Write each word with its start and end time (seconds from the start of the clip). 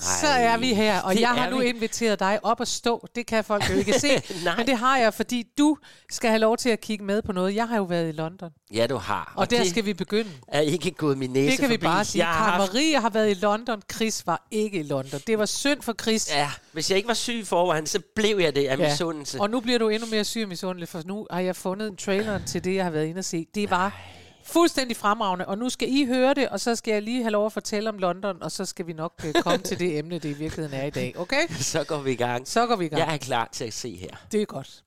så 0.00 0.26
er 0.26 0.56
vi 0.56 0.74
her, 0.74 1.00
og 1.00 1.14
det 1.14 1.20
jeg 1.20 1.28
har 1.28 1.50
nu 1.50 1.58
vi. 1.58 1.64
inviteret 1.66 2.18
dig 2.20 2.38
op 2.42 2.60
at 2.60 2.68
stå. 2.68 3.06
Det 3.14 3.26
kan 3.26 3.44
folk 3.44 3.70
jo 3.70 3.74
ikke 3.74 4.00
se, 4.00 4.08
Nej. 4.44 4.56
men 4.56 4.66
det 4.66 4.76
har 4.76 4.98
jeg, 4.98 5.14
fordi 5.14 5.46
du 5.58 5.76
skal 6.10 6.30
have 6.30 6.38
lov 6.40 6.56
til 6.56 6.68
at 6.70 6.80
kigge 6.80 7.04
med 7.04 7.22
på 7.22 7.32
noget. 7.32 7.54
Jeg 7.54 7.68
har 7.68 7.76
jo 7.76 7.82
været 7.82 8.08
i 8.08 8.12
London, 8.12 8.50
Ja, 8.74 8.86
du 8.86 8.96
har. 8.96 9.32
og, 9.34 9.40
og 9.40 9.50
der 9.50 9.64
skal 9.64 9.84
vi 9.84 9.94
begynde. 9.94 10.30
er 10.48 10.60
ikke 10.60 10.90
gået 10.90 11.18
min 11.18 11.30
næse 11.30 11.50
Det 11.50 11.58
kan 11.58 11.68
vi 11.68 11.74
forbi. 11.74 11.84
bare 11.86 12.04
sige. 12.04 12.24
Jeg 12.26 12.34
har 12.34 12.58
Marie 12.58 13.00
har 13.00 13.10
været 13.10 13.30
i 13.30 13.34
London, 13.34 13.82
Chris 13.92 14.26
var 14.26 14.46
ikke 14.50 14.78
i 14.78 14.82
London. 14.82 15.20
Det 15.26 15.38
var 15.38 15.46
synd 15.46 15.82
for 15.82 15.94
Chris. 16.00 16.30
ja, 16.34 16.50
hvis 16.72 16.90
jeg 16.90 16.96
ikke 16.96 17.08
var 17.08 17.14
syg 17.14 17.42
forvejen, 17.46 17.86
så 17.86 18.00
blev 18.14 18.38
jeg 18.38 18.54
det 18.54 18.66
af 18.66 18.78
ja. 18.78 18.88
misundelse. 18.90 19.40
Og 19.40 19.50
nu 19.50 19.60
bliver 19.60 19.78
du 19.78 19.88
endnu 19.88 20.08
mere 20.10 20.24
syg 20.24 20.42
og 20.42 20.48
misundelig, 20.48 20.88
for 20.88 21.02
nu 21.06 21.26
har 21.30 21.40
jeg 21.40 21.56
fundet 21.56 21.88
en 21.88 21.96
trailer 21.96 22.40
til 22.46 22.64
det, 22.64 22.74
jeg 22.74 22.84
har 22.84 22.90
været 22.90 23.06
inde 23.06 23.18
og 23.18 23.24
se. 23.24 23.46
Det 23.54 23.70
var 23.70 24.00
fuldstændig 24.48 24.96
fremragende, 24.96 25.46
og 25.46 25.58
nu 25.58 25.68
skal 25.68 25.88
I 25.92 26.04
høre 26.06 26.34
det, 26.34 26.48
og 26.48 26.60
så 26.60 26.76
skal 26.76 26.92
jeg 26.92 27.02
lige 27.02 27.22
have 27.22 27.30
lov 27.30 27.46
at 27.46 27.52
fortælle 27.52 27.88
om 27.88 27.98
London, 27.98 28.42
og 28.42 28.52
så 28.52 28.64
skal 28.64 28.86
vi 28.86 28.92
nok 28.92 29.12
øh, 29.26 29.34
komme 29.42 29.58
til 29.58 29.78
det 29.78 29.98
emne, 29.98 30.14
det 30.18 30.24
i 30.24 30.32
virkeligheden 30.32 30.80
er 30.80 30.86
i 30.86 30.90
dag. 30.90 31.14
Okay? 31.18 31.48
Så 31.72 31.84
går 31.84 32.00
vi 32.00 32.12
i 32.12 32.16
gang. 32.16 32.48
Så 32.48 32.66
går 32.66 32.76
vi 32.76 32.84
i 32.84 32.88
gang. 32.88 33.00
Jeg 33.00 33.14
er 33.14 33.18
klar 33.18 33.48
til 33.52 33.64
at 33.64 33.72
se 33.72 33.96
her. 33.96 34.10
Det 34.32 34.42
er 34.42 34.46
godt. 34.46 34.82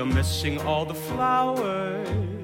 You're 0.00 0.06
missing 0.06 0.58
all 0.62 0.86
the 0.86 0.94
flowers. 0.94 2.39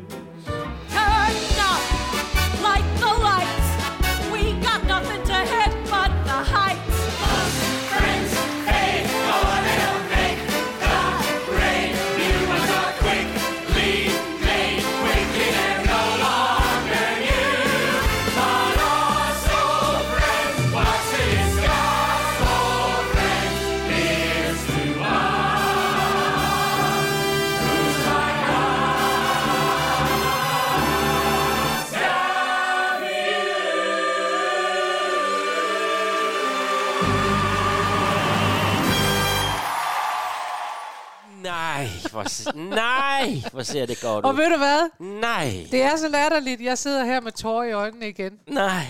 Nej, 41.42 41.88
hvor, 42.10 42.54
nej, 42.74 43.42
hvor 43.52 43.62
ser 43.62 43.86
det 43.86 44.00
godt 44.00 44.24
Og 44.24 44.32
ud. 44.32 44.36
ved 44.36 44.50
du 44.50 44.56
hvad? 44.56 44.90
Nej, 45.20 45.66
Det 45.70 45.82
er 45.82 45.96
så 45.96 46.08
latterligt. 46.08 46.60
Jeg 46.60 46.78
sidder 46.78 47.04
her 47.04 47.20
med 47.20 47.32
tårer 47.32 47.64
i 47.64 47.72
øjnene 47.72 48.08
igen. 48.08 48.32
nej. 48.48 48.84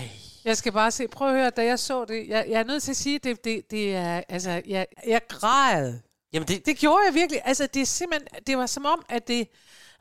Jeg 0.45 0.57
skal 0.57 0.71
bare 0.71 0.91
se. 0.91 1.07
Prøv 1.07 1.27
at 1.27 1.33
høre, 1.35 1.49
da 1.49 1.65
jeg 1.65 1.79
så 1.79 2.05
det. 2.05 2.27
Jeg, 2.27 2.45
jeg 2.49 2.59
er 2.59 2.63
nødt 2.63 2.83
til 2.83 2.91
at 2.91 2.97
sige, 2.97 3.19
det, 3.19 3.43
det, 3.43 3.71
det 3.71 3.95
er... 3.95 4.21
Altså, 4.29 4.61
jeg, 4.67 4.87
jeg 5.07 5.21
græd. 5.27 5.93
Jamen, 6.33 6.47
det, 6.47 6.65
Det 6.65 6.77
gjorde 6.77 6.99
jeg 7.07 7.13
virkelig. 7.13 7.41
Altså, 7.45 7.67
det 7.73 7.81
er 7.81 7.85
simpelthen... 7.85 8.27
Det 8.47 8.57
var 8.57 8.65
som 8.65 8.85
om, 8.85 9.05
at 9.09 9.27
det 9.27 9.47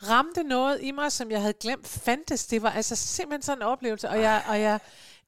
ramte 0.09 0.43
noget 0.43 0.79
i 0.83 0.91
mig, 0.91 1.13
som 1.13 1.31
jeg 1.31 1.41
havde 1.41 1.55
glemt 1.61 1.89
fandtes. 1.89 2.47
Det 2.47 2.63
var 2.63 2.71
altså 2.71 2.97
simpelthen 2.97 3.43
sådan 3.43 3.59
en 3.59 3.63
oplevelse. 3.63 4.09
Og 4.09 4.21
jeg, 4.21 4.43
og 4.49 4.61
jeg 4.61 4.79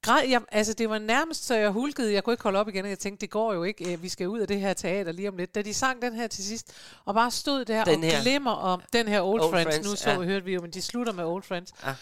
græd... 0.02 0.22
Jeg, 0.28 0.40
altså, 0.52 0.72
det 0.72 0.90
var 0.90 0.98
nærmest, 0.98 1.46
så 1.46 1.54
jeg 1.54 1.70
hulkede. 1.70 2.12
Jeg 2.12 2.24
kunne 2.24 2.32
ikke 2.34 2.42
holde 2.42 2.58
op 2.58 2.68
igen, 2.68 2.84
og 2.84 2.90
jeg 2.90 2.98
tænkte, 2.98 3.20
det 3.20 3.30
går 3.30 3.52
jo 3.54 3.64
ikke. 3.64 3.92
Øh, 3.92 4.02
Vi 4.02 4.08
skal 4.08 4.28
ud 4.28 4.40
af 4.40 4.48
det 4.48 4.60
her 4.60 4.74
teater 4.74 5.12
lige 5.12 5.28
om 5.28 5.36
lidt. 5.36 5.54
Da 5.54 5.62
de 5.62 5.74
sang 5.74 6.02
den 6.02 6.14
her 6.14 6.26
til 6.26 6.44
sidst, 6.44 6.72
og 7.04 7.14
bare 7.14 7.30
stod 7.30 7.64
der 7.64 7.84
Den 7.84 8.04
og 8.04 8.10
her. 8.10 8.22
glemmer 8.22 8.50
om 8.50 8.82
den 8.92 9.08
her 9.08 9.20
Old, 9.22 9.40
Old 9.42 9.50
Friends. 9.52 9.74
Friends, 9.74 9.88
Nu 9.90 9.96
så 9.96 10.10
ja. 10.10 10.16
hørte 10.20 10.44
vi 10.44 10.54
jo, 10.54 10.60
men 10.60 10.70
de 10.70 10.82
slutter 10.82 11.12
med 11.12 11.24
Old 11.24 11.42
Friends. 11.42 11.72
Ja. 11.86 11.94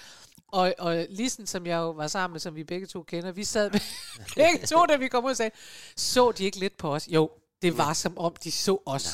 Og, 0.49 0.75
og 0.79 1.07
Lisen, 1.11 1.47
som 1.47 1.67
jeg 1.67 1.77
jo 1.77 1.91
var 1.91 2.07
sammen 2.07 2.33
med, 2.35 2.41
som 2.41 2.55
vi 2.57 2.65
begge 2.65 2.87
to 2.87 3.03
kender, 3.03 3.33
vi 3.33 3.45
sad 3.45 3.71
med, 3.71 3.81
begge 4.37 4.67
to, 4.67 4.85
da 4.89 4.97
vi 4.97 5.09
kom 5.09 5.25
ud 5.25 5.31
og 5.31 5.37
sagde, 5.37 5.51
så 5.97 6.33
de 6.33 6.45
ikke 6.45 6.59
lidt 6.59 6.77
på 6.77 6.95
os? 6.95 7.09
Jo, 7.09 7.31
det 7.63 7.79
var 7.79 7.93
som 7.93 8.19
om, 8.19 8.35
de 8.45 8.53
så 8.53 8.79
os. 8.87 9.09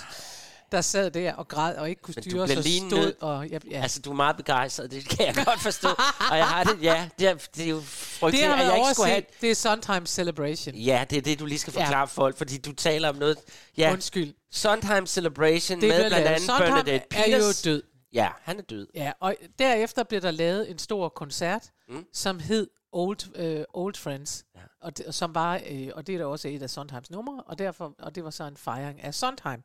Der 0.73 0.81
sad 0.81 1.11
der 1.11 1.33
og 1.35 1.49
græd 1.49 1.77
og 1.77 1.89
ikke 1.91 2.03
kunne 2.03 2.15
Men 2.17 2.23
styre 2.23 2.47
bliver 2.47 2.59
og 2.59 2.65
lige 2.65 2.91
stod. 2.91 3.13
Og, 3.21 3.49
ja, 3.49 3.59
ja. 3.71 3.83
altså, 3.83 4.01
du 4.01 4.11
er 4.11 4.15
meget 4.15 4.37
begejstret, 4.37 4.91
det 4.91 5.09
kan 5.09 5.27
jeg 5.27 5.35
godt 5.45 5.61
forstå. 5.61 5.89
og 6.31 6.37
jeg 6.37 6.49
har 6.49 6.65
det, 6.65 6.83
ja, 6.83 7.09
det 7.19 7.29
er, 7.29 7.35
det 7.57 7.65
er 7.65 7.69
jo 7.69 7.77
det 7.77 7.85
frygteligt, 7.87 8.47
har 8.47 8.55
at 8.55 8.67
jeg 8.67 8.77
ikke 8.77 8.95
skulle 8.95 9.11
have... 9.11 9.23
Det 9.41 9.51
er 9.51 9.55
Sometimes 9.55 10.11
Celebration. 10.11 10.75
Ja, 10.75 11.05
det 11.11 11.19
er 11.19 11.23
det, 11.23 11.39
du 11.39 11.47
lige 11.47 11.59
skal 11.59 11.73
forklare 11.73 11.99
Ja. 11.99 12.05
folk, 12.05 12.37
fordi 12.37 12.59
du 12.59 12.73
taler 12.73 13.09
om 13.09 13.17
noget... 13.17 13.37
Ja, 13.79 13.93
Undskyld. 13.93 14.35
Sondheim 14.53 15.07
Celebration 15.07 15.81
Det 15.81 15.89
med 15.89 16.09
blandt 16.11 16.27
andet 16.27 16.43
Sondheim 16.43 16.69
Bernadette 16.73 17.07
er 17.17 17.27
jo 17.27 17.39
Peters. 17.39 17.63
død. 17.63 17.83
Ja, 18.13 18.29
han 18.43 18.59
er 18.59 18.63
død. 18.63 18.87
Ja, 18.95 19.13
og 19.21 19.35
derefter 19.59 20.03
blev 20.03 20.21
der 20.21 20.31
lavet 20.31 20.71
en 20.71 20.79
stor 20.79 21.09
koncert, 21.09 21.63
mm. 21.89 22.05
som 22.13 22.41
hed 22.41 22.67
Old, 22.93 23.37
øh, 23.37 23.65
Old 23.75 23.95
Friends, 23.95 24.45
ja. 24.55 24.61
og, 24.81 24.99
det, 24.99 25.15
som 25.15 25.35
var, 25.35 25.61
øh, 25.71 25.89
og 25.95 26.07
det 26.07 26.15
er 26.15 26.19
da 26.19 26.25
også 26.27 26.49
et 26.49 26.63
af 26.63 26.71
Sondheims 26.71 27.11
numre, 27.11 27.43
og, 27.47 27.59
derfor, 27.59 27.95
og 27.99 28.15
det 28.15 28.25
var 28.25 28.31
så 28.31 28.45
en 28.45 28.57
fejring 28.57 29.03
af 29.03 29.15
Sondheim. 29.15 29.63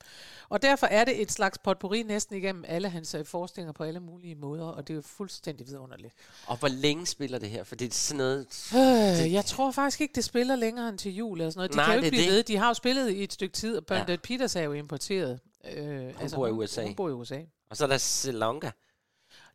Og 0.49 0.61
derfor 0.61 0.87
er 0.87 1.05
det 1.05 1.21
et 1.21 1.31
slags 1.31 1.57
potpourri 1.57 2.03
næsten 2.03 2.35
igennem 2.35 2.65
alle 2.67 2.89
hans 2.89 3.13
øh, 3.15 3.25
forestillinger 3.25 3.71
på 3.73 3.83
alle 3.83 3.99
mulige 3.99 4.35
måder, 4.35 4.65
og 4.65 4.87
det 4.87 4.93
er 4.93 4.95
jo 4.95 5.01
fuldstændig 5.01 5.67
vidunderligt. 5.67 6.13
Og 6.45 6.57
hvor 6.57 6.67
længe 6.67 7.05
spiller 7.05 7.39
det 7.39 7.49
her? 7.49 7.63
For 7.63 7.75
det 7.75 7.89
er 7.91 7.95
sådan 7.95 8.17
noget... 8.17 8.47
Øh, 9.25 9.33
jeg 9.33 9.45
tror 9.45 9.71
faktisk 9.71 10.01
ikke, 10.01 10.13
det 10.15 10.23
spiller 10.23 10.55
længere 10.55 10.89
end 10.89 10.97
til 10.97 11.15
jul 11.15 11.37
eller 11.39 11.51
sådan 11.51 11.59
noget. 11.59 11.71
De 11.71 11.77
Nej, 11.77 11.85
kan 11.85 11.95
jo 11.95 11.99
det 11.99 12.05
ikke 12.05 12.15
blive 12.15 12.25
det. 12.25 12.33
ved. 12.33 12.43
De 12.43 12.57
har 12.57 12.67
jo 12.67 12.73
spillet 12.73 13.11
i 13.11 13.23
et 13.23 13.33
stykke 13.33 13.53
tid, 13.53 13.77
og 13.77 13.85
Bernadette 13.85 14.11
ja. 14.13 14.17
Peters 14.37 14.55
er 14.55 14.61
jo 14.61 14.73
importeret. 14.73 15.39
Øh, 15.73 16.15
hun 16.19 16.29
bor 16.35 16.47
i 16.47 16.51
USA. 16.51 16.83
Hun 16.83 16.95
bor 16.95 17.09
i 17.09 17.11
USA. 17.11 17.39
Og 17.69 17.77
så 17.77 17.83
er 17.83 17.87
der 17.87 17.97
Selonka. 17.97 18.69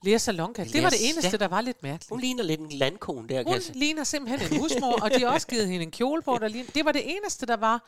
Lea 0.05 0.19
Salonga, 0.19 0.65
det 0.65 0.83
var 0.83 0.91
det 0.91 1.09
eneste, 1.11 1.31
ja. 1.33 1.37
der 1.37 1.49
var 1.49 1.61
lidt 1.61 1.83
mærkeligt. 1.83 2.09
Hun 2.11 2.21
ligner 2.21 2.43
lidt 2.43 2.61
en 2.61 2.69
landkone 2.73 3.29
der, 3.29 3.45
Hun 3.45 3.55
ligner 3.75 4.05
simpelthen 4.05 4.53
en 4.53 4.61
husmor, 4.61 5.03
og 5.03 5.11
de 5.11 5.21
har 5.21 5.35
også 5.35 5.47
givet 5.47 5.69
hende 5.69 5.83
en 5.83 5.91
kjole 5.91 6.23
på. 6.23 6.39
Der 6.41 6.49
ligner. 6.49 6.71
Det 6.75 6.85
var 6.85 6.93
det 6.93 7.17
eneste, 7.17 7.47
der 7.47 7.57
var 7.57 7.85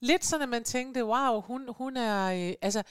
lidt 0.00 0.24
sådan, 0.24 0.42
at 0.42 0.48
man 0.48 0.64
tænkte, 0.64 1.04
wow, 1.04 1.40
hun, 1.40 1.68
hun 1.68 1.96
er... 1.96 2.48
Øh, 2.48 2.54
altså, 2.62 2.82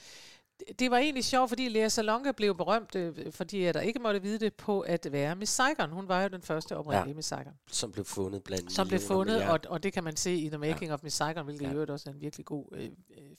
det- 0.78 0.90
var 0.90 0.98
egentlig 0.98 1.24
sjovt, 1.24 1.48
fordi 1.48 1.68
Lea 1.68 1.88
Salonga 1.88 2.32
blev 2.32 2.56
berømt, 2.56 2.94
øh, 2.94 3.32
fordi 3.32 3.62
jeg 3.62 3.74
der 3.74 3.80
ikke 3.80 3.98
måtte 3.98 4.22
vide 4.22 4.38
det, 4.38 4.54
på 4.54 4.80
at 4.80 5.06
være 5.10 5.36
Miss 5.36 5.52
Saigon. 5.52 5.90
Hun 5.90 6.08
var 6.08 6.22
jo 6.22 6.28
den 6.28 6.42
første 6.42 6.76
oprindelige 6.76 7.08
Ja. 7.10 7.14
Miss 7.16 7.28
Saigon. 7.28 7.52
Som 7.70 7.92
blev 7.92 8.04
fundet 8.04 8.42
blandt 8.44 8.72
Som 8.72 8.88
blev 8.88 9.00
fundet, 9.00 9.42
og, 9.42 9.60
og 9.68 9.82
det 9.82 9.92
kan 9.92 10.04
man 10.04 10.16
se 10.16 10.34
i 10.34 10.48
The 10.48 10.58
Making 10.58 10.88
ja. 10.88 10.94
of 10.94 11.02
Miss 11.02 11.16
Saigon, 11.16 11.44
hvilket. 11.44 11.64
Ja. 11.64 11.70
i 11.70 11.72
øvrigt 11.72 11.90
også 11.90 12.10
er 12.10 12.14
en 12.14 12.20
virkelig 12.20 12.46
god 12.46 12.64
øh, 12.72 12.84
øh, 12.84 12.90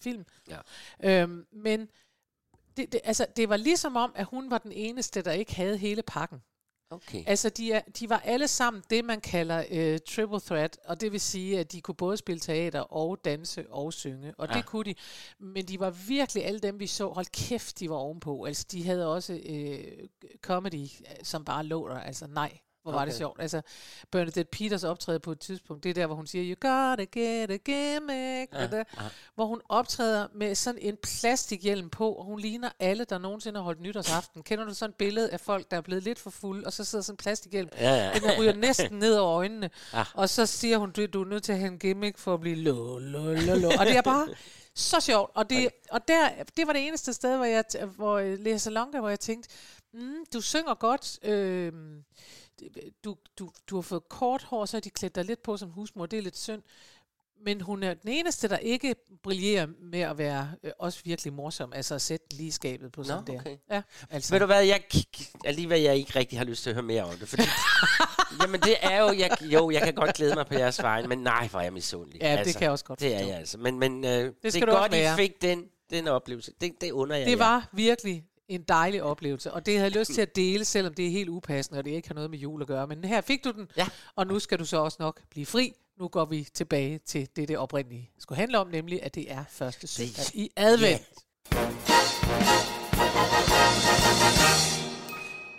film. 0.02 0.26
Ja. 1.04 1.22
Øhm, 1.22 1.46
men 1.54 1.88
det, 2.78 2.92
det, 2.92 3.02
altså, 3.04 3.26
det 3.36 3.50
var 3.50 3.58
ligesom 3.58 3.96
om, 3.96 4.12
at 4.16 4.26
hun 4.26 4.52
var 4.52 4.58
den 4.58 4.72
eneste, 4.72 5.22
der 5.22 5.32
ikke 5.32 5.56
havde 5.56 5.78
hele 5.78 6.02
pakken. 6.02 6.42
Okay. 6.90 7.24
Altså, 7.28 7.50
de, 7.50 7.72
er, 7.72 7.82
de 8.00 8.10
var 8.10 8.20
alle 8.20 8.48
sammen 8.48 8.84
det, 8.90 9.06
man 9.06 9.22
kalder 9.22 9.64
øh, 9.72 10.00
triple 10.08 10.40
threat, 10.40 10.80
og 10.86 11.02
det 11.02 11.12
vil 11.12 11.22
sige, 11.22 11.60
at 11.60 11.72
de 11.72 11.82
kunne 11.82 11.96
både 11.96 12.18
spille 12.18 12.40
teater 12.40 12.80
og 12.80 13.26
danse 13.26 13.72
og 13.72 13.94
synge, 13.94 14.34
og 14.38 14.48
ja. 14.48 14.54
Ja. 14.54 14.58
det 14.58 14.66
kunne 14.66 14.84
de. 14.84 14.96
Men 15.40 15.66
de 15.66 15.80
var 15.80 15.90
virkelig 15.90 16.46
alle 16.46 16.60
dem, 16.60 16.80
vi 16.80 16.88
så, 16.88 17.08
hold 17.08 17.26
kæft, 17.26 17.80
de 17.80 17.90
var 17.90 17.96
ovenpå. 17.96 18.44
Altså, 18.44 18.66
de 18.72 18.84
havde 18.84 19.14
også 19.14 19.34
øh, 19.46 20.08
comedy, 20.42 20.88
som 21.24 21.46
bare 21.46 21.66
lå 21.66 21.88
der. 21.90 22.00
Altså, 22.00 22.28
nej, 22.28 22.58
hvor 22.86 22.92
var 22.92 23.06
det 23.06 23.14
Okay. 23.14 23.18
sjovt. 23.18 23.42
Altså, 23.42 23.62
Bernadette 24.12 24.44
Peters 24.52 24.84
optræder 24.84 25.20
på 25.20 25.32
et 25.32 25.40
tidspunkt, 25.40 25.84
det 25.84 25.90
er 25.90 25.94
der, 25.94 26.06
hvor 26.06 26.16
hun 26.16 26.28
siger, 26.28 26.56
you 26.56 26.70
gotta 26.70 27.04
get 27.20 27.52
a 27.52 27.56
gimmick, 27.58 28.54
ja. 28.54 28.68
der, 28.68 28.84
hvor 29.36 29.46
hun 29.46 29.62
optræder 29.70 30.28
med 30.36 30.56
sådan 30.56 30.80
en 30.82 30.98
plastikhjelm 31.04 31.90
på, 31.90 32.12
og 32.12 32.26
hun 32.26 32.40
ligner 32.40 32.70
alle, 32.80 33.04
der 33.04 33.18
nogensinde 33.18 33.60
har 33.60 33.64
holdt 33.64 33.82
nytårsaften. 33.82 34.44
Kender 34.44 34.66
du 34.66 34.74
sådan 34.74 34.90
et 34.90 34.96
billede 34.96 35.30
af 35.32 35.40
folk, 35.40 35.72
der 35.72 35.78
er 35.78 35.82
blevet 35.82 36.04
lidt 36.04 36.20
for 36.20 36.30
fulde, 36.30 36.66
og 36.66 36.74
så 36.74 36.84
sidder 36.84 37.04
sådan 37.04 37.14
en 37.14 37.18
plastikhjelm, 37.18 37.70
Ja, 37.80 37.96
ja. 38.06 38.14
den 38.14 38.22
der 38.24 38.40
ryger 38.40 38.54
næsten 38.54 39.00
ned 39.00 39.16
over 39.16 39.32
øjnene, 39.38 39.70
Ja. 39.94 40.04
og 40.14 40.30
så 40.30 40.46
siger 40.46 40.78
hun, 40.78 40.92
du, 40.92 41.06
du 41.06 41.22
er 41.24 41.26
nødt 41.28 41.44
til 41.44 41.52
at 41.52 41.60
have 41.60 41.72
en 41.72 41.80
gimmick 41.80 42.18
for 42.18 42.34
at 42.34 42.40
blive 42.42 42.56
lo, 42.56 43.00
lo, 43.00 43.34
lo, 43.34 43.56
lo. 43.56 43.68
Og 43.80 43.86
det 43.86 43.98
er 43.98 44.02
bare 44.02 44.28
så 44.76 45.00
sjovt. 45.00 45.32
Og, 45.36 45.50
det, 45.50 45.70
og 45.92 46.08
der, 46.08 46.30
det 46.58 46.68
var 46.68 46.74
det 46.74 46.88
eneste 46.88 47.14
sted, 47.14 47.36
hvor 47.36 47.46
jeg, 47.46 47.64
hvor 47.96 48.18
øh, 48.18 48.40
Lea 48.40 48.58
Salonga, 48.58 49.00
hvor 49.00 49.10
jeg 49.10 49.20
tænkte, 49.20 49.50
mm, 49.94 50.16
du 50.34 50.42
synger 50.42 50.74
godt, 50.74 51.20
øh, 51.24 51.74
du, 53.04 53.16
du, 53.40 53.52
du 53.70 53.76
har 53.76 53.82
fået 53.82 54.10
kort 54.10 54.44
hår, 54.44 54.66
så 54.66 54.78
har 54.78 54.82
de 54.82 54.90
klædt 54.90 55.16
dig 55.16 55.26
lidt 55.26 55.44
på 55.44 55.58
som 55.58 55.70
husmor, 55.70 56.06
det 56.06 56.18
er 56.20 56.24
lidt 56.24 56.38
synd. 56.38 56.62
men 57.46 57.62
hun 57.62 57.84
er 57.84 57.94
den 57.94 58.10
eneste, 58.10 58.48
der 58.48 58.58
ikke 58.58 58.96
brillerer 59.24 59.68
med 59.80 60.00
at 60.00 60.18
være 60.18 60.52
øh, 60.64 60.72
også 60.80 61.00
virkelig 61.04 61.34
morsom. 61.34 61.74
Altså 61.74 61.96
at 61.96 62.02
sætte 62.02 62.26
lige 62.34 62.52
skabet 62.52 62.92
på 62.92 63.04
sådan 63.04 63.28
der. 63.28 63.40
okay. 63.40 63.58
Ja, 63.72 63.82
altså. 64.10 64.34
Ved 64.34 64.40
du 64.40 64.46
hvad, 64.46 64.64
jeg, 64.64 64.84
alligevel 65.46 65.82
jeg 65.82 65.96
ikke 65.96 66.20
rigtig 66.20 66.38
har 66.40 66.46
lyst 66.46 66.64
til 66.64 66.70
at 66.70 66.74
høre 66.74 66.84
mere 66.84 67.04
om 67.04 67.16
det, 67.16 67.28
fordi, 67.30 67.44
jamen 68.42 68.62
det 68.62 68.76
er 68.82 68.98
jo, 69.02 69.14
jeg, 69.14 69.38
jo, 69.42 69.70
jeg 69.70 69.82
kan 69.82 69.94
godt 69.94 70.16
glæde 70.16 70.36
mig 70.36 70.46
på 70.48 70.54
jeres 70.54 70.82
vegne, 70.84 71.08
men 71.08 71.20
nej, 71.20 71.48
hvor 71.48 71.60
er 71.60 71.64
jeg 71.64 71.74
misundelig. 71.74 72.22
Ja, 72.22 72.44
det 72.44 72.54
kan 72.54 72.62
jeg 72.64 72.72
også 72.72 72.86
godt 72.86 73.00
Det 73.00 73.16
er 73.16 73.20
jeg 73.20 73.36
altså, 73.38 73.58
men, 73.58 73.80
men 73.80 74.06
øh, 74.06 74.12
det, 74.12 74.34
det 74.44 74.54
skal 74.54 74.62
er 74.62 74.66
du 74.66 74.72
godt, 74.78 74.94
også 74.94 75.14
I 75.14 75.16
fik 75.16 75.42
den, 75.42 75.66
den 75.90 76.08
oplevelse. 76.08 76.52
Det, 76.62 76.72
det 76.82 76.92
under 76.92 77.16
jeg 77.16 77.26
Det 77.26 77.32
jer. 77.32 77.38
var 77.38 77.70
virkelig 77.74 78.26
en 78.50 78.62
dejlig 78.62 79.04
oplevelse, 79.04 79.54
og 79.54 79.66
det 79.66 79.74
havde 79.74 79.92
jeg 79.92 80.00
lyst 80.00 80.12
til 80.14 80.22
at 80.22 80.36
dele, 80.36 80.66
selvom 80.66 80.94
det 80.94 81.06
er 81.08 81.12
helt 81.12 81.30
upassende, 81.30 81.80
og 81.80 81.86
det 81.86 81.92
ikke 81.92 82.08
har 82.08 82.16
noget 82.16 82.30
med 82.30 82.40
jul 82.40 82.62
at 82.62 82.68
gøre. 82.68 82.88
Men 82.88 83.04
her 83.04 83.22
fik 83.22 83.44
du 83.44 83.52
den, 83.52 83.68
Ja. 83.78 83.88
og 84.16 84.28
nu 84.28 84.40
skal 84.40 84.60
du 84.60 84.66
så 84.66 84.78
også 84.78 84.98
nok 85.00 85.22
blive 85.30 85.46
fri. 85.46 85.74
Nu 86.00 86.08
går 86.08 86.26
vi 86.26 86.48
tilbage 86.54 86.98
til 87.06 87.28
det, 87.36 87.48
det 87.48 87.58
oprindelige 87.58 88.12
skulle 88.20 88.38
handle 88.40 88.60
om, 88.60 88.68
nemlig 88.68 89.04
at 89.04 89.16
det 89.16 89.32
er 89.32 89.44
første 89.50 89.88
søndag 89.88 90.26
i 90.34 90.50
advent. 90.56 91.02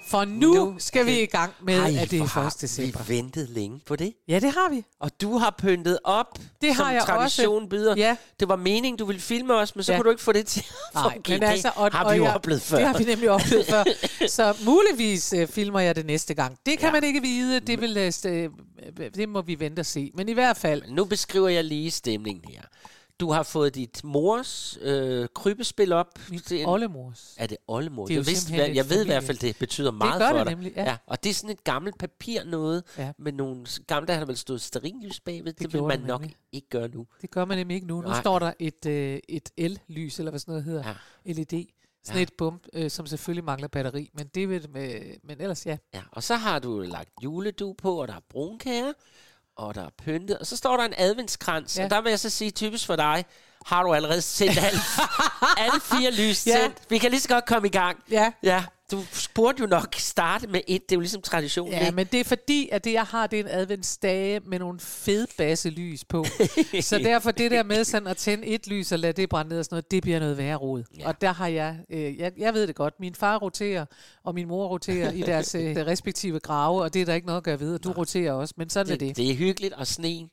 For 0.06 0.24
nu, 0.24 0.54
Nu 0.54 0.74
skal 0.78 1.06
vi 1.06 1.20
i 1.22 1.26
gang 1.26 1.52
med, 1.62 1.74
Ej, 1.74 1.94
at 2.02 2.10
det 2.10 2.16
er 2.16 2.20
hvor 2.20 2.26
har 2.40 2.46
1. 2.46 2.60
december. 2.60 3.02
Vi 3.02 3.14
ventet 3.16 3.48
længe 3.50 3.80
på 3.86 3.96
det. 3.96 4.12
Ja, 4.28 4.38
det 4.38 4.50
har 4.52 4.70
vi. 4.70 4.84
Og 5.00 5.20
du 5.20 5.38
har 5.38 5.54
pyntet 5.58 5.98
op, 6.04 6.38
Det 6.62 6.76
som 6.76 6.84
har 6.86 6.92
jeg 6.92 7.02
tradition 7.02 7.56
også. 7.62 7.68
byder. 7.68 7.94
Ja. 7.96 8.16
Det 8.40 8.48
var 8.48 8.56
meningen, 8.56 8.98
du 8.98 9.04
ville 9.04 9.20
filme 9.22 9.54
os, 9.54 9.74
men 9.76 9.84
så 9.84 9.92
Ja. 9.92 9.98
kunne 9.98 10.04
du 10.04 10.10
ikke 10.10 10.22
få 10.22 10.32
det 10.32 10.46
til 10.46 10.64
at 10.94 10.94
Nej, 10.94 11.18
men 11.28 11.42
altså, 11.42 11.70
og, 11.76 11.90
det 11.90 11.98
har 11.98 12.04
og 12.04 12.12
vi 12.12 12.16
jo 12.18 12.24
jeg, 12.24 12.34
oplevet 12.34 12.62
før. 12.62 12.76
Det 12.76 12.86
har 12.86 12.98
vi 12.98 13.04
nemlig 13.04 13.30
oplevet 13.30 13.66
før. 13.66 13.84
Så 14.28 14.54
muligvis 14.64 15.32
øh, 15.32 15.48
filmer 15.48 15.80
jeg 15.80 15.96
det 15.96 16.06
næste 16.06 16.34
gang. 16.34 16.56
Det 16.66 16.78
kan 16.78 16.86
Ja. 16.88 16.92
man 16.92 17.04
ikke 17.04 17.22
vide. 17.22 17.60
Det, 17.60 17.80
vil, 17.80 17.96
øh, 17.96 18.08
st- 18.08 18.28
øh, 18.28 18.50
det 19.14 19.28
må 19.28 19.42
vi 19.42 19.60
vente 19.60 19.80
og 19.80 19.86
se. 19.86 20.10
Men 20.14 20.28
i 20.28 20.32
hvert 20.32 20.56
fald, 20.56 20.82
Nu 20.88 21.04
beskriver 21.04 21.48
jeg 21.48 21.64
lige 21.64 21.90
stemningen 21.90 22.44
her. 22.52 22.62
Du 23.20 23.30
har 23.30 23.42
fået 23.42 23.74
dit 23.74 24.04
mors 24.04 24.78
øh, 24.82 25.28
krybespil 25.34 25.92
op. 25.92 26.18
Det 26.48 26.52
er 26.62 26.66
oldemors. 26.66 27.34
Er 27.38 27.46
det 27.46 27.56
oldemor? 27.68 28.06
Det 28.06 28.14
er 28.14 28.18
jeg, 28.18 28.26
vidste, 28.26 28.54
jeg 28.56 28.68
et 28.80 28.90
ved 28.90 29.02
i 29.04 29.06
hvert 29.06 29.22
fald, 29.24 29.38
det 29.38 29.56
betyder 29.58 29.90
meget 29.90 30.20
gør 30.20 30.28
for 30.28 30.36
det 30.38 30.46
dig. 30.46 30.54
nemlig, 30.54 30.72
ja. 30.76 30.96
Og 31.06 31.24
det 31.24 31.30
er 31.30 31.34
sådan 31.34 31.50
et 31.50 31.64
gammelt 31.64 31.98
papir 31.98 32.44
noget, 32.44 32.82
Ja. 32.98 33.12
med 33.18 33.32
nogle 33.32 33.66
gamle, 33.86 34.06
der 34.06 34.14
har 34.14 34.24
vel 34.24 34.36
stået 34.36 34.60
sterinlys 34.62 35.20
bagved. 35.20 35.52
Det, 35.52 35.58
det 35.62 35.72
vil 35.72 35.82
man 35.82 36.00
nok 36.00 36.20
nemlig. 36.20 36.36
ikke 36.52 36.68
gøre 36.68 36.88
nu. 36.88 37.06
Det 37.22 37.30
gør 37.30 37.44
man 37.44 37.58
nemlig 37.58 37.74
ikke 37.74 37.86
nu. 37.86 38.00
Nu 38.00 38.08
Nej. 38.08 38.20
står 38.20 38.38
der 38.38 38.52
et, 38.58 38.86
øh, 38.86 39.18
et 39.28 39.50
el-lys, 39.56 40.18
eller 40.18 40.30
hvad 40.30 40.40
sådan 40.40 40.52
noget 40.52 40.64
hedder. 40.64 40.94
Ja. 41.26 41.32
LED. 41.32 41.64
Sådan 42.04 42.18
Ja. 42.18 42.22
et 42.22 42.32
bump, 42.38 42.66
øh, 42.72 42.90
som 42.90 43.06
selvfølgelig 43.06 43.44
mangler 43.44 43.68
batteri. 43.68 44.10
Men 44.14 44.26
det 44.34 44.48
vil 44.48 44.70
med, 44.70 45.00
men 45.24 45.40
ellers 45.40 45.66
ja. 45.66 45.76
Ja, 45.94 46.02
og 46.12 46.22
så 46.22 46.34
har 46.36 46.58
du 46.58 46.80
lagt 46.80 47.10
juledu 47.24 47.72
på, 47.78 48.00
og 48.00 48.08
der 48.08 48.14
er 48.14 48.20
brunkager, 48.30 48.92
og 49.56 49.74
der 49.74 49.84
er 49.84 49.90
pyntet, 50.04 50.38
og 50.38 50.46
så 50.46 50.56
står 50.56 50.76
der 50.76 50.84
en 50.84 50.94
adventskrans, 50.96 51.78
Ja. 51.78 51.84
og 51.84 51.90
der 51.90 52.00
vil 52.00 52.10
jeg 52.10 52.20
så 52.20 52.30
sige, 52.30 52.50
typisk 52.50 52.86
for 52.86 52.96
dig, 52.96 53.24
har 53.66 53.82
du 53.82 53.94
allerede 53.94 54.22
sendt 54.22 54.58
alle, 54.58 54.80
alle 55.64 55.80
fire 55.80 56.10
lys 56.10 56.46
Ja. 56.46 56.52
tændt. 56.60 56.76
Vi 56.88 56.98
kan 56.98 57.10
lige 57.10 57.20
så 57.20 57.28
godt 57.28 57.46
komme 57.46 57.68
i 57.68 57.70
gang. 57.70 57.98
Ja. 58.10 58.32
Ja, 58.42 58.64
du 58.90 59.02
burde 59.34 59.60
jo 59.60 59.66
nok 59.66 59.94
starte 59.98 60.46
med 60.46 60.60
et. 60.66 60.82
Det 60.82 60.92
er 60.92 60.96
jo 60.96 61.00
ligesom 61.00 61.22
tradition. 61.22 61.70
Ja, 61.70 61.80
ikke? 61.80 61.96
men 61.96 62.06
det 62.12 62.20
er 62.20 62.24
fordi, 62.24 62.68
at 62.72 62.84
det 62.84 62.92
jeg 62.92 63.02
har, 63.02 63.26
det 63.26 63.40
er 63.40 63.44
en 63.44 63.50
adventsdage 63.50 64.40
med 64.40 64.58
nogle 64.58 64.80
fedbasse 64.80 65.70
lys 65.70 66.04
på. 66.04 66.24
så 66.80 66.98
derfor 66.98 67.30
det 67.30 67.50
der 67.50 67.62
med 67.62 67.84
sådan 67.84 68.08
at 68.08 68.16
tænde 68.16 68.46
et 68.46 68.66
lys 68.66 68.92
og 68.92 68.98
lade 68.98 69.12
det 69.12 69.28
brænde 69.28 69.48
ned 69.48 69.58
og 69.58 69.64
sådan 69.64 69.74
noget, 69.74 69.90
det 69.90 70.02
bliver 70.02 70.18
noget 70.20 70.38
værre 70.38 70.56
rod. 70.56 70.82
Ja. 70.98 71.08
Og 71.08 71.20
der 71.20 71.32
har 71.32 71.48
jeg, 71.48 71.78
øh, 71.90 72.18
jeg, 72.18 72.32
jeg 72.38 72.54
ved 72.54 72.66
det 72.66 72.74
godt, 72.74 72.94
min 73.00 73.14
far 73.14 73.38
roterer, 73.38 73.84
og 74.24 74.34
min 74.34 74.48
mor 74.48 74.66
roterer 74.66 75.12
i 75.12 75.20
deres 75.20 75.54
øh, 75.60 75.76
respektive 75.76 76.40
grave, 76.40 76.82
og 76.82 76.94
det 76.94 77.02
er 77.02 77.06
der 77.06 77.14
ikke 77.14 77.26
noget 77.26 77.36
at 77.36 77.44
gøre 77.44 77.60
ved, 77.60 77.74
og 77.74 77.84
du 77.84 77.92
roterer 77.92 78.32
også, 78.32 78.54
men 78.56 78.70
sådan 78.70 78.92
er 78.92 78.96
det, 78.96 79.08
det. 79.08 79.16
det 79.16 79.30
er 79.30 79.34
hyggeligt, 79.34 79.74
og 79.74 79.86
sneen 79.86 80.30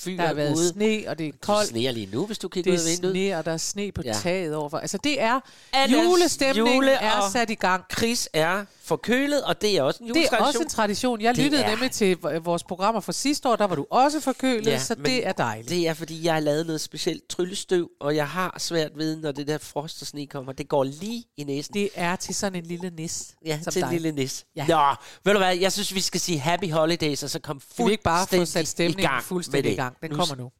fyrer 0.00 0.16
Der 0.16 0.26
har 0.26 0.34
været 0.34 0.56
ude. 0.56 0.68
sne, 0.68 1.04
og 1.06 1.18
det 1.18 1.26
er 1.28 1.32
koldt. 1.40 1.68
sneer 1.68 1.92
lige 1.92 2.08
nu, 2.12 2.26
hvis 2.26 2.38
du 2.38 2.48
kigger 2.48 2.72
Det 2.72 2.78
ud 2.80 2.84
af 2.84 2.90
er 2.90 2.94
vinduet. 2.94 3.12
sne, 3.12 3.38
og 3.38 3.44
der 3.44 3.52
er 3.52 3.56
sne 3.56 3.92
på 3.92 4.02
Ja. 4.04 4.12
taget 4.12 4.54
overfor. 4.54 4.78
Altså 4.78 4.98
det 5.04 5.20
er, 5.22 5.40
Alles 5.72 5.96
julestemningen 6.04 6.74
jule- 6.74 6.90
er 6.92 7.30
sat 7.32 7.50
i 7.50 7.54
gang. 7.54 7.84
Chris 7.98 8.28
er 8.32 8.64
forkølet, 8.84 9.42
og 9.44 9.62
det 9.62 9.76
er 9.78 9.82
også 9.82 10.02
en 10.02 10.08
Det 10.08 10.16
er 10.16 10.20
juletradition. 10.20 10.46
også 10.48 10.58
en 10.58 10.68
tradition. 10.68 11.20
Jeg 11.20 11.36
Det 11.36 11.44
lyttede 11.44 11.62
er- 11.62 11.70
nemlig 11.70 11.90
til 11.90 12.16
vores 12.44 12.62
programmer 12.64 13.00
fra 13.00 13.12
sidste 13.12 13.48
år, 13.48 13.56
der 13.56 13.64
var 13.66 13.74
du 13.74 13.86
også 13.90 14.20
forkølet, 14.20 14.66
Ja, 14.66 14.78
så 14.78 14.94
det 14.94 15.26
er 15.26 15.32
dejligt. 15.32 15.68
Det 15.70 15.88
er, 15.88 15.94
fordi 15.94 16.24
jeg 16.24 16.32
har 16.34 16.40
lavet 16.40 16.66
noget 16.66 16.80
specielt 16.80 17.28
tryllestøv, 17.28 17.88
og 18.00 18.16
jeg 18.16 18.28
har 18.28 18.54
svært 18.58 18.90
ved, 18.96 19.16
når 19.16 19.32
det 19.32 19.46
der 19.46 19.58
frost 19.58 20.02
og 20.02 20.06
sne 20.08 20.26
kommer. 20.26 20.52
Det 20.52 20.68
går 20.68 20.84
lige 20.84 21.24
i 21.36 21.44
næsen. 21.44 21.74
Det 21.74 21.88
er 21.94 22.16
til 22.16 22.34
sådan 22.34 22.58
en 22.58 22.66
lille 22.66 22.90
nis. 22.96 23.26
Ja, 23.46 23.58
som 23.62 23.72
til 23.72 23.82
en 23.82 23.88
dig. 23.88 23.92
lille 24.00 24.12
nis. 24.12 24.44
Ja. 24.56 24.66
Nå, 24.66 24.80
ved 25.24 25.32
du 25.32 25.38
hvad, 25.38 25.56
jeg 25.56 25.72
synes, 25.72 25.94
vi 25.94 26.00
skal 26.00 26.20
sige 26.20 26.38
happy 26.38 26.72
holidays, 26.72 27.22
og 27.22 27.30
så 27.30 27.38
komme 27.38 27.62
Skal 27.72 27.86
vi 27.86 27.90
ikke 27.90 28.02
bare 28.02 28.26
få 28.26 28.36
fuldstændig 28.36 28.48
sat 28.48 28.62
i 28.62 28.66
stemningen 28.66 29.10
gang 29.10 29.24
fuldstændig 29.24 29.64
med 29.64 29.72
i 29.72 29.76
gang? 29.78 29.94
Den 30.02 30.10
Nu 30.10 30.16
kommer 30.16 30.36
nu. 30.36 30.50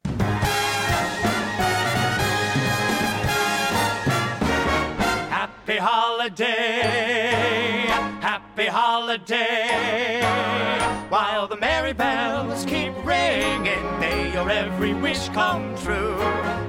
Happy 5.29 5.77
holiday, 5.77 7.85
happy 8.21 8.65
holiday. 8.67 10.21
While 11.09 11.47
the 11.47 11.57
merry 11.57 11.93
bells 11.93 12.65
keep 12.65 12.93
ringing, 13.05 13.83
may 13.99 14.31
your 14.33 14.49
every 14.49 14.93
wish 14.93 15.29
come 15.29 15.75
true. 15.83 16.15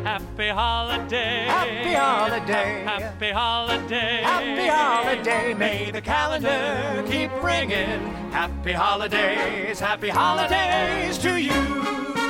Happy 0.05 0.49
holiday, 0.49 1.45
Happy 1.47 1.93
holiday. 1.95 2.85
happy 2.85 3.31
holiday, 3.33 4.23
Happy 4.23 4.67
holiday. 4.67 5.55
May 5.55 5.91
the 5.91 6.01
calendar 6.01 7.05
keep 7.11 7.31
ringing. 7.43 8.01
Happy 8.33 8.73
holidays, 8.73 9.81
happy 9.81 10.09
holidays 10.09 11.19
to 11.19 11.41
you. 11.41 12.30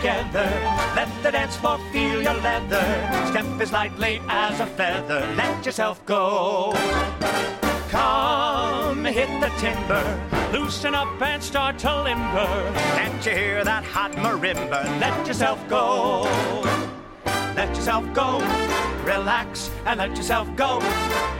Together, 0.00 0.48
let 0.96 1.08
the 1.22 1.30
dance 1.30 1.56
floor 1.56 1.78
feel 1.92 2.22
your 2.22 2.34
leather. 2.34 2.84
Step 3.30 3.44
as 3.60 3.70
lightly 3.70 4.20
as 4.28 4.58
a 4.58 4.66
feather, 4.66 5.20
let 5.36 5.66
yourself 5.66 6.04
go. 6.06 6.72
Come 7.90 9.04
hit 9.04 9.28
the 9.40 9.50
timber, 9.58 10.04
loosen 10.52 10.94
up 10.94 11.20
and 11.20 11.42
start 11.42 11.78
to 11.80 12.02
limber. 12.02 12.72
Can't 12.96 13.26
you 13.26 13.32
hear 13.32 13.62
that 13.62 13.84
hot 13.84 14.12
marimba? 14.12 14.84
Let 15.00 15.26
yourself 15.26 15.58
go. 15.68 16.99
Let 17.60 17.76
yourself 17.76 18.14
go. 18.14 18.38
Relax 19.04 19.70
and 19.84 19.98
let 19.98 20.16
yourself 20.16 20.48
go. 20.56 20.78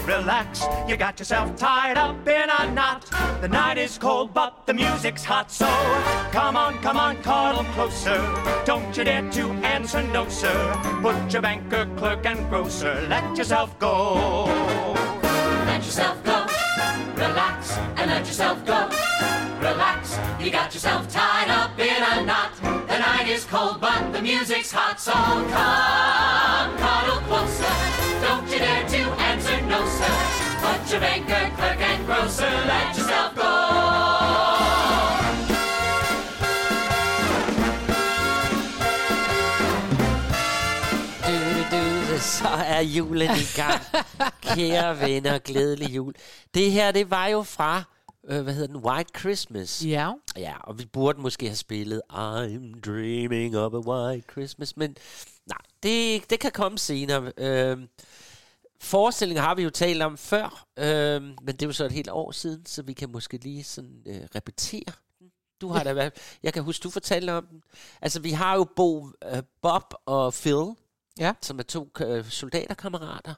Relax, 0.04 0.62
you 0.86 0.98
got 0.98 1.18
yourself 1.18 1.56
tied 1.56 1.96
up 1.96 2.28
in 2.28 2.50
a 2.50 2.70
knot. 2.72 3.06
The 3.40 3.48
night 3.48 3.78
is 3.78 3.96
cold, 3.96 4.34
but 4.34 4.66
the 4.66 4.74
music's 4.74 5.24
hot. 5.24 5.50
So 5.50 5.66
come 6.30 6.58
on, 6.58 6.76
come 6.82 6.98
on, 6.98 7.16
cuddle 7.22 7.64
closer. 7.72 8.20
Don't 8.66 8.94
you 8.98 9.04
dare 9.04 9.30
to 9.30 9.48
answer 9.64 10.02
no, 10.02 10.28
sir. 10.28 10.58
Put 11.00 11.32
your 11.32 11.40
banker, 11.40 11.88
clerk, 11.96 12.26
and 12.26 12.50
grocer. 12.50 13.06
Let 13.08 13.38
yourself 13.38 13.78
go. 13.78 14.44
Let 15.64 15.82
yourself 15.82 16.22
go. 16.22 16.44
Relax 17.16 17.78
and 17.96 18.10
let 18.10 18.26
yourself 18.26 18.62
go. 18.66 18.90
Relax, 19.62 20.18
you 20.38 20.50
got 20.50 20.74
yourself 20.74 21.08
tied 21.08 21.48
up 21.48 21.78
in 21.78 21.99
cold, 23.50 23.80
but 23.80 24.12
the 24.12 24.22
music's 24.22 24.70
hot, 24.70 25.00
so 25.00 25.12
come 25.12 26.70
cuddle 26.78 27.20
closer. 27.28 27.74
Don't 28.22 28.46
you 28.52 28.58
dare 28.58 28.86
to 28.88 29.02
answer 29.28 29.60
no, 29.62 29.80
sir. 29.98 30.14
Put 30.62 30.90
your 30.90 31.00
banker, 31.00 31.50
clerk, 31.56 31.80
and 31.80 32.06
grocer. 32.06 32.54
Let 32.70 32.96
yourself 32.96 33.34
go. 33.34 33.50
Du, 41.26 41.36
du, 41.70 42.12
du, 42.14 42.18
så 42.20 42.48
er 42.48 42.80
julen 42.80 43.30
i 43.36 43.46
gang. 43.56 43.82
Kære 44.54 45.00
venner, 45.00 45.38
glædelig 45.38 45.90
jul. 45.90 46.14
Det 46.54 46.70
her, 46.70 46.92
det 46.92 47.10
var 47.10 47.26
jo 47.26 47.42
fra, 47.42 47.82
øh, 48.30 48.42
hvad 48.42 48.54
hedder 48.54 48.66
den, 48.66 48.76
White 48.76 49.10
Christmas. 49.18 49.84
Ja. 49.84 50.12
Ja, 50.36 50.54
og 50.60 50.78
vi 50.78 50.84
burde 50.86 51.20
måske 51.20 51.46
have 51.46 51.56
spillet 51.56 52.02
I'm 52.12 52.80
dreaming 52.80 53.56
of 53.58 53.72
a 53.72 53.90
white 53.90 54.26
Christmas, 54.32 54.76
men 54.76 54.96
nej, 55.46 55.58
det, 55.82 56.30
det 56.30 56.40
kan 56.40 56.50
komme 56.52 56.78
senere. 56.78 57.32
Øhm, 57.36 57.88
forestillingen 58.80 59.44
har 59.44 59.54
vi 59.54 59.62
jo 59.62 59.70
talt 59.70 60.02
om 60.02 60.16
før, 60.16 60.66
øhm, 60.78 61.24
men 61.42 61.46
det 61.54 61.62
er 61.62 61.66
jo 61.66 61.72
så 61.72 61.84
et 61.84 61.92
helt 61.92 62.10
år 62.10 62.30
siden, 62.32 62.66
så 62.66 62.82
vi 62.82 62.92
kan 62.92 63.10
måske 63.12 63.36
lige 63.36 63.64
sådan 63.64 64.02
øh, 64.06 64.20
repetere. 64.34 64.92
Du 65.60 65.68
har 65.68 65.84
da 65.84 65.92
været, 65.92 66.12
jeg 66.42 66.52
kan 66.52 66.62
huske, 66.62 66.82
du 66.82 66.90
fortalte 66.90 67.30
om 67.32 67.46
den. 67.46 67.62
Altså, 68.02 68.20
vi 68.20 68.30
har 68.30 68.54
jo 68.56 68.66
Bo, 68.76 69.06
øh, 69.32 69.42
Bob 69.62 69.94
og 70.06 70.32
Phil, 70.34 70.74
Ja. 71.18 71.32
som 71.42 71.58
er 71.58 71.62
to 71.62 71.88
øh, 72.00 72.24
soldaterkammerater, 72.24 73.34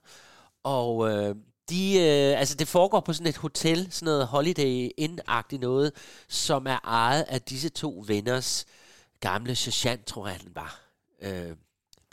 og 0.64 1.10
øh, 1.10 1.36
de, 1.70 1.94
øh, 1.94 2.40
altså 2.40 2.54
det 2.54 2.68
foregår 2.68 3.00
på 3.00 3.12
sådan 3.12 3.26
et 3.26 3.36
hotel, 3.36 3.88
sådan 3.90 4.06
noget 4.06 4.26
Holiday 4.26 4.90
Inn-agtigt 5.00 5.58
noget, 5.60 5.92
som 6.28 6.66
er 6.66 6.78
ejet 6.84 7.22
af 7.28 7.42
disse 7.42 7.68
to 7.68 8.04
venners 8.06 8.66
gamle 9.20 9.54
sergeant, 9.56 10.06
tror 10.06 10.26
jeg, 10.28 10.36
han 10.36 10.52
var. 10.54 10.80
Øh, 11.22 11.56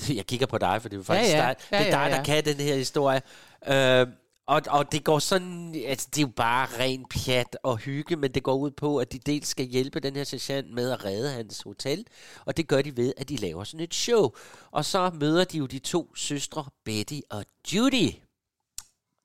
jeg 0.18 0.26
kigger 0.26 0.46
på 0.48 0.58
dig, 0.58 0.82
for 0.82 0.90
det 0.90 1.00
er 1.00 1.04
faktisk 1.04 1.34
Ja, 1.34 1.48
ja. 1.48 1.48
dig, 1.48 1.56
Ja, 1.72 1.80
det 1.80 1.88
er 1.94 1.98
ja, 2.00 2.04
dig, 2.04 2.12
der 2.12 2.18
ja. 2.18 2.24
kan 2.24 2.46
den 2.46 2.56
her 2.58 2.76
historie. 2.76 3.22
Øh, 3.68 4.08
Og, 4.50 4.62
og 4.68 4.92
det 4.92 5.04
går 5.04 5.20
sådan, 5.20 5.76
altså 5.88 6.08
det 6.16 6.18
er 6.18 6.22
jo 6.28 6.32
bare 6.36 6.68
ren 6.80 7.06
pjat 7.06 7.58
og 7.64 7.78
hygge, 7.78 8.16
men 8.16 8.32
det 8.32 8.44
går 8.44 8.56
ud 8.56 8.72
på, 8.72 8.98
at 8.98 9.12
de 9.12 9.20
dels 9.20 9.48
skal 9.48 9.66
hjælpe 9.66 10.00
den 10.00 10.16
her 10.16 10.24
sergeant 10.24 10.74
med 10.74 10.92
at 10.92 11.06
redde 11.06 11.32
hans 11.32 11.62
hotel, 11.62 12.06
og 12.46 12.58
det 12.58 12.68
gør 12.68 12.82
de 12.82 12.98
ved, 12.98 13.14
at 13.18 13.30
de 13.30 13.36
laver 13.36 13.64
sådan 13.64 13.80
et 13.80 13.94
show. 13.94 14.32
Og 14.72 14.86
så 14.86 15.12
møder 15.14 15.44
de 15.44 15.58
jo 15.58 15.66
de 15.66 15.80
to 15.80 16.16
søstre, 16.16 16.66
Betty 16.86 17.20
og 17.30 17.46
Judy. 17.74 18.12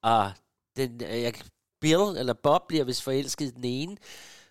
Og 0.04 0.32
den, 0.76 1.00
øh, 1.10 1.22
jeg, 1.22 1.34
Bill, 1.80 2.16
eller 2.18 2.34
Bob, 2.42 2.62
bliver 2.68 2.84
vist 2.84 3.02
forelsket 3.02 3.46
i 3.46 3.50
den 3.50 3.64
ene, 3.64 3.96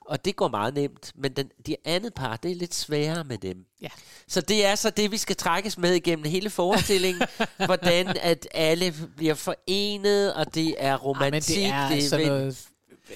og 0.05 0.25
det 0.25 0.35
går 0.35 0.47
meget 0.47 0.73
nemt, 0.73 1.11
men 1.15 1.33
den, 1.33 1.51
de 1.67 1.75
andet 1.85 2.13
par, 2.13 2.35
det 2.35 2.51
er 2.51 2.55
lidt 2.55 2.75
sværere 2.75 3.23
med 3.23 3.37
dem. 3.37 3.65
Ja. 3.81 3.87
Så 4.27 4.41
det 4.41 4.65
er 4.65 4.75
så 4.75 4.89
det, 4.89 5.11
vi 5.11 5.17
skal 5.17 5.35
trækkes 5.35 5.77
med 5.77 5.93
igennem 5.93 6.25
hele 6.25 6.49
forestillingen, 6.49 7.23
hvordan 7.65 8.17
at 8.21 8.47
alle 8.51 8.93
bliver 9.17 9.33
forenet, 9.33 10.33
og 10.33 10.55
det 10.55 10.75
er 10.77 10.91
Ej, 10.91 10.95
romantik. 10.95 11.57
men 11.57 11.63
det 11.63 11.71
er 11.73 11.89
det 11.89 12.03
sådan 12.03 12.27
noget, 12.27 12.67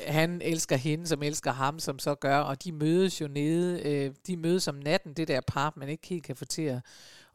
han 0.08 0.42
elsker 0.42 0.76
hende, 0.76 1.08
som 1.08 1.24
elsker 1.24 1.52
ham, 1.52 1.80
som 1.80 2.00
så 2.00 2.16
gør, 2.16 2.38
og 2.38 2.64
de 2.64 2.72
mødes 2.72 3.22
jo 3.22 3.28
nede, 3.28 3.82
øh, 3.82 4.12
de 4.28 4.38
mødes 4.38 4.68
om 4.68 4.76
natten, 4.76 5.14
det 5.14 5.28
der 5.28 5.42
par, 5.48 5.74
man 5.76 5.90
ikke 5.90 6.08
helt 6.08 6.24
kan 6.24 6.36
få 6.36 6.46
til 6.46 6.62
at, 6.62 6.80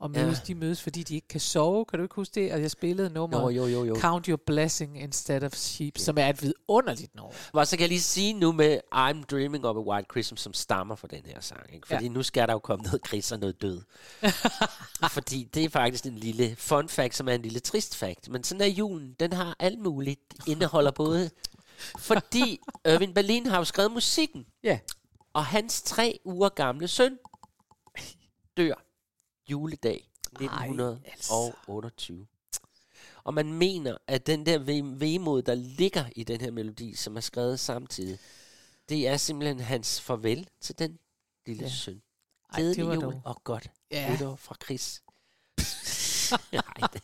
at 0.04 0.10
mødes, 0.10 0.38
Ja. 0.38 0.44
de 0.46 0.54
mødes, 0.54 0.82
fordi 0.82 1.02
de 1.02 1.14
ikke 1.14 1.28
kan 1.28 1.40
sove, 1.40 1.84
kan 1.84 1.98
du 1.98 2.02
ikke 2.02 2.14
huske 2.14 2.34
det? 2.34 2.52
Og 2.52 2.60
jeg 2.62 2.70
spillede 2.70 3.10
nummer 3.10 3.50
jo, 3.50 3.66
jo, 3.66 3.84
jo. 3.84 3.96
Count 4.00 4.26
Your 4.26 4.40
Blessing 4.46 5.00
Instead 5.02 5.42
of 5.42 5.52
Sheep, 5.54 5.98
som 5.98 6.18
er 6.18 6.28
et 6.28 6.42
vidunderligt 6.42 7.14
nummer. 7.14 7.32
Og 7.52 7.66
så 7.66 7.76
kan 7.76 7.80
jeg 7.82 7.88
lige 7.88 8.00
sige 8.00 8.32
nu 8.32 8.52
med 8.52 8.80
I'm 8.94 9.24
Dreaming 9.30 9.66
of 9.66 9.76
a 9.76 9.80
White 9.80 10.06
Christmas, 10.12 10.40
som 10.40 10.52
stammer 10.52 10.94
fra 10.96 11.08
den 11.08 11.20
her 11.26 11.40
sang. 11.40 11.74
Ikke? 11.74 11.86
Fordi 11.86 12.04
Ja. 12.04 12.08
ja. 12.10 12.14
nu 12.14 12.22
skal 12.22 12.48
der 12.48 12.52
jo 12.54 12.58
komme 12.58 12.82
noget 12.82 13.02
gris 13.02 13.32
og 13.32 13.38
noget 13.38 13.62
død. 13.62 13.80
Fordi 15.10 15.44
det 15.54 15.64
er 15.64 15.68
faktisk 15.68 16.06
en 16.06 16.18
lille 16.18 16.56
fun 16.56 16.88
fact, 16.88 17.14
som 17.16 17.28
er 17.28 17.32
en 17.32 17.42
lille 17.42 17.60
trist 17.60 17.96
fact. 17.96 18.28
Men 18.28 18.44
sådan 18.44 18.60
er 18.60 18.66
julen. 18.66 19.16
Den 19.20 19.32
har 19.32 19.56
alt 19.58 19.78
muligt. 19.78 20.20
Indeholder 20.46 20.90
både... 20.90 21.30
Fordi 21.98 22.60
Irving 22.86 23.14
Berlin 23.14 23.46
har 23.46 23.58
jo 23.58 23.64
skrevet 23.64 23.92
musikken. 23.92 24.46
Ja. 24.64 24.78
Og 25.34 25.44
hans 25.44 25.82
tre 25.82 26.18
uger 26.24 26.48
gamle 26.48 26.88
søn 26.88 27.18
dør 28.56 28.74
juledag 29.48 30.08
1928. 30.32 32.26
Og 33.24 33.34
man 33.34 33.52
mener, 33.52 33.96
at 34.06 34.26
den 34.26 34.46
der 34.46 34.58
ve- 34.58 35.00
vemod, 35.00 35.42
der 35.42 35.54
ligger 35.54 36.04
i 36.16 36.24
den 36.24 36.40
her 36.40 36.50
melodi, 36.50 36.94
som 36.94 37.16
er 37.16 37.20
skrevet 37.20 37.60
samtidig, 37.60 38.18
det 38.88 39.08
er 39.08 39.16
simpelthen 39.16 39.60
hans 39.60 40.00
farvel 40.00 40.48
til 40.60 40.78
den 40.78 40.98
lille 41.46 41.62
Ja. 41.64 41.68
søn. 41.70 41.94
Ej, 42.52 42.58
det 42.62 42.76
Glædelig 42.76 42.94
jul 42.94 43.02
dog- 43.02 43.20
og 43.24 43.44
godt 43.44 43.70
Ja. 43.90 44.12
nytår 44.14 44.36
fra 44.36 44.56
Chris. 44.64 45.02
Ej, 46.52 46.88
det, 46.92 47.02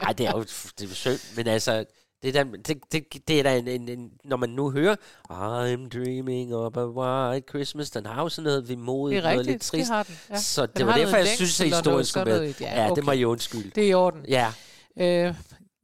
ej, 0.00 0.12
det 0.12 0.26
er 0.26 0.32
jo 0.36 0.42
det 0.78 0.90
er 0.90 0.94
synd, 0.94 1.36
men 1.36 1.46
altså, 1.46 1.84
det 2.24 2.36
er 2.36 2.44
da, 2.44 2.50
det, 2.66 2.78
det, 2.92 3.28
det 3.28 3.38
er 3.38 3.42
da 3.42 3.58
en, 3.58 3.68
en, 3.68 3.88
en, 3.88 4.10
når 4.24 4.36
man 4.36 4.48
nu 4.48 4.70
hører, 4.70 4.96
I'm 5.30 5.88
dreaming 5.98 6.54
of 6.54 6.76
a 6.76 6.86
white 6.86 7.46
Christmas, 7.48 7.90
den 7.90 8.06
har 8.06 8.22
jo 8.22 8.28
sådan 8.28 8.44
noget 8.44 8.68
vemodigt, 8.68 9.22
Det 9.22 9.28
er 9.30 9.32
noget 9.34 9.46
lidt 9.46 9.54
rigtigt, 9.54 9.72
det 9.72 9.78
trist. 9.78 9.90
har 9.90 10.02
den. 10.02 10.16
Ja. 10.30 10.36
Så 10.40 10.66
det 10.66 10.76
Den 10.76 10.86
var 10.86 10.96
derfor, 10.96 11.16
jeg 11.16 11.26
synes, 11.26 11.60
at 11.60 11.66
historien 11.66 12.04
skulle 12.04 12.24
med. 12.24 12.34
noget. 12.36 12.60
Ja, 12.60 12.84
Ja, 12.84 12.90
det 12.94 13.04
må. 13.04 13.12
I 13.12 13.24
undskylde. 13.24 13.70
Det 13.74 13.84
er 13.84 13.88
i 13.88 13.94
orden. 13.94 14.20
Ja, 14.28 14.52
Øh, 15.00 15.34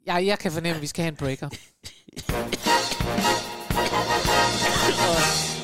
ja, 0.06 0.14
jeg 0.14 0.38
kan 0.38 0.52
fornemme, 0.52 0.76
at 0.76 0.82
vi 0.82 0.86
skal 0.86 1.02
have 1.02 1.08
en 1.10 1.16
breaker. 1.16 1.48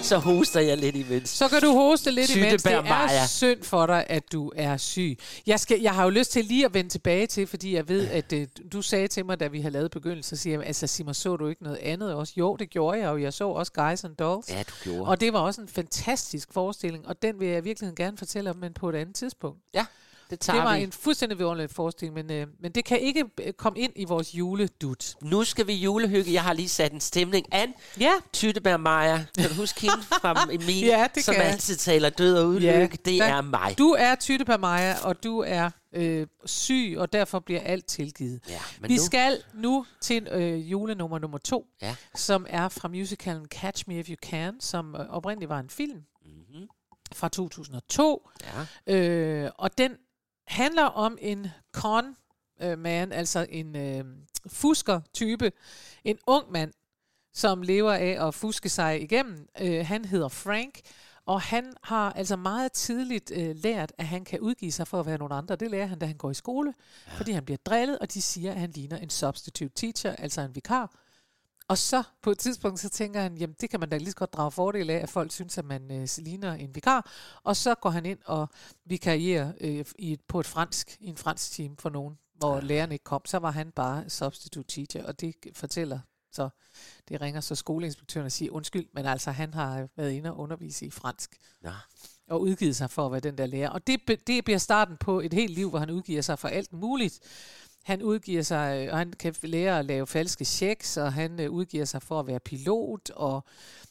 så 0.07 0.19
hoster 0.19 0.61
jeg 0.61 0.79
lidt 0.79 0.97
imens. 0.97 1.31
Så 1.31 1.49
kan 1.49 1.61
du 1.61 1.73
hoste 1.73 2.11
lidt 2.11 2.37
imens. 2.37 2.63
Det 2.63 2.73
er 2.75 3.27
synd 3.27 3.63
for 3.63 3.87
dig, 3.87 4.05
at 4.09 4.33
du 4.33 4.53
er 4.57 4.77
syg. 4.77 5.19
Jeg, 5.47 5.61
skal, 5.61 5.81
jeg 5.81 5.95
har 5.95 6.05
jo 6.05 6.11
lyst 6.11 6.33
til 6.33 6.45
lige 6.45 6.65
at 6.65 6.75
vende 6.75 6.91
tilbage 6.91 7.27
til, 7.27 7.47
fordi 7.47 7.75
jeg 7.75 7.89
ved, 7.89 8.09
at 8.09 8.33
øh, 8.33 8.47
du 8.73 8.83
sagde 8.83 9.09
til 9.09 9.27
mig, 9.27 9.41
da 9.41 9.47
vi 9.47 9.61
havde 9.61 9.73
lavet 9.73 9.91
begyndelsen, 9.91 10.37
så 10.37 10.43
siger 10.43 10.59
jeg, 10.59 10.67
altså 10.67 10.87
Simon, 10.87 11.15
så 11.15 11.37
du 11.37 11.49
ikke 11.49 11.63
noget 11.63 11.79
andet 11.79 12.15
også? 12.15 12.33
Jo, 12.37 12.57
det 12.57 12.71
gjorde 12.71 12.99
jeg, 12.99 13.09
og 13.09 13.23
jeg 13.23 13.33
så 13.33 13.49
også 13.49 13.73
Guys 13.73 14.05
and 14.05 14.17
Dolls. 14.17 14.51
Ja, 14.51 14.63
du 14.63 14.73
gjorde. 14.85 15.11
Og 15.11 15.21
det 15.21 15.33
var 15.33 15.39
også 15.39 15.61
en 15.61 15.69
fantastisk 15.69 16.53
forestilling, 16.53 17.09
og 17.09 17.23
den 17.23 17.41
vil 17.41 17.49
jeg 17.49 17.65
virkelig 17.65 17.93
gerne 17.97 18.19
fortælle 18.19 18.51
om, 18.51 18.57
men 18.57 18.73
på 18.73 18.89
et 18.89 18.95
andet 18.95 19.15
tidspunkt. 19.15 19.59
ja, 19.75 19.87
det 20.30 20.40
tager 20.40 20.56
Det 20.59 20.64
var 20.68 20.76
vi. 20.76 20.83
en 20.83 20.92
fuldstændig 20.92 21.38
vidunderlig 21.38 21.71
forestilling, 21.71 22.14
men, 22.14 22.30
øh, 22.33 22.47
men 22.61 22.73
det 22.73 22.85
kan 22.85 23.00
ikke 23.00 23.25
øh, 23.45 23.52
komme 23.52 23.78
ind 23.78 23.92
i 23.97 24.04
vores 24.04 24.35
juledut. 24.35 25.14
Nu 25.23 25.45
skal 25.45 25.66
vi 25.66 25.73
julehygge. 25.75 26.33
Jeg 26.33 26.42
har 26.42 26.52
lige 26.52 26.68
sat 26.68 26.92
en 26.92 27.00
stemning 27.00 27.47
an. 27.54 27.75
Ja, 28.00 28.12
Tyttebær 28.33 28.76
Maja. 28.76 29.25
Kan 29.38 29.49
du 29.49 29.54
huske 29.54 29.80
hende 29.80 30.02
fra 30.02 30.47
Emil? 30.54 30.85
Ja, 30.87 31.06
det 31.14 31.25
som 31.25 31.35
kan 31.35 31.45
altid 31.45 31.76
taler 31.76 32.11
død 32.11 32.37
og 32.38 32.49
ulykke. 32.49 32.66
Ja, 32.68 32.87
det 32.87 33.04
der- 33.04 33.25
er 33.25 33.40
mig. 33.40 33.75
du 33.78 33.90
er 33.99 34.14
Tytte 34.14 34.59
Maja, 34.59 34.95
og 35.02 35.25
du 35.25 35.38
er 35.47 35.71
øh, 35.92 36.26
syg, 36.45 36.95
og 36.99 37.12
derfor 37.12 37.40
bliver 37.40 37.61
alt 37.61 37.87
tilgivet. 37.87 38.40
Ja, 38.49 38.59
men 38.80 38.88
Vi 38.90 38.97
nu... 38.97 39.02
skal 39.02 39.42
nu 39.54 39.87
til 40.00 40.28
øh, 40.33 40.71
julenummer 40.71 41.18
nummer 41.18 41.38
to, 41.38 41.66
Ja. 41.83 41.97
som 42.14 42.47
er 42.49 42.68
fra 42.68 42.88
musicalen 42.88 43.47
Catch 43.47 43.85
Me 43.88 43.99
If 43.99 44.09
You 44.09 44.16
Can, 44.23 44.61
som 44.61 44.95
øh, 44.95 45.06
oprindeligt 45.11 45.49
var 45.49 45.61
en 45.61 45.71
film 45.71 45.99
Mm-hmm. 46.25 46.66
fra 47.14 47.28
2002. 47.28 48.30
Ja. 48.88 48.95
Øh, 48.95 49.50
og 49.59 49.78
den 49.78 49.92
handler 50.47 50.85
om 50.85 51.19
en 51.21 51.47
con 51.73 52.17
øh, 52.61 52.79
man, 52.79 53.12
altså 53.12 53.47
en 53.49 53.76
øh, 53.76 54.05
fusker-type, 54.47 55.53
en 56.05 56.19
ung 56.26 56.53
mand, 56.53 56.73
som 57.35 57.62
lever 57.62 57.93
af 57.93 58.26
at 58.26 58.35
fuske 58.35 58.69
sig 58.69 59.03
igennem. 59.03 59.49
Øh, 59.61 59.87
han 59.87 60.05
hedder 60.05 60.29
Frank, 60.29 60.81
og 61.26 61.41
han 61.41 61.73
har 61.83 62.12
altså 62.12 62.37
meget 62.37 62.73
tidligt 62.73 63.33
øh, 63.35 63.57
lært, 63.57 63.93
at 63.99 64.07
han 64.07 64.25
kan 64.25 64.41
udgive 64.41 64.73
sig 64.73 64.88
for 64.88 65.00
at 65.00 65.07
være 65.07 65.19
nogle 65.19 65.35
andre. 65.35 65.57
Det 65.57 65.71
lærer 65.71 65.87
han, 65.87 65.99
da 65.99 66.07
han 66.07 66.17
går 66.17 66.31
i 66.31 66.35
skole, 66.35 66.75
ja. 67.07 67.12
fordi 67.12 67.33
han 67.33 67.45
bliver 67.45 67.59
drillet, 67.67 67.99
og 67.99 68.15
de 68.15 68.23
siger, 68.23 68.53
at 68.53 68.61
han 68.61 68.71
ligner 68.71 68.97
en 68.97 69.11
substitute 69.11 69.75
teacher, 69.75 70.17
altså 70.17 70.41
en 70.41 70.55
vikar. 70.55 71.06
Og 71.68 71.78
så 71.78 72.02
på 72.23 72.30
et 72.30 72.38
tidspunkt, 72.38 72.80
så 72.80 72.88
tænker 72.88 73.20
han, 73.20 73.37
jamen 73.37 73.56
det 73.61 73.70
kan 73.70 73.80
man 73.80 73.88
da 73.88 73.96
lige 73.96 74.11
så 74.11 74.16
godt 74.16 74.32
drage 74.32 74.50
fordel 74.50 74.90
af, 74.90 74.96
at 74.96 75.08
folk 75.08 75.32
synes, 75.32 75.58
at 75.58 75.64
man 75.64 75.90
øh, 75.92 76.08
ligner 76.18 76.52
en 76.52 76.75
vikar. 76.75 77.11
Og 77.42 77.56
så 77.56 77.75
går 77.75 77.90
han 77.90 78.06
ind 78.06 78.18
og 78.25 78.49
vikarierer 78.85 79.52
øh, 79.61 79.85
i 79.99 80.12
et, 80.12 80.20
på 80.28 80.40
et 80.40 80.46
fransk, 80.46 80.96
i 81.00 81.06
en 81.06 81.16
fransk 81.16 81.52
team 81.52 81.76
for 81.76 81.90
nogen, 81.90 82.18
hvor 82.35 82.54
ja. 82.54 82.61
læreren 82.61 82.92
ikke 82.92 83.04
kom. 83.04 83.23
Så 83.26 83.38
var 83.38 83.50
han 83.50 83.70
bare 83.70 84.11
substitute 84.11 84.75
teacher, 84.75 85.06
og 85.06 85.20
det 85.20 85.35
fortæller 85.52 86.00
så, 86.32 86.49
det 87.08 87.20
ringer 87.20 87.40
så 87.40 87.54
skoleinspektøren 87.54 88.25
og 88.25 88.32
siger, 88.32 88.52
undskyld, 88.52 88.87
men 88.92 89.06
altså 89.06 89.30
han 89.30 89.54
har 89.54 89.88
været 89.96 90.12
inde 90.12 90.30
og 90.30 90.38
undervise 90.38 90.87
i 90.87 90.90
fransk 90.90 91.37
Nå. 91.62 91.70
og 92.28 92.40
udgivet 92.40 92.76
sig 92.76 92.90
for 92.90 93.06
at 93.06 93.12
være 93.12 93.20
den 93.20 93.38
der 93.38 93.46
lærer. 93.46 93.70
Og 93.70 93.87
det, 93.87 94.26
det 94.26 94.44
bliver 94.44 94.58
starten 94.58 94.96
på 94.96 95.20
et 95.20 95.32
helt 95.32 95.54
liv, 95.54 95.70
hvor 95.70 95.78
han 95.78 95.90
udgiver 95.90 96.23
sig 96.23 96.38
for 96.38 96.49
alt 96.49 96.73
muligt. 96.73 97.20
Han 97.87 98.02
udgiver 98.02 98.43
sig, 98.43 98.87
øh, 98.87 98.93
og 98.93 98.99
han 98.99 99.12
kan 99.12 99.35
lære 99.43 99.78
at 99.78 99.85
lave 99.85 100.07
falske 100.07 100.45
checks, 100.45 100.97
og 100.97 101.12
han 101.12 101.40
øh, 101.40 101.50
udgiver 101.50 101.85
sig 101.85 102.02
for 102.02 102.21
at 102.21 102.26
være 102.26 102.40
pilot 102.40 103.11
og 103.11 103.45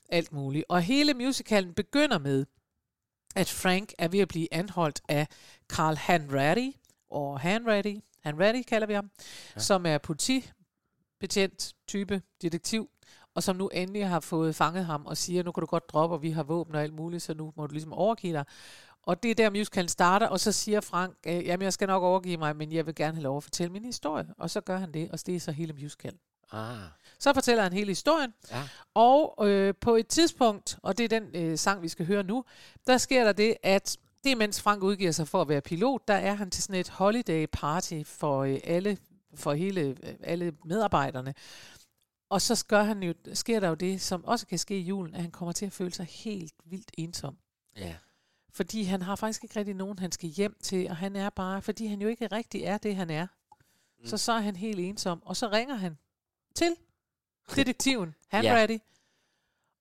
alt 0.09 0.31
muligt. 0.31 0.65
Og 0.69 0.81
hele 0.81 1.13
musicalen 1.13 1.73
begynder 1.73 2.17
med, 2.17 2.45
at 3.35 3.49
Frank 3.49 3.93
er 3.97 4.07
ved 4.07 4.19
at 4.19 4.27
blive 4.27 4.53
anholdt 4.53 5.01
af 5.09 5.27
Carl 5.67 5.95
Hanratty, 5.95 6.69
og 7.09 7.39
Hanratty, 7.39 7.95
Hanratty 8.23 8.61
kalder 8.67 8.87
vi 8.87 8.93
ham, 8.93 9.11
ja. 9.55 9.59
som 9.59 9.85
er 9.85 9.97
politibetjent, 9.97 11.73
type, 11.87 12.21
detektiv, 12.41 12.89
og 13.35 13.43
som 13.43 13.55
nu 13.55 13.67
endelig 13.67 14.07
har 14.07 14.19
fået 14.19 14.55
fanget 14.55 14.85
ham 14.85 15.05
og 15.05 15.17
siger, 15.17 15.43
nu 15.43 15.51
kan 15.51 15.61
du 15.61 15.67
godt 15.67 15.89
droppe, 15.89 16.15
og 16.15 16.21
vi 16.21 16.31
har 16.31 16.43
våben 16.43 16.75
og 16.75 16.83
alt 16.83 16.93
muligt, 16.93 17.23
så 17.23 17.33
nu 17.33 17.53
må 17.55 17.67
du 17.67 17.71
ligesom 17.73 17.93
overgive 17.93 18.33
dig. 18.33 18.45
Og 19.05 19.23
det 19.23 19.31
er 19.31 19.35
der 19.35 19.49
musicalen 19.49 19.89
starter, 19.89 20.27
og 20.27 20.39
så 20.39 20.51
siger 20.51 20.81
Frank, 20.81 21.15
øh, 21.27 21.45
jamen 21.45 21.63
jeg 21.63 21.73
skal 21.73 21.87
nok 21.87 22.03
overgive 22.03 22.37
mig, 22.37 22.55
men 22.55 22.71
jeg 22.71 22.85
vil 22.85 22.95
gerne 22.95 23.13
have 23.13 23.23
lov 23.23 23.37
at 23.37 23.43
fortælle 23.43 23.73
min 23.73 23.85
historie. 23.85 24.25
Og 24.37 24.49
så 24.49 24.61
gør 24.61 24.77
han 24.77 24.91
det, 24.91 25.11
og 25.11 25.25
det 25.25 25.35
er 25.35 25.39
så 25.39 25.51
hele 25.51 25.73
musicalen. 25.73 26.19
Ah, 26.51 26.77
Så 27.19 27.33
fortæller 27.33 27.63
han 27.63 27.73
hele 27.73 27.87
historien, 27.87 28.33
ja. 28.51 28.63
og 28.93 29.47
øh, 29.49 29.73
på 29.81 29.95
et 29.95 30.07
tidspunkt, 30.07 30.79
og 30.83 30.97
det 30.97 31.13
er 31.13 31.19
den 31.19 31.35
øh, 31.35 31.57
sang, 31.57 31.81
vi 31.81 31.87
skal 31.87 32.05
høre 32.05 32.23
nu, 32.23 32.45
der 32.87 32.97
sker 32.97 33.23
der 33.23 33.31
det, 33.33 33.55
at 33.63 33.97
det 34.23 34.31
er, 34.31 34.35
mens 34.35 34.61
Frank 34.61 34.83
udgiver 34.83 35.11
sig 35.11 35.27
for 35.27 35.41
at 35.41 35.49
være 35.49 35.61
pilot, 35.61 36.07
der 36.07 36.13
er 36.13 36.33
han 36.33 36.49
til 36.51 36.63
sådan 36.63 36.79
et 36.79 36.89
holiday 36.89 37.45
party 37.51 38.03
for 38.05 38.43
øh, 38.43 38.59
alle, 38.63 38.97
for 39.35 39.53
hele, 39.53 39.81
øh, 39.81 39.95
alle 40.23 40.53
medarbejderne. 40.65 41.33
Og 42.29 42.41
så 42.41 42.65
gør 42.67 42.83
han 42.83 43.03
jo, 43.03 43.13
sker 43.33 43.59
der 43.59 43.67
jo 43.67 43.75
det, 43.75 44.01
som 44.01 44.25
også 44.25 44.47
kan 44.47 44.59
ske 44.59 44.77
i 44.77 44.81
julen, 44.81 45.15
at 45.15 45.21
han 45.21 45.31
kommer 45.31 45.51
til 45.51 45.65
at 45.65 45.73
føle 45.73 45.93
sig 45.93 46.05
helt 46.05 46.53
vildt 46.65 46.91
ensom. 46.97 47.37
Ja. 47.77 47.95
Fordi 48.55 48.83
han 48.83 49.01
har 49.01 49.15
faktisk 49.15 49.43
ikke 49.43 49.59
rigtig 49.59 49.75
nogen, 49.75 49.99
han 49.99 50.11
skal 50.11 50.29
hjem 50.29 50.57
til, 50.63 50.89
og 50.89 50.97
han 50.97 51.15
er 51.15 51.29
bare, 51.29 51.61
fordi 51.61 51.85
han 51.85 52.01
jo 52.01 52.07
ikke 52.07 52.27
rigtig 52.27 52.63
er 52.63 52.77
det, 52.77 52.95
han 52.95 53.09
er. 53.09 53.27
Mm. 53.99 54.05
Så 54.05 54.17
så 54.17 54.31
er 54.31 54.39
han 54.39 54.55
helt 54.55 54.79
ensom, 54.79 55.23
og 55.23 55.35
så 55.35 55.47
ringer 55.51 55.75
han 55.75 55.97
til 56.55 56.75
detektiven, 57.55 58.15
Hanratty, 58.31 58.73
ja. 58.73 58.79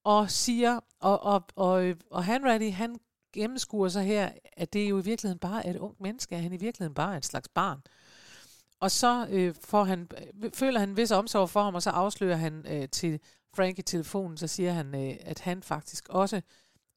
og 0.05 0.31
siger, 0.31 0.81
og, 1.01 1.23
og, 1.23 1.45
og, 1.57 1.95
og 2.11 2.25
Hanratty, 2.25 2.71
han 2.71 3.01
gennemskuer 3.33 3.89
sig 3.89 4.05
her, 4.05 4.31
at 4.53 4.73
det 4.73 4.91
jo 4.91 4.99
i 4.99 5.05
virkeligheden 5.05 5.39
bare 5.39 5.67
er 5.67 5.71
et 5.71 5.77
ungt 5.77 6.01
menneske, 6.01 6.37
at 6.37 6.43
han 6.43 6.53
i 6.53 6.57
virkeligheden 6.57 6.95
bare 6.95 7.13
er 7.13 7.17
en 7.17 7.23
slags 7.23 7.49
barn. 7.49 7.81
Og 8.81 8.91
så 8.91 9.27
øh, 9.31 9.55
får 9.61 9.85
han, 9.85 10.09
øh, 10.43 10.53
føler 10.53 10.81
han 10.81 10.89
en 10.89 10.97
vis 10.97 11.11
omsorg 11.11 11.51
for 11.51 11.63
ham, 11.63 11.75
og 11.75 11.83
så 11.83 11.91
afslører 11.91 12.37
han 12.37 12.67
øh, 12.69 12.89
til 12.89 13.21
Frank 13.57 13.79
i 13.79 13.83
telefonen, 13.83 14.37
så 14.37 14.47
siger 14.47 14.73
han, 14.73 14.95
øh, 14.95 15.17
at 15.21 15.41
han 15.41 15.63
faktisk 15.63 16.09
også 16.09 16.41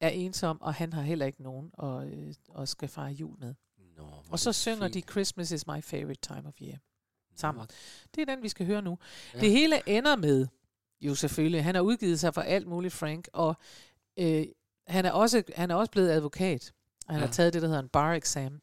er 0.00 0.08
ensom, 0.08 0.62
og 0.62 0.74
han 0.74 0.92
har 0.92 1.02
heller 1.02 1.26
ikke 1.26 1.42
nogen 1.42 1.70
at, 1.82 2.06
øh, 2.06 2.34
at 2.58 2.68
skal 2.68 2.88
fejre 2.88 3.12
jul 3.12 3.38
med. 3.38 3.54
Nå, 3.96 4.08
Og 4.30 4.38
så 4.38 4.52
synger 4.52 4.86
fint. 4.86 4.94
de, 4.94 5.00
Christmas 5.00 5.50
is 5.50 5.66
my 5.66 5.82
favorite 5.82 6.20
time 6.20 6.48
of 6.48 6.54
year. 6.62 6.78
sammen. 7.36 7.66
Det 8.14 8.20
er 8.20 8.34
den, 8.34 8.42
vi 8.42 8.48
skal 8.48 8.66
høre 8.66 8.82
nu. 8.82 8.98
Ja. 9.34 9.40
Det 9.40 9.50
hele 9.50 9.88
ender 9.88 10.16
med, 10.16 10.46
jo 11.00 11.14
selvfølgelig, 11.14 11.64
han 11.64 11.74
har 11.74 11.82
udgivet 11.82 12.20
sig 12.20 12.34
for 12.34 12.40
alt 12.40 12.66
muligt, 12.66 12.94
Frank, 12.94 13.28
og 13.32 13.56
øh, 14.16 14.46
han, 14.86 15.04
er 15.04 15.10
også, 15.10 15.42
han 15.56 15.70
er 15.70 15.74
også 15.74 15.90
blevet 15.90 16.10
advokat. 16.10 16.72
Og 17.06 17.14
han 17.14 17.20
ja. 17.20 17.26
har 17.26 17.32
taget 17.32 17.52
det, 17.52 17.62
der 17.62 17.68
hedder 17.68 17.82
en 17.82 17.88
bar 17.88 18.14
exam, 18.14 18.60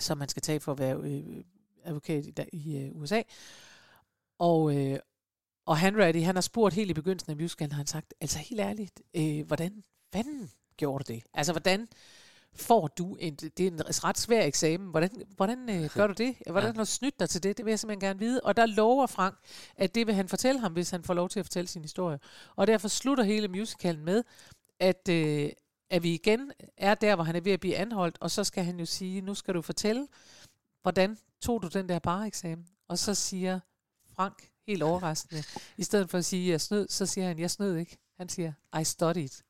som 0.00 0.18
man 0.18 0.28
skal 0.28 0.42
tage 0.42 0.60
for 0.60 0.72
at 0.72 0.78
være 0.78 0.96
øh, 0.96 1.44
advokat 1.84 2.26
i, 2.26 2.32
i 2.52 2.78
øh, 2.78 2.90
USA. 2.96 3.22
Og, 4.38 4.76
øh, 4.76 4.98
og 5.66 5.78
Hanratty, 5.78 6.20
han 6.20 6.34
har 6.34 6.42
spurgt 6.42 6.74
helt 6.74 6.90
i 6.90 6.94
begyndelsen 6.94 7.30
af 7.30 7.36
musicalen, 7.36 7.72
har 7.72 7.76
han 7.76 7.86
sagt, 7.86 8.14
altså 8.20 8.38
helt 8.38 8.60
ærligt, 8.60 9.02
øh, 9.14 9.46
hvordan 9.46 9.84
fanden 10.16 10.50
gjorde 10.76 11.04
du 11.04 11.12
det? 11.12 11.22
Altså, 11.34 11.52
hvordan 11.52 11.88
får 12.54 12.86
du 12.86 13.14
en, 13.14 13.34
det 13.34 13.60
er 13.60 13.70
en 13.70 14.04
ret 14.04 14.18
svær 14.18 14.42
eksamen, 14.42 14.90
hvordan, 14.90 15.10
hvordan 15.36 15.70
øh, 15.70 15.90
gør 15.94 16.06
du 16.06 16.12
det? 16.12 16.36
Hvordan 16.50 16.76
har 16.76 16.84
du 16.84 16.84
snydt 16.84 17.20
dig 17.20 17.30
til 17.30 17.42
det? 17.42 17.56
Det 17.56 17.64
vil 17.64 17.72
jeg 17.72 17.78
simpelthen 17.78 18.08
gerne 18.08 18.18
vide. 18.18 18.40
Og 18.40 18.56
der 18.56 18.66
lover 18.66 19.06
Frank, 19.06 19.38
at 19.76 19.94
det 19.94 20.06
vil 20.06 20.14
han 20.14 20.28
fortælle 20.28 20.60
ham, 20.60 20.72
hvis 20.72 20.90
han 20.90 21.02
får 21.02 21.14
lov 21.14 21.28
til 21.28 21.40
at 21.40 21.46
fortælle 21.46 21.68
sin 21.68 21.82
historie. 21.82 22.18
Og 22.56 22.66
derfor 22.66 22.88
slutter 22.88 23.24
hele 23.24 23.48
musicalen 23.48 24.04
med, 24.04 24.24
at, 24.80 25.08
øh, 25.10 25.50
at 25.90 26.02
vi 26.02 26.14
igen 26.14 26.52
er 26.76 26.94
der, 26.94 27.14
hvor 27.14 27.24
han 27.24 27.36
er 27.36 27.40
ved 27.40 27.52
at 27.52 27.60
blive 27.60 27.76
anholdt, 27.76 28.18
og 28.20 28.30
så 28.30 28.44
skal 28.44 28.64
han 28.64 28.78
jo 28.78 28.86
sige, 28.86 29.20
nu 29.20 29.34
skal 29.34 29.54
du 29.54 29.62
fortælle, 29.62 30.06
hvordan 30.82 31.18
tog 31.40 31.62
du 31.62 31.68
den 31.68 31.88
der 31.88 31.98
bare-eksamen? 31.98 32.66
Og 32.88 32.98
så 32.98 33.14
siger 33.14 33.60
Frank, 34.14 34.50
helt 34.66 34.82
overraskende, 34.82 35.42
i 35.76 35.82
stedet 35.82 36.10
for 36.10 36.18
at 36.18 36.24
sige, 36.24 36.50
jeg 36.50 36.60
snød, 36.60 36.88
så 36.88 37.06
siger 37.06 37.26
han, 37.26 37.38
jeg 37.38 37.50
snød 37.50 37.76
ikke. 37.76 37.98
Han 38.16 38.28
siger, 38.28 38.52
I 38.80 38.84
studied. 38.84 39.42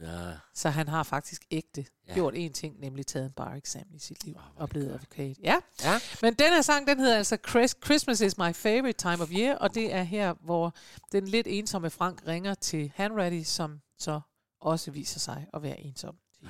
Ja. 0.00 0.32
Så 0.54 0.68
han 0.70 0.88
har 0.88 1.02
faktisk 1.02 1.44
ægte 1.50 1.80
Ja. 1.80 1.86
ja. 2.08 2.14
gjort 2.14 2.34
én 2.34 2.52
ting, 2.52 2.80
nemlig 2.80 3.06
taget 3.06 3.26
en 3.26 3.32
bar-eksamen 3.32 3.94
i 3.94 3.98
sit 3.98 4.24
liv 4.24 4.34
er 4.34 4.52
og 4.56 4.68
blevet 4.68 4.92
advokat. 4.92 5.36
Ja. 5.42 5.56
Ja. 5.84 6.00
Men 6.22 6.34
den 6.34 6.46
her 6.52 6.62
sang, 6.62 6.86
den 6.86 7.00
hedder 7.00 7.16
altså 7.16 7.36
Chris- 7.48 7.84
Christmas 7.84 8.20
is 8.20 8.38
my 8.38 8.52
favorite 8.54 8.92
time 8.98 9.22
of 9.22 9.28
year, 9.32 9.56
og 9.56 9.74
det 9.74 9.94
er 9.94 10.02
her, 10.02 10.34
hvor 10.40 10.74
den 11.12 11.28
lidt 11.28 11.46
ensomme 11.50 11.90
Frank 11.90 12.22
ringer 12.26 12.54
til 12.54 12.92
Hanratty, 12.96 13.42
som 13.42 13.80
så 13.98 14.20
også 14.60 14.90
viser 14.90 15.20
sig 15.20 15.46
at 15.54 15.62
være 15.62 15.80
ensom. 15.80 16.16
Ja. 16.42 16.48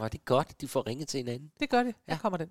Og 0.00 0.12
det 0.12 0.18
er 0.18 0.24
godt, 0.24 0.60
de 0.60 0.68
får 0.68 0.86
ringet 0.86 1.08
til 1.08 1.18
hinanden. 1.18 1.52
Det 1.60 1.70
gør 1.70 1.82
det. 1.82 1.94
Her 2.06 2.14
Ja. 2.14 2.18
kommer 2.18 2.36
den. 2.36 2.48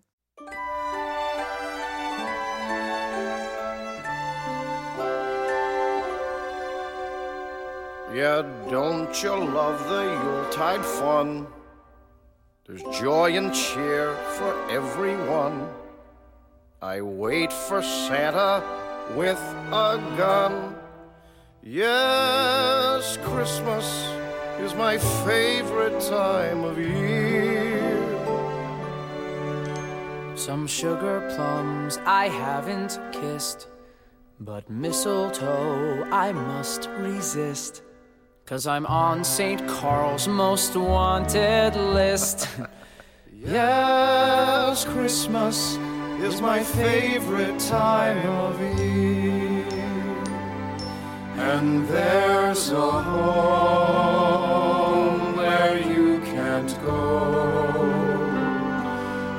Yeah, 8.13 8.43
don't 8.69 9.23
you 9.23 9.31
love 9.33 9.89
the 9.89 10.03
Yuletide 10.03 10.85
fun? 10.85 11.47
There's 12.67 12.83
joy 12.99 13.35
and 13.35 13.51
cheer 13.51 14.13
for 14.37 14.53
everyone. 14.69 15.67
I 16.79 17.01
wait 17.01 17.51
for 17.51 17.81
Santa 17.81 18.61
with 19.15 19.39
a 19.71 19.97
gun. 20.15 20.75
Yes, 21.63 23.17
Christmas 23.23 23.87
is 24.59 24.75
my 24.75 24.99
favorite 25.25 25.99
time 25.99 26.63
of 26.65 26.77
year. 26.77 27.97
Some 30.35 30.67
sugar 30.67 31.33
plums 31.35 31.97
I 32.05 32.27
haven't 32.27 32.99
kissed, 33.11 33.69
but 34.39 34.69
mistletoe 34.69 36.03
I 36.11 36.31
must 36.31 36.87
resist. 36.99 37.81
Cause 38.45 38.67
I'm 38.67 38.85
on 38.87 39.23
St. 39.23 39.65
Carl's 39.69 40.27
most 40.27 40.75
wanted 40.75 41.75
list. 41.75 42.49
Yes, 43.45 44.85
Christmas 44.85 45.77
is 46.21 46.41
my 46.41 46.63
favorite 46.63 47.59
time 47.59 48.25
of 48.25 48.57
year. 48.79 49.65
And 51.35 51.85
there's 51.89 52.71
a 52.71 52.91
home 53.03 54.15
where 55.35 55.77
you 55.77 56.19
can't 56.19 56.73
go. 56.85 57.81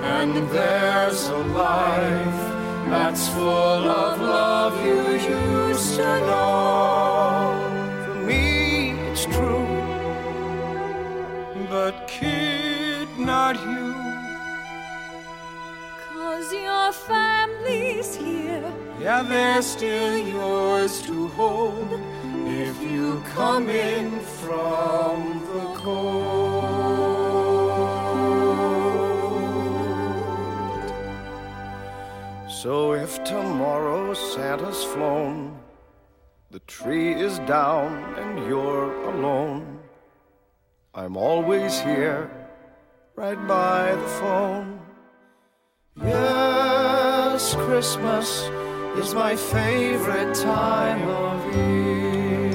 And 0.03 0.37
there's 0.51 1.29
a 1.29 1.39
life 1.39 2.43
that's 2.91 3.29
full 3.31 3.89
of 3.89 4.21
love 4.21 4.85
you 4.85 5.13
used 5.13 5.97
to 5.97 6.21
know. 6.29 7.44
But 11.75 12.07
kid, 12.07 13.09
not 13.19 13.57
you. 13.57 13.95
Cause 16.07 16.53
your 16.53 16.93
family's 16.93 18.15
here. 18.15 18.73
Yeah, 19.01 19.23
they're 19.23 19.61
still 19.61 20.17
yours 20.17 21.03
to 21.03 21.27
hold 21.31 22.01
if 22.47 22.81
you 22.81 23.21
come 23.35 23.69
in 23.69 24.21
from 24.21 25.41
the 25.51 25.65
cold. 25.75 26.65
So 32.49 32.93
if 32.93 33.25
tomorrow 33.25 34.15
Santa's 34.15 34.85
flown, 34.85 35.59
the 36.53 36.61
tree 36.61 37.15
is 37.15 37.41
down 37.41 38.15
and 38.15 38.47
you're 38.47 38.95
alone, 39.11 39.74
I'm 40.97 41.17
always 41.17 41.81
here, 41.81 42.31
right 43.17 43.39
by 43.49 43.97
the 44.01 44.09
phone. 44.21 44.79
Yes, 45.97 47.55
Christmas 47.55 48.49
is 49.03 49.13
my 49.15 49.35
favorite 49.37 50.35
time 50.35 51.09
of 51.09 51.57
year. 51.57 52.55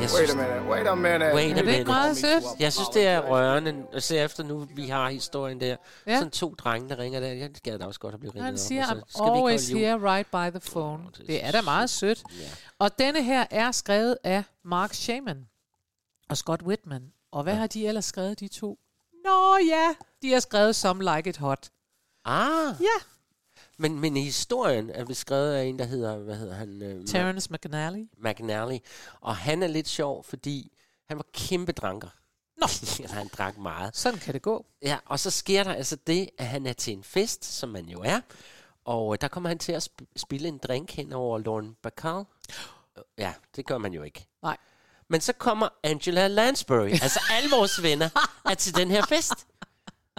Wait 0.00 0.10
synes, 0.10 0.30
a 0.30 0.36
minute, 0.36 0.70
wait 0.70 0.86
a 0.86 0.94
minute. 0.94 1.34
Wait 1.34 1.52
a 1.52 1.54
det 1.54 1.58
ikke 1.58 1.66
minute. 1.70 1.84
meget 1.84 2.16
sødt? 2.16 2.44
Jeg 2.60 2.72
synes, 2.72 2.88
det 2.88 3.06
er 3.06 3.20
rørende 3.20 3.86
at 3.92 4.02
se 4.02 4.16
efter 4.18 4.44
nu, 4.44 4.66
vi 4.74 4.86
har 4.86 5.10
historien 5.10 5.60
der. 5.60 5.76
Ja. 6.06 6.16
Sådan 6.18 6.30
to 6.30 6.54
drenge, 6.54 6.88
der 6.88 6.98
ringer 6.98 7.20
der. 7.20 7.26
Jeg 7.26 7.50
gad 7.62 7.78
da 7.78 7.84
også 7.86 8.00
godt 8.00 8.14
at 8.14 8.20
blive 8.20 8.30
ringet 8.32 8.44
Han 8.44 8.54
op, 8.54 8.58
siger, 8.58 8.82
og 8.90 8.96
så 9.08 9.18
I'm 9.22 9.36
always 9.36 9.68
here 9.68 10.12
right 10.14 10.30
by 10.30 10.58
the 10.58 10.70
phone. 10.70 11.02
Åh, 11.04 11.10
det 11.12 11.20
er 11.20 11.26
Det 11.26 11.44
er 11.44 11.50
da 11.50 11.62
meget 11.62 11.90
sødt. 11.90 12.22
Ja. 12.30 12.44
Og 12.78 12.98
denne 12.98 13.22
her 13.22 13.44
er 13.50 13.70
skrevet 13.72 14.16
af 14.24 14.44
Mark 14.64 14.92
Shaman 14.94 15.46
og 16.30 16.36
Scott 16.36 16.62
Whitman. 16.62 17.02
Og 17.32 17.42
hvad 17.42 17.54
har 17.54 17.66
de 17.66 17.86
ellers 17.86 18.04
skrevet, 18.04 18.40
de 18.40 18.48
to? 18.48 18.78
Nå 19.24 19.56
ja, 19.68 19.94
de 20.22 20.32
har 20.32 20.40
skrevet 20.40 20.76
Some 20.76 21.16
Like 21.16 21.30
It 21.30 21.36
Hot. 21.36 21.70
Ah, 22.24 22.74
Ja. 22.80 23.04
men, 23.78 24.00
men 24.00 24.16
historien 24.16 24.90
er 24.90 25.04
beskrevet 25.04 25.52
af 25.54 25.64
en, 25.64 25.78
der 25.78 25.84
hedder, 25.84 26.16
hvad 26.18 26.36
hedder 26.36 26.54
han? 26.54 26.82
Øh, 26.82 27.06
Terrence 27.06 27.52
McNally. 27.52 28.04
McNally. 28.18 28.78
Og 29.20 29.36
han 29.36 29.62
er 29.62 29.66
lidt 29.66 29.88
sjov, 29.88 30.24
fordi 30.24 30.72
han 31.08 31.16
var 31.16 31.26
kæmpe 31.32 31.72
dranker. 31.72 32.08
Nå. 32.56 32.66
Han 33.08 33.28
drak 33.28 33.58
meget. 33.58 33.96
Sådan 33.96 34.18
kan 34.18 34.34
det 34.34 34.42
gå. 34.42 34.66
Ja, 34.82 34.98
og 35.06 35.18
så 35.20 35.30
sker 35.30 35.64
der 35.64 35.72
altså 35.74 35.96
det, 35.96 36.30
at 36.38 36.46
han 36.46 36.66
er 36.66 36.72
til 36.72 36.92
en 36.92 37.04
fest, 37.04 37.44
som 37.44 37.68
man 37.68 37.84
jo 37.88 38.00
er. 38.04 38.20
Og 38.84 39.12
øh, 39.14 39.18
der 39.20 39.28
kommer 39.28 39.48
han 39.48 39.58
til 39.58 39.72
at 39.72 39.88
sp- 39.88 40.12
spille 40.16 40.48
en 40.48 40.58
drink 40.58 40.90
hen 40.90 41.12
over 41.12 41.38
Lauren 41.38 41.76
Bacall. 41.82 42.24
Ja, 43.18 43.34
det 43.56 43.66
gør 43.66 43.78
man 43.78 43.92
jo 43.92 44.02
ikke. 44.02 44.26
Nej. 44.42 44.56
Men 45.12 45.20
så 45.20 45.32
kommer 45.32 45.68
Angela 45.82 46.28
Lansbury, 46.28 46.90
altså 46.90 47.20
alle 47.30 47.50
vores 47.50 47.82
venner, 47.82 48.08
er 48.44 48.54
til 48.54 48.76
den 48.76 48.90
her 48.90 49.06
fest. 49.06 49.46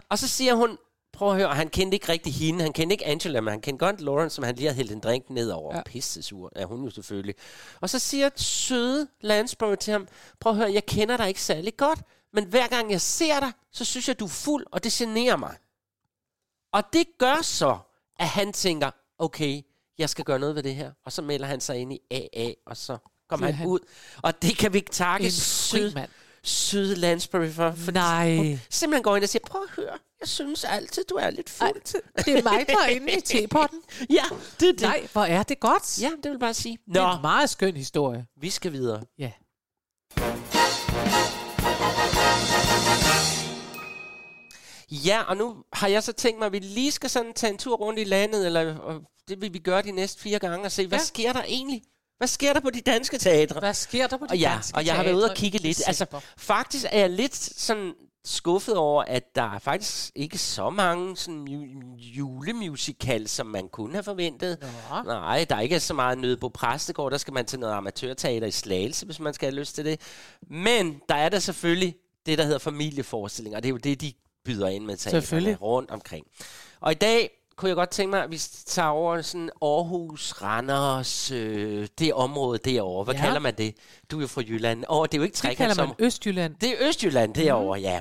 Og 0.10 0.20
så 0.20 0.28
siger 0.28 0.54
hun, 0.54 0.78
prøv 1.14 1.32
at 1.32 1.36
høre, 1.36 1.56
han 1.56 1.70
kendte 1.70 1.96
ikke 1.96 2.10
rigtig 2.10 2.34
hende, 2.34 2.62
han 2.62 2.74
kendte 2.74 2.94
ikke 2.94 3.06
Angela, 3.06 3.42
men 3.42 3.52
han 3.52 3.62
kendte 3.62 3.86
godt 3.86 4.02
Lauren, 4.02 4.30
som 4.30 4.44
han 4.44 4.56
lige 4.56 4.68
havde 4.68 4.76
hældt 4.76 4.92
en 4.92 5.00
drink 5.00 5.30
ned 5.30 5.50
over. 5.50 5.74
Ja. 5.74 5.78
Ja. 5.78 5.84
Pisse 5.84 6.22
sur 6.22 6.52
er 6.56 6.66
hun 6.66 6.84
jo 6.84 6.90
selvfølgelig. 6.90 7.36
Og 7.82 7.90
så 7.90 8.00
siger 8.00 8.30
søde 8.36 9.08
Lansbury 9.22 9.76
til 9.76 9.92
ham, 9.92 10.08
prøv 10.40 10.52
at 10.52 10.58
høre, 10.58 10.74
jeg 10.74 10.86
kender 10.86 11.18
dig 11.18 11.28
ikke 11.28 11.42
særlig 11.42 11.78
godt, 11.78 12.00
men 12.34 12.46
hver 12.46 12.68
gang 12.68 12.92
jeg 12.92 13.02
ser 13.02 13.40
dig, 13.40 13.52
så 13.72 13.86
synes 13.86 14.08
jeg, 14.08 14.20
du 14.20 14.26
er 14.26 14.30
fuld, 14.30 14.66
og 14.72 14.84
det 14.84 14.92
generer 14.92 15.38
mig. 15.38 15.58
Og 16.74 16.84
det 16.94 17.08
gør 17.18 17.42
så, 17.42 17.78
at 18.20 18.28
han 18.28 18.54
tænker, 18.54 18.92
okay, 19.18 19.62
jeg 19.98 20.10
skal 20.10 20.26
gøre 20.26 20.40
noget 20.40 20.56
ved 20.56 20.64
det 20.64 20.76
her. 20.76 20.92
Og 21.06 21.12
så 21.12 21.22
melder 21.22 21.48
han 21.48 21.62
sig 21.62 21.78
ind 21.78 21.94
i 21.94 22.00
AA, 22.12 22.52
og 22.66 22.78
så 22.78 22.98
Bliver 23.38 23.48
han 23.52 23.56
han 23.56 23.68
ud. 23.68 23.80
Og 24.22 24.42
det 24.42 24.58
kan 24.58 24.74
vi 24.74 24.78
ikke 24.78 24.92
takke 24.92 25.32
søde 26.46 26.96
Lansbury 26.96 27.50
for. 27.50 27.74
fordi 27.78 27.98
Nej. 27.98 28.36
Hun 28.38 28.60
simpelthen 28.70 29.04
går 29.04 29.16
ind 29.16 29.24
og 29.24 29.30
siger, 29.30 29.44
prøv 29.48 29.62
at 29.64 29.70
høre, 29.76 29.98
jeg 30.22 30.28
synes 30.28 30.64
altid, 30.64 31.04
du 31.10 31.16
er 31.16 31.30
lidt 31.30 31.50
fuld. 31.50 32.02
Det 32.26 32.38
er 32.38 32.44
mig, 32.44 32.66
der 32.68 32.78
er 32.84 32.88
inde 32.88 33.12
i 33.12 33.22
tepotten. 33.42 33.80
Ja, 34.10 34.24
det 34.60 34.70
er 34.70 34.74
det. 34.74 34.82
Nej, 34.82 35.08
hvor 35.14 35.24
er 35.24 35.44
det 35.44 35.60
godt. 35.60 36.02
Ja, 36.02 36.12
det 36.24 36.32
vil 36.32 36.40
bare 36.40 36.54
sige. 36.54 36.78
Det 36.88 36.98
er 36.98 37.08
Nå, 37.08 37.16
en 37.16 37.22
meget 37.22 37.50
skøn 37.50 37.76
historie. 37.78 38.26
vi 38.42 38.50
skal 38.50 38.72
videre. 38.74 39.02
Ja. 39.20 39.32
Ja, 44.92 45.22
og 45.22 45.38
nu 45.38 45.56
har 45.74 45.88
jeg 45.88 46.04
så 46.04 46.12
tænkt 46.14 46.40
mig, 46.40 46.46
at 46.46 46.52
vi 46.52 46.60
lige 46.60 46.92
skal 46.92 47.10
sådan 47.10 47.34
tage 47.34 47.52
en 47.54 47.58
tur 47.58 47.76
rundt 47.76 48.00
i 48.00 48.04
landet, 48.04 48.46
eller 48.46 49.00
det 49.28 49.42
vil 49.42 49.54
vi 49.54 49.60
gøre 49.60 49.82
de 49.82 49.92
næste 49.92 50.22
fire 50.22 50.40
gange, 50.40 50.66
og 50.66 50.72
se, 50.72 50.88
hvad 50.88 51.00
Ja. 51.00 51.04
sker 51.06 51.34
der 51.34 51.44
egentlig? 51.44 51.82
Hvad 52.24 52.28
sker 52.28 52.54
der 52.54 52.60
på 52.60 52.70
de 52.70 52.82
danske 52.82 53.18
teatre? 53.18 53.60
Hvad 53.60 53.74
sker 53.74 54.08
der 54.08 54.18
på 54.18 54.26
de 54.26 54.30
og 54.32 54.38
ja, 54.38 54.52
danske 54.54 54.76
og 54.78 54.86
jeg 54.86 54.96
har 54.96 55.04
været 55.04 55.16
ude 55.16 55.30
og 55.30 55.36
kigge 55.36 55.58
lidt. 55.58 55.82
Altså, 55.88 56.06
faktisk 56.38 56.86
er 56.92 57.00
jeg 57.00 57.10
lidt 57.10 57.36
sådan 57.36 57.94
skuffet 58.26 58.76
over, 58.76 59.04
at 59.04 59.36
der 59.36 59.56
er 59.56 59.60
faktisk 59.60 60.12
ikke 60.16 60.38
så 60.38 60.70
mange 60.70 61.18
sådan 61.18 61.48
ju- 61.48 61.96
julemusical, 61.98 63.28
som 63.28 63.48
man 63.48 63.68
kunne 63.68 63.94
have 63.94 64.04
forventet. 64.04 64.58
Nå. 64.90 65.02
Nej, 65.04 65.46
der 65.50 65.56
er 65.56 65.60
ikke 65.60 65.80
så 65.80 65.94
meget 65.94 66.18
nød 66.18 66.38
på 66.38 66.50
Præstegård. 66.50 67.12
Der 67.12 67.18
skal 67.18 67.34
man 67.34 67.46
til 67.46 67.60
noget 67.60 67.74
amatørteater 67.74 68.48
i 68.48 68.52
Slagelse, 68.52 69.06
hvis 69.06 69.20
man 69.20 69.34
skal 69.34 69.46
have 69.52 69.60
lyst 69.60 69.76
til 69.76 69.86
det. 69.86 70.02
Men 70.50 71.02
der 71.10 71.16
er 71.16 71.30
der 71.30 71.40
selvfølgelig 71.40 71.96
det, 72.26 72.38
der 72.38 72.44
hedder 72.44 72.60
familieforestillinger. 72.60 73.60
Det 73.60 73.68
er 73.68 73.72
jo 73.72 73.78
det, 73.78 74.02
de 74.02 74.14
byder 74.46 74.68
ind 74.68 74.86
med 74.86 74.98
teaterne 74.98 75.56
rundt 75.56 75.92
omkring. 75.92 76.26
Og 76.80 76.92
i 76.92 76.96
dag 76.96 77.30
kunne 77.58 77.70
jeg 77.70 77.76
godt 77.76 77.90
tænke 77.90 78.10
mig, 78.12 78.24
at 78.24 78.32
vi 78.32 78.38
tager 78.66 78.88
over 78.90 79.22
sådan 79.22 79.50
Aarhus, 79.62 80.34
Randers, 80.42 81.32
øh, 81.32 81.88
det 82.00 82.14
område 82.14 82.60
derovre. 82.66 83.04
Hvad 83.04 83.16
Ja. 83.16 83.22
kalder 83.22 83.40
man 83.40 83.54
det? 83.58 83.76
Du 84.12 84.18
er 84.18 84.22
jo 84.22 84.28
fra 84.28 84.42
Jylland. 84.42 84.84
Åh, 84.90 85.06
det 85.06 85.14
er 85.14 85.18
jo 85.18 85.24
ikke 85.24 85.38
Det 85.48 85.58
kalder 85.58 85.86
man 85.86 85.96
Østjylland. 86.00 86.56
Det 86.62 86.70
er 86.70 86.88
Østjylland 86.88 87.34
derovre, 87.34 87.78
mm. 87.78 87.84
ja. 87.84 88.00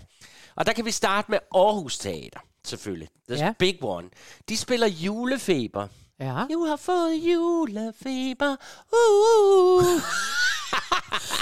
Og 0.57 0.67
der 0.67 0.73
kan 0.73 0.85
vi 0.85 0.91
starte 0.91 1.31
med 1.31 1.39
Aarhus 1.55 1.99
Teater, 1.99 2.41
selvfølgelig. 2.65 3.09
The 3.31 3.45
ja. 3.45 3.53
big 3.59 3.79
one. 3.85 4.09
De 4.49 4.57
spiller 4.57 4.87
julefeber. 4.87 5.89
Ja. 6.25 6.45
Du 6.53 6.65
har 6.65 6.77
fået 6.77 7.15
julefeber. 7.15 8.57
Uh, 8.93 9.85
uh. 9.85 10.01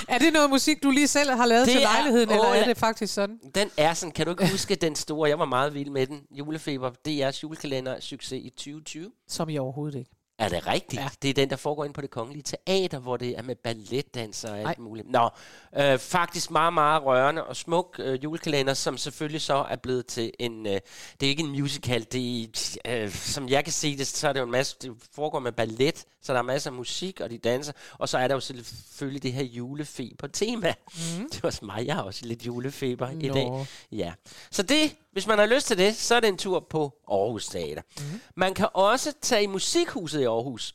Er 0.08 0.18
det 0.18 0.32
noget 0.32 0.50
musik, 0.50 0.82
du 0.82 0.90
lige 0.90 1.08
selv 1.08 1.30
har 1.30 1.46
lavet 1.46 1.66
Det 1.66 1.72
til 1.72 1.82
er- 1.82 1.86
lejligheden, 1.92 2.30
åh, 2.30 2.36
eller 2.36 2.48
er 2.48 2.64
det 2.64 2.76
faktisk 2.78 3.14
sådan? 3.14 3.38
Den 3.54 3.70
er 3.76 3.94
sådan, 3.94 4.12
kan 4.12 4.26
du 4.26 4.30
ikke 4.32 4.50
huske 4.50 4.74
den 4.74 4.94
store? 4.96 5.28
Jeg 5.28 5.38
var 5.38 5.44
meget 5.44 5.74
vild 5.74 5.90
med 5.90 6.06
den. 6.06 6.20
Julefeber, 6.30 6.90
DR's 7.08 7.40
julekalender 7.42 8.00
succes 8.00 8.32
i 8.44 8.50
2020. 8.50 9.10
Som 9.28 9.48
i 9.48 9.58
overhovedet 9.58 9.98
ikke. 9.98 10.10
Er 10.40 10.48
det 10.48 10.66
rigtigt? 10.66 11.02
Ja. 11.02 11.08
Det 11.22 11.30
er 11.30 11.34
den, 11.34 11.50
der 11.50 11.56
foregår 11.56 11.84
ind 11.84 11.94
på 11.94 12.00
det 12.00 12.10
kongelige 12.10 12.42
teater, 12.42 12.98
hvor 12.98 13.16
det 13.16 13.38
er 13.38 13.42
med 13.42 13.56
balletdanser 13.56 14.50
og 14.50 14.58
alt 14.58 14.66
Ej. 14.66 14.74
muligt. 14.78 15.10
Nå, 15.10 15.30
øh, 15.76 15.98
faktisk 15.98 16.50
meget, 16.50 16.72
meget 16.72 17.04
rørende 17.04 17.44
og 17.44 17.56
smuk 17.56 17.96
øh, 17.98 18.24
julekalender, 18.24 18.74
som 18.74 18.98
selvfølgelig 18.98 19.40
så 19.40 19.54
er 19.54 19.76
blevet 19.76 20.06
til 20.06 20.32
en... 20.38 20.66
Øh, 20.66 20.80
det 21.20 21.26
er 21.26 21.30
ikke 21.30 21.42
en 21.42 21.50
musical, 21.50 22.06
det 22.12 22.44
er, 22.84 23.02
øh, 23.02 23.10
som 23.10 23.48
jeg 23.48 23.64
kan 23.64 23.72
se 23.72 23.96
det, 23.96 24.06
så 24.06 24.28
er 24.28 24.32
det 24.32 24.40
jo 24.40 24.44
en 24.44 24.50
masse... 24.50 24.76
Det 24.82 24.92
foregår 25.14 25.38
med 25.38 25.52
ballet, 25.52 26.04
så 26.22 26.32
der 26.32 26.38
er 26.38 26.42
masser 26.42 26.70
af 26.70 26.76
musik, 26.76 27.20
og 27.20 27.30
de 27.30 27.38
danser. 27.38 27.72
Og 27.92 28.08
så 28.08 28.18
er 28.18 28.28
der 28.28 28.34
jo 28.34 28.40
selvfølgelig 28.40 29.22
det 29.22 29.32
her 29.32 29.42
julefeber 29.42 30.26
tema. 30.26 30.74
Mm. 31.18 31.30
Det 31.30 31.42
var 31.42 31.46
også 31.46 31.64
mig, 31.64 31.86
jeg 31.86 31.94
har 31.94 32.02
også 32.02 32.26
lidt 32.26 32.46
julefeber 32.46 33.08
i 33.08 33.28
Nå. 33.28 33.34
dag. 33.34 33.66
Ja. 33.92 34.12
Så 34.50 34.62
det, 34.62 34.96
hvis 35.12 35.26
man 35.26 35.38
har 35.38 35.46
lyst 35.46 35.66
til 35.66 35.78
det, 35.78 35.96
så 35.96 36.14
er 36.14 36.20
det 36.20 36.28
en 36.28 36.38
tur 36.38 36.60
på 36.70 36.98
Aarhus 37.08 37.46
Teater. 37.46 37.82
Mm. 37.98 38.20
Man 38.36 38.54
kan 38.54 38.68
også 38.74 39.12
tage 39.22 39.42
i 39.42 39.46
Musikhuset 39.46 40.20
i 40.20 40.24
Aarhus. 40.24 40.74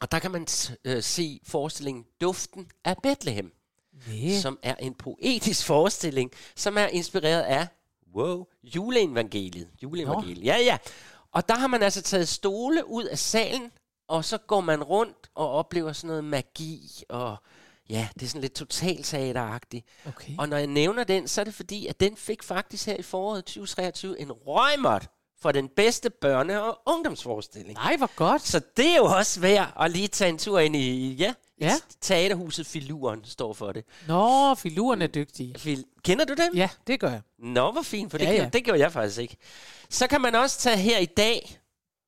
Og 0.00 0.12
der 0.12 0.18
kan 0.18 0.30
man 0.30 0.46
øh, 0.84 1.02
se 1.02 1.40
forestillingen 1.46 2.04
Duften 2.20 2.66
af 2.84 2.96
Bethlehem, 3.02 3.52
Yeah. 4.12 4.40
som 4.40 4.58
er 4.62 4.74
en 4.74 4.94
poetisk 4.94 5.66
forestilling, 5.72 6.30
som 6.56 6.78
er 6.78 6.86
inspireret 6.86 7.42
af, 7.42 7.66
wow, 8.14 8.44
juleevangeliet. 8.62 9.68
Juleevangeliet, 9.82 10.44
ja, 10.44 10.56
ja. 10.56 10.78
Og 11.32 11.48
der 11.48 11.54
har 11.54 11.66
man 11.66 11.82
altså 11.82 12.02
taget 12.02 12.28
stole 12.28 12.88
ud 12.88 13.04
af 13.04 13.18
salen, 13.18 13.70
og 14.08 14.24
så 14.24 14.38
går 14.38 14.60
man 14.60 14.82
rundt 14.82 15.30
og 15.34 15.50
oplever 15.50 15.92
sådan 15.92 16.08
noget 16.08 16.24
magi, 16.24 17.02
og 17.08 17.36
ja, 17.90 18.08
det 18.14 18.22
er 18.22 18.26
sådan 18.26 18.40
lidt 18.40 18.54
totalteateragtigt. 18.54 19.86
Okay. 20.06 20.32
Og 20.38 20.48
når 20.48 20.56
jeg 20.56 20.66
nævner 20.66 21.04
den, 21.04 21.28
så 21.28 21.40
er 21.40 21.44
det 21.44 21.54
fordi, 21.54 21.86
at 21.86 22.00
den 22.00 22.16
fik 22.16 22.42
faktisk 22.42 22.86
her 22.86 22.96
i 22.96 23.02
foråret 23.02 23.44
2023 23.44 24.20
en 24.20 24.32
røgmot 24.32 25.06
for 25.42 25.52
den 25.52 25.68
bedste 25.68 26.10
børne- 26.24 26.56
og 26.56 26.78
ungdomsforestilling. 26.86 27.74
Nej, 27.74 27.96
hvor 27.96 28.10
godt. 28.16 28.42
Så 28.42 28.60
det 28.76 28.86
er 28.86 28.96
jo 28.96 29.04
også 29.04 29.40
værd 29.40 29.72
at 29.80 29.90
lige 29.90 30.08
tage 30.08 30.28
en 30.28 30.38
tur 30.38 30.58
ind 30.58 30.76
i, 30.76 31.14
ja, 31.14 31.34
Ja. 31.60 31.74
teaterhuset 32.00 32.66
Filuren 32.66 33.24
står 33.24 33.52
for 33.52 33.72
det. 33.72 33.84
Nå, 34.08 34.54
filuren 34.54 35.02
er 35.02 35.06
dygtige. 35.06 35.54
Fil- 35.58 35.84
Kender 36.02 36.24
du 36.24 36.34
dem? 36.34 36.54
Ja, 36.54 36.68
det 36.86 37.00
gør 37.00 37.10
jeg. 37.10 37.20
Nå, 37.38 37.72
hvor 37.72 37.82
fint, 37.82 38.10
for 38.10 38.18
det, 38.18 38.24
Ja, 38.24 38.30
ja. 38.32 38.42
ja. 38.42 38.48
det 38.52 38.64
gjorde 38.64 38.80
jeg 38.80 38.92
faktisk 38.92 39.18
ikke. 39.20 39.36
Så 39.90 40.06
kan 40.06 40.20
man 40.20 40.34
også 40.34 40.58
tage 40.58 40.76
her 40.76 40.98
i 40.98 41.04
dag 41.06 41.58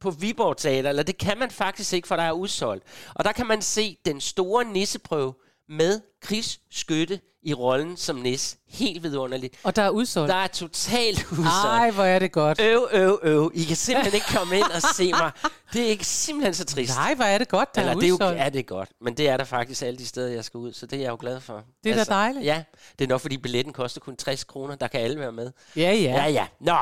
på 0.00 0.10
Viborg 0.10 0.56
Teater, 0.56 0.88
eller 0.88 1.02
det 1.02 1.18
kan 1.18 1.38
man 1.38 1.50
faktisk 1.50 1.92
ikke, 1.92 2.08
for 2.08 2.16
der 2.16 2.22
er 2.22 2.32
udsolgt. 2.32 2.84
Og 3.14 3.24
der 3.24 3.32
kan 3.32 3.46
man 3.46 3.62
se 3.62 3.96
den 4.04 4.20
store 4.20 4.64
nisseprøve 4.64 5.34
med 5.68 6.00
Chris 6.24 6.60
Skytte 6.70 7.20
i 7.42 7.54
rollen 7.54 7.96
som 7.96 8.16
nis. 8.16 8.56
Helt 8.68 9.02
vidunderligt. 9.02 9.54
Og 9.62 9.76
der 9.76 9.82
er 9.82 9.90
udsolgt. 9.90 10.28
Der 10.30 10.36
er 10.36 10.46
totalt 10.46 11.26
udsolgt. 11.32 11.46
Ej, 11.64 11.90
hvor 11.90 12.04
er 12.04 12.18
det 12.18 12.32
godt. 12.32 12.60
Øv, 12.60 12.88
øv, 12.92 13.20
øv. 13.22 13.50
I 13.54 13.64
kan 13.64 13.76
simpelthen 13.76 14.14
ikke 14.14 14.26
komme 14.36 14.56
ind 14.56 14.64
og 14.64 14.82
se 14.94 15.10
mig. 15.10 15.30
Det 15.72 15.82
er 15.82 15.86
ikke 15.86 16.04
simpelthen 16.04 16.54
så 16.54 16.64
trist. 16.64 16.94
Nej, 16.96 17.14
hvor 17.14 17.24
er 17.24 17.38
det 17.38 17.48
godt, 17.48 17.74
der 17.74 17.80
Eller 17.80 17.92
er 17.94 17.98
det 17.98 18.04
er 18.04 18.08
jo, 18.08 18.14
udsolgt. 18.14 18.38
ja, 18.40 18.48
det 18.48 18.58
er 18.58 18.62
godt. 18.62 18.88
Men 19.00 19.16
det 19.16 19.28
er 19.28 19.36
der 19.36 19.44
faktisk 19.44 19.82
alle 19.82 19.98
de 19.98 20.06
steder, 20.06 20.28
jeg 20.34 20.44
skal 20.44 20.58
ud. 20.58 20.72
Så 20.72 20.86
det 20.86 20.96
er 20.96 21.02
jeg 21.02 21.10
jo 21.10 21.16
glad 21.20 21.40
for. 21.40 21.56
Altså, 21.56 21.70
Det 21.84 21.92
er 21.92 21.96
da 21.96 22.14
dejligt. 22.14 22.44
Ja, 22.44 22.62
det 22.98 23.04
er 23.04 23.08
nok, 23.08 23.20
fordi 23.20 23.36
billetten 23.36 23.72
koster 23.72 24.00
kun 24.00 24.16
60 24.16 24.44
kroner. 24.44 24.74
Der 24.74 24.88
kan 24.88 25.00
alle 25.00 25.18
være 25.20 25.32
med. 25.32 25.52
Ja, 25.76 25.80
ja. 25.92 25.92
Ja, 25.92 26.26
ja. 26.26 26.46
Nå, 26.60 26.76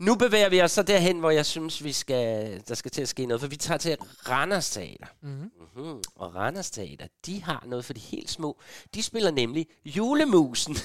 nu 0.00 0.14
bevæger 0.14 0.48
vi 0.48 0.62
os 0.62 0.70
så 0.70 0.82
derhen, 0.82 1.18
hvor 1.18 1.30
jeg 1.30 1.46
synes, 1.46 1.84
vi 1.84 1.92
skal, 1.92 2.62
der 2.68 2.74
skal 2.74 2.90
til 2.90 3.02
at 3.02 3.08
ske 3.08 3.26
noget. 3.26 3.40
For 3.40 3.48
vi 3.48 3.56
tager 3.56 3.78
til 3.78 3.96
Randers 4.28 4.70
Teater. 4.70 5.06
Mm-hmm. 5.22 5.50
Mm-hmm. 5.76 6.02
Og 6.14 6.34
Randers 6.34 6.70
Teater, 6.70 7.06
de 7.26 7.42
har 7.42 7.64
noget 7.66 7.84
for 7.84 7.92
de 7.92 8.00
helt 8.00 8.30
små. 8.30 8.60
De 8.94 9.02
spiller 9.02 9.30
nemlig 9.30 9.66
Julemusen. 9.84 10.76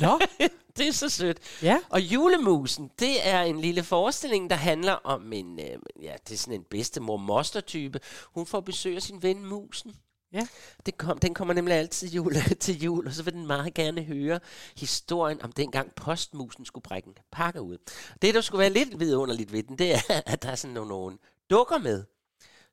Nå, 0.00 0.20
det 0.76 0.88
er 0.88 0.92
så 0.92 1.08
sødt. 1.08 1.38
ja. 1.62 1.78
Og 1.88 2.00
Julemusen, 2.00 2.90
det 2.98 3.28
er 3.28 3.42
en 3.42 3.60
lille 3.60 3.82
forestilling, 3.82 4.50
der 4.50 4.56
handler 4.56 4.92
om 4.92 5.32
en, 5.32 5.60
øh, 5.60 5.78
ja, 6.02 6.12
det 6.28 6.34
er 6.34 6.38
sådan 6.38 6.54
en 6.54 6.64
bedstemor 6.70 7.16
moster 7.16 7.60
type 7.60 8.00
Hun 8.34 8.46
får 8.46 8.60
besøg 8.60 8.96
af 8.96 9.02
sin 9.02 9.22
ven 9.22 9.46
Musen. 9.46 9.94
Ja. 10.34 10.46
Det 10.86 10.98
kom, 10.98 11.18
den 11.18 11.34
kommer 11.34 11.54
nemlig 11.54 11.74
altid 11.76 12.08
jul, 12.08 12.34
til 12.60 12.82
jul, 12.82 13.06
og 13.06 13.12
så 13.12 13.22
vil 13.22 13.32
den 13.32 13.46
meget 13.46 13.74
gerne 13.74 14.02
høre 14.02 14.40
historien 14.76 15.42
om 15.42 15.52
dengang 15.52 15.94
postmusen 15.94 16.64
skulle 16.64 16.82
brække 16.82 17.08
en 17.08 17.14
pakke 17.32 17.62
ud. 17.62 17.78
Det, 18.22 18.34
der 18.34 18.40
skulle 18.40 18.60
være 18.60 18.70
lidt 18.70 19.00
vidunderligt 19.00 19.52
ved 19.52 19.62
den, 19.62 19.78
det 19.78 19.94
er, 19.94 20.00
at 20.26 20.42
der 20.42 20.48
er 20.50 20.54
sådan 20.54 20.74
nogle, 20.74 20.88
nogle 20.88 21.18
dukker 21.50 21.78
med. 21.78 22.04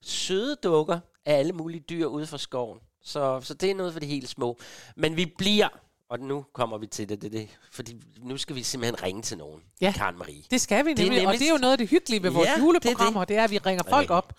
Søde 0.02 0.56
dukker 0.64 1.00
af 1.26 1.34
alle 1.36 1.54
mulige 1.54 1.84
dyr 1.90 2.06
ude 2.06 2.28
fra 2.28 2.38
skoven. 2.38 2.80
Så, 3.04 3.42
så 3.44 3.54
det 3.54 3.72
er 3.72 3.76
noget 3.76 3.94
for 3.94 4.00
de 4.00 4.06
helt 4.06 4.30
små. 4.30 4.60
Men 4.96 5.18
vi 5.18 5.34
bliver, 5.38 5.68
og 6.10 6.20
nu 6.20 6.46
kommer 6.54 6.78
vi 6.78 6.88
til 6.88 7.10
det, 7.10 7.22
det, 7.22 7.32
det 7.32 7.50
fordi 7.72 8.02
nu 8.18 8.38
skal 8.38 8.56
vi 8.56 8.64
simpelthen 8.64 9.04
ringe 9.04 9.22
til 9.22 9.38
nogen. 9.38 9.62
Ja. 9.82 9.94
Karen 9.96 10.18
Marie. 10.18 10.44
Det 10.52 10.62
skal 10.62 10.86
vi 10.86 10.94
Det 10.94 11.00
er 11.00 11.04
nemlig. 11.04 11.20
Og 11.20 11.24
nemlig- 11.26 11.40
det 11.40 11.48
er 11.48 11.52
jo 11.52 11.58
noget 11.58 11.72
af 11.72 11.78
det 11.78 11.88
hyggelige 11.90 12.24
ved 12.24 12.30
vores 12.30 12.48
Ja, 12.48 12.52
det 12.54 12.60
er 12.60 12.64
juleprogrammer, 12.64 13.26
det 13.26 13.38
er, 13.38 13.44
at 13.44 13.52
vi 13.52 13.58
ringer 13.58 13.84
folk 13.90 14.10
op, 14.10 14.34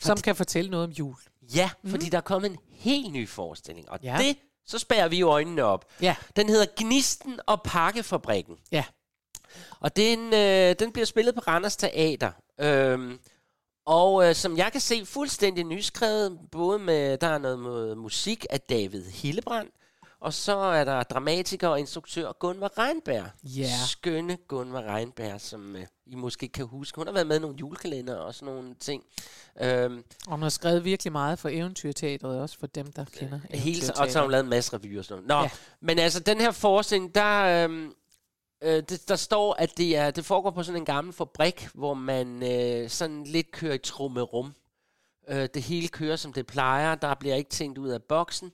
som 0.00 0.18
kan 0.20 0.36
fortælle 0.36 0.70
noget 0.70 0.84
om 0.86 0.90
jul. 0.92 1.16
Ja, 1.54 1.70
mm. 1.82 1.90
fordi 1.90 2.08
der 2.08 2.16
er 2.18 2.22
kommet 2.22 2.50
en 2.50 2.58
helt 2.70 3.12
ny 3.12 3.28
forestilling. 3.28 3.90
Og 3.90 3.98
Ja. 4.02 4.16
det, 4.20 4.36
så 4.66 4.78
spærer 4.78 5.08
vi 5.08 5.18
jo 5.18 5.28
øjnene 5.28 5.62
op. 5.64 5.84
Ja. 6.02 6.16
Den 6.36 6.48
hedder 6.48 6.66
Gnisten 6.76 7.40
og 7.46 7.62
Pakkefabrikken. 7.62 8.56
Ja. 8.72 8.84
Og 9.80 9.96
den, 9.96 10.34
øh, 10.34 10.74
den 10.78 10.92
bliver 10.92 11.06
spillet 11.06 11.34
på 11.34 11.40
Randers 11.40 11.76
Teater. 11.76 12.30
Øhm, 12.60 13.18
og 13.86 14.28
øh, 14.28 14.34
som 14.34 14.56
jeg 14.56 14.72
kan 14.72 14.80
se, 14.80 15.06
fuldstændig 15.06 15.64
nyskrevet, 15.64 16.38
både 16.52 16.78
med, 16.78 17.18
der 17.18 17.26
er 17.26 17.38
noget 17.38 17.58
med 17.58 17.94
musik 17.94 18.46
af 18.50 18.60
David 18.60 19.04
Hillebrand, 19.04 19.68
og 20.20 20.34
så 20.34 20.56
er 20.56 20.84
der 20.84 21.02
dramatiker 21.02 21.68
og 21.68 21.78
instruktør 21.80 22.32
Gunvar 22.32 22.78
Reinberg. 22.78 23.30
Ja. 23.44 23.70
Skønne 23.86 24.36
Gunvar 24.48 24.94
Reinberg, 24.94 25.40
som 25.40 25.76
øh, 25.76 25.86
I 26.06 26.14
måske 26.14 26.48
kan 26.48 26.66
huske. 26.66 26.96
Hun 26.96 27.06
har 27.06 27.14
været 27.14 27.26
med 27.26 27.36
i 27.36 27.40
nogle 27.40 27.56
julekalender 27.60 28.16
og 28.16 28.34
sådan 28.34 28.54
nogle 28.54 28.74
ting. 28.74 29.04
Øhm, 29.60 30.04
Og 30.26 30.30
hun 30.32 30.42
har 30.42 30.48
skrevet 30.48 30.84
virkelig 30.84 31.12
meget 31.12 31.38
for 31.38 31.48
Eventyrteatret, 31.48 32.40
også 32.40 32.58
for 32.58 32.66
dem, 32.66 32.92
der 32.92 33.04
kender 33.04 33.40
Hele, 33.50 33.92
og 33.98 34.10
så 34.10 34.18
har 34.18 34.22
hun 34.22 34.30
lavet 34.30 34.44
en 34.44 34.50
masse 34.50 34.76
revyer 34.76 34.98
og 34.98 35.04
sådan 35.04 35.24
noget. 35.24 35.42
Nå, 35.42 35.42
Ja. 35.42 35.50
men 35.80 35.98
altså, 35.98 36.20
den 36.20 36.40
her 36.40 36.50
forestilling, 36.50 37.14
der, 37.14 37.64
øhm, 37.64 37.92
øh, 38.62 38.82
det, 38.88 39.08
der 39.08 39.16
står, 39.16 39.54
at 39.54 39.70
det, 39.76 39.96
er, 39.96 40.10
det 40.10 40.24
foregår 40.24 40.50
på 40.50 40.62
sådan 40.62 40.80
en 40.80 40.84
gammel 40.86 41.12
fabrik, 41.14 41.68
hvor 41.74 41.94
man 41.94 42.42
øh, 42.52 42.90
sådan 42.90 43.24
lidt 43.24 43.50
kører 43.52 43.74
i 43.74 43.78
trummerum. 43.78 44.54
Øh, 45.28 45.48
det 45.54 45.62
hele 45.62 45.88
kører, 45.88 46.16
som 46.16 46.32
det 46.32 46.46
plejer. 46.46 46.94
Der 46.94 47.14
bliver 47.14 47.34
ikke 47.34 47.50
tænkt 47.50 47.78
ud 47.78 47.88
af 47.88 48.02
boksen. 48.02 48.52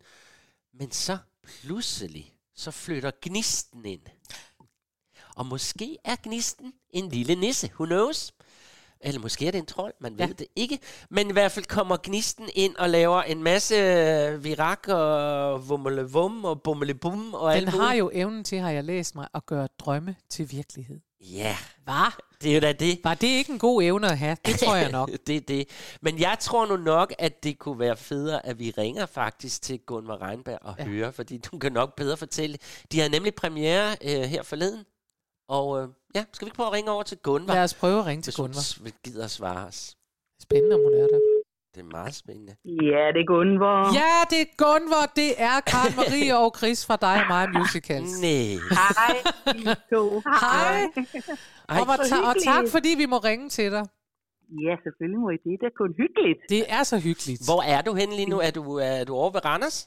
Men 0.78 0.90
så 0.92 1.18
pludselig, 1.62 2.32
så 2.56 2.70
flytter 2.70 3.10
gnisten 3.22 3.84
ind. 3.84 4.00
Og 5.36 5.46
måske 5.46 5.98
er 6.04 6.16
gnisten 6.22 6.72
en 6.90 7.08
lille 7.08 7.34
nisse. 7.34 7.70
Who 7.74 7.84
knows? 7.84 8.32
Eller 9.00 9.20
måske 9.20 9.46
er 9.46 9.50
det 9.50 9.58
en 9.58 9.66
trold, 9.66 9.94
man 10.00 10.12
ved 10.12 10.18
Ja. 10.18 10.26
ja. 10.26 10.32
det 10.32 10.46
ikke. 10.56 10.78
Men 11.10 11.28
i 11.28 11.32
hvert 11.32 11.52
fald 11.52 11.64
kommer 11.64 11.96
gnisten 12.02 12.48
ind 12.54 12.76
og 12.76 12.90
laver 12.90 13.22
en 13.22 13.42
masse 13.42 13.74
øh, 13.74 14.44
virak 14.44 14.88
og 14.88 15.68
vummelevum 15.68 16.44
og 16.44 16.62
bummelebum 16.62 17.34
og 17.34 17.54
alt 17.56 17.60
Den 17.66 17.68
har 17.80 17.86
muligt. 17.86 17.98
jo 17.98 18.10
evnen 18.14 18.44
til, 18.44 18.58
har 18.58 18.70
jeg 18.70 18.84
læst 18.84 19.14
mig, 19.14 19.28
at 19.34 19.46
gøre 19.46 19.68
drømme 19.78 20.16
til 20.30 20.50
virkelighed. 20.52 21.00
Ja, 21.20 21.56
Hvad? 21.84 22.12
Det 22.44 22.50
er 22.50 22.54
jo 22.54 22.60
da 22.60 22.72
det. 22.72 23.00
Var 23.04 23.14
det 23.14 23.26
ikke 23.26 23.52
en 23.52 23.58
god 23.58 23.82
evne 23.82 24.06
at 24.10 24.18
have? 24.18 24.36
Det 24.46 24.58
tror 24.58 24.76
jeg 24.76 24.90
nok. 24.92 25.10
det 25.26 25.36
er 25.36 25.40
det. 25.40 25.68
Men 26.00 26.18
jeg 26.20 26.36
tror 26.40 26.66
nu 26.66 26.76
nok, 26.76 27.14
at 27.18 27.44
det 27.44 27.58
kunne 27.58 27.78
være 27.78 27.96
federe, 27.96 28.46
at 28.46 28.58
vi 28.58 28.70
ringer 28.78 29.06
faktisk 29.06 29.62
til 29.62 29.78
Gunvar 29.78 30.28
Reinberg 30.28 30.58
og 30.62 30.74
Ja. 30.78 30.84
hører, 30.84 31.10
fordi 31.10 31.38
du 31.38 31.58
kan 31.58 31.72
nok 31.72 31.96
bedre 31.96 32.16
fortælle. 32.16 32.58
De 32.92 33.00
har 33.00 33.08
nemlig 33.08 33.34
premiere 33.34 33.96
øh, 34.04 34.22
her 34.22 34.42
forleden. 34.42 34.84
Og 35.48 35.82
øh, 35.82 35.88
ja, 36.14 36.24
skal 36.32 36.46
vi 36.46 36.48
ikke 36.48 36.56
prøve 36.56 36.66
at 36.66 36.72
ringe 36.72 36.90
over 36.90 37.02
til 37.02 37.18
Gunvar? 37.18 37.54
Lad 37.54 37.62
os 37.64 37.74
prøve 37.74 37.98
at 38.00 38.06
ringe 38.06 38.22
til 38.22 38.30
hvis 38.30 38.36
hun 38.36 38.46
Gunvar. 38.46 38.90
gider 39.04 39.24
at 39.24 39.30
svare 39.30 39.66
os. 39.66 39.96
Spændende, 40.42 40.74
om 40.74 40.82
hun 40.82 40.94
er 40.94 41.06
der. 41.06 41.33
Det 41.74 41.80
er 41.86 41.90
meget 41.98 42.14
spændende. 42.22 42.54
Ja, 42.92 43.04
det 43.14 43.20
er 43.24 43.28
Gunvor. 43.34 43.78
Ja, 44.00 44.14
det 44.32 44.38
er 44.46 44.50
Gunvor, 44.62 45.04
det 45.20 45.30
er 45.48 45.56
Karen 45.70 45.94
Marie 46.00 46.32
og 46.44 46.48
Chris 46.58 46.78
fra 46.88 46.96
dig 47.06 47.16
og 47.22 47.26
mig 47.34 47.44
musicals. 47.60 48.12
Nej. 48.26 48.52
Hej. 49.00 49.16
Hej. 50.44 50.76
Ej, 51.74 51.80
Og, 51.92 51.96
ta- 52.10 52.24
og 52.30 52.34
tak, 52.50 52.64
fordi 52.74 52.90
vi 53.02 53.06
må 53.12 53.18
ringe 53.30 53.46
til 53.58 53.68
dig. 53.76 53.84
Ja, 54.66 54.74
selvfølgelig 54.84 55.20
må 55.24 55.28
I 55.36 55.38
det. 55.46 55.54
Det 55.60 55.66
er 55.72 55.76
kun 55.82 55.92
hyggeligt. 56.02 56.40
Det 56.54 56.62
er 56.76 56.82
så 56.92 56.96
hyggeligt. 57.06 57.40
Hvor 57.48 57.60
er 57.74 57.80
du 57.86 57.92
henne 58.00 58.14
lige 58.20 58.30
nu? 58.34 58.38
Er 58.46 58.52
du, 58.58 58.62
er 58.90 59.04
du 59.08 59.12
over 59.22 59.30
ved 59.36 59.42
Randers? 59.50 59.78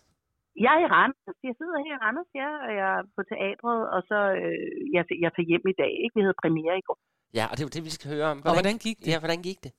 Jeg 0.66 0.72
er 0.78 0.82
i 0.86 0.90
Randers. 0.98 1.38
Jeg 1.50 1.54
sidder 1.60 1.78
her 1.86 1.94
i 1.98 2.02
Randers, 2.06 2.32
ja, 2.42 2.50
og 2.66 2.72
jeg 2.80 2.88
er 2.98 3.04
på 3.18 3.22
teatret, 3.32 3.80
og 3.96 4.00
så 4.10 4.18
øh, 4.42 4.64
jeg, 4.96 5.02
jeg 5.24 5.30
tager 5.36 5.48
hjem 5.52 5.66
i 5.74 5.76
dag. 5.84 5.92
Ikke? 6.04 6.14
Vi 6.18 6.22
havde 6.26 6.38
premiere 6.44 6.76
i 6.82 6.84
går. 6.88 6.98
Ja, 7.38 7.44
og 7.50 7.54
det 7.56 7.62
er 7.64 7.68
jo 7.70 7.76
det, 7.78 7.84
vi 7.90 7.94
skal 7.98 8.08
høre 8.14 8.28
om. 8.34 8.38
Og 8.48 8.54
hvordan 8.58 8.78
gik 8.86 8.98
det? 9.04 9.08
Ja, 9.12 9.18
hvordan 9.24 9.42
gik 9.50 9.60
det? 9.66 9.72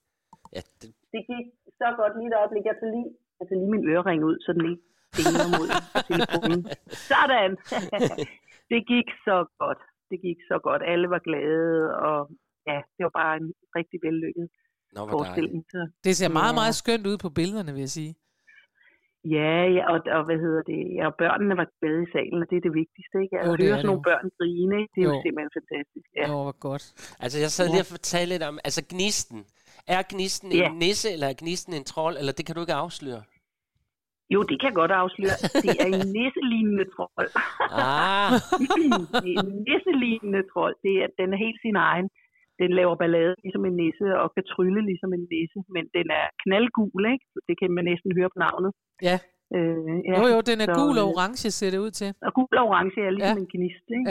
Ja, 0.56 0.60
det, 0.80 0.88
Det 1.14 1.20
gik 1.30 1.46
så 1.80 1.86
godt 2.00 2.12
lige 2.18 2.30
et 2.32 2.38
øjeblik. 2.40 2.64
Jeg 2.70 2.76
tager 2.80 2.92
lige, 2.96 3.10
jeg 3.38 3.44
tager 3.46 3.60
lige 3.60 3.72
min 3.76 3.84
ørering 3.94 4.20
ud, 4.30 4.36
så 4.44 4.50
den 4.56 4.64
ikke 4.70 4.84
dingler 5.16 5.46
mod 5.58 5.66
telefonen. 6.10 6.60
Sådan! 7.12 7.50
det 8.72 8.80
gik 8.92 9.08
så 9.26 9.36
godt. 9.62 9.80
Det 10.10 10.18
gik 10.26 10.38
så 10.50 10.56
godt. 10.66 10.82
Alle 10.92 11.06
var 11.14 11.20
glade, 11.28 11.74
og 12.08 12.18
ja, 12.70 12.78
det 12.96 13.02
var 13.06 13.14
bare 13.22 13.34
en 13.42 13.48
rigtig 13.78 13.98
vellykket 14.06 14.46
Nå, 14.48 15.00
dejligt. 15.00 15.12
forestilling. 15.14 15.60
Så, 15.74 15.80
Det 16.06 16.12
ser 16.20 16.30
meget, 16.40 16.54
meget 16.60 16.74
skønt 16.82 17.04
ud 17.10 17.16
på 17.24 17.28
billederne, 17.38 17.72
vil 17.76 17.84
jeg 17.86 17.94
sige. 18.00 18.12
ja, 19.36 19.52
ja 19.76 19.82
og, 19.92 19.98
og, 20.16 20.22
hvad 20.28 20.38
hedder 20.44 20.62
det? 20.72 20.80
Ja, 20.98 21.04
og 21.10 21.14
børnene 21.22 21.54
var 21.60 21.66
glade 21.80 22.02
i 22.06 22.10
salen, 22.14 22.38
og 22.42 22.46
det 22.50 22.56
er 22.60 22.64
det 22.68 22.74
vigtigste. 22.82 23.16
Ikke? 23.24 23.34
At 23.40 23.46
Jo, 23.48 23.52
det 23.56 23.64
høre 23.66 23.76
sådan 23.80 23.90
nogle 23.92 24.04
børn 24.10 24.26
grine, 24.38 24.78
det 24.92 25.00
er 25.02 25.06
jo, 25.10 25.14
Jo. 25.16 25.22
simpelthen 25.24 25.52
fantastisk. 25.58 26.08
Ja. 26.20 26.24
Jo, 26.30 26.36
hvor 26.46 26.56
godt. 26.68 26.84
Altså, 27.24 27.36
jeg 27.44 27.50
sad 27.56 27.66
lige 27.74 27.84
og 27.86 27.92
fortalte 27.96 28.30
lidt 28.34 28.44
om, 28.50 28.54
altså 28.68 28.80
gnisten. 28.94 29.40
Er 29.96 30.02
gnisten 30.12 30.48
Ja. 30.52 30.66
en 30.70 30.76
nisse, 30.84 31.08
eller 31.14 31.28
er 31.32 31.36
gnisten 31.42 31.72
en 31.74 31.84
trold, 31.92 32.14
eller 32.20 32.32
det 32.38 32.44
kan 32.46 32.54
du 32.54 32.60
ikke 32.64 32.78
afsløre? 32.84 33.22
Jo, 34.34 34.40
det 34.48 34.56
kan 34.60 34.66
jeg 34.70 34.76
godt 34.82 34.94
afsløre. 35.02 35.36
Det 35.66 35.70
er 35.84 35.88
en 35.96 36.06
nisselignende 36.18 36.86
trold. 36.94 37.28
Ah, 37.92 38.32
det 38.60 39.32
er 39.36 39.42
en 39.46 39.52
nisselignende 39.68 40.42
trold. 40.52 40.74
Det 40.84 40.94
er, 41.02 41.08
den 41.20 41.28
er 41.34 41.38
helt 41.46 41.60
sin 41.66 41.76
egen. 41.90 42.06
Den 42.62 42.70
laver 42.78 42.94
ballade 43.02 43.34
ligesom 43.44 43.62
en 43.70 43.76
nisse, 43.82 44.06
og 44.22 44.26
kan 44.36 44.44
trylle 44.54 44.80
ligesom 44.90 45.10
en 45.18 45.24
nisse, 45.34 45.58
men 45.74 45.84
den 45.96 46.06
er 46.20 46.26
knaldgul, 46.42 47.02
ikke? 47.14 47.24
Det 47.48 47.54
kan 47.60 47.70
man 47.76 47.84
næsten 47.90 48.10
høre 48.18 48.30
på 48.34 48.38
navnet. 48.46 48.70
Ja. 49.08 49.16
Øh, 49.56 49.96
ja. 50.08 50.14
Jo, 50.20 50.24
jo, 50.34 50.38
den 50.50 50.58
er 50.64 50.68
Så, 50.70 50.74
gul 50.80 50.96
og 51.02 51.08
øh, 51.08 51.12
orange, 51.12 51.50
ser 51.58 51.70
det 51.74 51.80
ud 51.86 51.92
til. 52.00 52.08
Og 52.26 52.30
gul 52.38 52.54
og 52.60 52.64
orange 52.70 52.96
er 53.06 53.10
ligesom 53.16 53.38
Ja. 53.38 53.40
ja. 53.40 53.44
en 53.44 53.50
gnist, 53.54 53.86
ikke? 53.96 54.06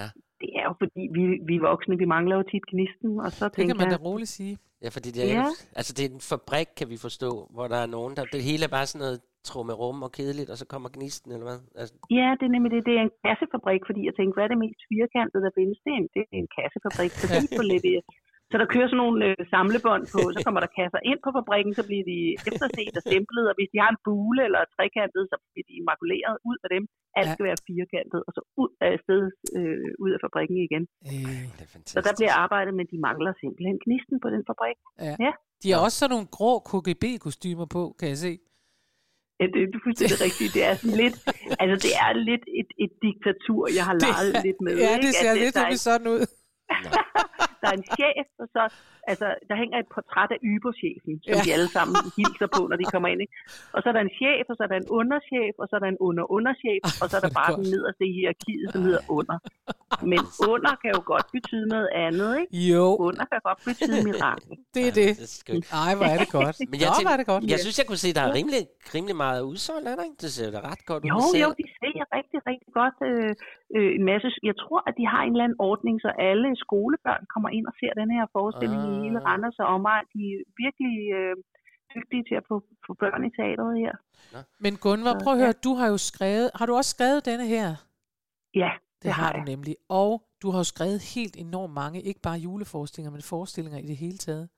Ja, 0.00 0.06
Det 0.42 0.50
er 0.60 0.64
jo 0.68 0.74
fordi, 0.82 1.02
vi, 1.16 1.22
vi 1.50 1.54
voksne, 1.70 1.94
vi 2.02 2.06
mangler 2.14 2.34
jo 2.40 2.44
tit 2.52 2.64
gnisten, 2.72 3.10
og 3.24 3.30
så 3.38 3.44
det 3.44 3.52
tænker 3.56 3.74
kan 3.74 3.80
man 3.82 3.90
da 3.94 3.98
roligt 4.08 4.32
sige. 4.38 4.54
Ja, 4.82 4.88
fordi 4.96 5.08
det 5.16 5.22
er, 5.24 5.34
Ja. 5.40 5.46
altså, 5.78 5.92
det 5.96 6.02
er 6.04 6.10
en 6.14 6.20
fabrik, 6.32 6.68
kan 6.78 6.88
vi 6.92 6.96
forstå, 7.06 7.30
hvor 7.54 7.66
der 7.72 7.76
er 7.84 7.86
nogen, 7.96 8.12
der... 8.16 8.22
Det 8.36 8.42
hele 8.48 8.62
er 8.64 8.72
bare 8.78 8.86
sådan 8.86 9.04
noget 9.04 9.20
trummerum 9.50 9.98
og 10.06 10.10
kedeligt, 10.18 10.50
og 10.52 10.56
så 10.60 10.66
kommer 10.72 10.88
gnisten, 10.96 11.28
eller 11.34 11.46
hvad? 11.50 11.60
Altså, 11.80 11.94
ja, 12.18 12.28
det 12.38 12.44
er 12.48 12.52
nemlig 12.56 12.70
det. 12.74 12.86
Det 12.90 12.94
er 12.98 13.04
en 13.08 13.14
kassefabrik, 13.24 13.82
fordi 13.88 14.00
jeg 14.08 14.14
tænkte, 14.16 14.34
hvad 14.36 14.44
er 14.46 14.52
det 14.52 14.60
mest 14.64 14.80
firkantede, 14.92 15.42
der 15.46 15.52
findes? 15.58 15.78
Det 15.84 15.90
er 15.94 15.98
en, 16.02 16.08
det 16.14 16.20
er 16.22 16.28
en 16.44 16.50
kassefabrik, 16.58 17.12
fordi 17.22 17.38
på 17.58 17.62
lidt, 17.72 17.86
øh, 17.94 18.00
så 18.50 18.54
der 18.60 18.66
kører 18.74 18.88
sådan 18.90 19.02
nogle 19.04 19.18
øh, 19.28 19.36
samlebånd 19.54 20.02
på, 20.14 20.20
så 20.34 20.38
kommer 20.46 20.60
der 20.64 20.70
kasser 20.80 21.00
ind 21.10 21.20
på 21.26 21.30
fabrikken, 21.38 21.72
så 21.78 21.82
bliver 21.88 22.04
de 22.12 22.16
efterset 22.48 22.94
og 22.98 23.02
stemplet, 23.08 23.44
og 23.50 23.54
hvis 23.58 23.70
de 23.72 23.78
har 23.82 23.90
en 23.94 24.00
bule 24.06 24.40
eller 24.48 24.60
trekantet, 24.76 25.22
så 25.30 25.36
bliver 25.50 25.66
de 25.70 25.76
makuleret 25.90 26.36
ud 26.50 26.58
af 26.64 26.68
dem. 26.74 26.84
Alt 27.18 27.28
Ja. 27.28 27.32
skal 27.34 27.46
være 27.48 27.60
firkantet, 27.70 28.20
og 28.26 28.30
så 28.36 28.40
ud 28.62 28.70
af 28.86 28.92
sted, 29.04 29.22
øh, 29.58 29.88
ud 30.04 30.10
af 30.16 30.20
fabrikken 30.24 30.56
igen. 30.66 30.82
Øh, 31.10 31.42
det 31.56 31.62
er 31.64 31.70
Så 31.70 31.74
fantastisk. 31.76 32.06
der 32.08 32.14
bliver 32.20 32.34
arbejdet, 32.44 32.72
men 32.78 32.86
de 32.92 32.98
mangler 33.08 33.32
simpelthen 33.42 33.76
gnisten 33.84 34.16
på 34.24 34.28
den 34.34 34.42
fabrik. 34.48 34.78
de 35.62 35.66
har 35.72 35.78
også 35.86 35.96
sådan 36.00 36.12
nogle 36.14 36.28
grå 36.36 36.52
KGB-kostymer 36.70 37.66
på, 37.76 37.82
kan 38.00 38.08
jeg 38.14 38.20
se. 38.26 38.32
Ja, 39.40 39.44
det, 39.52 39.60
det 39.70 39.76
er 39.80 39.84
fuldstændig 39.86 40.18
rigtigt. 40.26 40.50
Det 40.56 40.62
er 40.70 40.74
sådan 40.80 40.98
lidt, 41.04 41.16
altså 41.62 41.76
det 41.86 41.92
er 42.04 42.10
lidt 42.30 42.44
et, 42.60 42.70
et 42.84 42.92
diktatur, 43.06 43.62
jeg 43.78 43.84
har 43.88 43.96
leget 44.06 44.32
lidt 44.46 44.58
med. 44.66 44.72
ja, 44.84 44.90
ikke? 44.94 45.02
det 45.06 45.12
ser 45.22 45.30
At 45.34 45.38
lidt 45.42 45.54
der 45.54 45.60
er 45.60 45.64
nemlig 45.64 45.80
sådan 45.88 46.06
ud. 46.14 46.20
der 47.64 47.70
er 47.72 47.78
en 47.82 47.88
chef, 47.96 48.28
og 48.42 48.46
så 48.54 48.62
altså, 49.12 49.26
der 49.48 49.56
hænger 49.62 49.76
et 49.82 49.88
portræt 49.94 50.30
af 50.36 50.40
Uber-chefen, 50.52 51.12
som 51.24 51.32
Ja. 51.38 51.42
de 51.46 51.50
alle 51.56 51.70
sammen 51.76 51.94
hilser 52.18 52.48
på, 52.56 52.60
når 52.70 52.76
de 52.82 52.86
kommer 52.94 53.08
ind. 53.12 53.20
Ikke? 53.24 53.34
Og 53.74 53.78
så 53.82 53.86
er 53.90 53.94
der 53.96 54.02
en 54.08 54.14
chef, 54.20 54.44
og 54.52 54.56
så 54.58 54.62
er 54.66 54.70
der 54.72 54.78
en 54.84 54.88
underchef, 55.00 55.54
og 55.62 55.66
så 55.68 55.72
er 55.78 55.80
der 55.84 55.90
en 55.94 56.00
under-underchef, 56.08 56.82
og 57.02 57.06
så 57.10 57.14
er 57.18 57.22
der 57.24 57.30
er 57.32 57.38
bare 57.42 57.52
den 57.60 57.66
nederste 57.74 58.02
i 58.10 58.12
hierarkiet, 58.18 58.66
som 58.72 58.80
hedder 58.88 59.02
under. 59.18 59.36
Men 60.12 60.20
under 60.52 60.72
kan 60.82 60.90
jo 60.96 61.00
godt 61.12 61.26
betyde 61.36 61.66
noget 61.74 61.88
andet, 62.06 62.30
ikke? 62.40 62.52
Jo, 62.72 62.84
Under 63.08 63.24
kan 63.32 63.40
godt 63.48 63.60
betyde 63.70 63.98
mirakel. 64.10 64.52
det 64.76 64.82
er 64.88 64.94
det. 65.00 65.10
Det 65.20 65.26
er 65.30 65.34
skønt. 65.42 65.64
Ej, 65.84 65.92
hvor 65.98 66.06
er 66.14 66.18
det 66.22 66.30
godt. 66.38 66.56
Men 66.72 66.76
jeg, 66.82 66.88
Nå, 66.90 66.94
tænkte, 66.96 67.08
hvor 67.08 67.14
er 67.16 67.20
det 67.22 67.28
godt. 67.32 67.42
jeg 67.54 67.58
synes, 67.64 67.76
jeg 67.80 67.86
kunne 67.90 68.02
se, 68.04 68.08
at 68.12 68.16
der 68.18 68.24
er 68.28 68.32
rimelig, 68.38 68.60
rimelig 68.96 69.16
meget 69.24 69.40
udsolgt, 69.50 69.86
er 69.90 69.94
der 69.98 70.04
ikke? 70.10 70.20
Det 70.24 70.30
ser 70.36 70.48
da 70.56 70.58
ret 70.70 70.82
godt 70.90 71.00
ud. 71.04 71.08
Jo, 71.12 71.18
ser- 71.32 71.42
jo, 71.44 71.48
de 71.62 71.66
sælger 71.80 72.06
rigtig, 72.18 72.38
rigtig 72.50 72.70
godt 72.80 72.96
øh, 73.10 73.30
øh, 73.76 73.90
en 73.98 74.04
masse. 74.10 74.26
Jeg 74.50 74.56
tror, 74.62 74.78
at 74.88 74.94
de 75.00 75.04
har 75.12 75.22
en 75.26 75.32
eller 75.34 75.44
anden 75.46 75.60
ordning, 75.70 75.94
så 76.04 76.10
alle 76.30 76.48
skolebørn 76.64 77.22
kommer 77.34 77.50
ind 77.56 77.64
og 77.70 77.74
ser 77.80 77.92
den 78.00 78.08
her 78.16 78.24
forestilling 78.36 78.80
ah. 78.86 78.92
i 78.92 78.93
hele 79.02 79.18
Ah. 79.20 79.24
Randers 79.28 79.58
og 79.58 79.66
omegn. 79.66 80.04
De 80.14 80.20
er 80.34 80.38
virkelig 80.64 80.96
øh, 81.18 81.36
dygtige 81.94 82.24
til 82.28 82.34
at 82.40 82.44
få, 82.48 82.56
få 82.86 82.92
børn 83.02 83.24
i 83.28 83.30
teateret 83.38 83.78
her. 83.82 83.92
Men 84.64 84.76
Gunvar, 84.76 85.20
prøv 85.24 85.32
at 85.32 85.38
høre, 85.38 85.52
du 85.52 85.74
har 85.74 85.86
jo 85.86 85.98
skrevet, 85.98 86.50
har 86.54 86.66
du 86.66 86.74
også 86.76 86.90
skrevet 86.90 87.24
denne 87.24 87.46
her? 87.46 87.68
Ja, 88.54 88.70
Det, 88.74 89.02
det 89.02 89.10
har 89.12 89.22
har 89.24 89.32
du 89.32 89.38
jeg. 89.38 89.44
nemlig. 89.44 89.76
Og 89.88 90.22
du 90.42 90.50
har 90.50 90.58
jo 90.58 90.64
skrevet 90.64 91.00
helt 91.14 91.36
enormt 91.36 91.72
mange, 91.74 92.02
ikke 92.02 92.20
bare 92.20 92.38
juleforestillinger, 92.38 93.10
men 93.12 93.22
forestillinger 93.22 93.78
i 93.78 93.86
det 93.86 93.96
hele 93.96 94.18
taget. 94.18 94.48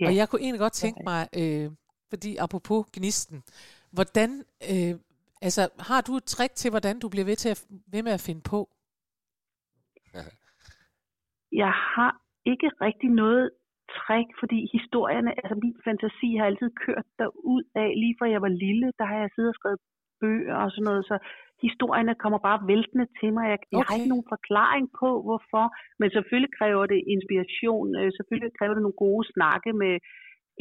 Ja, 0.00 0.06
og 0.06 0.16
jeg 0.16 0.28
kunne 0.28 0.40
egentlig 0.42 0.60
godt 0.60 0.72
tænke 0.72 1.00
mig, 1.04 1.28
øh, 1.36 1.70
fordi 2.10 2.36
apropos 2.36 2.86
gnisten, 2.92 3.42
hvordan, 3.92 4.44
øh, 4.72 4.94
altså 5.42 5.68
har 5.78 6.00
du 6.00 6.16
et 6.16 6.24
trick 6.24 6.54
til, 6.54 6.70
hvordan 6.70 6.98
du 6.98 7.08
bliver 7.08 7.24
ved, 7.24 7.36
til 7.36 7.48
at, 7.48 7.64
ved 7.86 8.02
med 8.02 8.12
at 8.12 8.20
finde 8.20 8.40
på? 8.40 8.68
Jeg 11.52 11.72
har 11.94 12.20
ikke 12.52 12.68
rigtig 12.86 13.10
noget 13.22 13.50
trick, 13.98 14.28
fordi 14.40 14.58
historierne, 14.76 15.30
altså 15.40 15.54
min 15.64 15.76
fantasi 15.86 16.30
har 16.38 16.46
altid 16.46 16.70
kørt 16.86 17.06
derud 17.18 17.62
af, 17.82 17.88
lige 18.02 18.16
fra 18.18 18.30
jeg 18.34 18.42
var 18.46 18.52
lille, 18.66 18.86
der 18.98 19.04
har 19.10 19.18
jeg 19.22 19.30
siddet 19.34 19.52
og 19.54 19.58
skrevet 19.60 19.80
bøger 20.20 20.56
og 20.64 20.70
sådan 20.70 20.88
noget, 20.90 21.04
så 21.10 21.16
historierne 21.66 22.14
kommer 22.22 22.38
bare 22.48 22.60
væltende 22.72 23.06
til 23.20 23.30
mig. 23.36 23.44
Jeg, 23.52 23.58
jeg 23.72 23.78
har 23.78 23.94
Okay. 23.94 23.96
ikke 23.98 24.12
nogen 24.14 24.32
forklaring 24.34 24.86
på, 25.00 25.08
hvorfor, 25.26 25.64
men 26.00 26.08
selvfølgelig 26.16 26.52
kræver 26.60 26.84
det 26.92 27.00
inspiration, 27.14 27.88
øh, 28.00 28.08
selvfølgelig 28.16 28.52
kræver 28.58 28.74
det 28.74 28.82
nogle 28.84 29.02
gode 29.06 29.24
snakke 29.34 29.70
med 29.82 29.94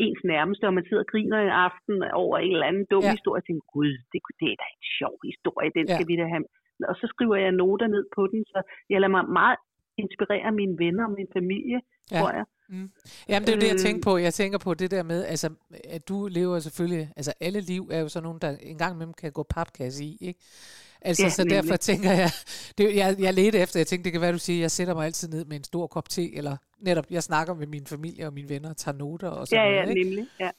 ens 0.06 0.22
nærmeste, 0.34 0.64
og 0.70 0.74
man 0.78 0.86
sidder 0.88 1.04
og 1.06 1.12
griner 1.14 1.40
en 1.42 1.56
aften 1.68 1.96
over 2.24 2.36
en 2.38 2.54
eller 2.56 2.70
anden 2.72 2.86
dum 2.94 3.04
Ja. 3.08 3.12
historie, 3.16 3.42
og 3.42 3.46
tænker, 3.46 3.66
gud, 3.76 3.92
det, 4.12 4.20
det 4.40 4.48
er 4.54 4.58
da 4.62 4.68
en 4.78 4.86
sjov 4.98 5.16
historie, 5.32 5.70
den 5.78 5.86
ja. 5.88 5.94
skal 5.96 6.08
vi 6.10 6.16
da 6.22 6.26
have. 6.34 6.46
Og 6.92 6.96
så 7.02 7.06
skriver 7.14 7.36
jeg 7.46 7.52
noter 7.62 7.88
ned 7.96 8.06
på 8.16 8.22
den, 8.34 8.42
så 8.54 8.60
jeg 8.92 8.98
lader 9.02 9.16
mig 9.18 9.26
meget 9.40 9.60
inspirere 10.04 10.52
mine 10.52 10.76
venner 10.84 11.04
og 11.06 11.12
min 11.12 11.28
familie, 11.38 11.80
Ja. 12.12 12.16
ja. 12.18 12.22
tror 12.22 12.32
jeg. 12.32 12.46
Jamen, 13.30 13.46
det 13.46 13.50
er 13.54 13.56
jo 13.58 13.62
det, 13.62 13.68
jeg 13.74 13.74
Øh. 13.74 13.86
tænker 13.88 14.02
på. 14.04 14.18
Jeg 14.18 14.34
tænker 14.34 14.58
på 14.58 14.74
det 14.74 14.92
der 14.92 15.04
med, 15.04 15.26
altså, 15.26 15.50
at 15.96 16.10
du 16.10 16.28
lever 16.32 16.60
selvfølgelig, 16.60 17.10
altså 17.18 17.34
alle 17.42 17.62
liv 17.62 17.84
er 17.92 18.00
jo 18.00 18.08
sådan 18.08 18.24
nogen, 18.24 18.40
der 18.42 18.50
en 18.62 18.78
gang 18.78 18.94
imellem 18.96 19.14
kan 19.14 19.32
gå 19.32 19.44
papkasse 19.44 20.04
i, 20.04 20.18
ikke? 20.22 20.40
Altså, 21.02 21.24
Ja, 21.24 21.30
så 21.30 21.44
derfor 21.44 21.64
nemlig. 21.64 21.80
tænker 21.80 22.12
jeg, 22.22 22.30
det, 22.78 22.84
jeg, 23.02 23.16
jeg 23.26 23.34
ledte 23.34 23.58
efter, 23.60 23.80
jeg 23.80 23.88
tænkte, 23.88 24.04
det 24.04 24.12
kan 24.14 24.22
være, 24.22 24.32
du 24.32 24.38
siger, 24.48 24.60
jeg 24.60 24.72
sætter 24.72 24.94
mig 24.94 25.06
altid 25.06 25.28
ned 25.30 25.46
med 25.46 25.58
en 25.58 25.64
stor 25.64 25.88
kop 25.88 26.10
te, 26.10 26.36
eller 26.40 26.56
netop, 26.88 27.06
jeg 27.12 27.24
snakker 27.24 27.54
med 27.54 27.68
min 27.68 27.86
familie 27.94 28.28
og 28.28 28.34
mine 28.34 28.50
venner 28.50 28.70
og 28.70 28.78
tager 28.78 28.98
noter 28.98 29.30
og 29.30 29.48
sådan 29.48 29.66
Ja, 29.66 29.72
ja, 29.76 29.82
noget, 29.82 29.98
ikke? 29.98 30.10
nemlig. 30.10 30.28
Ja. 30.40 30.50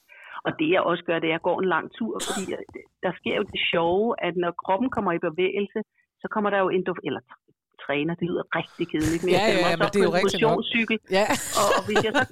Og 0.45 0.53
det 0.59 0.69
jeg 0.75 0.81
også 0.91 1.03
gør, 1.09 1.19
det 1.19 1.25
er, 1.29 1.33
at 1.33 1.37
jeg 1.39 1.43
går 1.49 1.57
en 1.63 1.69
lang 1.69 1.87
tur, 1.99 2.15
fordi 2.27 2.43
jeg- 2.53 2.65
der 3.05 3.13
sker 3.19 3.35
jo 3.41 3.43
det 3.53 3.61
sjove, 3.73 4.09
at 4.27 4.35
når 4.37 4.53
kroppen 4.65 4.89
kommer 4.91 5.13
i 5.13 5.19
bevægelse, 5.29 5.81
så 6.23 6.27
kommer 6.35 6.51
der 6.51 6.59
jo 6.65 6.69
endorf... 6.77 6.97
Eller 7.09 7.21
træner, 7.91 8.13
det 8.21 8.27
lyder 8.31 8.45
rigtig 8.61 8.85
kedeligt, 8.93 9.23
men 9.25 9.31
Ja, 9.37 9.43
jeg 9.47 9.59
ja, 9.63 9.69
ja, 9.73 9.77
men 9.81 9.87
det 9.93 9.99
er 10.03 10.07
jo 10.11 10.15
rigtigt 10.21 10.41
motionscykel, 10.43 10.97
Ja, 11.19 11.27
og, 11.61 11.69
og 11.79 11.83
hvis 11.89 12.01
jeg 12.07 12.13
så, 12.19 12.25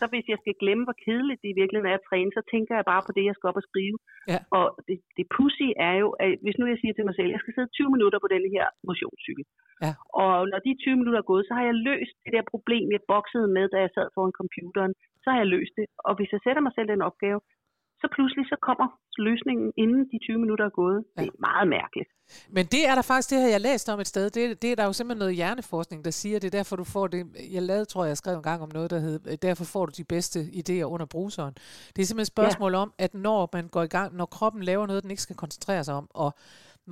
så 0.00 0.04
hvis 0.12 0.26
jeg 0.32 0.38
skal 0.42 0.54
glemme, 0.62 0.82
hvor 0.86 0.96
kedeligt 1.06 1.40
det 1.42 1.48
i 1.54 1.58
virkeligheden 1.60 1.90
er 1.92 1.98
at 2.00 2.06
træne, 2.10 2.30
så 2.38 2.42
tænker 2.52 2.72
jeg 2.78 2.86
bare 2.92 3.02
på 3.06 3.12
det, 3.16 3.22
jeg 3.28 3.34
skal 3.36 3.50
op 3.50 3.60
og 3.62 3.66
skrive. 3.70 3.96
Ja. 4.32 4.38
Og 4.58 4.64
det, 4.88 4.96
det 5.18 5.24
pussy 5.36 5.68
er 5.88 5.94
jo, 6.02 6.08
at 6.24 6.30
hvis 6.44 6.56
nu 6.60 6.64
jeg 6.72 6.78
siger 6.82 6.94
til 6.94 7.06
mig 7.08 7.14
selv, 7.16 7.30
jeg 7.34 7.40
skal 7.42 7.54
sidde 7.54 7.70
20 7.78 7.94
minutter 7.94 8.18
på 8.24 8.28
denne 8.34 8.48
her 8.56 8.66
motionscykel, 8.90 9.44
Ja. 9.86 9.92
og 10.22 10.32
når 10.52 10.60
de 10.66 10.70
20 10.74 10.96
minutter 11.00 11.20
er 11.20 11.30
gået, 11.32 11.44
så 11.48 11.52
har 11.58 11.64
jeg 11.70 11.76
løst 11.88 12.16
det 12.24 12.32
der 12.36 12.44
problem, 12.54 12.86
jeg 12.96 13.02
boksede 13.12 13.48
med, 13.56 13.64
da 13.72 13.78
jeg 13.84 13.90
sad 13.96 14.06
foran 14.14 14.38
computeren. 14.40 14.92
Så 15.22 15.26
har 15.32 15.38
jeg 15.42 15.52
løst 15.56 15.74
det. 15.78 15.86
Og 16.08 16.12
hvis 16.16 16.30
jeg 16.34 16.40
sætter 16.46 16.62
mig 16.66 16.72
selv 16.74 16.88
den 16.94 17.02
opgave, 17.10 17.38
så 18.02 18.08
pludselig 18.14 18.44
så 18.52 18.56
kommer 18.68 18.88
løsningen, 19.28 19.72
inden 19.82 20.02
de 20.12 20.18
20 20.26 20.38
minutter 20.38 20.64
er 20.70 20.74
gået. 20.82 21.04
Det 21.18 21.26
er 21.26 21.40
meget 21.48 21.68
mærkeligt. 21.78 22.10
Men 22.56 22.64
det 22.66 22.88
er 22.88 22.94
der 22.94 23.02
faktisk, 23.02 23.30
det 23.30 23.38
har 23.40 23.48
jeg 23.48 23.60
læst 23.60 23.88
om 23.88 24.00
et 24.00 24.06
sted, 24.06 24.30
det, 24.30 24.62
det 24.62 24.72
er 24.72 24.76
der 24.76 24.84
jo 24.84 24.92
simpelthen 24.92 25.18
noget 25.18 25.34
hjerneforskning, 25.34 26.04
der 26.04 26.10
siger, 26.10 26.38
det 26.38 26.46
er 26.54 26.58
derfor, 26.58 26.76
du 26.76 26.84
får 26.84 27.06
det. 27.06 27.26
Jeg 27.52 27.62
lavede, 27.62 27.84
tror 27.84 28.04
jeg, 28.04 28.08
jeg 28.08 28.16
skrev 28.16 28.36
en 28.36 28.42
gang 28.42 28.62
om 28.62 28.70
noget, 28.74 28.90
der 28.90 28.98
hed, 28.98 29.36
derfor 29.36 29.64
får 29.64 29.86
du 29.86 29.92
de 29.96 30.04
bedste 30.04 30.40
idéer 30.40 30.82
under 30.82 31.06
bruseren. 31.06 31.54
Det 31.96 32.02
er 32.02 32.06
simpelthen 32.06 32.20
et 32.20 32.26
spørgsmål 32.26 32.72
ja. 32.72 32.78
om, 32.78 32.92
at 32.98 33.14
når 33.14 33.48
man 33.52 33.68
går 33.68 33.82
i 33.82 33.86
gang, 33.86 34.16
når 34.16 34.26
kroppen 34.26 34.62
laver 34.62 34.86
noget, 34.86 35.02
den 35.02 35.10
ikke 35.10 35.22
skal 35.22 35.36
koncentrere 35.36 35.84
sig 35.84 35.94
om, 35.94 36.06
og 36.10 36.34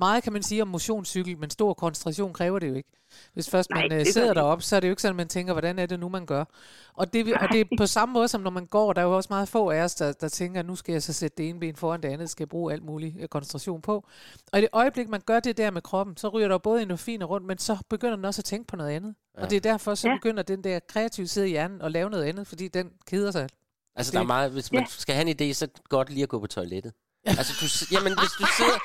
meget 0.01 0.23
kan 0.23 0.33
man 0.33 0.43
sige 0.43 0.61
om 0.61 0.67
motionscykel, 0.67 1.37
men 1.37 1.49
stor 1.49 1.73
koncentration 1.73 2.33
kræver 2.33 2.59
det 2.59 2.69
jo 2.69 2.73
ikke. 2.73 2.89
Hvis 3.33 3.49
først 3.49 3.69
Nej, 3.69 3.81
man 3.81 3.91
det 3.91 3.99
øh, 4.07 4.13
sidder 4.13 4.27
det 4.27 4.35
deroppe, 4.35 4.63
så 4.63 4.75
er 4.75 4.79
det 4.79 4.87
jo 4.87 4.91
ikke 4.91 5.01
sådan, 5.01 5.13
at 5.13 5.17
man 5.17 5.27
tænker, 5.27 5.53
hvordan 5.53 5.79
er 5.79 5.85
det 5.85 5.99
nu, 5.99 6.09
man 6.09 6.25
gør. 6.25 6.43
Og 6.93 7.13
det, 7.13 7.33
og 7.33 7.47
det 7.51 7.61
er 7.61 7.65
på 7.77 7.85
samme 7.87 8.13
måde, 8.13 8.27
som 8.27 8.41
når 8.41 8.49
man 8.51 8.65
går, 8.65 8.93
der 8.93 9.01
er 9.01 9.05
jo 9.05 9.15
også 9.15 9.27
meget 9.29 9.47
få 9.49 9.69
af 9.69 9.81
os, 9.81 9.95
der, 9.95 10.11
der 10.11 10.29
tænker, 10.29 10.61
nu 10.61 10.75
skal 10.75 10.91
jeg 10.93 11.03
så 11.03 11.13
sætte 11.13 11.37
det 11.37 11.49
ene 11.49 11.59
ben 11.59 11.75
foran 11.75 12.01
det 12.03 12.09
andet, 12.09 12.29
skal 12.29 12.43
jeg 12.43 12.49
bruge 12.49 12.73
alt 12.73 12.83
mulig 12.85 13.15
øh, 13.19 13.27
koncentration 13.27 13.81
på. 13.81 14.05
Og 14.51 14.59
i 14.59 14.61
det 14.61 14.69
øjeblik, 14.73 15.09
man 15.09 15.21
gør 15.25 15.39
det 15.39 15.57
der 15.57 15.71
med 15.71 15.81
kroppen, 15.81 16.17
så 16.17 16.27
ryger 16.29 16.47
der 16.47 16.53
jo 16.55 16.59
både 16.59 16.81
endorfiner 16.81 17.25
rundt, 17.25 17.47
men 17.47 17.57
så 17.57 17.77
begynder 17.89 18.15
den 18.15 18.25
også 18.25 18.41
at 18.41 18.45
tænke 18.45 18.67
på 18.67 18.75
noget 18.75 18.89
andet. 18.91 19.15
Ja. 19.37 19.43
Og 19.43 19.49
det 19.49 19.55
er 19.55 19.61
derfor, 19.61 19.95
så 19.95 20.07
Ja. 20.09 20.15
begynder 20.15 20.43
den 20.43 20.63
der 20.63 20.79
kreative 20.87 21.27
side 21.27 21.47
i 21.47 21.51
hjernen 21.51 21.81
at 21.81 21.91
lave 21.91 22.09
noget 22.09 22.23
andet, 22.23 22.47
fordi 22.47 22.67
den 22.67 22.89
keder 23.07 23.31
sig. 23.31 23.49
Altså, 23.95 24.11
der 24.11 24.17
er 24.17 24.21
Det- 24.21 24.27
meget, 24.27 24.51
hvis 24.51 24.71
man 24.71 24.81
Ja. 24.81 24.85
skal 24.89 25.15
have 25.15 25.29
en 25.41 25.49
idé, 25.49 25.53
så 25.53 25.65
er 25.65 25.67
det 25.67 25.89
godt 25.89 26.09
lige 26.09 26.23
at 26.23 26.29
gå 26.29 26.39
på 26.39 26.47
toilettet. 26.47 26.93
Altså, 27.25 27.53
du, 27.61 27.95
jamen, 27.95 28.13
hvis 28.19 28.29
du 28.39 28.45
sidder... 28.57 28.77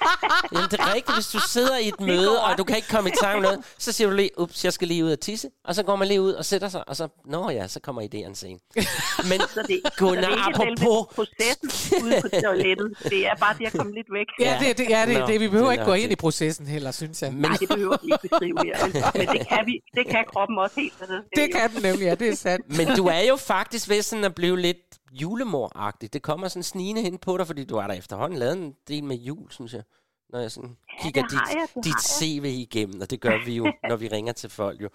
Jamen, 0.52 0.70
det 0.70 0.80
er 0.80 0.94
rigtigt. 0.94 1.16
Hvis 1.16 1.26
du 1.28 1.38
sidder 1.48 1.76
i 1.78 1.88
et 1.88 2.00
møde, 2.00 2.42
og 2.44 2.58
du 2.58 2.64
kan 2.64 2.76
ikke 2.76 2.88
komme 2.88 3.10
i 3.10 3.12
tanke 3.22 3.36
om 3.36 3.42
noget, 3.42 3.58
så 3.78 3.92
siger 3.92 4.08
du 4.10 4.16
lige, 4.16 4.30
ups, 4.38 4.64
jeg 4.64 4.72
skal 4.72 4.88
lige 4.88 5.04
ud 5.04 5.10
og 5.12 5.20
tisse. 5.20 5.48
Og 5.64 5.74
så 5.74 5.82
går 5.82 5.96
man 5.96 6.08
lige 6.08 6.20
ud 6.22 6.32
og 6.32 6.44
sætter 6.44 6.68
sig, 6.68 6.88
og 6.88 6.96
så, 6.96 7.08
nå 7.26 7.50
ja, 7.50 7.68
så 7.68 7.80
kommer 7.80 8.02
idéen 8.02 8.34
sen. 8.34 8.58
Men 9.30 9.40
Så 9.40 9.64
det, 9.68 9.80
Gunnar, 9.98 10.22
så 10.22 10.28
det 10.30 10.38
er 10.40 10.46
ikke 10.68 10.82
apropos... 10.82 11.14
processen 11.14 12.04
ude 12.04 12.20
på 12.22 12.28
toilettet. 12.44 12.92
Det 13.02 13.26
er 13.26 13.34
bare 13.34 13.54
det 13.58 13.66
at 13.66 13.72
komme 13.72 13.94
lidt 13.94 14.06
væk. 14.12 14.26
Ja, 14.40 14.58
det, 14.60 14.78
det, 14.78 14.86
ja, 14.90 15.06
det, 15.06 15.20
Nå, 15.20 15.26
det, 15.26 15.40
vi 15.40 15.48
behøver 15.48 15.70
det 15.70 15.74
ikke 15.74 15.84
gå 15.84 15.92
ind 15.94 16.04
det. 16.10 16.12
i 16.12 16.16
processen 16.16 16.66
heller, 16.66 16.90
synes 16.90 17.22
jeg. 17.22 17.32
Men, 17.32 17.40
Nej, 17.42 17.56
det 17.60 17.68
behøver 17.68 17.96
vi 18.02 18.06
ikke 18.12 18.28
beskrive 18.28 18.58
her. 18.64 18.86
Men 19.18 19.28
det 19.38 19.48
kan, 19.48 19.62
vi, 19.66 19.80
det 19.94 20.06
kan 20.10 20.24
kroppen 20.32 20.58
også 20.58 20.80
helt. 20.80 20.94
Altså, 21.00 21.20
Det 21.36 21.54
kan 21.54 21.70
den 21.74 21.82
nemlig, 21.82 22.04
ja, 22.04 22.14
det 22.14 22.28
er 22.28 22.36
sandt. 22.36 22.76
men 22.76 22.86
du 22.96 23.06
er 23.06 23.20
jo 23.20 23.36
faktisk 23.36 23.88
ved 23.88 24.02
sådan 24.02 24.24
at 24.24 24.34
blive 24.34 24.60
lidt 24.60 24.76
julemor-agtig. 25.22 26.12
Det 26.12 26.22
kommer 26.22 26.48
sådan 26.48 26.62
snigende 26.62 27.02
hen 27.02 27.18
på 27.18 27.36
dig, 27.36 27.46
fordi 27.46 27.64
du 27.64 27.76
har 27.76 27.86
da 27.88 27.94
efterhånden 27.94 28.38
lavet 28.38 28.56
en 28.56 28.74
del 28.88 29.04
med 29.04 29.16
jul, 29.16 29.50
synes 29.50 29.74
jeg. 29.74 29.82
Når 30.32 30.38
jeg 30.40 30.50
sådan 30.50 30.76
kigger 31.02 31.22
har 31.22 31.28
dit, 31.28 31.56
jeg, 31.76 31.84
dit 31.84 32.02
CV 32.02 32.44
igennem, 32.44 33.00
og 33.00 33.10
det 33.10 33.20
gør 33.20 33.44
vi 33.46 33.54
jo, 33.56 33.72
når 33.90 33.96
vi 33.96 34.08
ringer 34.08 34.32
til 34.32 34.50
folk 34.50 34.82
jo. 34.82 34.88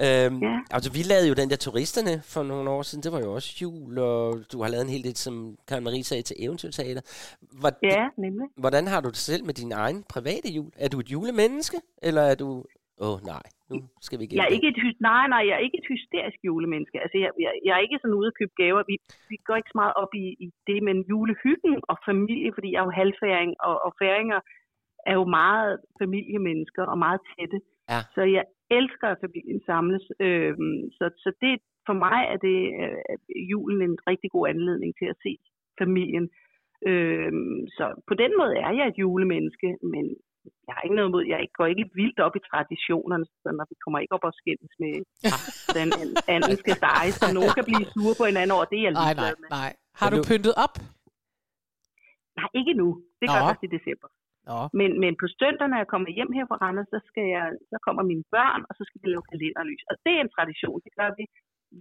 Øhm, 0.00 0.42
Ja. 0.42 0.58
Altså, 0.70 0.90
vi 0.92 1.02
lavede 1.02 1.28
jo 1.28 1.34
den 1.34 1.50
der 1.50 1.56
turisterne 1.56 2.22
for 2.24 2.42
nogle 2.42 2.70
år 2.70 2.82
siden. 2.82 3.02
Det 3.02 3.12
var 3.12 3.20
jo 3.20 3.34
også 3.34 3.54
jul, 3.62 3.98
og 3.98 4.40
du 4.52 4.62
har 4.62 4.68
lavet 4.68 4.82
en 4.84 4.90
hel 4.90 5.04
del, 5.04 5.16
som 5.16 5.56
Karen 5.68 5.84
Marie 5.84 6.04
sagde, 6.04 6.22
til 6.22 6.36
eventyrteater. 6.38 7.00
Hvor, 7.40 7.72
Ja, 7.82 8.08
nemlig. 8.18 8.48
Hvordan 8.56 8.86
har 8.86 9.00
du 9.00 9.08
det 9.08 9.16
selv 9.16 9.44
med 9.44 9.54
din 9.54 9.72
egen 9.72 10.02
private 10.08 10.48
jul? 10.52 10.70
Er 10.76 10.88
du 10.88 11.00
et 11.00 11.08
julemenneske, 11.12 11.80
eller 12.02 12.22
er 12.22 12.34
du... 12.34 12.64
Åh, 12.98 13.10
oh, 13.14 13.26
nej, 13.26 13.42
nu 13.72 13.78
skal 14.06 14.18
vi 14.18 14.24
Jeg 14.38 14.44
er 14.48 14.54
ikke 14.56 14.68
et, 14.72 14.78
nej, 15.10 15.24
nej, 15.34 15.42
jeg 15.48 15.54
er 15.58 15.64
ikke 15.66 15.80
et 15.82 15.90
hysterisk 15.94 16.38
julemenneske. 16.48 16.98
Altså, 17.04 17.16
jeg, 17.24 17.30
jeg, 17.44 17.52
jeg 17.66 17.72
er 17.74 17.82
ikke 17.86 17.98
sådan 18.02 18.18
ude 18.20 18.30
at 18.30 18.38
købe 18.40 18.54
gaver. 18.62 18.82
Vi, 18.90 18.96
vi 19.32 19.36
går 19.46 19.56
ikke 19.56 19.72
så 19.72 19.78
meget 19.82 19.94
op 20.02 20.12
i, 20.24 20.26
i 20.44 20.46
det, 20.68 20.78
men 20.88 20.96
julehyggen 21.10 21.76
og 21.90 21.96
familie, 22.10 22.50
fordi 22.56 22.68
jeg 22.72 22.80
er 22.80 22.88
jo 22.88 22.98
halvfæring, 23.02 23.50
og, 23.68 23.74
og 23.86 23.90
færinger 24.02 24.40
er 25.10 25.14
jo 25.20 25.24
meget 25.24 25.72
familiemennesker 26.02 26.84
og 26.92 26.98
meget 27.04 27.20
tætte. 27.32 27.58
Ja. 27.90 28.00
Så 28.14 28.22
jeg 28.36 28.44
elsker, 28.78 29.08
at 29.08 29.22
familien 29.24 29.60
samles. 29.68 30.04
Øhm, 30.26 30.80
så, 30.98 31.04
så 31.22 31.28
det, 31.40 31.52
for 31.86 31.96
mig 32.04 32.20
er 32.32 32.38
det 32.48 32.58
øh, 32.80 32.96
julen 33.52 33.82
en 33.82 33.98
rigtig 34.10 34.30
god 34.30 34.48
anledning 34.48 34.92
til 35.00 35.08
at 35.12 35.20
se 35.24 35.32
familien. 35.82 36.26
Øhm, 36.90 37.60
så 37.76 37.84
på 38.08 38.14
den 38.22 38.32
måde 38.40 38.54
er 38.66 38.72
jeg 38.78 38.86
et 38.88 38.98
julemenneske, 38.98 39.70
men 39.92 40.04
jeg 40.66 40.72
har 40.74 40.82
ikke 40.86 40.98
noget 40.98 41.10
imod, 41.10 41.24
jeg 41.32 41.40
går 41.58 41.66
ikke 41.72 41.86
vildt 42.00 42.20
op 42.26 42.34
i 42.38 42.42
traditionerne, 42.50 43.24
så 43.42 43.48
når 43.58 43.66
vi 43.70 43.76
kommer 43.84 43.98
ikke 44.02 44.14
op 44.16 44.24
og 44.28 44.34
skændes 44.40 44.72
med, 44.82 44.94
hvordan 45.66 45.88
an- 46.02 46.22
anden 46.34 46.56
skal 46.62 46.74
stege, 46.82 47.10
så 47.20 47.26
nogen 47.38 47.52
kan 47.58 47.64
blive 47.70 47.86
sure 47.94 48.14
på 48.18 48.24
hinanden 48.30 48.54
over, 48.56 48.66
det 48.72 48.78
er 48.78 48.86
jeg 48.88 48.94
Nej, 49.02 49.14
nej, 49.22 49.32
nej. 49.58 49.70
Har 50.00 50.08
du 50.14 50.18
pyntet 50.30 50.54
op? 50.64 50.74
Nej, 52.38 52.50
ikke 52.60 52.74
nu. 52.82 52.88
Det 53.20 53.26
gør 53.32 53.42
Nå. 53.42 53.48
først 53.48 53.66
i 53.68 53.74
december. 53.76 54.08
Nå. 54.48 54.58
Men, 54.78 54.90
men 55.02 55.12
på 55.22 55.26
søndag, 55.40 55.66
når 55.68 55.78
jeg 55.82 55.90
kommer 55.92 56.08
hjem 56.16 56.32
her 56.36 56.44
fra 56.50 56.60
Randers, 56.62 56.90
så, 56.94 57.00
skal 57.10 57.26
jeg, 57.36 57.46
så 57.70 57.76
kommer 57.86 58.02
mine 58.12 58.26
børn, 58.34 58.62
og 58.68 58.72
så 58.78 58.82
skal 58.88 59.00
vi 59.02 59.06
lave 59.10 59.28
kalenderlys. 59.30 59.82
Og 59.90 59.94
det 60.04 60.12
er 60.14 60.22
en 60.22 60.34
tradition. 60.36 60.78
Det 60.84 60.92
gør 60.98 61.10
vi 61.18 61.24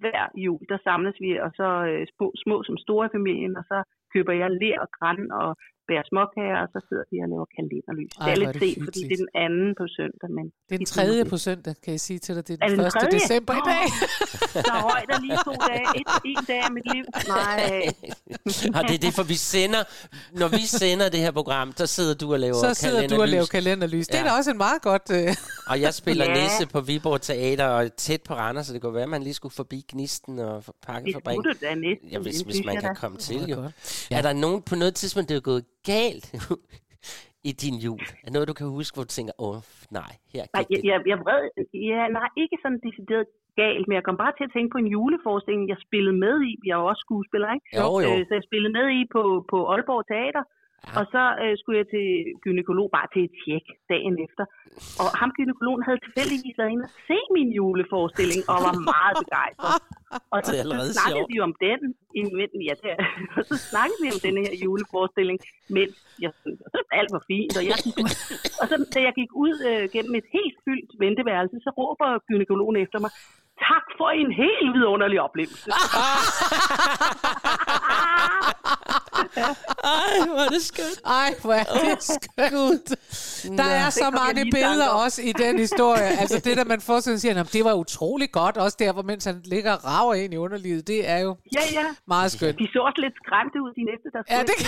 hver 0.01 0.23
jul. 0.45 0.61
Der 0.71 0.79
samles 0.87 1.17
vi, 1.25 1.31
og 1.45 1.51
så 1.59 1.67
øh, 1.91 2.03
små, 2.15 2.27
små 2.43 2.55
som 2.67 2.77
store 2.85 3.05
i 3.07 3.15
familien, 3.17 3.53
og 3.59 3.65
så 3.71 3.77
køber 4.13 4.33
jeg 4.41 4.49
ler 4.63 4.77
og 4.85 4.89
græn 4.97 5.21
og 5.41 5.49
bærer 5.91 6.05
småkager, 6.11 6.57
og 6.63 6.67
så 6.73 6.79
sidder 6.87 7.05
vi 7.11 7.15
og 7.23 7.27
laver 7.33 7.47
kalenderlys. 7.55 8.11
Ej, 8.13 8.25
det 8.25 8.31
er 8.35 8.39
lidt 8.43 8.55
er 8.55 8.59
sent, 8.65 8.79
fordi 8.87 9.01
det 9.09 9.15
er 9.17 9.21
den 9.25 9.31
anden 9.45 9.69
på 9.79 9.85
søndag. 9.97 10.27
Men 10.37 10.45
Det 10.67 10.73
er 10.75 10.81
den 10.83 10.89
tredje 10.95 11.21
på 11.33 11.37
søndag, 11.47 11.73
kan 11.83 11.91
jeg 11.95 12.01
sige 12.07 12.19
til 12.25 12.31
dig. 12.37 12.43
Det 12.47 12.53
er 12.53 12.57
Er 12.65 12.69
den 12.69 12.79
det 12.79 12.85
den 12.85 12.87
1. 12.87 12.93
tredje? 13.01 13.11
december 13.17 13.53
i 13.61 13.63
dag. 13.71 13.83
Der 14.67 14.75
røg 14.89 15.03
der 15.11 15.17
lige 15.25 15.37
to 15.47 15.53
dage. 15.69 15.85
Et, 15.99 16.07
en 16.31 16.43
dag 16.49 16.59
af 16.67 16.71
mit 16.77 16.87
liv. 16.93 17.03
Nej. 17.27 17.61
og 18.77 18.81
det 18.87 18.95
er 18.99 19.01
det, 19.05 19.13
for 19.19 19.23
vi 19.33 19.37
sender, 19.53 19.81
når 20.41 20.47
vi 20.57 20.63
sender 20.81 21.07
det 21.09 21.19
her 21.25 21.31
program, 21.39 21.67
så 21.79 21.85
sidder 21.95 22.13
du 22.21 22.33
og 22.33 22.39
laver 22.39 22.53
Så 22.67 22.73
sidder 22.73 23.07
du 23.07 23.21
og 23.21 23.27
laver 23.27 23.45
kalenderlys. 23.45 23.49
kalenderlys. 23.49 24.07
Det 24.07 24.15
er 24.19 24.23
Ja. 24.23 24.29
da 24.29 24.33
også 24.37 24.51
en 24.51 24.57
meget 24.67 24.81
godt... 24.81 25.05
Øh, 25.17 25.35
Og 25.71 25.81
jeg 25.81 25.93
spiller 25.93 26.25
Ja. 26.25 26.43
Nisse 26.43 26.67
på 26.75 26.81
Viborg 26.81 27.21
Teater, 27.21 27.65
og 27.67 27.95
tæt 27.95 28.21
på 28.27 28.33
Randers, 28.33 28.67
så 28.67 28.73
det 28.73 28.81
kunne 28.81 28.93
være, 28.93 29.03
at 29.03 29.09
man 29.09 29.23
lige 29.23 29.33
skulle 29.33 29.53
forbi 29.55 29.85
Gnisten 29.91 30.39
og 30.39 30.63
Det 30.65 30.73
pakkefabrikken. 30.87 31.43
skulle 31.43 31.53
du 31.53 31.65
da 31.65 31.75
næsten. 31.75 32.09
Ja, 32.11 32.19
hvis, 32.19 32.41
hvis 32.41 32.61
man 32.65 32.77
kan 32.81 32.95
komme 32.95 33.17
til, 33.17 33.45
jo. 33.49 33.55
godt. 33.55 34.07
Er 34.11 34.21
der 34.21 34.33
nogen 34.33 34.61
på 34.61 34.75
noget 34.75 34.95
tidspunkt, 34.95 35.29
det 35.29 35.35
er 35.37 35.41
gået 35.41 35.63
galt 35.91 36.25
i 37.49 37.51
din 37.63 37.75
jul? 37.85 38.05
Er 38.25 38.31
noget, 38.31 38.47
du 38.51 38.55
kan 38.59 38.67
huske, 38.79 38.93
hvor 38.95 39.05
du 39.07 39.13
tænker, 39.17 39.33
åh, 39.45 39.59
nej, 39.99 40.11
her 40.33 40.43
Nej, 40.55 40.63
gik 40.63 40.71
jeg, 40.71 40.81
det. 40.81 40.89
jeg, 40.91 40.97
jeg 41.11 41.17
vred, 41.23 41.41
ja, 41.89 42.01
nej, 42.19 42.29
ikke 42.43 42.57
sådan 42.61 42.81
decideret 42.87 43.25
galt, 43.61 43.85
men 43.87 43.95
jeg 43.97 44.05
kom 44.07 44.17
bare 44.23 44.33
til 44.35 44.47
at 44.47 44.53
tænke 44.55 44.71
på 44.73 44.79
en 44.83 44.91
juleforestilling, 44.95 45.63
jeg 45.73 45.79
spillede 45.87 46.17
med 46.25 46.35
i. 46.49 46.51
Jeg 46.65 46.73
er 46.75 46.81
jo 46.81 46.87
også 46.91 47.03
skuespiller, 47.07 47.49
ikke? 47.55 47.67
Jo, 47.79 47.89
jo. 48.05 48.09
Øh, 48.11 48.21
så 48.27 48.33
jeg 48.39 48.45
spillede 48.49 48.73
med 48.77 48.87
i 48.99 49.01
på, 49.15 49.21
på 49.51 49.57
Aalborg 49.71 50.03
Teater, 50.11 50.43
Ja. 50.87 50.91
og 50.99 51.03
så 51.13 51.23
øh, 51.43 51.53
skulle 51.59 51.77
jeg 51.81 51.87
til 51.95 52.07
gynekolog 52.43 52.87
bare 52.97 53.07
til 53.13 53.21
et 53.27 53.33
tjek 53.41 53.65
dagen 53.93 54.15
efter. 54.25 54.43
Og 55.01 55.07
ham 55.21 55.29
gynekologen 55.37 55.83
havde 55.87 55.99
tilfældigvis 56.05 56.55
været 56.59 56.71
inde 56.73 56.85
og 56.89 56.93
se 57.09 57.17
min 57.37 57.49
juleforestilling, 57.59 58.41
og 58.51 58.57
var 58.67 58.75
meget 58.93 59.15
begejstret. 59.23 59.79
Og 60.33 60.39
så, 60.45 60.51
så 60.51 60.93
snakkede 60.97 61.25
sjovt. 61.25 61.33
vi 61.33 61.37
om 61.47 61.53
den, 61.67 61.79
i, 62.19 62.21
ja, 62.67 62.73
det 62.81 62.89
er, 62.95 62.99
og 63.37 63.43
så 63.49 63.55
snakkede 63.71 63.99
vi 64.03 64.07
om 64.15 64.19
den 64.27 64.35
her 64.43 64.53
juleforestilling, 64.63 65.37
mens 65.77 65.93
jeg 66.23 66.31
at 66.79 66.85
alt 66.99 67.11
var 67.17 67.23
fint, 67.31 67.53
og 67.59 67.63
jeg 67.69 67.77
og 68.61 68.65
så, 68.71 68.75
da 68.95 68.99
jeg 69.07 69.13
gik 69.19 69.31
ud 69.45 69.55
øh, 69.69 69.83
gennem 69.95 70.13
et 70.21 70.27
helt 70.37 70.55
fyldt 70.65 70.91
venteværelse, 71.03 71.55
så 71.65 71.69
råber 71.79 72.07
gynekologen 72.29 72.77
efter 72.85 72.99
mig, 73.03 73.11
tak 73.69 73.85
for 73.97 74.09
en 74.21 74.29
helt 74.43 74.69
vidunderlig 74.77 75.19
oplevelse. 75.27 75.67
Ej, 79.83 80.25
hvor 80.27 80.39
er 80.45 80.49
det 80.49 80.61
skønt. 80.61 80.99
Ej, 81.05 81.33
hvor 81.41 81.53
er 81.53 81.63
det 81.63 82.03
skønt. 82.03 82.89
Der 83.57 83.63
er 83.63 83.89
så 83.89 84.03
jeg 84.03 84.13
mange 84.13 84.51
billeder 84.51 84.87
også 84.87 85.21
i 85.21 85.31
den 85.31 85.59
historie. 85.59 86.01
Altså 86.21 86.39
det, 86.39 86.57
der 86.57 86.63
man 86.65 86.81
får 86.81 86.99
sådan 86.99 87.19
siger, 87.19 87.33
"Nå, 87.35 87.43
det 87.43 87.65
var 87.65 87.73
utrolig 87.73 88.31
godt, 88.31 88.57
også 88.57 88.77
der, 88.79 88.91
hvor 88.93 89.01
mens 89.01 89.25
han 89.25 89.41
ligger 89.45 89.71
og 89.73 89.85
rager 89.85 90.13
ind 90.13 90.33
i 90.33 90.37
underlivet. 90.37 90.87
Det 90.87 91.09
er 91.09 91.17
jo 91.17 91.35
Ja, 91.55 91.59
ja. 91.71 91.85
meget 92.07 92.31
skønt. 92.31 92.59
De 92.59 92.67
så 92.73 92.79
også 92.79 93.01
lidt 93.01 93.13
skræmte 93.25 93.61
ud, 93.61 93.71
de 93.73 93.83
næste, 93.91 94.07
der 94.13 94.21
Ja, 94.29 94.35
skulle 94.35 94.47
det 94.47 94.55
kan, 94.57 94.67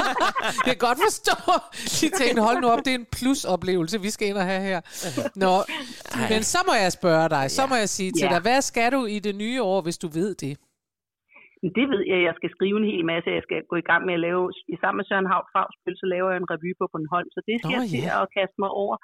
det 0.54 0.64
kan 0.64 0.76
godt 0.76 0.98
forstå. 1.06 1.52
De 2.00 2.10
tænkte, 2.24 2.42
hold 2.42 2.60
nu 2.60 2.68
op, 2.68 2.78
det 2.78 2.90
er 2.90 2.94
en 2.94 3.06
plusoplevelse, 3.12 4.00
vi 4.00 4.10
skal 4.10 4.28
ind 4.28 4.36
og 4.36 4.44
have 4.44 4.60
her. 4.62 4.80
Nå, 5.36 5.64
men 6.30 6.42
så 6.44 6.58
må 6.66 6.72
jeg 6.74 6.92
spørge 6.92 7.28
dig, 7.28 7.50
så 7.50 7.66
må 7.66 7.74
jeg 7.74 7.88
sige 7.88 8.12
til 8.18 8.26
Ja. 8.28 8.32
dig, 8.34 8.40
hvad 8.46 8.60
skal 8.70 8.88
du 8.96 9.00
i 9.16 9.18
det 9.26 9.34
nye 9.44 9.60
år, 9.72 9.78
hvis 9.86 9.98
du 10.04 10.08
ved 10.18 10.30
det? 10.44 10.54
Men 11.62 11.70
Det 11.78 11.86
ved 11.92 12.02
jeg, 12.12 12.18
jeg 12.28 12.34
skal 12.38 12.50
skrive 12.56 12.76
en 12.82 12.88
hel 12.92 13.04
masse. 13.12 13.28
Jeg 13.38 13.44
skal 13.48 13.58
gå 13.70 13.76
i 13.82 13.86
gang 13.90 14.02
med 14.08 14.14
at 14.18 14.22
lave, 14.28 14.42
sammen 14.82 14.98
med 15.00 15.06
Søren 15.10 15.28
Hav 15.32 15.42
Favsbøl, 15.54 15.94
så 16.02 16.06
laver 16.14 16.28
jeg 16.32 16.38
en 16.42 16.50
revy 16.52 16.70
på 16.80 16.84
Bornholm, 16.92 17.28
så 17.36 17.40
det 17.48 17.56
skal 17.58 17.76
Nå, 17.76 17.82
jeg 17.82 17.88
til 17.94 18.04
ja. 18.10 18.22
at 18.22 18.28
kaste 18.36 18.56
mig 18.62 18.70
over. 18.84 18.96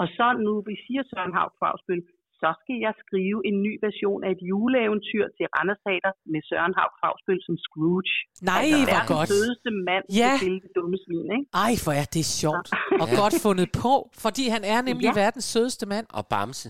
Og 0.00 0.06
så 0.16 0.26
nu, 0.46 0.52
vi 0.68 0.74
siger 0.84 1.02
Søren 1.10 1.32
Hav 1.38 1.48
Favsbøl, 1.60 2.02
så 2.42 2.48
skal 2.62 2.76
jeg 2.86 2.94
skrive 3.04 3.38
en 3.48 3.56
ny 3.66 3.72
version 3.86 4.20
af 4.26 4.30
et 4.36 4.42
juleeventyr 4.50 5.24
til 5.36 5.46
Randers 5.54 5.80
Teater 5.86 6.12
med 6.32 6.40
Søren 6.48 6.74
Hav 6.78 6.90
Favsbøl 7.00 7.40
som 7.48 7.54
Scrooge. 7.66 8.12
Nej, 8.50 8.62
altså, 8.64 8.78
hvor 8.90 9.02
godt. 9.14 9.28
sødeste 9.32 9.70
mand 9.88 10.04
Ja. 10.22 10.32
til 10.42 10.54
det 10.64 10.70
dumme 10.76 10.96
svin, 11.04 11.28
ikke? 11.36 11.46
Ej, 11.66 11.72
hvor 11.84 11.94
er 12.02 12.06
det 12.16 12.24
sjovt 12.40 12.68
og 13.02 13.06
godt 13.20 13.34
fundet 13.46 13.68
på, 13.84 13.92
fordi 14.24 14.44
han 14.54 14.62
er 14.74 14.80
nemlig 14.90 15.08
Ja. 15.10 15.20
verdens 15.22 15.46
sødeste 15.54 15.84
mand. 15.92 16.06
Og 16.18 16.22
Bamse. 16.32 16.68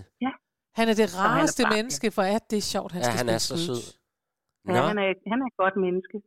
Han 0.79 0.85
er 0.91 0.95
det 0.99 1.05
han 1.09 1.25
er 1.25 1.29
rareste 1.29 1.63
menneske, 1.75 2.07
for 2.17 2.21
at 2.37 2.43
det 2.51 2.57
er 2.63 2.67
sjovt, 2.75 2.91
han 2.95 3.01
Ja, 3.01 3.05
skal 3.07 3.17
han 3.23 3.29
er 3.35 3.41
så 3.51 3.55
sød. 3.67 3.81
Ja, 4.67 4.71
Nå, 4.73 4.81
han, 4.91 4.97
er, 5.05 5.09
han 5.31 5.37
er 5.43 5.47
et 5.53 5.57
godt 5.63 5.75
menneske. 5.87 6.17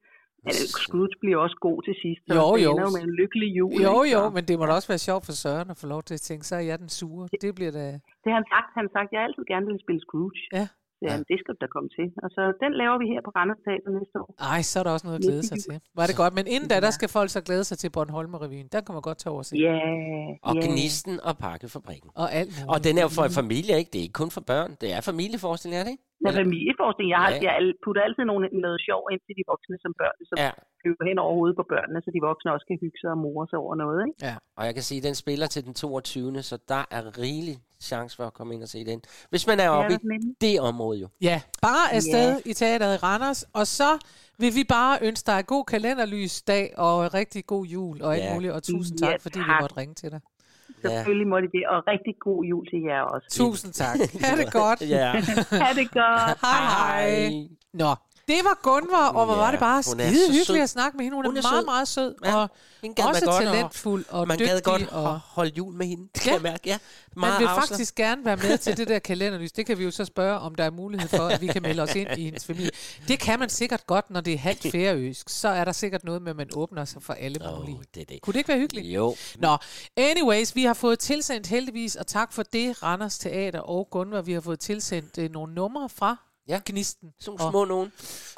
Men 0.46 0.52
Scrooge 0.52 1.16
bliver 1.22 1.38
også 1.44 1.58
god 1.68 1.78
til 1.86 1.94
sidst. 2.02 2.22
så 2.28 2.34
Jo, 2.40 2.46
det 2.56 2.64
jo. 2.64 2.70
ender 2.72 2.84
jo 2.88 2.92
med 2.96 3.02
en 3.08 3.14
lykkelig 3.22 3.48
jul. 3.58 3.72
Jo, 3.86 3.94
ikke? 4.02 4.16
jo, 4.16 4.22
men 4.36 4.42
det 4.48 4.54
må 4.58 4.62
da 4.68 4.72
også 4.78 4.90
være 4.94 5.02
sjovt 5.08 5.24
for 5.28 5.34
Søren 5.44 5.68
at 5.74 5.78
få 5.82 5.86
lov 5.94 6.02
til 6.08 6.14
at 6.18 6.20
tænke, 6.28 6.44
så 6.50 6.54
er 6.60 6.64
jeg 6.70 6.78
den 6.82 6.88
sure. 7.00 7.24
Det 7.44 7.54
bliver 7.58 7.72
da... 7.80 7.84
Det 8.22 8.28
har 8.32 8.38
han 8.40 8.48
sagt. 8.54 8.68
Han 8.76 8.84
har 8.86 8.92
sagt, 8.98 9.08
jeg 9.16 9.22
altid 9.26 9.44
gerne 9.52 9.66
vil 9.70 9.78
spille 9.84 10.00
Scrooge. 10.06 10.40
Ja. 10.58 10.66
Så 11.04 11.08
ja. 11.30 11.36
skal 11.42 11.50
du 11.54 11.60
da 11.64 11.68
komme 11.76 11.90
til. 11.98 12.06
Og 12.24 12.28
så 12.36 12.42
den 12.64 12.72
laver 12.82 12.96
vi 13.02 13.06
her 13.12 13.20
på 13.26 13.30
Randers 13.38 13.60
Teater 13.66 13.90
næste 13.98 14.16
år. 14.22 14.28
Ej, 14.54 14.60
så 14.70 14.74
er 14.80 14.84
der 14.86 14.92
også 14.96 15.06
noget 15.08 15.18
at 15.20 15.24
glæde 15.28 15.44
sig 15.50 15.56
til. 15.64 15.74
Var 16.00 16.06
det 16.10 16.16
godt, 16.22 16.32
men 16.38 16.44
inden 16.54 16.68
da, 16.72 16.76
der 16.86 16.92
skal 16.98 17.08
folk 17.18 17.30
så 17.36 17.40
glæde 17.48 17.64
sig 17.70 17.76
til 17.82 17.90
Bornholmer-revyen. 17.96 18.66
Den 18.74 18.80
kan 18.86 18.92
man 18.98 19.02
godt 19.08 19.18
tage 19.22 19.30
over 19.34 19.42
og 19.44 19.48
se. 19.50 19.54
Ja, 19.68 19.78
og 20.48 20.52
ja. 20.56 20.60
Gnisten 20.66 21.14
og 21.28 21.34
Pakkefabrikken. 21.44 22.08
Og 22.22 22.26
alt 22.40 22.50
muligt. 22.56 22.70
Og 22.72 22.78
den 22.86 22.92
er 23.00 23.04
jo 23.06 23.10
for 23.18 23.24
familier, 23.42 23.76
ikke? 23.80 23.90
Det 23.92 23.98
er 24.00 24.06
ikke 24.08 24.20
kun 24.22 24.30
for 24.36 24.44
børn. 24.52 24.70
Det 24.82 24.88
er 24.96 25.00
familieforestilling, 25.10 25.76
er 25.80 25.84
det 25.86 25.92
ikke? 25.96 26.04
Med 26.26 26.32
familieforskning. 26.44 27.06
Jeg, 27.14 27.20
har, 27.24 27.30
Ja. 27.32 27.38
ja. 27.46 27.52
jeg 27.58 27.74
putter 27.84 28.02
altid 28.06 28.24
nogle, 28.30 28.44
noget 28.66 28.78
sjov 28.88 29.02
ind 29.12 29.20
til 29.26 29.34
de 29.38 29.44
voksne 29.52 29.76
som 29.84 29.92
børn, 30.02 30.16
som 30.30 30.36
Ja. 30.44 30.44
ja. 30.44 30.52
flyver 30.82 31.04
hen 31.10 31.16
over 31.24 31.32
hovedet 31.38 31.56
på 31.60 31.64
børnene, 31.74 31.98
så 32.04 32.08
de 32.16 32.20
voksne 32.30 32.48
også 32.56 32.66
kan 32.70 32.76
hygge 32.84 32.98
sig 33.02 33.10
og 33.16 33.20
more 33.26 33.44
sig 33.50 33.58
over 33.64 33.74
noget. 33.82 33.98
Ikke? 34.06 34.18
Ja. 34.28 34.34
Og 34.58 34.62
jeg 34.68 34.74
kan 34.76 34.84
sige, 34.88 34.98
at 35.02 35.06
den 35.08 35.16
spiller 35.22 35.46
til 35.54 35.62
den 35.66 35.74
22. 35.74 36.42
Så 36.50 36.56
der 36.72 36.82
er 36.96 37.02
rigelig 37.24 37.56
chance 37.84 38.16
for 38.16 38.26
at 38.26 38.34
komme 38.34 38.54
ind 38.54 38.62
og 38.62 38.68
se 38.68 38.84
den. 38.84 39.02
Hvis 39.30 39.46
man 39.46 39.60
er 39.60 39.64
Ja, 39.64 39.70
oppe 39.84 39.94
i 39.94 40.18
det 40.40 40.60
område 40.60 40.98
jo. 40.98 41.08
Ja, 41.20 41.40
bare 41.62 41.92
afsted 41.94 42.40
i 42.44 42.52
teateret 42.52 42.94
i 42.94 42.96
Randers, 42.96 43.44
og 43.52 43.66
så 43.66 43.98
vil 44.38 44.54
vi 44.54 44.64
bare 44.68 44.98
ønske 45.02 45.26
dig 45.26 45.46
god 45.46 45.64
kalenderlysdag 45.64 46.72
og 46.76 47.14
rigtig 47.14 47.46
god 47.46 47.66
jul 47.66 48.02
og 48.02 48.14
alt 48.16 48.24
Ja. 48.24 48.34
muligt, 48.34 48.52
og 48.52 48.62
tusind 48.62 49.00
Ja, 49.00 49.06
tak, 49.10 49.22
fordi 49.22 49.38
vi 49.38 49.44
tak. 49.44 49.60
måtte 49.60 49.76
ringe 49.76 49.94
til 49.94 50.10
dig. 50.10 50.20
Selvfølgelig 50.82 51.26
må 51.28 51.36
de 51.40 51.46
det, 51.52 51.66
og 51.68 51.82
rigtig 51.86 52.14
god 52.20 52.44
jul 52.44 52.66
til 52.66 52.82
jer 52.82 53.00
også. 53.02 53.26
Tusind 53.30 53.72
tak. 53.72 53.96
Ha' 54.20 54.36
det 54.36 54.52
godt. 54.62 54.80
Ja. 54.82 55.12
Ha' 55.64 55.74
det 55.74 55.90
godt. 55.90 56.38
Hej, 56.46 57.08
hej. 57.10 57.32
Nå, 57.72 57.94
det 58.28 58.40
var 58.44 58.58
Gunvor, 58.62 58.96
og 58.96 59.24
hvor 59.24 59.34
Ja, 59.34 59.40
var 59.40 59.50
det 59.50 59.60
bare 59.60 59.82
skide 59.82 60.08
hyggeligt 60.10 60.46
sød. 60.46 60.56
at 60.60 60.70
snakke 60.70 60.96
med 60.96 61.04
hende. 61.04 61.16
Hun, 61.16 61.26
Hun 61.26 61.36
er, 61.36 61.40
er 61.40 61.42
meget, 61.42 61.58
sød. 61.60 61.64
meget 61.64 61.88
sød, 61.88 62.14
Ja, 62.24 62.36
og 62.36 62.50
man 62.82 62.94
også 63.06 63.24
godt 63.24 63.44
talentfuld 63.44 64.04
og 64.08 64.28
Man 64.28 64.38
dygtig. 64.38 64.52
gad 64.52 64.60
godt 64.60 64.88
og 64.92 65.12
at 65.14 65.18
holde 65.18 65.52
jul 65.56 65.74
med 65.74 65.86
hende. 65.86 66.08
Kan 66.14 66.26
Ja. 66.26 66.32
jeg 66.32 66.42
mærke, 66.42 66.60
ja. 66.66 66.78
man 67.16 67.20
Meget 67.20 67.40
vil 67.40 67.46
afslappet. 67.46 67.68
faktisk 67.68 67.94
gerne 67.94 68.24
være 68.24 68.36
med 68.36 68.58
til 68.58 68.76
det 68.76 68.88
der 68.88 68.98
kalenderlys. 68.98 69.52
Det 69.52 69.66
kan 69.66 69.78
vi 69.78 69.84
jo 69.84 69.90
så 69.90 70.04
spørge, 70.04 70.38
om 70.38 70.54
der 70.54 70.64
er 70.64 70.70
mulighed 70.70 71.08
for, 71.08 71.22
at 71.26 71.40
vi 71.40 71.46
kan 71.46 71.62
melde 71.62 71.82
os 71.82 71.94
ind 71.94 72.08
i 72.16 72.24
hendes 72.24 72.44
familie. 72.44 72.70
Det 73.08 73.18
kan 73.18 73.38
man 73.38 73.48
sikkert 73.48 73.86
godt, 73.86 74.10
når 74.10 74.20
det 74.20 74.32
er 74.34 74.38
halvt 74.38 74.62
færøsk. 74.72 75.28
Så 75.28 75.48
er 75.48 75.64
der 75.64 75.72
sikkert 75.72 76.04
noget 76.04 76.22
med, 76.22 76.30
at 76.30 76.36
man 76.36 76.48
åbner 76.56 76.84
sig 76.84 77.02
for 77.02 77.12
alle 77.12 77.40
mulige. 77.58 77.78
det 77.94 78.08
det. 78.08 78.20
Kunne 78.22 78.32
det 78.32 78.38
ikke 78.38 78.48
være 78.48 78.58
hyggeligt? 78.58 78.86
Jo. 78.86 79.16
Nå, 79.38 79.56
anyways, 79.96 80.54
vi 80.56 80.64
har 80.64 80.74
fået 80.74 80.98
tilsendt 80.98 81.46
heldigvis, 81.46 81.96
og 81.96 82.06
tak 82.06 82.32
for 82.32 82.42
det, 82.42 82.82
Randers 82.82 83.18
Teater 83.18 83.60
og 83.60 83.88
Gunvar, 83.90 84.22
vi 84.22 84.32
har 84.32 84.40
fået 84.40 84.60
tilsendt 84.60 85.18
øh, 85.18 85.30
nogle 85.30 85.54
numre 85.54 85.88
fra 85.88 86.16
Ja. 86.48 86.60
Gnisten 86.66 87.08
Sådan 87.20 87.40
og 87.40 87.52
nogle 87.52 87.52
små 87.52 87.64
nogen. 87.74 87.92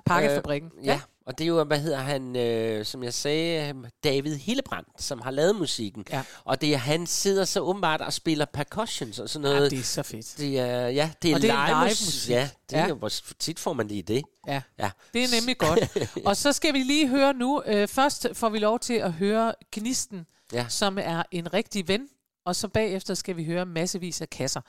Pakkefabrikken. 0.07 0.70
Øh, 0.78 0.86
ja. 0.86 1.00
Og 1.26 1.38
det 1.38 1.44
er 1.44 1.48
jo, 1.48 1.64
hvad 1.64 1.80
hedder 1.80 1.98
han, 1.98 2.36
øh, 2.36 2.84
som 2.84 3.02
jeg 3.04 3.14
sagde, 3.14 3.68
øh, 3.68 3.74
David 4.04 4.36
Hillebrandt, 4.36 4.88
som 4.98 5.20
har 5.20 5.30
lavet 5.30 5.57
musikken. 5.57 6.04
Ja. 6.11 6.22
Og 6.44 6.61
det 6.61 6.74
er, 6.74 6.76
han 6.78 7.07
sidder 7.07 7.44
så 7.44 7.61
åbenbart 7.61 8.00
og 8.00 8.12
spiller 8.12 8.44
percussions 8.44 9.18
og 9.18 9.28
sådan 9.30 9.42
noget. 9.42 9.61
Ja, 9.64 9.68
det 9.68 9.78
er 9.78 9.82
så 9.82 10.02
fedt. 10.02 10.34
Det 10.38 10.59
er, 10.59 10.88
ja, 10.88 11.11
det 11.22 11.30
er, 11.30 11.34
Og 11.34 11.42
det 11.42 11.50
er 11.50 11.80
live, 11.80 11.88
musik. 11.88 12.30
Ja, 12.30 12.50
det 12.70 12.76
er 12.78 12.82
Ja. 12.82 12.88
jo, 12.88 12.94
hvor 12.94 13.11
tit 13.38 13.59
får 13.61 13.72
man 13.72 13.88
lige 13.88 14.02
det. 14.02 14.22
Ja. 14.46 14.62
Ja. 14.78 14.90
Det 15.14 15.24
er 15.24 15.28
nemlig 15.40 15.59
godt. 15.59 15.98
Og 16.28 16.36
så 16.36 16.52
skal 16.52 16.74
vi 16.74 16.78
lige 16.78 17.09
høre 17.09 17.34
nu. 17.34 17.62
Øh, 17.66 17.88
først 17.88 18.26
får 18.32 18.48
vi 18.48 18.59
lov 18.59 18.78
til 18.78 18.94
at 18.94 19.12
høre 19.12 19.54
Gnisten, 19.72 20.26
Ja. 20.52 20.66
som 20.68 20.98
er 21.00 21.22
en 21.30 21.52
rigtig 21.54 21.88
ven. 21.88 22.09
Og 22.47 22.57
så 22.57 22.68
bagefter 22.68 23.14
skal 23.14 23.36
vi 23.36 23.44
høre 23.44 23.66
massevis 23.66 24.20
af 24.20 24.30
kasser. 24.30 24.61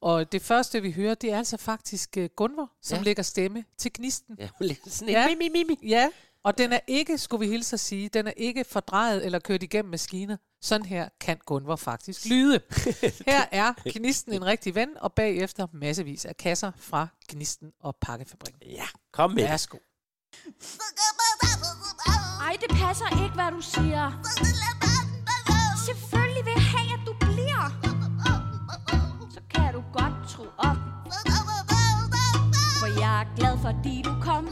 Og 0.00 0.32
det 0.32 0.42
første, 0.42 0.82
vi 0.82 0.92
hører, 0.92 1.14
det 1.14 1.32
er 1.32 1.38
altså 1.38 1.56
faktisk 1.56 2.14
uh, 2.18 2.24
Gunvor, 2.36 2.70
som 2.82 2.96
Ja. 2.98 3.02
lægger 3.02 3.22
stemme 3.22 3.64
til 3.78 3.90
Gnisten. 3.94 4.36
Ja, 4.38 4.48
hun 4.58 4.66
lægger 4.66 4.90
sådan 4.90 5.08
en 5.08 5.12
Ja. 5.14 5.28
mi, 5.28 5.34
mi, 5.34 5.48
mi, 5.48 5.64
mi. 5.68 5.88
Ja, 5.88 6.08
og 6.42 6.58
den 6.58 6.72
er 6.72 6.80
ikke, 6.86 7.18
skulle 7.18 7.40
vi 7.46 7.52
hilse 7.52 7.74
at 7.74 7.80
sige, 7.80 8.08
den 8.08 8.26
er 8.26 8.32
ikke 8.36 8.64
fordrejet 8.64 9.26
eller 9.26 9.38
kørt 9.38 9.62
igennem 9.62 9.90
maskiner. 9.90 10.36
Sådan 10.62 10.86
her 10.86 11.08
kan 11.20 11.38
Gunvor 11.46 11.76
faktisk 11.76 12.24
lyde. 12.30 12.60
Her 13.26 13.44
er 13.52 13.72
Gnisten 13.98 14.32
en 14.32 14.44
rigtig 14.44 14.74
ven, 14.74 14.88
og 15.00 15.12
bagefter 15.12 15.66
massevis 15.72 16.24
af 16.24 16.36
kasser 16.36 16.72
fra 16.76 17.06
Gnisten 17.32 17.72
og 17.80 17.96
Pakkefabrikken. 18.00 18.62
Ja, 18.70 18.84
kom 19.12 19.30
med. 19.30 19.42
Værsgo. 19.42 19.78
Ej, 22.40 22.56
det 22.60 22.70
passer 22.70 23.22
ikke, 23.24 23.34
hvad 23.34 23.50
du 23.52 23.60
siger. 23.60 24.22
Tro 30.36 30.44
op. 30.58 30.76
For 32.80 33.00
jeg 33.00 33.20
er 33.20 33.26
glad, 33.36 33.58
fordi 33.62 34.02
du 34.02 34.12
kom. 34.22 34.44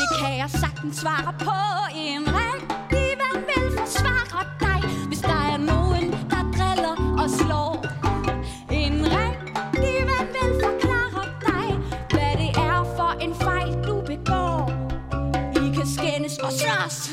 Det 0.00 0.08
kan 0.20 0.36
jeg 0.36 0.50
sagtens 0.50 0.96
svare 0.96 1.34
på. 1.38 1.56
En 1.94 2.22
rigtig 2.40 3.08
ven 3.20 3.44
vil 3.48 3.78
forsvare 3.78 4.44
dig, 4.60 4.90
hvis 5.06 5.20
der 5.20 5.40
er 5.52 5.56
nogen, 5.56 6.10
der 6.30 6.42
driller 6.56 6.96
og 7.22 7.30
slår. 7.30 7.72
En 8.70 8.96
rigtig 9.16 9.96
ven 10.10 10.26
vil 10.36 10.50
forklare 10.64 11.24
dig, 11.48 11.68
hvad 12.10 12.32
det 12.42 12.50
er 12.56 12.84
for 12.96 13.10
en 13.20 13.34
fejl, 13.34 13.72
du 13.88 14.00
begår. 14.06 14.70
I 15.64 15.74
kan 15.76 15.86
skændes 15.96 16.38
og 16.38 16.52
slås 16.52 17.03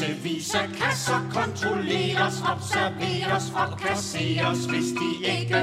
Massevis 0.00 0.54
af 0.54 0.68
kasser 0.68 1.20
kontrolleres, 1.32 2.42
observeres 2.52 3.52
og 3.54 3.78
kasseres, 3.78 4.64
hvis 4.64 4.88
de 4.98 5.10
ikke 5.38 5.62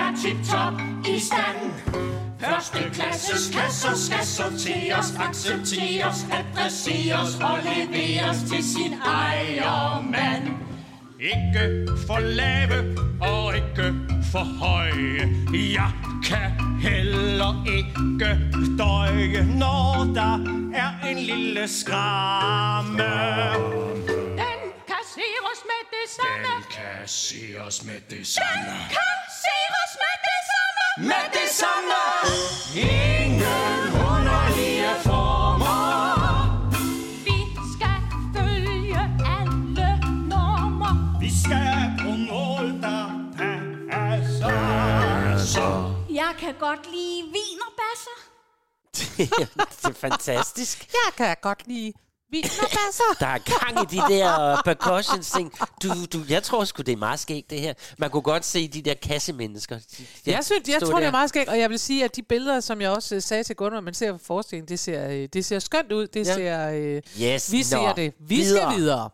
er 0.00 0.16
tip-top 0.22 0.80
i 1.14 1.18
stand. 1.18 1.60
Første 2.40 2.78
klasses 2.92 3.56
kasser 3.56 3.94
skal 3.94 4.26
sorteres, 4.26 5.14
accepteres, 5.18 6.26
adresseres 6.38 7.34
og 7.40 7.58
leveres 7.64 8.38
til 8.50 8.64
sin 8.64 8.92
ejermand. 9.04 10.44
Ikke 11.20 11.86
for 12.06 12.18
lave 12.18 12.96
og 13.20 13.56
ikke 13.56 13.94
for 14.32 14.44
høje. 14.64 15.28
Jeg 15.52 15.90
kan 16.24 16.50
heller 16.80 17.64
ikke 17.78 18.38
døje, 18.78 19.44
når 19.58 20.12
der 20.14 20.60
er 20.74 20.99
en 21.10 21.18
lille 21.18 21.68
skramme. 21.68 23.12
Den 24.42 24.60
kasseres 24.90 25.60
med 25.70 25.82
det 25.94 26.06
samme. 26.16 26.50
Den 26.54 26.62
kasseres 26.70 27.84
med 27.84 28.00
det 28.10 28.26
samme. 28.26 28.76
Kasseres 28.98 29.92
med 30.02 30.16
det 30.28 30.40
samme. 30.52 30.84
Med 31.10 31.24
det 31.36 31.48
samme. 31.62 32.00
Ingen 32.74 33.78
underlige 34.10 34.92
former. 35.02 36.10
Vi 37.24 37.38
skal 37.74 38.00
følge 38.36 39.00
alle 39.38 39.88
normer. 40.32 41.20
Vi 41.20 41.30
skal 41.42 41.92
bruge 41.98 42.18
mål, 42.32 42.66
der 42.82 43.06
passer. 43.90 44.60
Jeg 46.10 46.32
kan 46.38 46.54
godt 46.54 46.86
lide 46.92 47.22
vinerbasser. 47.22 48.29
Det 48.96 49.30
er 49.84 49.92
fantastisk. 49.94 50.88
Jeg 50.92 51.12
kan 51.16 51.36
godt 51.42 51.62
lide 51.66 51.92
vinerbasser. 52.32 53.16
Der 53.20 53.26
er 53.26 53.38
gang 53.38 53.92
i 53.92 53.96
de 53.96 54.14
der 54.14 54.62
percussions 54.64 55.30
ting. 55.30 55.52
Du, 55.82 55.88
du, 56.12 56.24
jeg 56.28 56.42
tror 56.42 56.64
sgu, 56.64 56.82
det 56.82 56.92
er 56.92 56.96
meget 56.96 57.20
skægt, 57.20 57.50
det 57.50 57.60
her. 57.60 57.74
Man 57.98 58.10
kunne 58.10 58.22
godt 58.22 58.44
se 58.44 58.68
de 58.68 58.82
der 58.82 58.94
kassemennesker. 58.94 59.76
De, 59.78 59.82
de 60.26 60.30
Jeg, 60.32 60.44
synes, 60.44 60.68
jeg 60.68 60.80
tror, 60.80 60.88
det 60.92 61.00
der. 61.02 61.06
er 61.06 61.10
meget 61.10 61.28
skægt, 61.28 61.48
og 61.48 61.58
jeg 61.58 61.70
vil 61.70 61.78
sige, 61.78 62.04
at 62.04 62.16
de 62.16 62.22
billeder, 62.22 62.60
som 62.60 62.80
jeg 62.80 62.90
også 62.90 63.14
øh, 63.14 63.22
sagde 63.22 63.44
til 63.44 63.56
Gunnar, 63.56 63.80
man 63.80 63.94
ser 63.94 64.12
på 64.12 64.18
forestillingen, 64.24 64.68
det 64.68 64.78
ser, 64.78 65.08
øh, 65.08 65.28
det 65.32 65.44
ser 65.44 65.58
skønt 65.58 65.92
ud. 65.92 66.06
Det 66.06 66.26
Ja. 66.26 66.34
ser, 66.34 66.70
øh, 66.70 67.02
Yes, 67.22 67.52
vi 67.52 67.58
nå. 67.58 67.62
ser 67.62 67.92
det. 67.92 68.14
Vi 68.20 68.34
Videre. 68.36 68.70
skal 68.72 68.80
videre. 68.80 69.10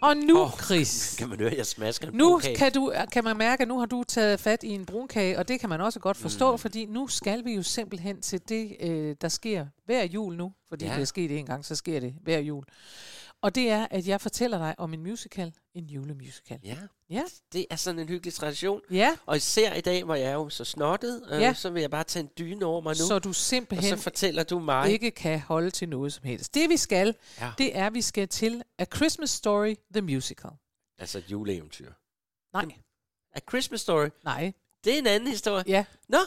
Og 0.00 0.16
nu, 0.16 0.40
Åh, 0.40 0.50
Chris, 0.64 1.16
Kan 1.18 1.28
man 1.28 1.38
høre, 1.40 1.52
jeg 1.56 1.66
smasker 1.66 2.08
en 2.08 2.14
nu 2.14 2.28
brunkage? 2.30 2.56
kan, 2.56 2.72
du, 2.72 2.92
kan 3.12 3.24
man 3.24 3.36
mærke, 3.36 3.62
at 3.62 3.68
nu 3.68 3.78
har 3.78 3.86
du 3.86 4.04
taget 4.08 4.40
fat 4.40 4.62
i 4.62 4.68
en 4.68 4.86
brunkage, 4.86 5.38
og 5.38 5.48
det 5.48 5.60
kan 5.60 5.68
man 5.68 5.80
også 5.80 6.00
godt 6.00 6.16
forstå, 6.16 6.52
Mm. 6.52 6.58
fordi 6.58 6.84
nu 6.86 7.08
skal 7.08 7.44
vi 7.44 7.54
jo 7.54 7.62
simpelthen 7.62 8.20
til 8.20 8.40
det, 8.48 8.76
øh, 8.80 9.16
der 9.20 9.28
sker 9.28 9.66
hver 9.86 10.04
jul 10.04 10.36
nu, 10.36 10.52
fordi 10.68 10.84
Ja. 10.84 10.94
det 10.94 11.00
er 11.00 11.04
sket 11.04 11.38
en 11.38 11.46
gang, 11.46 11.64
så 11.64 11.74
sker 11.74 12.00
det 12.00 12.14
hver 12.22 12.38
jul. 12.38 12.64
Og 13.42 13.54
det 13.54 13.70
er, 13.70 13.86
at 13.90 14.06
jeg 14.08 14.20
fortæller 14.20 14.58
dig 14.58 14.74
om 14.78 14.94
en 14.94 15.02
musical, 15.02 15.52
en 15.74 15.84
julemusical. 15.86 16.60
Ja, 16.64 16.76
Ja, 17.10 17.22
det 17.52 17.66
er 17.70 17.76
sådan 17.76 17.98
en 18.00 18.08
hyggelig 18.08 18.34
tradition. 18.34 18.80
ja. 18.90 19.16
Og 19.26 19.36
især 19.36 19.74
i 19.74 19.80
dag, 19.80 20.04
hvor 20.04 20.14
jeg 20.14 20.26
er 20.30 20.32
jo 20.34 20.48
så 20.48 20.64
snottet, 20.64 21.22
øh, 21.30 21.40
Ja. 21.40 21.54
så 21.54 21.70
vil 21.70 21.80
jeg 21.80 21.90
bare 21.90 22.04
tage 22.04 22.20
en 22.22 22.30
dyne 22.38 22.64
over 22.66 22.80
mig 22.80 22.96
nu. 23.00 23.06
så 23.06 23.18
du 23.18 23.28
og 23.28 23.34
simpelthen 23.34 23.96
så 23.98 24.02
fortæller 24.02 24.42
du 24.42 24.58
mig. 24.58 24.90
ikke 24.90 25.10
kan 25.10 25.40
holde 25.40 25.70
til 25.70 25.88
noget 25.88 26.12
som 26.12 26.24
helst. 26.24 26.54
Det 26.54 26.68
vi 26.70 26.76
skal, 26.76 27.14
Ja. 27.40 27.52
det 27.58 27.76
er, 27.76 27.86
at 27.86 27.94
vi 27.94 28.02
skal 28.02 28.28
til 28.28 28.62
A 28.78 28.84
Christmas 28.96 29.30
Story, 29.30 29.74
the 29.94 30.00
musical. 30.02 30.50
Altså 30.98 31.18
et 31.18 31.30
juleeventyr. 31.30 31.92
Nej, 32.52 32.66
A 33.34 33.40
Christmas 33.48 33.80
Story. 33.80 34.08
nej, 34.24 34.52
Det 34.84 34.94
er 34.94 34.98
en 34.98 35.06
anden 35.06 35.28
historie. 35.28 35.64
ja, 35.66 35.84
Nå, 36.08 36.18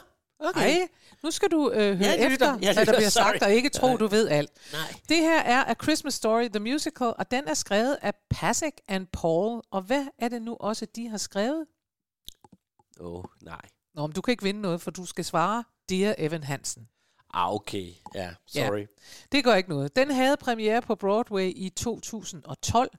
okay. 0.41 0.77
nej. 0.79 0.87
Nu 1.23 1.31
skal 1.31 1.51
du 1.51 1.71
øh, 1.71 1.77
høre 1.77 1.93
lytter. 1.95 2.27
efter, 2.33 2.57
Jeg 2.61 2.73
hvad 2.73 2.85
der 2.85 2.93
bliver 2.95 3.09
Sorry. 3.09 3.23
sagt, 3.31 3.43
og 3.43 3.51
ikke 3.53 3.69
tro, 3.69 3.97
du 3.97 4.07
ved 4.07 4.27
alt. 4.29 4.51
Nej. 4.73 4.93
Det 5.09 5.17
her 5.17 5.39
er 5.41 5.63
A 5.63 5.73
Christmas 5.83 6.13
Story, 6.13 6.47
the 6.47 6.59
musical, 6.59 7.13
og 7.17 7.31
den 7.31 7.47
er 7.47 7.53
skrevet 7.53 7.97
af 8.01 8.13
Pasek 8.29 8.73
and 8.87 9.07
Paul. 9.07 9.61
Og 9.71 9.81
hvad 9.81 10.05
er 10.19 10.27
det 10.27 10.41
nu 10.41 10.57
også, 10.59 10.85
de 10.95 11.07
har 11.09 11.17
skrevet? 11.17 11.65
Åh, 12.99 13.13
oh, 13.19 13.23
nej. 13.41 13.61
Nå, 13.95 14.07
men 14.07 14.13
du 14.13 14.21
kan 14.21 14.31
ikke 14.31 14.43
vinde 14.43 14.61
noget, 14.61 14.81
for 14.81 14.91
du 14.91 15.05
skal 15.05 15.25
svare 15.25 15.63
Dear 15.89 16.15
Evan 16.17 16.43
Hansen. 16.43 16.87
Ah, 17.33 17.53
okay. 17.53 17.91
Ja, 18.15 18.29
Ja. 18.55 18.67
sorry. 18.67 18.85
Det 19.31 19.43
gør 19.43 19.55
ikke 19.55 19.69
noget. 19.69 19.95
Den 19.95 20.11
havde 20.11 20.37
premiere 20.37 20.81
på 20.81 20.95
Broadway 20.95 21.51
i 21.55 21.69
2012, 21.69 22.89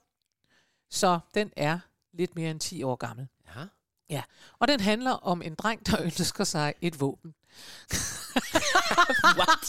så 0.91 1.19
den 1.35 1.51
er 1.57 1.79
lidt 2.13 2.35
mere 2.37 2.51
end 2.51 2.61
10 2.61 2.83
år 2.83 2.97
gammel. 2.97 3.29
Ja. 4.13 4.23
Og 4.59 4.69
den 4.69 4.81
handler 4.81 5.11
om 5.11 5.43
en 5.43 5.55
dreng, 5.55 5.87
der 5.87 6.03
ønsker 6.05 6.45
sig 6.45 6.75
et 6.81 7.01
våben. 7.01 7.35
What? 9.39 9.65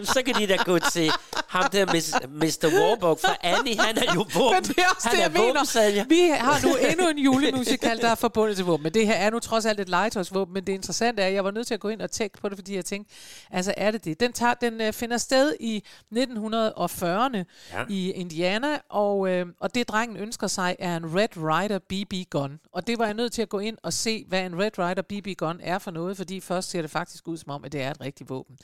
så 0.14 0.22
kan 0.26 0.34
de 0.34 0.46
da 0.46 0.56
gå 0.56 0.78
til 0.78 1.10
ham 1.48 1.70
der, 1.72 1.86
Mr. 2.28 2.68
Warburg 2.74 3.18
fra 3.24 3.36
Annie. 3.42 3.78
Han 3.78 3.98
er 3.98 4.14
jo 4.14 4.26
våben. 4.34 4.54
Men 4.54 4.62
det 4.64 4.78
er 4.78 4.88
også 4.96 5.08
han 5.08 5.16
det, 5.16 5.24
er 5.24 5.30
jeg 5.30 5.32
mener. 5.32 6.04
Vi 6.08 6.20
har 6.38 6.66
nu 6.66 6.74
endnu 6.90 7.08
en 7.08 7.18
julemusikal, 7.18 7.98
der 8.00 8.08
er 8.10 8.14
forbundet 8.14 8.56
til 8.56 8.64
våben. 8.64 8.82
Men 8.82 8.94
det 8.94 9.06
her 9.06 9.14
er 9.14 9.30
nu 9.30 9.38
trods 9.38 9.66
alt 9.66 9.80
et 9.80 9.88
legetøjsvåben. 9.88 10.54
Men 10.54 10.66
det 10.66 10.72
interessante 10.72 11.22
er, 11.22 11.26
at 11.26 11.34
jeg 11.34 11.44
var 11.44 11.50
nødt 11.50 11.66
til 11.66 11.74
at 11.74 11.80
gå 11.80 11.88
ind 11.88 12.02
og 12.02 12.10
tjekke 12.10 12.38
på 12.38 12.48
det, 12.48 12.58
fordi 12.58 12.74
jeg 12.74 12.84
tænkte, 12.84 13.14
altså 13.50 13.74
er 13.76 13.90
det 13.90 14.04
det? 14.04 14.20
Den, 14.20 14.32
tager, 14.32 14.54
den 14.54 14.80
øh, 14.80 14.92
finder 14.92 15.16
sted 15.18 15.54
i 15.60 15.84
1940'erne 16.14 17.44
Ja. 17.72 17.84
i 17.88 18.10
Indiana, 18.10 18.78
og, 18.88 19.28
øh, 19.28 19.46
og 19.60 19.74
det 19.74 19.88
drengen 19.88 20.16
ønsker 20.16 20.46
sig 20.46 20.76
er 20.78 20.96
en 20.96 21.16
Red 21.16 21.36
Ryder 21.36 21.78
BB 21.78 22.30
gun. 22.30 22.58
Og 22.72 22.86
det 22.86 22.98
var 22.98 23.04
jeg 23.04 23.14
nødt 23.14 23.32
til 23.32 23.42
at 23.42 23.48
gå 23.48 23.58
ind 23.58 23.78
og 23.82 23.92
se, 23.92 24.24
hvad 24.28 24.40
en 24.46 24.58
Red 24.62 24.78
Ryder 24.78 25.02
BB 25.02 25.38
gun 25.38 25.60
er 25.62 25.78
for 25.78 25.90
noget, 25.90 26.16
fordi 26.16 26.40
først 26.40 26.70
ser 26.70 26.82
det 26.82 26.90
faktisk 26.90 27.27
ud 27.28 27.36
som 27.36 27.50
om, 27.50 27.64
at 27.64 27.72
det 27.72 27.82
er 27.82 27.90
et 27.90 28.00
rigtigt 28.00 28.30
våben. 28.30 28.58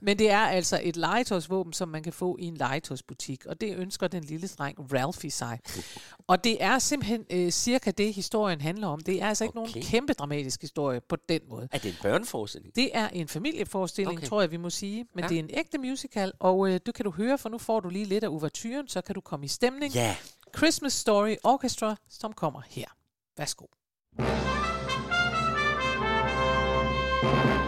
Men 0.00 0.18
det 0.18 0.30
er 0.30 0.38
altså 0.38 0.80
et 0.82 0.96
legetøjsvåben, 0.96 1.72
som 1.72 1.88
man 1.88 2.02
kan 2.02 2.12
få 2.12 2.36
i 2.40 2.44
en 2.44 2.56
legetøjsbutik, 2.56 3.46
og 3.46 3.60
det 3.60 3.76
ønsker 3.76 4.08
den 4.08 4.24
lille 4.24 4.48
dreng 4.48 4.92
Ralphie 4.92 5.30
sig. 5.30 5.58
Og 6.26 6.44
det 6.44 6.64
er 6.64 6.78
simpelthen 6.78 7.24
øh, 7.30 7.50
cirka 7.50 7.90
det, 7.90 8.14
historien 8.14 8.60
handler 8.60 8.86
om. 8.86 9.00
Det 9.00 9.22
er 9.22 9.28
altså 9.28 9.44
ikke 9.44 9.58
Okay. 9.58 9.70
nogen 9.72 9.82
kæmpe 9.86 10.12
dramatisk 10.12 10.60
historie 10.60 11.00
på 11.00 11.16
den 11.28 11.40
måde. 11.48 11.68
Er 11.72 11.78
det 11.78 11.88
en 11.88 11.96
børneforestilling? 12.02 12.76
Det 12.76 12.90
er 12.92 13.08
en 13.08 13.28
familieforestilling, 13.28 14.18
Okay. 14.18 14.26
tror 14.28 14.40
jeg, 14.40 14.50
vi 14.50 14.56
må 14.56 14.70
sige. 14.70 15.06
Men 15.14 15.24
Ja. 15.24 15.28
det 15.28 15.34
er 15.34 15.38
en 15.38 15.50
ægte 15.52 15.78
musical, 15.78 16.32
og 16.38 16.68
øh, 16.68 16.80
det 16.86 16.94
kan 16.94 17.04
du 17.04 17.10
høre, 17.10 17.38
for 17.38 17.48
nu 17.48 17.58
får 17.58 17.80
du 17.80 17.88
lige 17.88 18.04
lidt 18.04 18.24
af 18.24 18.28
uverturen, 18.28 18.88
så 18.88 19.00
kan 19.00 19.14
du 19.14 19.20
komme 19.20 19.44
i 19.44 19.48
stemning. 19.48 19.94
Ja. 19.94 20.16
Christmas 20.56 20.92
Story 20.92 21.34
Orchestra, 21.44 21.96
som 22.10 22.32
kommer 22.32 22.60
her. 22.70 22.86
Værsgo. 23.38 23.66
Nej, 27.22 27.59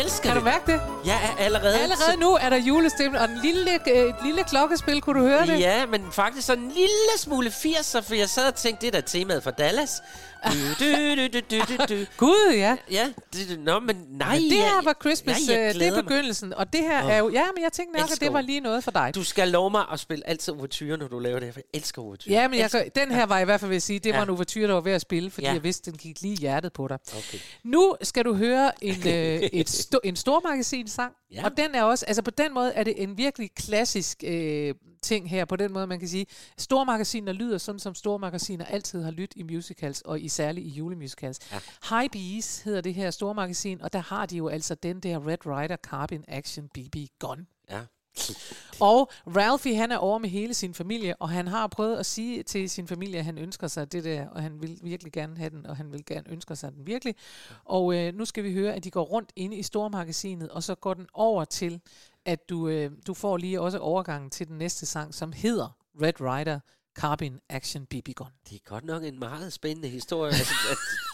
elsker 0.00 0.22
Kan 0.22 0.34
det. 0.36 0.40
du 0.40 0.44
mærke 0.44 0.72
det? 0.72 0.80
Jeg 1.06 1.14
er 1.38 1.44
allerede... 1.44 1.78
Allerede 1.78 2.16
nu 2.20 2.34
er 2.40 2.48
der 2.50 2.56
julestemning, 2.56 3.22
og 3.22 3.28
den 3.28 3.38
lille, 3.42 3.70
øh, 3.90 4.08
et 4.08 4.14
lille 4.24 4.44
klokkespil, 4.44 5.00
kunne 5.00 5.20
du 5.20 5.26
høre 5.26 5.46
det? 5.46 5.60
Ja, 5.60 5.86
men 5.86 6.12
faktisk 6.12 6.46
sådan 6.46 6.64
en 6.64 6.70
lille 6.70 7.12
smule 7.18 7.50
80'er, 7.50 8.00
for 8.00 8.14
jeg 8.14 8.28
sad 8.28 8.48
og 8.48 8.54
tænkte, 8.54 8.86
det 8.86 8.94
er 8.94 9.00
da 9.00 9.06
temaet 9.06 9.42
for 9.42 9.50
Dallas. 9.50 10.02
Gud, 12.16 12.52
ja. 12.54 12.76
Ja, 12.90 13.12
det, 13.32 13.60
nå, 13.60 13.80
men 13.80 13.96
nej. 14.10 14.38
Men 14.38 14.50
det 14.50 14.58
her 14.58 14.82
var 14.84 14.96
Christmas, 15.00 15.36
jeg 15.48 15.58
øh, 15.58 15.74
det 15.80 15.86
er 15.88 15.94
mig. 15.94 16.04
begyndelsen. 16.04 16.54
Og 16.54 16.72
det 16.72 16.80
her 16.80 16.98
er 16.98 17.18
jo... 17.18 17.28
Ja, 17.30 17.44
men 17.54 17.62
jeg 17.62 17.72
tænkte 17.72 17.92
nok, 17.98 18.04
at 18.04 18.10
Elsker 18.10 18.26
det 18.26 18.32
var 18.32 18.40
lige 18.40 18.60
noget 18.60 18.84
for 18.84 18.90
dig. 18.90 19.12
Du 19.14 19.24
skal 19.24 19.48
love 19.48 19.70
mig 19.70 19.84
at 19.92 20.00
spille 20.00 20.28
altid 20.28 20.52
overture, 20.54 20.96
når 20.96 21.08
du 21.08 21.18
laver 21.18 21.38
det 21.38 21.46
her, 21.46 21.52
for 21.52 21.60
jeg 21.60 21.78
elsker 21.80 22.02
overture. 22.02 22.34
Ja, 22.34 22.48
men 22.48 22.58
jeg, 22.58 22.70
kan- 22.70 22.90
den 22.94 23.10
her 23.10 23.26
var 23.26 23.38
i 23.38 23.44
hvert 23.44 23.60
fald 23.60 23.68
ved 23.68 23.76
at 23.76 23.82
sige, 23.82 23.98
det 23.98 24.12
var 24.12 24.18
Ja. 24.18 24.24
en 24.24 24.30
ouverture, 24.30 24.66
der 24.66 24.74
var 24.74 24.80
ved 24.80 24.92
at 24.92 25.00
spille, 25.00 25.30
fordi 25.30 25.46
Ja. 25.46 25.52
jeg 25.52 25.62
vidste, 25.62 25.90
den 25.90 25.98
gik 25.98 26.22
lige 26.22 26.34
i 26.34 26.36
hjertet 26.36 26.72
på 26.72 26.88
dig. 26.88 26.98
Okay. 27.16 27.38
Nu 27.64 27.96
skal 28.02 28.24
du 28.24 28.34
høre 28.34 28.84
en, 28.84 29.08
øh, 29.08 29.40
et 29.52 29.70
sto- 29.70 30.00
en 30.04 30.16
stormagasinsang, 30.16 31.12
Ja. 31.30 31.44
og 31.44 31.56
den 31.56 31.74
er 31.74 31.82
også, 31.82 32.04
altså 32.06 32.22
på 32.22 32.30
den 32.30 32.54
måde 32.54 32.72
er 32.72 32.84
det 32.84 33.02
en 33.02 33.18
virkelig 33.18 33.50
klassisk 33.54 34.24
øh, 34.26 34.74
ting 35.02 35.30
her, 35.30 35.44
på 35.44 35.56
den 35.56 35.72
måde 35.72 35.86
man 35.86 35.98
kan 35.98 36.08
sige, 36.08 36.26
stormagasiner 36.58 37.32
lyder 37.32 37.58
sådan, 37.58 37.78
som 37.78 37.94
stormagasiner 37.94 38.64
altid 38.64 39.02
har 39.02 39.10
lyttet 39.10 39.40
i 39.40 39.42
musicals, 39.42 40.00
og 40.00 40.20
i 40.20 40.28
særligt 40.28 40.66
i 40.66 40.70
julemusicals. 40.70 41.52
Ja. 41.52 41.58
High 41.88 42.10
Bees 42.10 42.60
hedder 42.60 42.80
det 42.80 42.94
her 42.94 43.10
stormagasin, 43.10 43.82
og 43.82 43.92
der 43.92 43.98
har 43.98 44.26
de 44.26 44.36
jo 44.36 44.48
altså 44.48 44.74
den 44.74 45.00
der 45.00 45.26
Red 45.26 45.46
Ryder 45.46 45.76
Carbine 45.76 46.24
Action 46.28 46.68
BB 46.68 46.96
Gun. 47.18 47.46
Ja. 47.70 47.80
Og 48.80 49.10
Ralphie, 49.26 49.76
han 49.76 49.92
er 49.92 49.96
over 49.96 50.18
med 50.18 50.28
hele 50.28 50.54
sin 50.54 50.74
familie, 50.74 51.16
og 51.16 51.28
han 51.28 51.48
har 51.48 51.66
prøvet 51.66 51.96
at 51.96 52.06
sige 52.06 52.42
til 52.42 52.70
sin 52.70 52.88
familie, 52.88 53.18
at 53.18 53.24
han 53.24 53.38
ønsker 53.38 53.66
sig 53.66 53.92
det 53.92 54.04
der, 54.04 54.28
og 54.28 54.42
han 54.42 54.62
vil 54.62 54.78
virkelig 54.82 55.12
gerne 55.12 55.36
have 55.36 55.50
den, 55.50 55.66
og 55.66 55.76
han 55.76 55.92
vil 55.92 56.04
gerne 56.04 56.30
ønske 56.30 56.56
sig 56.56 56.72
den 56.72 56.86
virkelig. 56.86 57.14
Og 57.64 57.94
øh, 57.94 58.14
nu 58.14 58.24
skal 58.24 58.44
vi 58.44 58.52
høre, 58.52 58.74
at 58.74 58.84
de 58.84 58.90
går 58.90 59.02
rundt 59.02 59.32
inde 59.36 59.56
i 59.56 59.62
stormagasinet, 59.62 60.48
og 60.48 60.62
så 60.62 60.74
går 60.74 60.94
den 60.94 61.06
over 61.14 61.44
til, 61.44 61.80
at 62.24 62.48
du, 62.48 62.68
øh, 62.68 62.90
du 63.06 63.14
får 63.14 63.36
lige 63.36 63.60
også 63.60 63.78
overgangen 63.78 64.30
til 64.30 64.48
den 64.48 64.58
næste 64.58 64.86
sang, 64.86 65.14
som 65.14 65.32
hedder 65.32 65.76
Red 66.02 66.20
Rider 66.20 66.60
Carbine 67.00 67.38
Action 67.50 67.86
BB 67.86 68.08
Gun. 68.16 68.28
Det 68.50 68.54
er 68.56 68.70
godt 68.70 68.84
nok 68.84 69.04
en 69.04 69.18
meget 69.18 69.52
spændende 69.52 69.88
historie. 69.88 70.32
altså, 70.32 70.54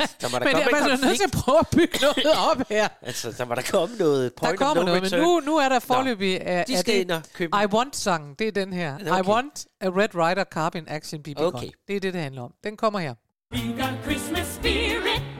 at, 0.00 0.16
der 0.20 0.28
må 0.28 0.38
der 0.38 0.44
Men 0.44 0.54
komme 0.54 0.76
jeg 0.76 0.84
en 0.84 1.02
er 1.02 1.06
nødt 1.06 1.16
til 1.16 1.24
at 1.24 1.32
prøve 1.32 1.58
at 1.58 1.66
bygge 1.76 1.98
noget 2.02 2.50
op 2.50 2.68
her. 2.68 2.88
Altså, 3.02 3.34
der 3.38 3.44
må 3.44 3.54
der 3.54 3.62
komme 3.70 3.96
noget 3.96 4.32
Der 4.40 4.46
point 4.46 4.58
kommer 4.58 4.82
of 4.82 4.86
no 4.86 4.92
noget, 4.92 5.12
men 5.12 5.20
nu, 5.20 5.40
nu 5.40 5.56
er 5.56 5.68
der 5.68 5.78
forløbig... 5.78 6.38
Er, 6.40 6.64
De 6.64 6.74
er 6.74 6.78
skal 6.78 6.94
det, 6.94 7.00
ind 7.00 7.10
og 7.10 7.22
købe 7.34 7.56
I 7.62 7.66
Want-sangen, 7.66 8.34
det 8.38 8.48
er 8.48 8.52
den 8.52 8.72
her. 8.72 8.94
Okay. 8.94 9.18
I 9.18 9.26
Want 9.28 9.66
a 9.80 9.86
Red 9.88 10.14
Rider 10.14 10.44
Carbine 10.44 10.90
Action 10.90 11.22
BB 11.22 11.26
Gun. 11.36 11.44
Okay. 11.46 11.70
Det 11.88 11.96
er 11.96 12.00
det, 12.00 12.14
det 12.14 12.22
handler 12.22 12.42
om. 12.42 12.52
Den 12.64 12.76
kommer 12.76 12.98
her. 12.98 13.14
We 13.52 13.82
got 13.82 13.94
Christmas 14.04 14.46
spirit 14.46 15.31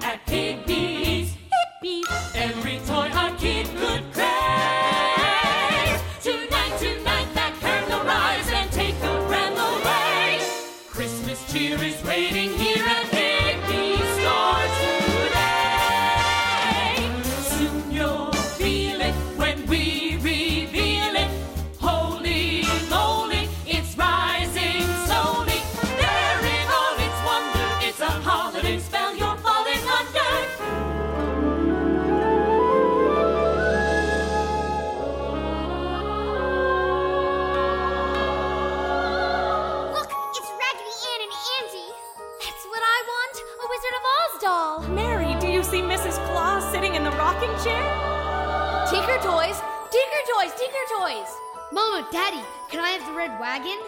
Tinker 49.03 49.18
Toys, 49.18 49.59
Tinker 49.90 50.22
Toys, 50.30 50.55
Tinker 50.55 50.86
Toys. 50.96 51.26
Mama, 51.72 52.07
Daddy, 52.12 52.38
can 52.70 52.78
I 52.78 52.90
have 52.94 53.05
the 53.05 53.11
red 53.18 53.34
wagon? 53.40 53.82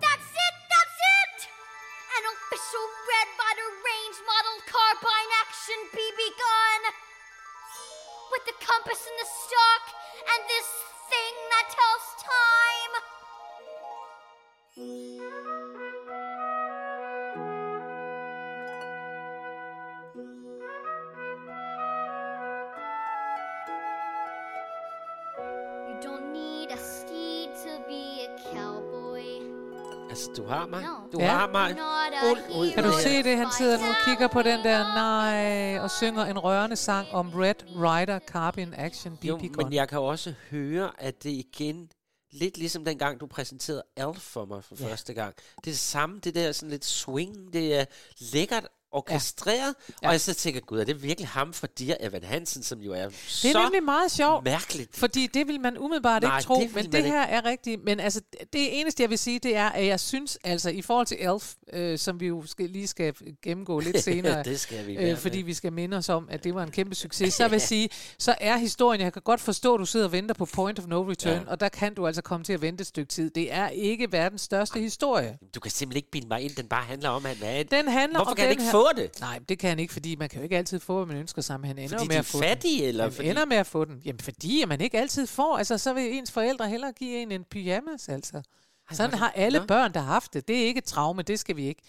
That's 0.00 0.28
it, 0.32 0.54
that's 0.72 0.98
it! 1.20 1.44
An 2.16 2.24
official 2.32 2.88
Red 3.04 3.28
Rider 3.36 3.68
Range 3.84 4.16
model 4.24 4.64
carbine 4.64 5.32
action 5.44 5.76
BB 5.92 6.16
gun! 6.40 6.96
With 8.32 8.48
the 8.48 8.56
compass 8.64 9.04
and 9.04 9.18
the 9.20 9.28
stock, 9.28 9.92
and 10.24 10.40
this 10.48 10.68
thing 11.12 11.34
that 11.52 11.68
tells 11.68 12.16
time! 15.44 15.55
Altså, 30.16 30.30
du 30.36 30.46
har 30.46 30.66
mig. 30.66 30.84
Du 31.12 31.18
Ja. 31.20 31.26
har 31.28 31.50
mig. 31.50 31.76
Uld 32.30 32.38
ud 32.60 32.72
Kan 32.72 32.84
du 32.84 32.90
med- 32.90 33.02
se 33.02 33.22
det? 33.22 33.36
Han 33.36 33.46
sidder 33.58 33.78
nu 33.78 33.84
og 33.88 33.94
kigger 34.06 34.28
på 34.28 34.42
den 34.42 34.64
der 34.64 34.78
nej 34.94 35.78
og 35.78 35.90
synger 35.90 36.24
en 36.24 36.38
rørende 36.38 36.76
sang 36.76 37.08
om 37.12 37.30
Red 37.34 37.54
Rider 37.64 38.18
Carbine 38.18 38.78
Action 38.78 39.16
BB 39.16 39.24
Jo, 39.24 39.36
Gun. 39.38 39.52
men 39.56 39.72
jeg 39.72 39.88
kan 39.88 39.98
også 40.00 40.34
høre, 40.50 40.90
at 40.98 41.22
det 41.22 41.30
igen, 41.30 41.90
lidt 42.32 42.58
ligesom 42.58 42.84
dengang 42.84 43.20
du 43.20 43.26
præsenterede 43.26 43.82
Alf 43.96 44.18
for 44.20 44.44
mig 44.44 44.64
for 44.64 44.76
Ja. 44.80 44.86
første 44.90 45.14
gang. 45.14 45.34
Det 45.36 45.42
er 45.56 45.60
det 45.64 45.78
samme, 45.78 46.20
det 46.24 46.34
der 46.34 46.52
sådan 46.52 46.70
lidt 46.70 46.84
swing, 46.84 47.52
det 47.52 47.80
er 47.80 47.84
lækkert 48.32 48.68
orkestreret, 48.96 49.74
ja. 50.02 50.06
og 50.08 50.12
jeg 50.12 50.20
så 50.20 50.34
tænker, 50.34 50.60
gud, 50.60 50.80
er 50.80 50.84
det 50.84 51.02
virkelig 51.02 51.28
ham 51.28 51.52
for 51.52 51.66
Dear 51.66 51.96
Evan 52.00 52.24
Hansen, 52.24 52.62
som 52.62 52.78
jo 52.80 52.92
er 52.92 53.04
Det 53.08 53.14
så 53.26 53.58
er 53.58 53.62
nemlig 53.62 53.82
meget 53.82 54.10
sjovt. 54.10 54.44
mærkeligt. 54.44 54.96
Fordi 54.96 55.26
det 55.26 55.46
vil 55.48 55.60
man 55.60 55.78
umiddelbart 55.78 56.22
Nej, 56.22 56.38
ikke 56.38 56.46
tro, 56.46 56.60
det 56.60 56.74
men 56.74 56.92
det 56.92 57.04
her 57.04 57.20
er 57.22 57.44
rigtigt. 57.44 57.84
Men 57.84 58.00
altså, 58.00 58.20
det 58.52 58.80
eneste, 58.80 59.02
jeg 59.02 59.10
vil 59.10 59.18
sige, 59.18 59.38
det 59.38 59.56
er, 59.56 59.68
at 59.68 59.86
jeg 59.86 60.00
synes, 60.00 60.38
altså 60.44 60.70
i 60.70 60.82
forhold 60.82 61.06
til 61.06 61.16
Elf, 61.20 61.54
øh, 61.72 61.98
som 61.98 62.20
vi 62.20 62.26
jo 62.26 62.46
skal, 62.46 62.70
lige 62.70 62.86
skal 62.86 63.14
gennemgå 63.42 63.80
lidt 63.80 64.02
senere, 64.10 64.42
Det 64.42 64.60
skal 64.60 64.86
vi 64.86 64.94
øh, 64.96 65.16
fordi 65.18 65.38
vi 65.42 65.54
skal 65.54 65.72
minde 65.72 65.96
os 65.96 66.08
om, 66.08 66.28
at 66.30 66.44
det 66.44 66.54
var 66.54 66.62
en 66.62 66.70
kæmpe 66.70 66.94
succes, 66.94 67.34
så 67.38 67.44
vil 67.48 67.52
jeg 67.52 67.60
sige, 67.62 67.88
så 68.18 68.34
er 68.40 68.56
historien, 68.56 69.00
jeg 69.00 69.12
kan 69.12 69.22
godt 69.22 69.40
forstå, 69.40 69.74
at 69.74 69.78
du 69.80 69.84
sidder 69.86 70.06
og 70.06 70.12
venter 70.12 70.34
på 70.34 70.44
Point 70.46 70.78
of 70.78 70.86
No 70.86 71.02
Return, 71.10 71.32
Ja. 71.32 71.40
og 71.46 71.60
der 71.60 71.68
kan 71.68 71.94
du 71.94 72.06
altså 72.06 72.22
komme 72.22 72.44
til 72.44 72.52
at 72.52 72.62
vente 72.62 72.82
et 72.82 72.86
stykke 72.86 73.08
tid. 73.08 73.30
Det 73.30 73.52
er 73.52 73.68
ikke 73.68 74.12
verdens 74.12 74.40
største 74.42 74.80
historie. 74.80 75.38
Du 75.54 75.60
kan 75.60 75.70
simpelthen 75.70 75.96
ikke 75.96 76.10
bilde 76.10 76.28
mig 76.28 76.42
ind, 76.42 76.54
den 76.56 76.68
bare 76.68 76.84
handler 76.84 77.08
om, 77.08 77.26
at 77.26 77.36
han 77.36 77.48
er 77.48 77.60
en... 77.60 77.66
Den 77.70 77.88
handler 77.88 78.18
Hvorfor 78.18 78.30
om 78.30 78.36
kan 78.36 78.44
den 78.44 78.50
ikke 78.50 78.62
her- 78.62 78.70
få 78.70 78.85
det? 78.96 79.20
Nej, 79.20 79.40
det 79.48 79.58
kan 79.58 79.68
han 79.68 79.78
ikke, 79.78 79.92
fordi 79.92 80.16
man 80.16 80.28
kan 80.28 80.38
jo 80.38 80.42
ikke 80.42 80.56
altid 80.56 80.80
få, 80.80 80.96
hvad 80.96 81.06
man 81.06 81.16
ønsker 81.16 81.42
sig, 81.42 81.60
men 81.60 81.68
han 81.68 81.78
ender 81.78 81.98
Fordi 81.98 82.08
med 82.08 82.16
at 82.16 82.24
få 82.26 82.38
fattige, 82.38 82.78
den. 82.80 82.88
eller 82.88 83.04
Han 83.04 83.12
fordi- 83.12 83.28
ender 83.28 83.44
med 83.44 83.56
at 83.56 83.66
få 83.66 83.84
den. 83.84 84.02
Jamen, 84.04 84.20
fordi 84.20 84.62
at 84.62 84.68
man 84.68 84.80
ikke 84.80 84.98
altid 85.00 85.26
får. 85.26 85.58
Altså, 85.58 85.78
så 85.78 85.92
vil 85.94 86.12
ens 86.12 86.32
forældre 86.32 86.68
hellere 86.68 86.92
give 86.92 87.22
en 87.22 87.32
en 87.32 87.44
pyjamas, 87.44 88.08
altså. 88.08 88.42
Sådan 88.92 89.18
har 89.18 89.30
alle 89.36 89.64
børn, 89.68 89.94
der 89.94 90.00
har 90.00 90.12
haft 90.12 90.34
det. 90.34 90.48
Det 90.48 90.62
er 90.62 90.66
ikke 90.66 90.78
et 90.78 90.84
traume, 90.84 91.22
det 91.22 91.38
skal 91.40 91.56
vi 91.56 91.66
ikke. 91.68 91.82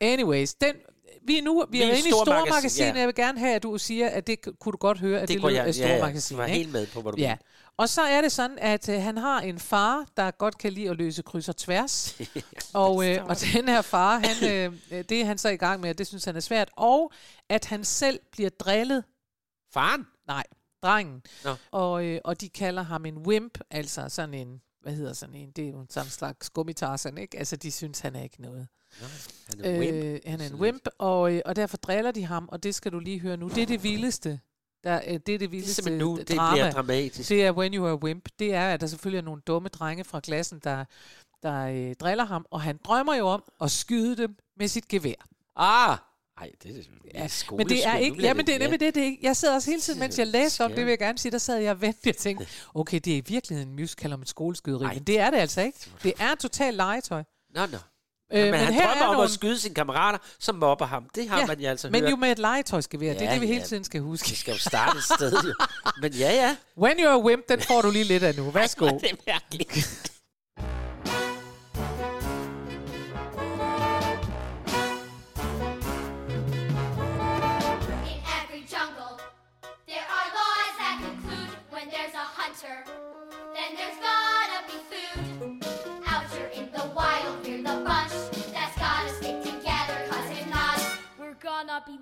Anyways, 0.00 0.54
den, 0.54 0.74
vi 1.22 1.38
er 1.38 1.42
nu 1.42 1.64
vi 1.70 1.82
er 1.82 1.86
er 1.86 1.88
inde 1.88 1.98
i 1.98 2.10
stormagasin, 2.10 2.46
stormagasin, 2.46 2.84
ja. 2.84 2.98
jeg 2.98 3.06
vil 3.06 3.14
gerne 3.14 3.38
have, 3.38 3.54
at 3.54 3.62
du 3.62 3.78
siger, 3.78 4.08
at 4.08 4.26
det 4.26 4.38
kunne 4.60 4.72
du 4.72 4.76
godt 4.76 4.98
høre, 4.98 5.20
at 5.20 5.28
det, 5.28 5.42
det 5.42 5.50
lyder 5.50 5.62
af 5.62 5.78
ja, 5.78 5.88
ja. 5.88 5.96
stormagasin. 5.96 6.36
Jeg 6.36 6.42
var 6.42 6.46
ikke? 6.46 6.58
helt 6.58 6.72
med 6.72 6.86
på, 6.86 7.00
hvad 7.02 7.12
du 7.12 7.18
Ja. 7.18 7.36
Og 7.76 7.88
så 7.88 8.02
er 8.02 8.20
det 8.20 8.32
sådan, 8.32 8.58
at 8.58 8.88
øh, 8.88 9.02
han 9.02 9.18
har 9.18 9.40
en 9.40 9.58
far, 9.58 10.06
der 10.16 10.30
godt 10.30 10.58
kan 10.58 10.72
lide 10.72 10.90
at 10.90 10.96
løse 10.96 11.22
kryds 11.22 11.48
og 11.48 11.56
tværs. 11.56 12.20
og, 12.72 13.10
øh, 13.10 13.24
og 13.24 13.36
den 13.54 13.68
her 13.68 13.82
far, 13.82 14.18
han, 14.18 14.50
øh, 14.50 15.04
det 15.08 15.20
er 15.20 15.24
han 15.24 15.38
så 15.38 15.48
i 15.48 15.56
gang 15.56 15.80
med, 15.80 15.90
og 15.90 15.98
det 15.98 16.06
synes 16.06 16.24
han 16.24 16.36
er 16.36 16.40
svært. 16.40 16.70
Og 16.76 17.12
at 17.48 17.64
han 17.64 17.84
selv 17.84 18.20
bliver 18.32 18.50
drillet. 18.50 19.04
Faren? 19.72 20.06
Nej, 20.26 20.44
drengen. 20.82 21.22
Nå. 21.44 21.54
Og, 21.70 22.04
øh, 22.04 22.20
og 22.24 22.40
de 22.40 22.48
kalder 22.48 22.82
ham 22.82 23.06
en 23.06 23.16
wimp, 23.16 23.58
altså 23.70 24.08
sådan 24.08 24.34
en, 24.34 24.60
hvad 24.84 24.92
hedder 24.94 25.12
sådan 25.12 25.34
en, 25.34 25.50
det 25.50 25.64
er 25.64 25.68
jo 25.68 25.86
sådan 25.90 26.06
en 26.06 26.10
slags 26.10 26.50
gummitarsen, 26.50 27.18
ikke? 27.18 27.38
Altså 27.38 27.56
de 27.56 27.70
synes, 27.70 28.00
han 28.00 28.16
er 28.16 28.22
ikke 28.22 28.42
noget. 28.42 28.68
Han 29.48 29.60
er 29.60 29.70
en 29.70 29.80
wimp. 29.80 29.94
Øh, 29.94 30.20
han 30.26 30.40
er 30.40 30.46
en 30.46 30.54
wimp, 30.54 30.88
og, 30.98 31.34
øh, 31.34 31.40
og 31.44 31.56
derfor 31.56 31.76
driller 31.76 32.10
de 32.10 32.24
ham, 32.24 32.48
og 32.52 32.62
det 32.62 32.74
skal 32.74 32.92
du 32.92 32.98
lige 32.98 33.20
høre 33.20 33.36
nu. 33.36 33.48
Det 33.48 33.62
er 33.62 33.66
det 33.66 33.82
vildeste. 33.82 34.40
Der, 34.84 35.00
øh, 35.06 35.20
det 35.26 35.34
er 35.34 35.38
det 35.38 35.52
vildeste 35.52 35.74
simpelthen 35.74 36.08
nu, 36.08 36.16
det 36.16 36.28
drama. 36.28 36.54
bliver 36.54 36.70
dramatisk. 36.70 37.28
Det 37.28 37.44
er 37.46 37.52
When 37.52 37.74
You 37.74 37.86
Are 37.86 38.02
Wimp. 38.02 38.28
Det 38.38 38.54
er, 38.54 38.68
at 38.68 38.80
der 38.80 38.86
selvfølgelig 38.86 39.18
er 39.18 39.22
nogle 39.22 39.42
dumme 39.46 39.68
drenge 39.68 40.04
fra 40.04 40.20
klassen, 40.20 40.60
der, 40.64 40.84
der 41.42 41.66
øh, 41.66 41.94
driller 41.94 42.24
ham, 42.24 42.46
og 42.50 42.60
han 42.60 42.78
drømmer 42.84 43.14
jo 43.14 43.26
om 43.26 43.44
at 43.60 43.70
skyde 43.70 44.16
dem 44.16 44.36
med 44.56 44.68
sit 44.68 44.88
gevær. 44.88 45.14
Ah! 45.56 45.98
Ej, 46.40 46.50
det 46.62 46.70
er 46.70 46.82
Ja, 47.14 47.28
skoleskøn. 47.28 47.56
men 47.56 47.68
det 47.68 47.86
er 47.86 47.96
ikke, 47.96 48.22
ja, 48.22 48.34
men 48.34 48.46
det 48.46 48.54
er 48.54 48.58
nemlig 48.58 48.80
det, 48.80 48.94
det 48.94 49.00
er 49.00 49.04
ikke. 49.06 49.18
Jeg 49.22 49.36
sad 49.36 49.54
også 49.54 49.70
hele 49.70 49.80
tiden, 49.82 50.00
mens 50.00 50.18
jeg 50.18 50.26
læste 50.26 50.64
om 50.64 50.70
det, 50.72 50.84
vil 50.84 50.90
jeg 50.90 50.98
gerne 50.98 51.18
sige, 51.18 51.32
der 51.32 51.38
sad 51.38 51.56
jeg 51.58 51.70
og 51.70 51.80
ventede 51.80 52.10
og 52.10 52.16
tænkte, 52.16 52.46
okay, 52.74 53.00
det 53.04 53.12
er 53.12 53.16
i 53.16 53.22
virkeligheden 53.26 53.70
en 53.70 53.76
musical 53.76 54.12
om 54.12 54.22
et 54.22 54.28
skoleskyderi, 54.28 54.84
Ej. 54.84 54.94
men 54.94 55.02
det 55.02 55.18
er 55.20 55.30
det 55.30 55.38
altså 55.38 55.60
ikke. 55.60 55.78
Det 56.02 56.12
er 56.18 56.34
totalt 56.34 56.76
legetøj. 56.76 57.22
Nå, 57.54 57.66
nå. 57.66 57.76
Øh, 57.76 57.80
Øh, 58.32 58.50
men, 58.50 58.54
han 58.60 58.66
drømmer 58.74 58.82
er 59.02 59.06
om 59.06 59.12
nogle- 59.14 59.24
at 59.24 59.30
skyde 59.30 59.58
sine 59.58 59.74
kammerater, 59.74 60.18
som 60.38 60.54
mobber 60.54 60.86
ham. 60.86 61.08
Det 61.14 61.28
har 61.28 61.40
Ja, 61.40 61.46
man 61.46 61.60
jo 61.60 61.68
altså 61.68 61.90
men 61.90 62.00
hørt. 62.00 62.10
jo 62.10 62.16
med 62.16 62.30
et 62.32 62.38
legetøjsgevær, 62.38 63.12
det 63.12 63.22
er 63.22 63.26
Ja, 63.26 63.32
det, 63.32 63.40
vi 63.40 63.46
hele 63.46 63.58
ja. 63.60 63.66
tiden 63.66 63.84
skal 63.84 64.00
huske. 64.00 64.28
Det 64.28 64.38
skal 64.38 64.52
jo 64.52 64.58
starte 64.58 64.98
et 64.98 65.04
sted, 65.04 65.32
jo. 65.32 65.54
Men 66.02 66.12
ja, 66.12 66.32
ja. 66.32 66.56
When 66.78 66.98
You're 66.98 67.08
a 67.08 67.18
Wimp, 67.18 67.48
den 67.48 67.60
får 67.60 67.82
du 67.82 67.90
lige 67.90 68.04
lidt 68.04 68.22
af 68.22 68.36
nu. 68.36 68.50
Værsgo. 68.50 68.86
Det 68.86 69.10
er 69.10 69.16
mærkeligt. 69.26 70.12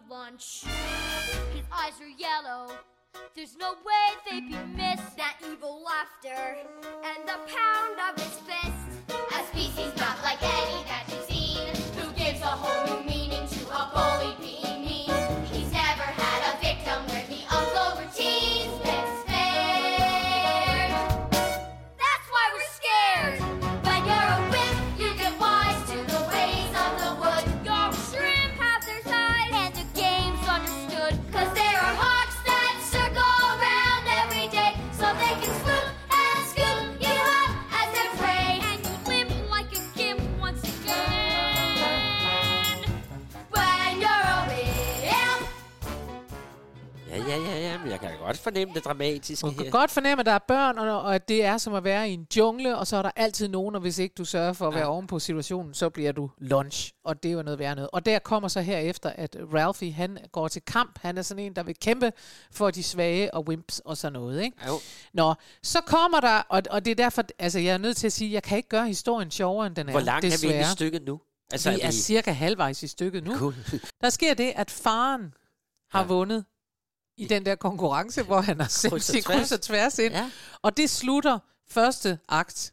Lunch. 0.09 0.65
His 1.55 1.65
eyes 1.73 2.01
are 2.01 2.09
yellow. 2.09 2.71
There's 3.35 3.57
no 3.57 3.73
way 3.73 4.07
they'd 4.31 4.49
be 4.49 4.57
missed. 4.77 5.17
That 5.17 5.37
evil 5.45 5.83
laughter 5.85 6.57
and 7.05 7.29
the 7.29 7.39
pound 7.53 7.99
of 8.09 8.23
his 8.23 8.39
fist. 8.41 9.17
A 9.31 9.45
species 9.47 9.93
not 9.99 10.23
like 10.23 10.43
any 10.43 10.85
that 10.85 11.05
you've 11.09 11.25
seen. 11.25 11.67
Who 11.99 12.13
gives 12.13 12.41
a 12.41 12.47
whole 12.47 12.99
new 12.99 13.05
meaning 13.07 13.47
to 13.47 13.69
a 13.71 13.91
bully 13.95 14.35
being 14.41 14.72
godt 48.25 48.39
fornemme 48.39 48.75
det 48.75 48.85
dramatiske 48.85 49.47
Man 49.47 49.55
kan 49.55 49.65
her. 49.65 49.71
godt 49.71 49.91
fornemme, 49.91 50.21
at 50.21 50.27
der 50.27 50.33
er 50.33 50.39
børn, 50.49 50.79
og, 50.79 51.03
og 51.03 51.15
at 51.15 51.29
det 51.29 51.45
er 51.45 51.59
som 51.59 51.75
at 51.75 51.85
være 51.85 52.11
i 52.11 52.13
en 52.13 52.27
jungle, 52.37 52.79
og 52.79 52.87
så 52.87 52.97
er 52.97 53.03
der 53.03 53.11
altid 53.17 53.49
nogen, 53.49 53.75
og 53.75 53.81
hvis 53.81 53.99
ikke 53.99 54.15
du 54.19 54.25
sørger 54.25 54.53
for 54.53 54.69
at 54.69 54.75
være 54.75 54.87
oven 54.87 55.07
på 55.07 55.19
situationen, 55.19 55.75
så 55.75 55.91
bliver 55.91 56.13
du 56.13 56.31
lunch, 56.39 56.93
og 57.05 57.23
det 57.23 57.29
er 57.29 57.33
jo 57.33 57.43
noget 57.43 57.59
værd 57.59 57.75
noget. 57.77 57.91
Og 57.93 58.07
der 58.07 58.19
kommer 58.19 58.49
så 58.49 58.61
herefter, 58.61 59.11
at 59.11 59.37
Ralphie, 59.55 59.93
han 59.93 60.19
går 60.33 60.49
til 60.49 60.63
kamp. 60.63 60.99
Han 61.03 61.19
er 61.19 61.23
sådan 61.23 61.45
en, 61.45 61.57
der 61.57 61.63
vil 61.63 61.75
kæmpe 61.81 62.13
for 62.53 62.71
de 62.71 62.83
svage 62.83 63.35
og 63.35 63.49
wimps 63.49 63.79
og 63.79 63.97
sådan 63.97 64.13
noget, 64.13 64.43
ikke? 64.43 64.57
Jo. 64.67 64.73
Nå, 65.15 65.35
så 65.63 65.81
kommer 65.81 66.21
der, 66.21 66.43
og, 66.49 66.63
og 66.71 66.85
det 66.85 66.91
er 66.91 66.95
derfor, 66.95 67.23
altså 67.39 67.59
jeg 67.59 67.75
er 67.75 67.79
nødt 67.79 67.97
til 67.97 68.07
at 68.07 68.13
sige, 68.13 68.33
jeg 68.33 68.43
kan 68.43 68.57
ikke 68.57 68.69
gøre 68.69 68.87
historien 68.87 69.31
sjovere, 69.31 69.67
end 69.67 69.77
den 69.77 69.89
er, 69.89 69.93
Hvor 69.93 70.01
langt 70.01 70.25
er 70.25 70.29
vi 70.29 70.47
i 70.47 70.49
desværre. 70.49 70.73
stykket 70.73 71.03
nu? 71.03 71.21
Altså, 71.53 71.71
vi 71.71 71.81
er 71.81 71.91
cirka 71.91 72.31
halvvejs 72.33 72.83
i 72.83 72.87
stykket 72.87 73.25
nu. 73.25 73.39
Gud. 73.39 73.53
Der 74.01 74.11
sker 74.11 74.35
det, 74.35 74.53
at 74.57 74.71
faren 74.71 75.35
har 75.91 76.01
ja. 76.01 76.07
vundet 76.07 76.45
i 77.17 77.25
den 77.27 77.47
der 77.47 77.55
konkurrence, 77.55 78.23
hvor 78.23 78.41
han 78.41 78.61
har 78.61 78.69
sendt 78.69 79.03
sin 79.05 79.23
kryds 79.23 79.53
og 79.53 79.61
tværs 79.61 79.99
ind. 79.99 80.13
Ja. 80.13 80.31
Og 80.63 80.77
det 80.77 80.91
slutter 80.91 81.39
første 81.69 82.19
akt. 82.29 82.73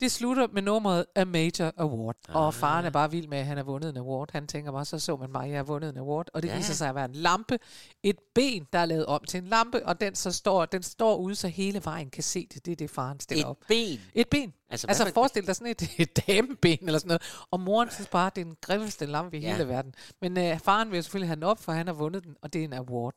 Det 0.00 0.12
slutter 0.12 0.46
med 0.52 0.62
nummeret 0.62 1.06
A 1.14 1.24
Major 1.24 1.72
Award. 1.76 2.16
Ah. 2.28 2.36
Og 2.36 2.54
faren 2.54 2.84
er 2.86 2.90
bare 2.90 3.10
vild 3.10 3.28
med, 3.28 3.38
at 3.38 3.46
han 3.46 3.56
har 3.56 3.64
vundet 3.64 3.90
en 3.90 3.96
award. 3.96 4.28
Han 4.32 4.46
tænker 4.46 4.72
bare, 4.72 4.84
så 4.84 4.98
så 4.98 5.16
man 5.16 5.32
mig, 5.32 5.48
jeg 5.50 5.58
har 5.58 5.62
vundet 5.64 5.90
en 5.90 5.96
award. 5.98 6.26
Og 6.34 6.42
det 6.42 6.48
Ja. 6.48 6.56
viser 6.56 6.74
sig 6.74 6.88
at 6.88 6.94
være 6.94 7.04
en 7.04 7.12
lampe. 7.12 7.58
Et 8.02 8.16
ben, 8.34 8.66
der 8.72 8.78
er 8.78 8.84
lavet 8.86 9.06
om 9.06 9.24
til 9.28 9.38
en 9.38 9.46
lampe. 9.46 9.86
Og 9.86 10.00
den, 10.00 10.14
så 10.14 10.32
står, 10.32 10.64
den 10.66 10.82
står 10.82 11.16
ude, 11.16 11.34
så 11.34 11.48
hele 11.48 11.84
vejen 11.84 12.10
kan 12.10 12.22
se 12.22 12.46
det. 12.54 12.64
Det 12.66 12.72
er 12.72 12.76
det, 12.76 12.90
faren 12.90 13.20
stiller 13.20 13.44
Et 13.44 13.50
op. 13.50 13.56
ben? 13.68 14.00
Et 14.14 14.28
ben. 14.28 14.52
Altså, 14.70 14.86
Altså, 14.86 15.10
forestil 15.14 15.46
dig 15.46 15.56
sådan 15.56 15.70
et, 15.70 15.82
et 15.98 16.26
dameben 16.26 16.78
eller 16.86 16.98
sådan 16.98 17.08
noget. 17.08 17.22
Og 17.50 17.60
moren 17.60 17.90
synes 17.90 18.08
bare, 18.08 18.30
det 18.34 18.40
er 18.40 18.44
den 18.44 18.56
grimmeste 18.60 19.06
lampe 19.06 19.36
i 19.38 19.40
Ja. 19.40 19.52
hele 19.52 19.68
verden. 19.68 19.94
Men 20.20 20.38
øh, 20.38 20.58
faren 20.60 20.90
vil 20.92 21.02
selvfølgelig 21.02 21.28
have 21.28 21.36
den 21.36 21.42
op, 21.44 21.62
for 21.62 21.72
han 21.72 21.86
har 21.86 21.94
vundet 21.94 22.24
den, 22.24 22.34
og 22.42 22.52
det 22.52 22.60
er 22.60 22.64
en 22.64 22.72
award. 22.72 23.14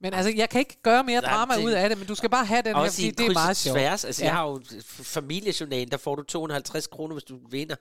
Men 0.00 0.14
altså, 0.14 0.32
jeg 0.36 0.50
kan 0.50 0.58
ikke 0.58 0.82
gøre 0.82 1.04
mere 1.04 1.20
Nej, 1.20 1.30
drama 1.30 1.54
det- 1.56 1.64
ud 1.64 1.70
af 1.70 1.88
det, 1.88 1.98
men 1.98 2.06
du 2.06 2.14
skal 2.14 2.30
bare 2.30 2.44
have 2.44 2.62
den 2.62 2.76
her, 2.76 2.84
fordi 2.90 3.10
det 3.10 3.26
er 3.26 3.32
meget 3.32 3.56
sjovt. 3.56 3.74
tværs. 3.74 4.04
Altså, 4.04 4.22
ja. 4.22 4.26
Jeg 4.28 4.34
har 4.36 4.46
jo 4.48 4.60
familiejournalen, 5.02 5.90
der 5.90 5.96
får 5.96 6.14
du 6.14 6.22
250 6.22 6.86
kroner, 6.86 7.14
hvis 7.14 7.24
du 7.24 7.38
vinder 7.50 7.76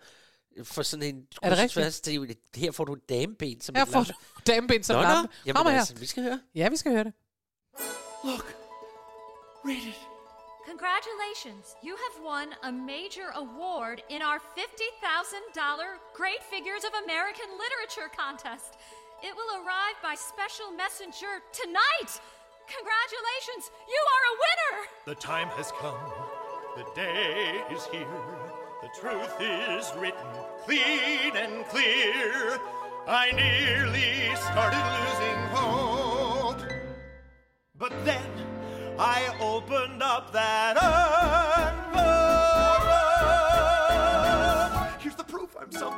for 0.64 0.84
sådan 0.84 1.04
en 1.04 1.28
Er 1.42 1.50
det 1.50 1.58
rigtigt? 1.58 1.74
tværs. 1.74 2.00
Er 2.00 2.36
her 2.56 2.72
får 2.72 2.86
du 2.86 2.94
et 2.94 3.10
dameben 3.10 3.62
som 3.62 3.76
Her 3.76 3.86
en 3.86 3.92
får 3.92 4.04
du 4.04 4.14
dameben 4.48 4.84
som 4.84 4.96
Nå, 4.96 5.02
nå. 5.02 5.08
lampe. 5.08 5.34
Jamen, 5.46 5.56
Kommer 5.56 5.72
her. 5.72 5.80
altså, 5.80 5.96
vi 5.96 6.06
skal 6.06 6.24
høre. 6.24 6.40
Ja, 6.56 6.70
vi 6.70 6.78
skal 6.78 6.92
høre 6.92 7.04
det. 7.04 7.14
Read 9.70 9.86
it. 9.94 10.00
Congratulations, 10.72 11.66
you 11.88 11.94
have 12.04 12.16
won 12.30 12.48
a 12.70 12.72
major 12.94 13.30
award 13.44 13.98
in 14.16 14.22
our 14.30 14.40
$50,000 14.58 16.00
Great 16.20 16.42
Figures 16.54 16.84
of 16.90 16.94
American 17.06 17.50
Literature 17.64 18.10
contest. 18.24 18.72
It 19.24 19.36
will 19.36 19.64
arrive 19.64 20.02
by 20.02 20.16
special 20.16 20.72
messenger 20.72 21.44
tonight. 21.54 22.20
Congratulations, 22.66 23.70
you 23.88 24.02
are 24.14 24.24
a 24.26 24.38
winner! 24.42 24.88
The 25.06 25.16
time 25.16 25.48
has 25.50 25.72
come. 25.74 25.96
The 26.76 26.86
day 26.96 27.62
is 27.72 27.86
here. 27.86 28.08
The 28.82 28.90
truth 29.00 29.36
is 29.40 29.92
written 29.96 30.26
clean 30.66 31.36
and 31.36 31.66
clear. 31.66 32.58
I 33.08 33.32
nearly 33.32 34.36
started 34.38 34.84
losing 34.98 35.40
hope. 35.54 36.62
But 37.78 37.94
then 38.04 38.32
I 38.98 39.38
opened 39.40 40.02
up 40.02 40.34
that 40.34 40.78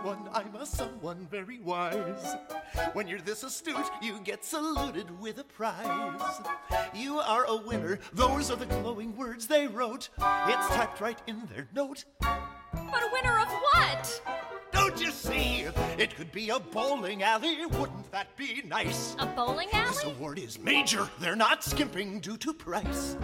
envelope. 0.04 0.18
Here's 0.26 0.28
the 0.28 0.34
proof 0.34 0.46
I'm 0.46 0.56
a 0.56 0.66
someone 0.66 1.28
very 1.32 1.60
wise. 1.60 2.36
When 2.94 3.08
you're 3.08 3.22
this 3.22 3.44
astute, 3.44 3.90
you 4.02 4.20
get 4.24 4.44
saluted 4.44 5.20
with 5.20 5.40
a 5.40 5.44
prize. 5.44 6.42
You 6.94 7.20
are 7.20 7.46
a 7.46 7.58
winner, 7.58 8.00
those 8.14 8.52
are 8.52 8.56
the 8.56 8.66
glowing 8.66 9.16
words 9.16 9.48
they 9.48 9.68
wrote. 9.68 10.10
It's 10.18 10.68
typed 10.70 11.02
right 11.02 11.22
in 11.28 11.48
their 11.54 11.68
note. 11.74 12.06
But 12.20 13.04
a 13.04 13.10
winner 13.12 13.40
of 13.40 13.48
what? 13.48 14.22
Don't 14.72 15.00
you 15.00 15.12
see? 15.12 15.68
It 15.98 16.16
could 16.16 16.32
be 16.32 16.50
a 16.50 16.60
bowling 16.60 17.22
alley, 17.22 17.66
wouldn't 17.66 18.12
that 18.12 18.36
be 18.36 18.64
nice? 18.66 19.16
A 19.20 19.26
bowling 19.26 19.70
alley? 19.72 19.90
This 19.90 20.04
award 20.04 20.40
is 20.40 20.60
major, 20.60 21.08
they're 21.20 21.36
not 21.36 21.64
skimping 21.64 22.20
due 22.20 22.38
to 22.38 22.54
price. 22.54 23.16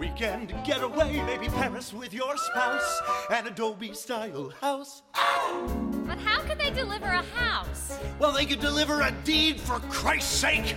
Weekend 0.00 0.54
getaway, 0.64 1.20
maybe 1.26 1.48
Paris 1.48 1.92
with 1.92 2.14
your 2.14 2.34
spouse, 2.38 3.02
an 3.28 3.46
Adobe 3.46 3.92
style 3.92 4.50
house. 4.58 5.02
But 5.12 6.18
how 6.18 6.40
could 6.40 6.58
they 6.58 6.70
deliver 6.70 7.04
a 7.04 7.22
house? 7.36 7.98
Well, 8.18 8.32
they 8.32 8.46
could 8.46 8.60
deliver 8.60 9.02
a 9.02 9.12
deed 9.24 9.60
for 9.60 9.78
Christ's 9.90 10.34
sake. 10.34 10.74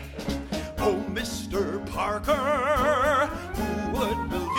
Oh, 0.79 1.01
Mr. 1.09 1.89
Parker, 1.89 2.33
who 3.55 3.91
would 3.97 4.29
believe 4.29 4.51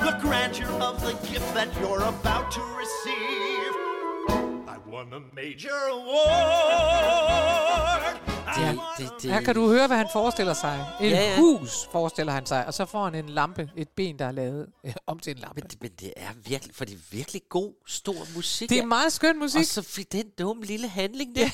the 0.00 0.18
grandeur 0.22 0.70
of 0.80 1.02
the 1.02 1.12
gift 1.28 1.52
that 1.52 1.68
you're 1.80 2.04
about 2.04 2.50
to 2.52 2.62
receive? 2.78 3.74
I 4.66 4.78
won 4.86 5.12
a 5.12 5.20
major 5.36 5.76
award. 5.90 7.67
Det, 8.58 8.80
det, 8.98 9.22
det, 9.22 9.32
Her 9.32 9.40
kan 9.40 9.54
du 9.54 9.68
høre, 9.68 9.86
hvad 9.86 9.96
han 9.96 10.08
forestiller 10.12 10.54
sig. 10.54 10.86
Et 11.00 11.10
Ja, 11.10 11.16
ja, 11.16 11.22
ja. 11.22 11.30
ja. 11.30 11.40
hus 11.40 11.88
forestiller 11.92 12.32
han 12.32 12.46
sig, 12.46 12.66
og 12.66 12.74
så 12.74 12.84
får 12.86 13.04
han 13.04 13.14
en 13.14 13.28
lampe, 13.28 13.70
et 13.76 13.88
ben, 13.88 14.18
der 14.18 14.24
er 14.24 14.32
lavet 14.32 14.66
øh, 14.86 14.94
om 15.06 15.18
til 15.18 15.30
en 15.30 15.36
lampe. 15.38 15.60
Men, 15.60 15.70
men 15.80 15.90
det 15.90 16.12
er 16.16 16.28
virkelig, 16.44 16.74
for 16.74 16.84
det 16.84 16.94
er 16.94 16.98
virkelig 17.10 17.42
god, 17.48 17.72
stor 17.86 18.34
musik. 18.36 18.70
Det 18.70 18.78
er 18.78 18.84
meget 18.86 19.12
skøn 19.12 19.38
musik. 19.38 19.58
Og 19.60 19.64
så 19.66 19.82
fik 19.82 20.12
den 20.12 20.24
dumme 20.38 20.64
lille 20.64 20.88
handling 20.88 21.34
der. 21.36 21.48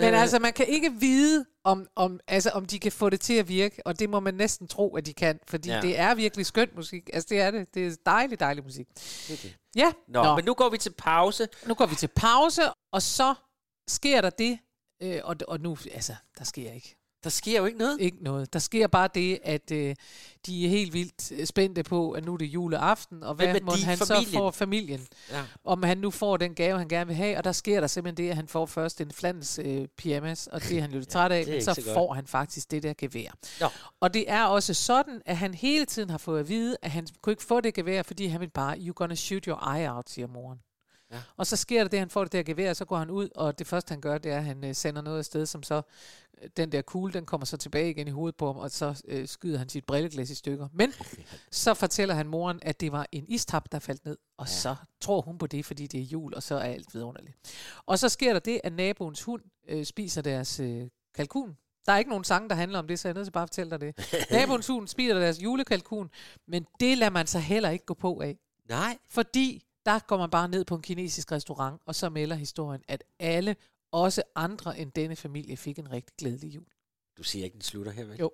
Men 0.00 0.14
Øh, 0.14 0.20
altså, 0.20 0.38
man 0.38 0.52
kan 0.52 0.66
ikke 0.68 0.92
vide, 0.92 1.44
om, 1.64 1.86
om, 1.96 2.20
altså, 2.28 2.50
om 2.50 2.66
de 2.66 2.78
kan 2.78 2.92
få 2.92 3.10
det 3.10 3.20
til 3.20 3.34
at 3.34 3.48
virke, 3.48 3.82
og 3.86 3.98
det 3.98 4.10
må 4.10 4.20
man 4.20 4.34
næsten 4.34 4.68
tro, 4.68 4.96
at 4.96 5.06
de 5.06 5.12
kan, 5.12 5.38
fordi 5.48 5.68
Ja. 5.68 5.74
ja. 5.74 5.80
det 5.80 5.98
er 5.98 6.14
virkelig 6.14 6.46
skøn 6.46 6.68
musik. 6.76 7.10
Altså, 7.12 7.26
det 7.30 7.40
er 7.40 7.50
det. 7.50 7.74
Det 7.74 7.86
er 7.86 7.96
dejlig, 8.06 8.40
dejlig 8.40 8.64
musik. 8.64 8.86
Det 9.28 9.32
er 9.32 9.36
det. 9.42 9.56
Ja, 9.76 9.92
Nå, 10.08 10.22
Nå, 10.22 10.36
men 10.36 10.44
nu 10.44 10.54
går 10.54 10.68
vi 10.70 10.78
til 10.78 10.92
pause. 10.98 11.48
nu 11.66 11.74
går 11.74 11.86
vi 11.86 11.94
til 11.94 12.08
pause, 12.16 12.62
og 12.92 13.02
så 13.02 13.34
sker 13.88 14.20
der 14.20 14.30
det, 14.30 14.58
øh, 15.02 15.20
og, 15.24 15.36
og 15.48 15.60
nu, 15.60 15.76
altså, 15.94 16.14
der 16.38 16.44
sker 16.44 16.72
ikke. 16.72 16.96
Der 17.24 17.30
sker 17.30 17.58
jo 17.58 17.66
ikke 17.66 17.78
noget. 17.78 18.00
Ikke 18.00 18.24
noget. 18.24 18.52
Der 18.52 18.58
sker 18.58 18.86
bare 18.86 19.08
det, 19.14 19.38
at 19.42 19.70
øh, 19.70 19.94
de 20.46 20.64
er 20.64 20.68
helt 20.68 20.92
vildt 20.92 21.32
øh, 21.32 21.46
spændte 21.46 21.82
på, 21.82 22.10
at 22.10 22.24
nu 22.24 22.32
er 22.32 22.36
det 22.36 22.46
juleaften, 22.46 23.22
og 23.22 23.34
hvad 23.34 23.60
må 23.60 23.72
han 23.72 23.98
Familien? 23.98 24.26
så 24.26 24.32
får 24.32 24.50
familien. 24.50 25.06
Ja. 25.30 25.42
Om 25.64 25.82
han 25.82 25.98
nu 25.98 26.10
får 26.10 26.36
den 26.36 26.54
gave, 26.54 26.78
han 26.78 26.88
gerne 26.88 27.06
vil 27.06 27.16
have, 27.16 27.38
og 27.38 27.44
der 27.44 27.52
sker 27.52 27.80
der 27.80 27.86
simpelthen 27.86 28.24
det, 28.24 28.30
at 28.30 28.36
han 28.36 28.48
får 28.48 28.66
først 28.66 29.00
en 29.00 29.10
flandes 29.10 29.60
øh, 29.64 29.88
pyjamas, 29.98 30.46
og 30.46 30.62
det 30.62 30.76
er 30.76 30.80
han 30.80 30.90
jo 30.92 30.98
lidt 30.98 31.08
træt 31.08 31.32
af, 31.32 31.46
men 31.46 31.62
så, 31.62 31.74
så 31.74 31.94
får 31.94 32.14
han 32.14 32.26
faktisk 32.26 32.70
det 32.70 32.82
der 32.82 32.94
gevær. 32.98 33.30
Nå. 33.60 33.66
Og 34.00 34.14
det 34.14 34.24
er 34.30 34.44
også 34.44 34.74
sådan, 34.74 35.22
at 35.26 35.36
han 35.36 35.54
hele 35.54 35.84
tiden 35.86 36.10
har 36.10 36.18
fået 36.18 36.40
at 36.40 36.48
vide, 36.48 36.76
at 36.82 36.90
han 36.90 37.06
kunne 37.22 37.32
ikke 37.32 37.42
få 37.42 37.60
det 37.60 37.74
gevær, 37.74 38.02
fordi 38.02 38.26
han 38.26 38.40
vil 38.40 38.50
bare, 38.50 38.76
you're 38.76 38.92
gonna 38.92 39.14
shoot 39.14 39.44
your 39.44 39.76
eye 39.76 39.92
out, 39.92 40.10
siger 40.10 40.26
moren. 40.26 40.58
Ja. 41.12 41.22
Og 41.36 41.46
så 41.46 41.56
sker 41.56 41.82
der 41.82 41.88
det, 41.88 41.98
han 41.98 42.10
får 42.10 42.24
det 42.24 42.32
der 42.32 42.42
gevær, 42.42 42.70
og 42.70 42.76
så 42.76 42.84
går 42.84 42.96
han 42.96 43.10
ud, 43.10 43.28
og 43.34 43.58
det 43.58 43.66
første 43.66 43.92
han 43.92 44.00
gør, 44.00 44.18
det 44.18 44.32
er, 44.32 44.36
at 44.36 44.44
han 44.44 44.64
øh, 44.64 44.74
sender 44.74 45.02
noget 45.02 45.18
afsted, 45.18 45.46
som 45.46 45.62
så, 45.62 45.82
øh, 46.42 46.48
den 46.56 46.72
der 46.72 46.82
kugle, 46.82 47.12
den 47.12 47.26
kommer 47.26 47.44
så 47.44 47.56
tilbage 47.56 47.90
igen 47.90 48.08
i 48.08 48.10
hovedet 48.10 48.36
på 48.36 48.46
ham, 48.46 48.56
og 48.56 48.70
så 48.70 49.02
øh, 49.08 49.28
skyder 49.28 49.58
han 49.58 49.68
sit 49.68 49.84
brilleglas 49.84 50.30
i 50.30 50.34
stykker. 50.34 50.68
Men 50.72 50.92
så 51.50 51.74
fortæller 51.74 52.14
han 52.14 52.28
moren, 52.28 52.58
at 52.62 52.80
det 52.80 52.92
var 52.92 53.06
en 53.12 53.24
istap, 53.28 53.72
der 53.72 53.78
faldt 53.78 54.04
ned, 54.04 54.16
og 54.36 54.46
ja. 54.46 54.52
så 54.52 54.76
tror 55.00 55.20
hun 55.20 55.38
på 55.38 55.46
det, 55.46 55.64
fordi 55.64 55.86
det 55.86 56.00
er 56.00 56.04
jul, 56.04 56.34
og 56.34 56.42
så 56.42 56.54
er 56.54 56.60
alt 56.60 56.94
vidunderligt. 56.94 57.36
Og 57.86 57.98
så 57.98 58.08
sker 58.08 58.32
der 58.32 58.40
det, 58.40 58.60
at 58.64 58.72
naboens 58.72 59.22
hund 59.22 59.42
øh, 59.68 59.84
spiser 59.84 60.22
deres 60.22 60.60
øh, 60.60 60.88
kalkun. 61.14 61.56
Der 61.86 61.92
er 61.92 61.98
ikke 61.98 62.08
nogen 62.08 62.24
sang, 62.24 62.50
der 62.50 62.56
handler 62.56 62.78
om 62.78 62.86
det, 62.86 62.98
så 62.98 63.08
jeg 63.08 63.12
er 63.12 63.14
nødt 63.14 63.26
til 63.26 63.32
bare 63.32 63.42
at 63.42 63.48
fortælle 63.48 63.70
dig 63.70 63.80
det. 63.80 64.14
Naboens 64.30 64.66
hund 64.66 64.88
spiser 64.88 65.18
deres 65.18 65.42
julekalkun, 65.42 66.10
men 66.48 66.66
det 66.80 66.98
lader 66.98 67.10
man 67.10 67.26
så 67.26 67.38
heller 67.38 67.70
ikke 67.70 67.84
gå 67.84 67.94
på 67.94 68.20
af. 68.20 68.38
Nej. 68.68 68.98
Fordi 69.08 69.62
der 69.86 69.98
går 69.98 70.16
man 70.16 70.30
bare 70.30 70.48
ned 70.48 70.64
på 70.64 70.74
en 70.74 70.82
kinesisk 70.82 71.32
restaurant, 71.32 71.82
og 71.86 71.94
så 71.94 72.08
melder 72.10 72.36
historien, 72.36 72.82
at 72.88 73.04
alle, 73.18 73.56
også 73.92 74.22
andre 74.34 74.78
end 74.78 74.92
denne 74.92 75.16
familie, 75.16 75.56
fik 75.56 75.78
en 75.78 75.90
rigtig 75.92 76.14
glædelig 76.18 76.54
jul. 76.54 76.66
Du 77.18 77.22
siger 77.22 77.44
ikke, 77.44 77.54
den 77.54 77.62
slutter 77.62 77.92
her, 77.92 78.04
vel? 78.04 78.16
Jo. 78.18 78.30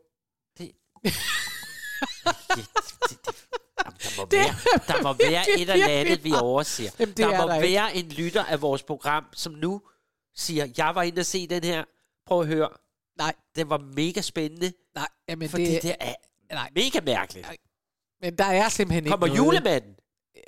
Det... 0.58 0.72
det, 1.04 1.12
det, 3.10 3.26
det. 3.26 3.46
Jamen, 3.84 3.98
der, 3.98 4.16
må 4.16 4.24
være, 4.36 4.54
der 4.88 5.02
må 5.02 5.12
være 5.30 5.44
et 5.54 5.60
eller 5.70 5.88
andet, 5.88 6.24
vi 6.24 6.32
overser. 6.32 6.90
Jamen, 6.98 7.08
det 7.08 7.16
der 7.18 7.28
er 7.36 7.42
må 7.42 7.48
der 7.48 7.54
ikke. 7.54 7.74
være 7.74 7.96
en 7.96 8.08
lytter 8.08 8.44
af 8.44 8.62
vores 8.62 8.82
program, 8.82 9.24
som 9.32 9.52
nu 9.52 9.82
siger, 10.34 10.68
jeg 10.78 10.94
var 10.94 11.02
inde 11.02 11.20
og 11.20 11.26
se 11.26 11.46
den 11.46 11.64
her. 11.64 11.84
Prøv 12.26 12.40
at 12.40 12.46
høre. 12.46 12.68
Nej. 13.18 13.34
Den 13.56 13.70
var 13.70 13.78
mega 13.78 14.20
spændende. 14.20 14.72
Nej, 14.94 15.08
jamen 15.28 15.48
fordi 15.48 15.64
det, 15.64 15.82
det- 15.82 15.96
er 16.00 16.14
nej. 16.50 16.70
mega 16.74 17.00
mærkeligt. 17.00 17.46
Nej. 17.46 17.56
Men 18.20 18.38
der 18.38 18.44
er 18.44 18.68
simpelthen 18.68 19.04
ikke 19.04 19.10
Kommer 19.18 19.36
julemanden? 19.36 19.96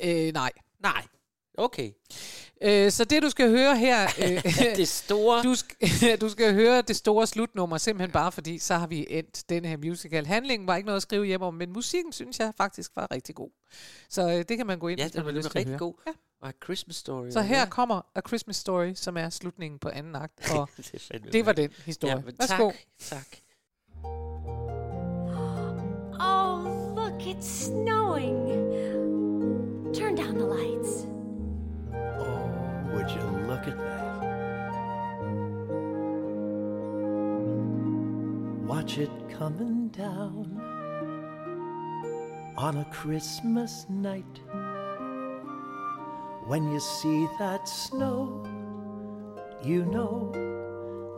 Øh, 0.05 0.33
nej. 0.33 0.53
Nej. 0.83 1.07
Okay. 1.59 1.91
Øh, 2.63 2.91
så 2.91 3.05
det 3.05 3.23
du 3.23 3.31
skal 3.31 3.51
høre 3.51 3.77
her... 3.77 4.09
Øh, 4.25 4.77
det 4.77 4.89
store... 4.89 5.43
Du 5.49 5.55
skal, 5.55 5.77
du 6.21 6.29
skal 6.29 6.55
høre 6.55 6.83
det 6.83 6.97
store 6.97 7.27
slutnummer, 7.27 7.79
simpelthen 7.79 8.11
bare 8.11 8.33
fordi, 8.33 8.59
så 8.59 8.75
har 8.75 8.87
vi 8.87 9.07
endt 9.11 9.45
denne 9.49 9.69
her 9.69 9.77
musical. 9.77 10.27
Handlingen 10.27 10.67
var 10.67 10.77
ikke 10.77 10.87
noget 10.87 10.97
at 10.97 11.03
skrive 11.03 11.25
hjem 11.27 11.43
om, 11.43 11.55
men 11.55 11.73
musikken 11.73 12.13
synes 12.13 12.39
jeg 12.39 12.53
faktisk 12.57 12.91
var 12.97 13.09
rigtig 13.11 13.35
god. 13.35 13.51
Så 14.11 14.29
øh, 14.29 14.45
det 14.49 14.57
kan 14.57 14.67
man 14.67 14.79
gå 14.79 14.89
ind 14.89 14.99
Ja, 14.99 15.05
hvis 15.05 15.13
den 15.13 15.25
man 15.25 15.35
var 15.35 15.55
rigtig 15.55 15.67
høre. 15.67 15.79
god. 15.79 15.95
Ja. 16.07 16.13
Og 16.43 16.49
A 16.49 16.53
Christmas 16.65 16.97
Story. 16.97 17.31
Så 17.31 17.41
her 17.41 17.59
ja. 17.59 17.67
kommer 17.69 18.01
A 18.15 18.21
Christmas 18.29 18.57
Story, 18.57 18.93
som 18.95 19.17
er 19.17 19.31
slutningen 19.31 19.79
på 19.79 19.89
anden 19.89 20.17
akt, 20.17 20.53
og 20.59 20.69
Det 20.77 21.29
det 21.33 21.47
var 21.47 21.53
den 21.53 21.71
historie. 21.85 22.15
Ja, 22.17 22.33
Værsgo. 22.39 22.71
tak, 22.71 22.77
tak. 22.99 23.27
Oh, 26.23 26.65
look, 26.97 27.23
it's 27.23 27.43
snowing. 27.43 28.51
Turn 29.93 30.15
down 30.15 30.39
the 30.39 30.47
lights. 30.47 31.07
Oh, 32.19 32.49
would 32.93 33.11
you 33.11 33.23
look 33.49 33.67
at 33.67 33.77
that? 33.77 34.21
Watch 38.67 38.99
it 38.99 39.11
coming 39.31 39.89
down 39.89 40.61
on 42.57 42.77
a 42.77 42.85
Christmas 42.93 43.87
night. 43.89 44.41
When 46.47 46.71
you 46.71 46.79
see 46.79 47.29
that 47.41 47.69
snow, 47.69 48.47
you 49.63 49.85
know 49.87 50.31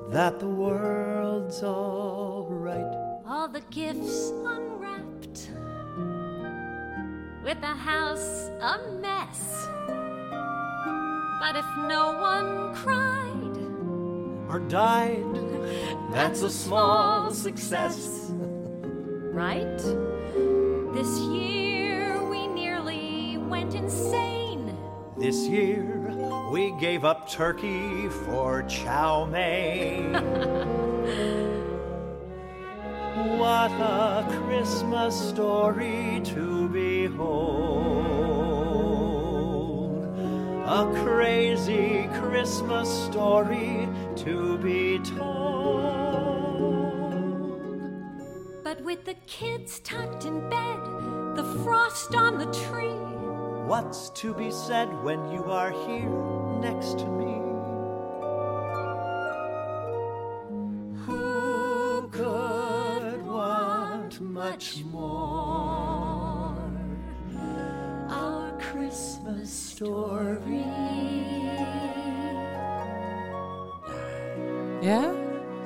that 0.09 0.39
the 0.39 0.49
world's 0.49 1.63
all 1.63 2.47
right. 2.49 3.21
All 3.27 3.49
the 3.49 3.61
gifts 3.71 4.31
with 4.43 4.72
the 7.63 7.69
house 7.69 8.51
a 8.61 8.77
mess. 9.01 9.69
But 11.41 11.55
if 11.55 11.65
no 11.87 12.13
one 12.19 12.75
cried, 12.75 13.57
Or 14.51 14.59
died, 14.59 15.25
that's 16.13 16.43
a 16.43 16.51
small 16.51 17.31
success. 17.31 18.33
right? 19.33 19.79
This 20.93 21.21
year 21.21 22.21
we 22.29 22.49
nearly 22.49 23.39
went 23.39 23.77
insane. 23.77 24.77
This 25.17 25.47
year 25.47 26.11
we 26.51 26.73
gave 26.81 27.05
up 27.05 27.31
turkey 27.31 28.09
for 28.09 28.65
chow 28.65 29.25
mein. 29.25 30.15
what 33.39 33.71
a 33.71 34.27
Christmas 34.43 35.15
story 35.31 36.21
to 36.25 36.69
behold. 36.69 37.52
A 40.73 40.91
crazy 41.05 42.09
Christmas 42.15 42.89
story 43.05 43.87
to 44.17 44.57
be 44.57 44.99
told. 45.01 45.35
But 48.65 48.81
with 48.81 49.05
the 49.05 49.13
kids 49.27 49.81
tucked 49.81 50.25
in 50.25 50.49
bed, 50.49 50.81
the 51.37 51.45
frost 51.63 52.15
on 52.15 52.39
the 52.39 52.47
tree, 52.47 52.97
What's 53.69 54.09
to 54.21 54.33
be 54.33 54.51
said 54.51 54.89
when 55.05 55.31
you 55.31 55.45
are 55.45 55.73
here 55.73 56.09
next 56.63 57.01
to 57.01 57.07
me? 57.07 57.35
Who 61.05 62.09
could 62.11 63.27
want 63.27 64.23
much 64.23 64.85
more? 64.85 64.92
Story. 69.87 70.63
Ja, 74.83 75.03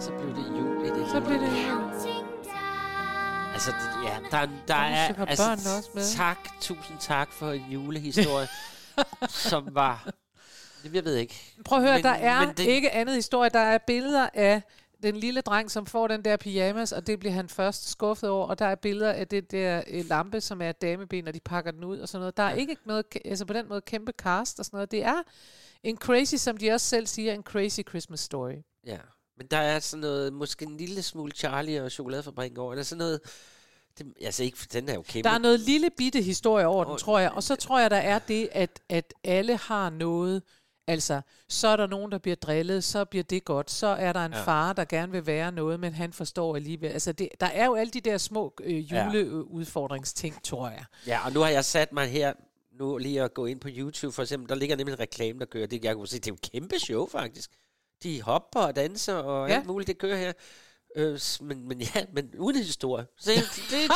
Så 0.00 0.10
blev 0.12 0.28
det 0.34 0.58
jul 0.58 0.84
i 0.86 0.88
det 1.00 1.10
så 1.10 1.20
blev 1.20 1.40
det... 1.40 1.50
Altså, 3.52 3.70
det, 3.70 4.08
ja, 4.08 4.16
der, 4.38 4.46
der 4.68 4.74
er... 4.74 5.14
Altså, 5.26 5.50
også 5.52 5.90
med. 5.94 6.02
Tak, 6.16 6.38
tusind 6.60 6.98
tak 7.00 7.32
for 7.32 7.52
en 7.52 7.64
julehistorie, 7.70 8.48
som 9.50 9.68
var 9.74 10.08
jeg 10.94 11.04
ved 11.04 11.14
ikke. 11.16 11.54
Prøv 11.64 11.78
at 11.78 11.84
høre, 11.84 11.94
Men- 11.94 12.04
der 12.04 12.10
er 12.10 12.46
men 12.46 12.48
det- 12.56 12.58
ikke 12.66 12.90
andet 12.92 13.14
historie. 13.14 13.50
Der 13.50 13.60
er 13.60 13.78
billeder 13.78 14.28
af 14.34 14.62
den 15.06 15.16
lille 15.16 15.40
dreng, 15.40 15.70
som 15.70 15.86
får 15.86 16.08
den 16.08 16.24
der 16.24 16.36
pyjamas, 16.36 16.92
og 16.92 17.06
det 17.06 17.20
bliver 17.20 17.32
han 17.32 17.48
først 17.48 17.88
skuffet 17.90 18.30
over. 18.30 18.46
Og 18.46 18.58
der 18.58 18.66
er 18.66 18.74
billeder 18.74 19.12
af 19.12 19.28
det 19.28 19.50
der 19.50 19.82
øh, 19.86 20.04
lampe, 20.08 20.40
som 20.40 20.62
er 20.62 20.72
dameben, 20.72 21.28
og 21.28 21.34
de 21.34 21.40
pakker 21.40 21.70
den 21.70 21.84
ud 21.84 21.98
og 21.98 22.08
sådan 22.08 22.20
noget. 22.20 22.36
Der 22.36 22.42
er 22.42 22.54
ikke 22.54 22.76
noget, 22.84 23.04
altså 23.24 23.44
på 23.44 23.52
den 23.52 23.68
måde 23.68 23.80
kæmpe 23.80 24.12
cast 24.18 24.58
og 24.58 24.64
sådan 24.64 24.76
noget. 24.76 24.90
Det 24.90 25.04
er 25.04 25.22
en 25.82 25.96
crazy, 25.96 26.34
som 26.34 26.56
de 26.56 26.70
også 26.70 26.86
selv 26.86 27.06
siger, 27.06 27.32
en 27.32 27.42
crazy 27.42 27.80
Christmas 27.88 28.20
story. 28.20 28.54
Ja, 28.86 28.98
men 29.36 29.46
der 29.46 29.58
er 29.58 29.78
sådan 29.78 30.00
noget, 30.00 30.32
måske 30.32 30.64
en 30.64 30.76
lille 30.76 31.02
smule 31.02 31.32
Charlie 31.32 31.82
og 31.82 31.90
chokoladefabrikken 31.90 32.58
over. 32.58 32.72
Der 32.72 32.80
er 32.80 32.84
sådan 32.84 32.98
noget, 32.98 33.20
det, 33.98 34.06
altså 34.20 34.42
ikke, 34.42 34.58
den 34.72 34.88
er 34.88 34.94
jo 34.94 35.02
kæmpe. 35.02 35.28
Der 35.28 35.34
er 35.34 35.38
noget 35.38 35.60
lille 35.60 35.90
bitte 35.96 36.22
historie 36.22 36.66
over 36.66 36.84
den, 36.84 36.92
Åh, 36.92 36.98
tror 36.98 37.18
jeg. 37.18 37.30
Og 37.30 37.42
så 37.42 37.56
tror 37.56 37.80
jeg, 37.80 37.90
der 37.90 37.96
er 37.96 38.18
det, 38.18 38.48
at, 38.52 38.80
at 38.88 39.14
alle 39.24 39.56
har 39.56 39.90
noget. 39.90 40.42
Altså, 40.88 41.20
så 41.48 41.68
er 41.68 41.76
der 41.76 41.86
nogen, 41.86 42.12
der 42.12 42.18
bliver 42.18 42.34
drillet, 42.36 42.84
så 42.84 43.04
bliver 43.04 43.22
det 43.22 43.44
godt. 43.44 43.70
Så 43.70 43.86
er 43.86 44.12
der 44.12 44.24
en 44.24 44.32
Ja. 44.32 44.42
far, 44.42 44.72
der 44.72 44.84
gerne 44.84 45.12
vil 45.12 45.26
være 45.26 45.52
noget, 45.52 45.80
men 45.80 45.92
han 45.94 46.12
forstår 46.12 46.56
alligevel. 46.56 46.90
Altså, 46.90 47.12
det, 47.12 47.28
der 47.40 47.46
er 47.46 47.66
jo 47.66 47.74
alle 47.74 47.90
de 47.90 48.00
der 48.00 48.18
små 48.18 48.54
øh, 48.62 48.92
juleudfordringsting, 48.92 50.42
tror 50.44 50.68
jeg. 50.68 50.84
Ja, 51.06 51.26
og 51.26 51.32
nu 51.32 51.40
har 51.40 51.48
jeg 51.48 51.64
sat 51.64 51.92
mig 51.92 52.08
her, 52.08 52.32
nu 52.78 52.98
lige 52.98 53.22
at 53.22 53.34
gå 53.34 53.46
ind 53.46 53.60
på 53.60 53.68
YouTube 53.72 54.12
for 54.12 54.22
eksempel, 54.22 54.48
der 54.48 54.54
ligger 54.54 54.76
nemlig 54.76 54.92
en 54.92 55.00
reklame, 55.00 55.38
der 55.38 55.44
kører. 55.44 55.66
Det, 55.66 55.84
jeg 55.84 55.94
kunne 55.94 56.08
se, 56.08 56.16
det 56.16 56.26
er 56.26 56.30
jo 56.30 56.34
et 56.34 56.50
kæmpe 56.52 56.78
show 56.78 57.06
faktisk. 57.06 57.50
De 58.02 58.22
hopper 58.22 58.60
og 58.60 58.76
danser 58.76 59.14
og. 59.14 59.48
Ja. 59.48 59.54
alt 59.54 59.66
muligt, 59.66 59.86
det 59.88 59.98
kører 59.98 60.16
her. 60.16 60.32
Øh, 60.96 61.20
men, 61.40 61.68
men 61.68 61.80
ja, 61.80 62.06
men 62.12 62.34
uden 62.38 62.56
historie. 62.62 63.06
Så 63.16 63.30
det, 63.30 63.36
det, 63.70 63.80
er 63.80 63.84
et, 63.84 63.90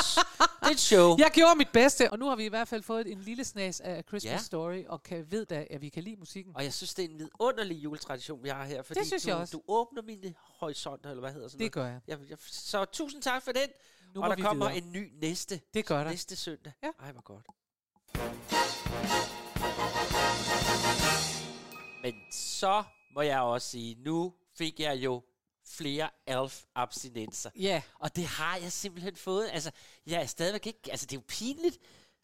det 0.60 0.66
er 0.66 0.70
et 0.70 0.80
show. 0.80 1.16
Jeg 1.18 1.30
gjorde 1.34 1.54
mit 1.58 1.68
bedste, 1.72 2.10
og 2.12 2.18
nu 2.18 2.28
har 2.28 2.36
vi 2.36 2.44
i 2.44 2.48
hvert 2.48 2.68
fald 2.68 2.82
fået 2.82 3.12
en 3.12 3.20
lille 3.20 3.44
snas 3.44 3.80
af 3.80 4.04
Christmas 4.08 4.32
Ja. 4.32 4.38
Story, 4.38 4.84
og 4.88 5.02
kan 5.02 5.30
ved 5.30 5.46
da, 5.46 5.66
at 5.70 5.80
vi 5.82 5.88
kan 5.88 6.02
lide 6.02 6.16
musikken. 6.16 6.52
Og 6.56 6.64
jeg 6.64 6.72
synes, 6.74 6.94
det 6.94 7.04
er 7.04 7.08
en 7.08 7.18
vidunderlig 7.18 7.76
juletradition, 7.84 8.42
vi 8.44 8.48
har 8.48 8.64
her. 8.64 8.82
Fordi 8.82 9.04
synes 9.06 9.22
du, 9.22 9.28
jeg 9.28 9.36
også. 9.38 9.56
du 9.56 9.62
åbner 9.68 10.02
mine 10.02 10.34
horisonter, 10.38 11.10
eller 11.10 11.20
hvad 11.20 11.32
hedder 11.32 11.48
sådan 11.48 11.64
Det 11.64 11.72
gør 11.72 11.86
jeg. 11.86 12.00
jeg, 12.08 12.18
jeg 12.28 12.36
så 12.40 12.84
tusind 12.84 13.22
tak 13.22 13.42
for 13.42 13.52
den. 13.52 13.68
Nu 14.14 14.22
og 14.22 14.36
der 14.36 14.42
kommer 14.44 14.68
videre. 14.70 14.86
en 14.86 14.92
ny 14.92 15.12
næste. 15.20 15.60
Det 15.74 15.86
gør 15.86 16.04
der. 16.04 16.10
Næste 16.10 16.36
søndag. 16.36 16.72
Ja. 16.82 16.88
Ej, 17.00 17.12
hvor 17.12 17.22
godt. 17.22 17.46
Men 22.02 22.14
så 22.32 22.84
må 23.14 23.22
jeg 23.22 23.40
også 23.40 23.68
sige, 23.68 23.96
nu 24.04 24.32
fik 24.58 24.80
jeg 24.80 24.96
jo 24.96 25.22
flere 25.76 26.08
elf-abstinenser. 26.26 27.50
Ja. 27.58 27.82
Og 27.98 28.16
det 28.16 28.24
har 28.26 28.56
jeg 28.62 28.72
simpelthen 28.72 29.16
fået. 29.16 29.48
Altså, 29.52 29.70
jeg 30.06 30.22
er 30.22 30.26
stadigvæk 30.26 30.66
ikke... 30.66 30.78
Altså, 30.90 31.06
det 31.06 31.12
er 31.12 31.16
jo 31.20 31.24
pinligt. 31.28 31.78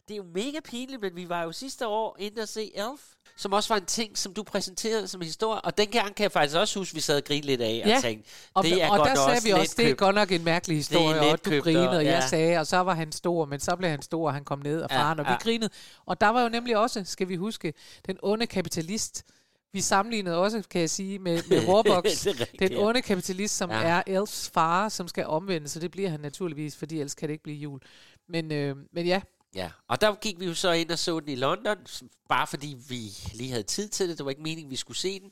Det 0.07 0.13
er 0.13 0.17
jo 0.17 0.25
mega 0.33 0.59
pinligt, 0.63 1.01
men 1.01 1.15
vi 1.15 1.29
var 1.29 1.43
jo 1.43 1.51
sidste 1.51 1.87
år 1.87 2.15
inde 2.19 2.41
og 2.41 2.47
se 2.47 2.71
Elf, 2.75 3.01
som 3.37 3.53
også 3.53 3.73
var 3.73 3.79
en 3.79 3.85
ting, 3.85 4.17
som 4.17 4.33
du 4.33 4.43
præsenterede 4.43 5.07
som 5.07 5.21
historie. 5.21 5.61
Og 5.61 5.77
den 5.77 5.87
gang 5.87 6.15
kan 6.15 6.23
jeg 6.23 6.31
faktisk 6.31 6.57
også 6.57 6.79
huske, 6.79 6.91
at 6.91 6.95
vi 6.95 7.01
sad 7.01 7.17
og 7.17 7.23
grinede 7.23 7.47
lidt 7.47 7.61
af 7.61 7.81
og 7.83 7.89
Ja. 7.89 7.99
tænkte, 8.01 8.29
Og, 8.53 8.63
det 8.63 8.81
er 8.83 8.89
og 8.91 8.97
godt 8.97 9.09
der 9.09 9.15
sagde 9.15 9.43
vi 9.43 9.49
også, 9.51 9.73
det 9.77 9.89
er 9.89 9.95
godt 9.95 10.15
nok 10.15 10.31
en 10.31 10.43
mærkelig 10.43 10.77
historie, 10.77 11.19
og 11.31 11.45
du 11.45 11.61
grinede, 11.61 11.89
og- 11.89 11.95
og 11.95 12.05
jeg 12.05 12.19
ja. 12.21 12.27
sagde, 12.27 12.57
og 12.57 12.67
så 12.67 12.77
var 12.77 12.93
han 12.93 13.11
stor, 13.11 13.45
men 13.45 13.59
så 13.59 13.75
blev 13.75 13.89
han 13.89 14.01
stor, 14.01 14.27
og 14.27 14.33
han 14.33 14.45
kom 14.45 14.59
ned, 14.59 14.81
og 14.81 14.87
Ja, 14.91 14.97
faren, 14.99 15.19
og 15.19 15.25
vi 15.25 15.31
ja. 15.31 15.37
grinede. 15.37 15.69
Og 16.05 16.21
der 16.21 16.27
var 16.27 16.41
jo 16.43 16.49
nemlig 16.49 16.77
også, 16.77 17.03
skal 17.05 17.29
vi 17.29 17.35
huske, 17.35 17.73
den 18.05 18.17
onde 18.23 18.47
kapitalist. 18.47 19.23
Vi 19.77 19.81
sammenlignede 19.81 20.37
også, 20.37 20.63
kan 20.69 20.81
jeg 20.81 20.89
sige, 20.89 21.19
med, 21.19 21.43
med 21.49 21.67
Warbox, 21.67 22.03
Det 22.23 22.39
rigtigt, 22.39 22.59
den 22.59 22.77
onde 22.77 23.01
kapitalist, 23.01 23.57
som 23.57 23.69
Ja. 23.69 23.81
er 23.81 24.03
Elfs 24.07 24.49
far, 24.53 24.89
som 24.89 25.07
skal 25.07 25.25
omvende, 25.25 25.67
så 25.67 25.79
det 25.79 25.91
bliver 25.91 26.09
han 26.09 26.19
naturligvis, 26.19 26.75
fordi 26.77 26.95
ellers 26.99 27.15
kan 27.15 27.27
det 27.27 27.33
ikke 27.33 27.43
blive 27.43 27.57
jul. 27.57 27.79
Men, 28.29 28.51
øh, 28.51 28.75
men 28.93 29.05
ja, 29.07 29.21
Ja, 29.55 29.69
og 29.89 30.01
der 30.01 30.15
gik 30.15 30.39
vi 30.39 30.45
jo 30.45 30.53
så 30.53 30.71
ind 30.71 30.91
og 30.91 30.99
så 30.99 31.19
den 31.19 31.29
i 31.29 31.35
London, 31.35 31.77
bare 32.29 32.47
fordi 32.47 32.77
vi 32.89 33.09
lige 33.33 33.49
havde 33.51 33.63
tid 33.63 33.89
til 33.89 34.09
det. 34.09 34.17
Det 34.17 34.25
var 34.25 34.29
ikke 34.29 34.41
meningen, 34.41 34.71
vi 34.71 34.75
skulle 34.75 34.97
se 34.97 35.19
den. 35.19 35.31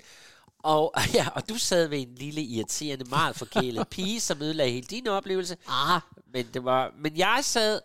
Og, 0.59 0.93
ja, 1.13 1.27
og 1.35 1.49
du 1.49 1.57
sad 1.57 1.87
ved 1.87 1.99
en 2.01 2.15
lille, 2.15 2.41
irriterende, 2.41 3.05
meget 3.09 3.35
forkælet 3.35 3.87
pige, 3.95 4.19
som 4.21 4.41
ødelagde 4.41 4.71
hele 4.71 4.87
din 4.87 5.07
oplevelse. 5.07 5.57
Ah. 5.67 6.01
Men, 6.33 6.45
det 6.53 6.63
var, 6.63 6.93
men 6.99 7.17
jeg 7.17 7.39
sad 7.41 7.81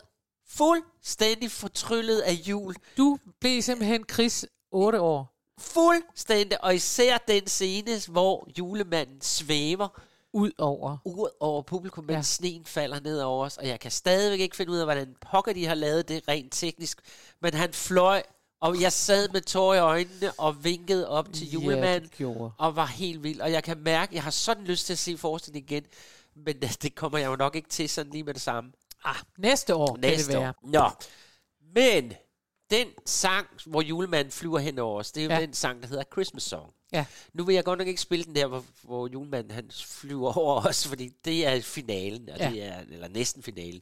fuldstændig 0.49 1.51
fortryllet 1.51 2.19
af 2.19 2.33
jul. 2.33 2.75
du 2.97 3.17
blev 3.39 3.61
simpelthen 3.61 4.03
Chris 4.13 4.45
8 4.71 5.01
år. 5.01 5.40
Fuldstændig, 5.59 6.63
og 6.63 6.75
især 6.75 7.17
den 7.17 7.47
scene, 7.47 8.01
hvor 8.07 8.47
julemanden 8.57 9.21
svæver 9.21 9.87
ud 10.33 10.51
over, 10.57 10.97
ud 11.05 11.29
over 11.39 11.61
publikum, 11.61 12.03
mens 12.03 12.17
ja. 12.17 12.21
sneen 12.21 12.65
falder 12.65 12.99
ned 12.99 13.19
over 13.21 13.45
os, 13.45 13.57
og 13.57 13.67
jeg 13.67 13.79
kan 13.79 13.91
stadigvæk 13.91 14.39
ikke 14.39 14.55
finde 14.55 14.71
ud 14.71 14.77
af, 14.77 14.85
hvordan 14.85 15.15
pokker 15.21 15.53
de 15.53 15.65
har 15.65 15.75
lavet 15.75 16.07
det 16.09 16.27
rent 16.27 16.53
teknisk, 16.53 16.99
men 17.41 17.53
han 17.53 17.73
fløj, 17.73 18.23
og 18.61 18.81
jeg 18.81 18.91
sad 18.93 19.29
med 19.29 19.41
tårer 19.41 19.75
i 19.75 19.79
øjnene 19.79 20.31
og 20.37 20.63
vinkede 20.63 21.09
op 21.09 21.33
til 21.33 21.47
Ja, 21.47 21.53
julemanden, 21.53 22.09
gjorde. 22.17 22.51
og 22.57 22.75
var 22.75 22.85
helt 22.85 23.23
vild, 23.23 23.41
og 23.41 23.51
jeg 23.51 23.63
kan 23.63 23.77
mærke, 23.77 24.15
jeg 24.15 24.23
har 24.23 24.31
sådan 24.31 24.63
lyst 24.63 24.85
til 24.85 24.93
at 24.93 24.99
se 24.99 25.17
forestillingen 25.17 25.69
igen, 25.69 25.85
men 26.35 26.55
det 26.81 26.95
kommer 26.95 27.17
jeg 27.17 27.27
jo 27.27 27.35
nok 27.35 27.55
ikke 27.55 27.69
til 27.69 27.89
sådan 27.89 28.11
lige 28.11 28.23
med 28.23 28.33
det 28.33 28.41
samme. 28.41 28.71
Ah, 29.03 29.15
næste 29.37 29.75
år 29.75 29.97
Næste 29.97 30.31
kan 30.31 30.35
det 30.35 30.41
være. 30.41 30.49
År. 30.49 30.69
Nå, 30.69 30.89
men 31.75 32.13
den 32.71 32.87
sang, 33.05 33.47
hvor 33.65 33.81
julemanden 33.81 34.31
flyver 34.31 34.59
hen 34.59 34.79
over 34.79 34.99
os, 34.99 35.11
det 35.11 35.21
er 35.21 35.25
jo 35.25 35.31
ja. 35.33 35.41
Den 35.41 35.53
sang, 35.53 35.81
der 35.81 35.87
hedder 35.87 36.03
Christmas 36.13 36.43
Song. 36.43 36.73
Ja. 36.93 37.05
Nu 37.33 37.43
vil 37.43 37.55
jeg 37.55 37.63
godt 37.63 37.79
nok 37.79 37.87
ikke 37.87 38.01
spille 38.01 38.25
den 38.25 38.35
der, 38.35 38.47
hvor, 38.47 38.63
hvor 38.83 39.07
julemanden 39.07 39.51
han 39.51 39.71
flyver 39.85 40.37
over 40.37 40.67
os, 40.67 40.87
fordi 40.87 41.09
det 41.25 41.45
er 41.45 41.61
finalen, 41.61 42.29
og 42.29 42.37
Ja. 42.39 42.49
det 42.49 42.63
er, 42.63 42.79
eller 42.91 43.07
næsten 43.07 43.43
finalen. 43.43 43.81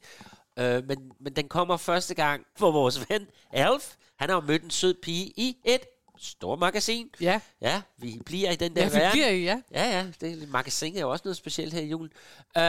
Øh, 0.60 0.88
men, 0.88 1.12
men 1.20 1.36
den 1.36 1.48
kommer 1.48 1.78
første 1.78 2.16
gang 2.16 2.46
for 2.60 2.72
vores 2.72 3.10
ven 3.10 3.28
Alf. 3.52 3.96
Han 4.20 4.30
har 4.30 4.40
mødt 4.42 4.64
en 4.64 4.70
sød 4.72 4.94
pige 4.94 5.34
i 5.38 5.58
et 5.66 5.82
stort 6.20 6.60
magasin. 6.60 7.10
Ja. 7.22 7.40
Ja, 7.62 7.82
vi 7.98 8.22
bliver 8.26 8.52
i 8.52 8.56
den 8.56 8.76
der 8.76 8.82
Ja, 8.84 8.90
vi 8.90 8.96
verden. 8.96 9.12
bliver 9.12 9.28
i, 9.30 9.44
ja. 9.44 9.62
Ja, 9.72 9.98
ja, 9.98 10.08
det 10.22 10.50
magasin 10.50 10.96
er 10.96 11.02
jo 11.02 11.12
også 11.12 11.22
noget 11.26 11.38
specielt 11.38 11.74
her 11.74 11.82
i 11.82 11.88
julen. 11.88 12.12
Uh, 12.56 12.62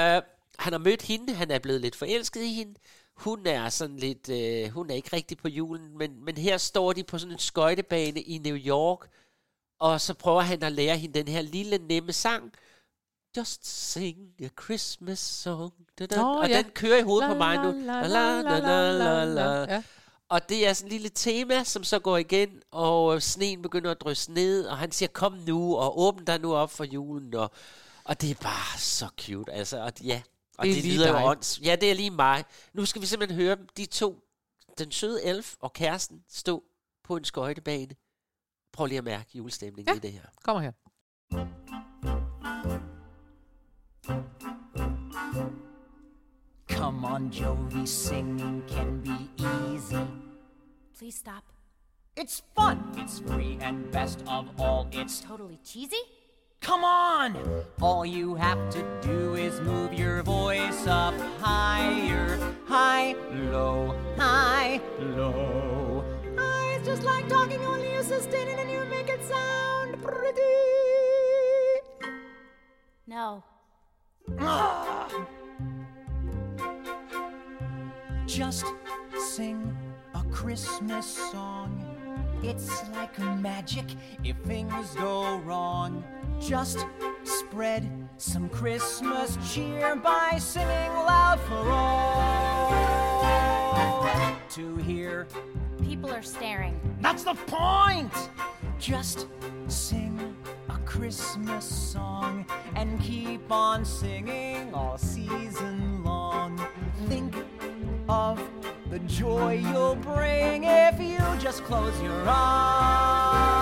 han 0.58 0.72
har 0.72 0.78
mødt 0.78 1.02
hende, 1.02 1.34
han 1.34 1.50
er 1.50 1.58
blevet 1.58 1.80
lidt 1.80 1.96
forelsket 1.96 2.42
i 2.42 2.54
hende. 2.54 2.74
Hun 3.20 3.46
er 3.46 3.68
sådan 3.68 3.96
lidt, 3.96 4.28
uh, 4.28 4.74
hun 4.74 4.90
er 4.90 4.94
ikke 4.94 5.16
rigtig 5.16 5.38
på 5.38 5.48
julen, 5.48 5.98
men, 5.98 6.24
men 6.24 6.36
her 6.36 6.58
står 6.58 6.92
de 6.92 7.04
på 7.04 7.18
sådan 7.18 7.32
en 7.32 7.38
skøjtebane 7.38 8.20
i 8.20 8.38
New 8.38 8.56
York, 8.56 9.08
og 9.78 10.00
så 10.00 10.14
prøver 10.14 10.40
han 10.40 10.62
at 10.62 10.72
lære 10.72 10.96
hende 10.98 11.18
den 11.18 11.28
her 11.28 11.42
lille 11.42 11.78
nemme 11.78 12.12
sang. 12.12 12.52
Just 13.36 13.66
sing 13.66 14.18
a 14.44 14.48
Christmas 14.62 15.18
song. 15.18 15.72
Da, 15.98 16.06
da. 16.06 16.16
Nå, 16.16 16.40
og 16.40 16.48
ja. 16.48 16.58
den 16.58 16.70
kører 16.70 16.98
i 16.98 17.02
hovedet 17.02 17.28
La, 17.28 17.34
på 17.34 17.38
mig 17.38 17.56
nu. 17.56 17.72
la, 17.86 18.06
La, 18.06 18.40
la, 18.40 18.58
la, 18.58 18.58
la, 18.58 18.92
la, 18.92 19.24
la. 19.24 19.74
Ja. 19.74 19.82
Og 20.28 20.48
det 20.48 20.68
er 20.68 20.72
sådan 20.72 20.86
et 20.86 20.92
lille 20.92 21.08
tema, 21.08 21.64
som 21.64 21.84
så 21.84 21.98
går 21.98 22.16
igen, 22.16 22.62
og 22.70 23.14
øh, 23.14 23.20
sneen 23.20 23.62
begynder 23.62 23.90
at 23.90 24.00
drysse 24.00 24.32
ned, 24.32 24.66
og 24.66 24.78
han 24.78 24.92
siger, 24.92 25.08
kom 25.08 25.32
nu, 25.46 25.76
og 25.76 26.00
åbn 26.00 26.24
dig 26.24 26.40
nu 26.40 26.54
op 26.54 26.70
for 26.70 26.84
julen, 26.84 27.34
og, 27.34 27.50
og 28.04 28.20
det 28.20 28.30
er 28.30 28.34
bare 28.42 28.78
så 28.78 29.08
cute, 29.20 29.52
altså, 29.52 29.82
og 29.82 29.92
ja, 30.04 30.22
og 30.60 30.66
Det 30.66 30.74
det, 30.74 30.78
er 30.78 30.82
lige 30.82 30.94
lyder 30.96 31.08
jo 31.08 31.14
dig. 31.16 31.24
ånds. 31.24 31.60
Ja, 31.64 31.76
det 31.76 31.90
er 31.90 31.94
lige 31.94 32.10
mig. 32.10 32.44
Nu 32.72 32.84
skal 32.84 33.02
vi 33.02 33.06
simpelthen 33.06 33.40
høre 33.40 33.56
dem, 33.56 33.68
de 33.76 33.86
to, 33.86 34.20
den 34.78 34.92
søde 34.92 35.24
elf 35.24 35.54
og 35.60 35.72
kæresten, 35.72 36.24
stå 36.28 36.64
på 37.04 37.16
en 37.16 37.24
skøjtebane. 37.24 37.94
Prøv 38.72 38.86
lige 38.86 38.98
at 38.98 39.04
mærke 39.04 39.28
julestemningen 39.34 39.94
Ja. 39.94 39.96
i 39.96 40.00
det 40.00 40.12
her. 40.12 40.22
Kommer 40.44 40.62
her. 40.62 40.72
Come 46.68 47.04
on, 47.04 47.30
Jovi, 47.30 47.86
singing 47.86 48.62
can 48.68 49.02
be 49.02 49.44
easy. 49.44 49.96
Please 50.98 51.16
stop. 51.18 51.44
It's 52.16 52.42
fun, 52.56 52.78
it's 52.96 53.20
free, 53.20 53.58
and 53.60 53.90
best 53.92 54.20
of 54.26 54.46
all, 54.58 54.86
it's 54.92 55.20
Totally 55.20 55.58
cheesy? 55.64 56.02
Come 56.60 56.84
on! 56.84 57.36
All 57.80 58.04
you 58.04 58.34
have 58.34 58.70
to 58.70 58.84
do 59.00 59.34
is 59.34 59.60
move 59.60 59.94
your 59.94 60.22
voice 60.22 60.86
up 60.86 61.14
higher, 61.40 62.38
high, 62.66 63.14
low, 63.50 63.94
high, 64.18 64.80
low. 64.98 66.04
High 66.36 66.74
is 66.74 66.86
just 66.86 67.02
like 67.02 67.26
talking, 67.28 67.64
only 67.64 67.90
you 67.94 68.02
sustain 68.02 68.46
it 68.46 68.58
and 68.58 68.70
you 68.70 68.84
make 68.84 69.08
it 69.08 69.24
sound 69.24 70.02
pretty. 70.02 70.42
No. 73.06 73.42
Just 78.26 78.66
sing 79.18 79.76
a 80.14 80.22
Christmas 80.30 81.06
song. 81.32 81.84
It's 82.42 82.88
like 82.90 83.18
magic 83.18 83.86
if 84.22 84.36
things 84.44 84.94
go 84.94 85.38
wrong. 85.38 86.04
Just 86.40 86.86
spread 87.22 88.08
some 88.16 88.48
Christmas 88.48 89.36
cheer 89.52 89.94
by 89.94 90.38
singing 90.38 90.92
loud 90.92 91.38
for 91.40 91.70
all 91.70 92.70
to 94.50 94.76
hear. 94.78 95.28
People 95.82 96.10
are 96.10 96.22
staring. 96.22 96.80
That's 97.00 97.24
the 97.24 97.34
point! 97.34 98.12
Just 98.78 99.26
sing 99.68 100.34
a 100.70 100.78
Christmas 100.78 101.64
song 101.64 102.46
and 102.74 103.00
keep 103.00 103.52
on 103.52 103.84
singing 103.84 104.72
all 104.74 104.96
season 104.98 106.02
long. 106.02 106.58
Think 107.06 107.34
of 108.08 108.42
the 108.88 108.98
joy 109.00 109.62
you'll 109.70 109.96
bring 109.96 110.64
if 110.64 110.98
you 110.98 111.18
just 111.38 111.62
close 111.64 112.00
your 112.02 112.24
eyes. 112.26 113.60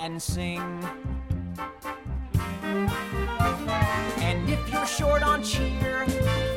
and 0.00 0.20
sing. 0.20 0.82
Short 4.96 5.22
on 5.22 5.42
cheer, 5.42 6.04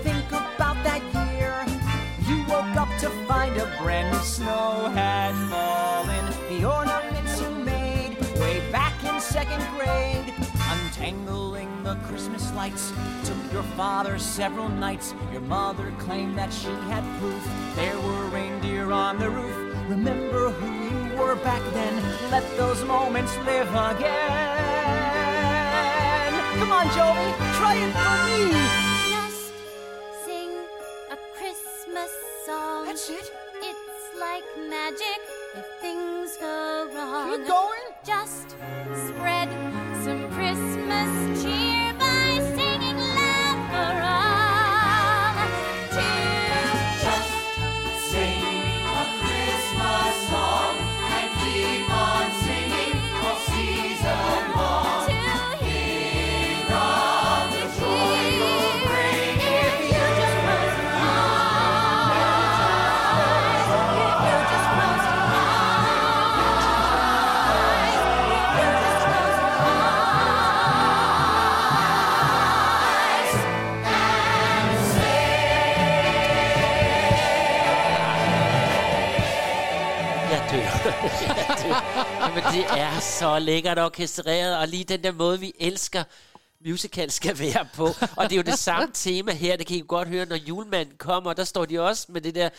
think 0.02 0.28
about 0.28 0.78
that 0.84 1.02
year. 1.14 1.54
You 2.28 2.44
woke 2.48 2.76
up 2.76 2.90
to 3.00 3.10
find 3.28 3.56
a 3.58 3.66
brand 3.82 4.12
new 4.12 4.24
snow 4.24 4.90
had 4.94 5.34
fallen. 5.50 6.26
The 6.50 6.66
ornaments 6.66 7.40
you 7.42 7.50
made 7.52 8.18
way 8.40 8.60
back 8.72 8.94
in 9.04 9.20
second 9.22 9.64
grade. 9.76 10.34
Untangling 10.72 11.84
the 11.84 11.96
Christmas 12.08 12.52
lights 12.54 12.92
took 13.24 13.54
your 13.54 13.64
father 13.78 14.18
several 14.18 14.70
nights. 14.70 15.14
Your 15.32 15.42
mother 15.42 15.92
claimed 16.00 16.36
that 16.38 16.52
she 16.52 16.72
had 16.90 17.04
proof 17.20 17.44
there 17.76 18.00
were 18.00 18.26
reindeer 18.30 18.92
on 18.92 19.20
the 19.20 19.30
roof. 19.30 19.56
Remember 19.90 20.50
who 20.50 20.70
you 20.90 21.18
were 21.18 21.36
back 21.36 21.62
then. 21.74 22.02
Let 22.32 22.46
those 22.58 22.84
moments 22.86 23.36
live 23.46 23.70
again. 23.70 24.74
Come 26.60 26.72
on, 26.72 26.88
Joey, 26.96 27.53
try 27.64 27.76
it 27.76 27.94
for 28.04 28.16
me. 28.28 28.62
Just 29.16 29.54
sing 30.26 30.52
a 31.12 31.18
Christmas 31.38 32.12
song. 32.46 32.86
That's 32.86 33.10
it. 33.10 33.32
It's 33.62 34.06
like 34.20 34.44
magic 34.70 35.20
if 35.56 35.68
things 35.80 36.38
go 36.38 36.90
wrong. 36.94 37.38
Keep 37.38 37.48
going. 37.48 37.88
Just 38.06 38.50
spread 39.08 39.50
some 40.04 40.30
Christmas 40.36 41.42
cheer 41.42 41.63
Jamen, 82.28 82.44
det 82.44 82.66
er 82.80 83.00
så 83.00 83.40
lækkert 83.40 83.80
orkestreret, 83.80 84.58
og 84.58 84.68
lige 84.68 84.84
den 84.84 85.04
der 85.04 85.12
måde, 85.12 85.40
vi 85.40 85.54
elsker 85.60 86.04
musical 86.66 87.12
skal 87.12 87.40
være 87.40 87.68
på. 87.76 87.86
Og 88.18 88.24
det 88.24 88.32
er 88.32 88.36
jo 88.38 88.42
det 88.42 88.60
samme 88.60 88.90
tema 88.94 89.32
her, 89.32 89.56
det 89.58 89.68
kan 89.68 89.78
I 89.78 89.84
godt 89.88 90.08
høre, 90.08 90.26
når 90.26 90.36
julemanden 90.36 90.98
kommer, 90.98 91.34
der 91.34 91.44
står 91.44 91.66
de 91.66 91.80
også 91.80 92.06
med 92.10 92.22
det 92.22 92.36
der 92.36 92.50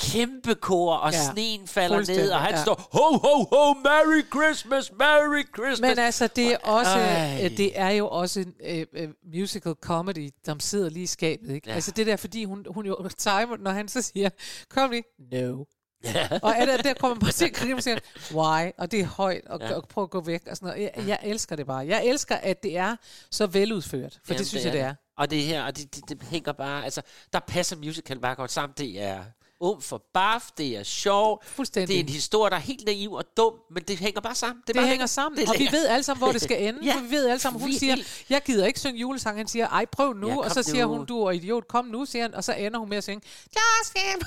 kæmpe 0.00 0.54
kor, 0.54 0.94
og 0.94 1.12
Ja, 1.12 1.32
sneen 1.32 1.68
falder 1.68 2.14
ned, 2.14 2.30
og 2.30 2.40
han 2.40 2.54
ja. 2.54 2.62
står, 2.62 2.88
ho, 2.92 3.18
ho, 3.18 3.44
ho, 3.52 3.74
Merry 3.74 4.24
Christmas, 4.34 4.92
Merry 4.98 5.44
Christmas. 5.56 5.80
Men 5.80 5.98
altså, 5.98 6.26
det 6.26 6.52
er, 6.52 6.58
også, 6.58 6.90
Ej. 6.90 7.40
øh, 7.44 7.56
det 7.56 7.78
er 7.78 7.90
jo 7.90 8.08
også 8.08 8.40
en 8.40 8.54
øh, 8.92 9.08
musical 9.34 9.74
comedy, 9.80 10.30
som 10.44 10.60
sidder 10.60 10.90
lige 10.90 11.02
i 11.02 11.06
skabet. 11.06 11.50
Ikke? 11.50 11.68
Ja. 11.68 11.74
Altså 11.74 11.90
det 11.90 12.06
der, 12.06 12.16
fordi 12.16 12.44
hun, 12.44 12.66
hun 12.70 12.86
jo 12.86 13.08
timer, 13.18 13.56
når 13.56 13.70
han 13.70 13.88
så 13.88 14.02
siger, 14.02 14.30
kom 14.70 14.90
lige, 14.90 15.04
no. 15.32 15.64
Ja. 16.04 16.28
og 16.42 16.50
er 16.56 16.76
der, 16.76 16.94
kommer 16.94 17.14
man 17.14 17.20
bare 17.20 17.32
til 17.32 17.44
at 17.44 17.52
grine 17.54 17.74
og 17.74 17.82
siger, 17.82 17.98
why? 18.34 18.70
Og 18.78 18.90
det 18.90 19.00
er 19.00 19.04
højt, 19.06 19.46
og, 19.46 19.60
Ja. 19.60 19.74
og 19.74 19.88
prøv 19.88 20.04
at 20.04 20.10
gå 20.10 20.20
væk. 20.20 20.42
Og 20.50 20.56
sådan 20.56 20.68
noget. 20.68 20.90
Jeg, 20.96 21.08
jeg 21.08 21.18
elsker 21.22 21.56
det 21.56 21.66
bare. 21.66 21.86
Jeg 21.86 22.06
elsker, 22.06 22.36
at 22.36 22.62
det 22.62 22.76
er 22.76 22.96
så 23.30 23.46
veludført, 23.46 24.12
for 24.12 24.34
Jamen, 24.34 24.38
det 24.38 24.46
synes 24.46 24.64
jeg, 24.64 24.72
det 24.72 24.80
er. 24.80 24.94
Og 25.16 25.30
det 25.30 25.42
her, 25.42 25.64
og 25.64 25.76
det, 25.76 25.94
det, 25.94 26.08
det 26.08 26.22
hænger 26.30 26.52
bare, 26.52 26.84
altså, 26.84 27.02
der 27.32 27.40
passer 27.40 27.76
musical 27.76 28.18
bare 28.20 28.34
godt 28.34 28.52
sammen. 28.52 28.74
Det 28.78 29.02
er 29.02 29.24
ung 29.62 29.82
for 29.82 30.02
barf, 30.14 30.42
det 30.58 30.76
er 30.76 30.82
sjov, 30.82 31.42
Fuldstændig. 31.46 31.88
det 31.88 31.96
er 31.96 32.00
en 32.00 32.08
historie, 32.08 32.50
der 32.50 32.56
er 32.56 32.60
helt 32.60 32.86
naiv 32.86 33.12
og 33.12 33.24
dum, 33.36 33.52
men 33.74 33.82
det 33.88 33.98
hænger 33.98 34.20
bare 34.20 34.34
sammen. 34.34 34.62
Det, 34.66 34.74
bare 34.74 34.82
det 34.82 34.90
hænger 34.90 35.06
sammen, 35.06 35.38
det 35.38 35.44
er 35.48 35.52
og 35.52 35.58
vi 35.58 35.68
ved 35.72 35.86
alle 35.86 36.02
sammen, 36.02 36.18
hvor 36.24 36.32
det 36.32 36.42
skal 36.42 36.62
ende. 36.68 36.78
Ja, 36.82 37.00
vi 37.00 37.10
ved 37.10 37.26
alle 37.28 37.38
sammen, 37.40 37.62
hun 37.62 37.70
er 37.70 37.78
siger, 37.78 37.96
jeg 38.30 38.42
gider 38.44 38.66
ikke 38.66 38.80
synge 38.80 39.00
julesang. 39.00 39.36
Han 39.36 39.48
siger, 39.48 39.68
ej, 39.68 39.84
prøv 39.92 40.12
nu. 40.14 40.28
Ja, 40.28 40.36
og 40.36 40.50
så 40.50 40.62
siger 40.62 40.86
nu. 40.86 40.96
hun, 40.96 41.06
du 41.06 41.22
er 41.22 41.30
idiot, 41.30 41.68
kom 41.68 41.84
nu, 41.84 42.04
siger 42.04 42.22
han. 42.22 42.34
Og 42.34 42.44
så 42.44 42.52
ender 42.52 42.78
hun 42.78 42.88
med 42.88 42.96
at 42.96 43.04
synge, 43.04 43.20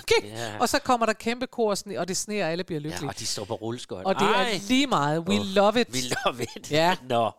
okay. 0.04 0.28
Ja. 0.38 0.60
Og 0.60 0.70
så 0.70 0.80
kommer 0.80 1.06
der 1.06 1.14
kæmpe 1.14 1.48
kor, 1.48 1.70
og 1.72 1.78
sne- 1.88 1.98
og 2.00 2.08
det 2.08 2.18
sneer, 2.18 2.46
og 2.46 2.52
alle 2.52 2.64
bliver 2.64 2.80
lykkelige. 2.80 3.04
Ja, 3.06 3.08
og 3.10 3.20
de 3.20 3.26
står 3.26 3.46
på 3.46 3.54
rulleskøjt. 3.56 4.06
Og 4.06 4.16
det 4.16 4.22
er 4.28 4.34
Ej. 4.34 4.60
lige 4.68 4.88
meget. 4.88 5.20
We 5.30 5.40
Åh, 5.40 5.46
love 5.46 5.82
it. 5.82 5.88
We 5.94 6.00
love 6.26 6.44
it. 6.58 6.72
Ja. 6.72 6.96
Nå. 7.10 7.32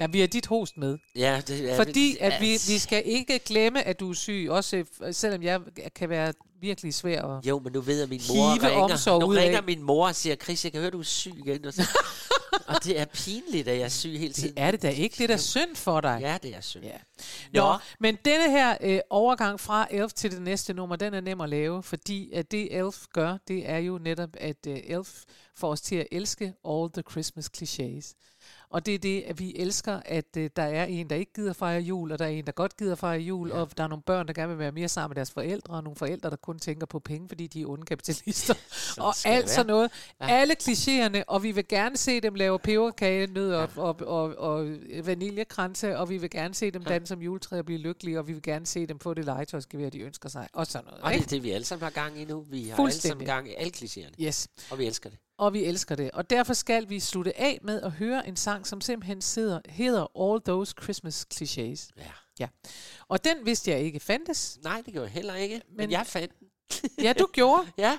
Ja, 0.00 0.06
vi 0.06 0.20
har 0.20 0.26
dit 0.26 0.46
host 0.46 0.76
med. 0.76 0.98
Ja, 1.16 1.42
det 1.46 1.70
er 1.72 1.76
Fordi 1.76 2.16
at 2.20 2.40
vi, 2.40 2.50
vi 2.68 2.78
skal 2.78 3.02
ikke 3.06 3.38
glemme, 3.38 3.82
at 3.82 4.00
du 4.00 4.10
er 4.10 4.14
syg, 4.14 4.46
også 4.50 4.76
øh, 5.02 5.14
selvom 5.14 5.42
jeg 5.42 5.60
kan 5.94 6.08
være 6.08 6.32
virkelig 6.60 6.94
svær 6.94 7.22
at 7.22 7.46
Jo, 7.46 7.58
men 7.58 7.72
nu 7.72 7.80
ved 7.80 7.94
jeg, 7.94 8.02
at 8.02 8.08
min 8.08 8.20
mor 8.28 8.52
hive 8.52 8.68
ringer. 8.68 9.18
Nu 9.20 9.26
ud 9.26 9.36
ringer 9.36 9.58
af. 9.58 9.64
min 9.64 9.82
mor 9.82 10.06
og 10.06 10.14
siger, 10.14 10.36
Chris, 10.36 10.64
jeg 10.64 10.72
kan 10.72 10.80
høre, 10.80 10.90
du 10.90 10.98
er 10.98 11.02
syg 11.02 11.32
igen. 11.46 11.64
Og, 11.64 11.72
så, 11.72 11.82
og 12.68 12.84
det 12.84 13.00
er 13.00 13.04
pinligt, 13.04 13.68
at 13.68 13.76
jeg 13.76 13.84
er 13.84 13.88
syg 13.88 14.18
hele 14.18 14.32
tiden. 14.32 14.54
Det 14.54 14.62
er 14.62 14.70
det 14.70 14.82
da 14.82 14.88
ikke. 14.88 15.14
Det 15.18 15.24
er 15.24 15.28
da 15.28 15.36
synd 15.36 15.76
for 15.76 16.00
dig. 16.00 16.18
Ja, 16.20 16.38
det 16.42 16.56
er 16.56 16.60
synd. 16.60 16.84
Ja. 16.84 16.98
Nå. 17.52 17.72
Nå, 17.72 17.78
men 18.00 18.18
denne 18.24 18.50
her 18.50 18.76
øh, 18.80 19.00
overgang 19.10 19.60
fra 19.60 19.86
Elf 19.90 20.12
til 20.12 20.30
det 20.30 20.42
næste 20.42 20.74
nummer, 20.74 20.96
den 20.96 21.14
er 21.14 21.20
nem 21.20 21.40
at 21.40 21.48
lave, 21.48 21.82
fordi 21.82 22.32
at 22.32 22.50
det 22.50 22.76
Elf 22.76 22.98
gør, 23.12 23.36
det 23.48 23.70
er 23.70 23.78
jo 23.78 23.98
netop, 23.98 24.30
at 24.34 24.66
øh, 24.66 24.78
Elf 24.84 25.22
får 25.56 25.70
os 25.70 25.80
til 25.80 25.96
at 25.96 26.06
elske 26.12 26.52
all 26.68 26.90
the 26.92 27.02
Christmas 27.10 27.50
clichés. 27.56 28.14
Og 28.70 28.86
det 28.86 28.94
er 28.94 28.98
det, 28.98 29.22
at 29.22 29.38
vi 29.38 29.52
elsker, 29.56 30.00
at 30.04 30.36
øh, 30.36 30.50
der 30.56 30.62
er 30.62 30.84
en, 30.84 31.10
der 31.10 31.16
ikke 31.16 31.32
gider 31.32 31.52
fejre 31.52 31.80
jul, 31.80 32.12
og 32.12 32.18
der 32.18 32.24
er 32.24 32.28
en, 32.28 32.46
der 32.46 32.52
godt 32.52 32.76
gider 32.76 32.94
fejre 32.94 33.20
jul, 33.20 33.48
ja. 33.48 33.54
og 33.54 33.76
der 33.76 33.84
er 33.84 33.88
nogle 33.88 34.02
børn, 34.02 34.26
der 34.26 34.32
gerne 34.32 34.48
vil 34.48 34.58
være 34.58 34.72
mere 34.72 34.88
sammen 34.88 35.10
med 35.10 35.14
deres 35.14 35.30
forældre, 35.30 35.74
og 35.74 35.84
nogle 35.84 35.96
forældre, 35.96 36.30
der 36.30 36.36
kun 36.36 36.58
tænker 36.58 36.86
på 36.86 36.98
penge, 36.98 37.28
fordi 37.28 37.46
de 37.46 37.62
er 37.62 37.66
onde 37.66 37.84
kapitalister, 37.84 38.54
og 39.06 39.14
alt 39.24 39.50
sådan 39.50 39.66
noget. 39.66 39.90
Ja. 40.20 40.26
Ja. 40.26 40.40
Alle 40.40 40.56
klichéerne, 40.62 41.22
og 41.26 41.42
vi 41.42 41.52
vil 41.52 41.68
gerne 41.68 41.96
se 41.96 42.20
dem 42.20 42.34
lave 42.34 42.58
peberkage, 42.58 43.26
nød 43.26 43.52
og, 43.52 43.68
og, 43.76 44.00
og, 44.06 44.38
og 44.38 44.76
vaniljekranse, 45.04 45.98
og 45.98 46.08
vi 46.08 46.18
vil 46.18 46.30
gerne 46.30 46.54
se 46.54 46.70
dem 46.70 46.84
danse 46.84 47.06
som 47.06 47.22
juletræ 47.22 47.58
og 47.58 47.64
blive 47.64 47.78
lykkelige, 47.78 48.18
og 48.18 48.28
vi 48.28 48.32
vil 48.32 48.42
gerne 48.42 48.66
se 48.66 48.86
dem 48.86 48.98
få 48.98 49.14
det 49.14 49.24
legetøjsgevær, 49.24 49.90
de 49.90 49.98
ønsker 49.98 50.28
sig, 50.28 50.48
og 50.52 50.66
sådan 50.66 50.84
noget. 50.84 51.02
Og 51.02 51.12
det 51.12 51.20
er 51.20 51.26
det, 51.26 51.42
vi 51.42 51.50
alle 51.50 51.64
sammen 51.64 51.82
har 51.82 51.90
gang 51.90 52.20
i 52.20 52.24
nu. 52.24 52.40
Vi 52.50 52.68
har 52.68 52.82
alle 52.82 52.92
sammen 52.92 53.26
gang 53.26 53.48
i 53.48 53.54
alle 53.54 53.72
klichéerne. 53.76 54.24
Yes. 54.24 54.48
Og 54.70 54.78
vi 54.78 54.86
elsker 54.86 55.10
det. 55.10 55.18
Og 55.40 55.52
vi 55.52 55.64
elsker 55.64 55.94
det. 55.94 56.10
Og 56.10 56.30
derfor 56.30 56.54
skal 56.54 56.88
vi 56.88 57.00
slutte 57.00 57.40
af 57.40 57.58
med 57.62 57.82
at 57.82 57.92
høre 57.92 58.28
en 58.28 58.36
sang, 58.36 58.66
som 58.66 58.80
simpelthen 58.80 59.20
sidder, 59.22 59.60
hedder 59.66 60.06
All 60.32 60.42
Those 60.42 60.74
Christmas 60.82 61.26
Clichés. 61.34 61.90
Ja. 61.96 62.12
ja. 62.38 62.48
Og 63.08 63.24
den 63.24 63.46
vidste 63.46 63.70
jeg 63.70 63.80
ikke 63.80 64.00
fandtes. 64.00 64.58
Nej, 64.62 64.82
det 64.84 64.92
gjorde 64.92 65.04
jeg 65.06 65.12
heller 65.12 65.34
ikke. 65.34 65.62
Men, 65.68 65.76
Men- 65.76 65.90
jeg 65.90 66.06
fandt 66.06 66.32
den. 66.40 66.48
Ja, 67.02 67.12
du 67.12 67.28
gjorde. 67.32 67.66
ja. 67.78 67.98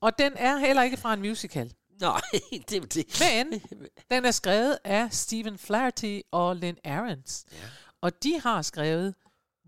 Og 0.00 0.18
den 0.18 0.32
er 0.36 0.56
heller 0.58 0.82
ikke 0.82 0.96
fra 0.96 1.14
en 1.14 1.20
musical. 1.20 1.72
Nej, 2.00 2.20
det 2.68 2.72
er 2.76 2.80
det. 2.80 3.20
Men 3.20 3.60
den 4.10 4.24
er 4.24 4.30
skrevet 4.30 4.78
af 4.84 5.12
Stephen 5.12 5.58
Flaherty 5.58 6.20
og 6.30 6.56
Lynn 6.56 6.76
Ahrens. 6.84 7.44
Ja. 7.52 7.56
Og 8.00 8.22
de 8.22 8.40
har 8.40 8.62
skrevet 8.62 9.14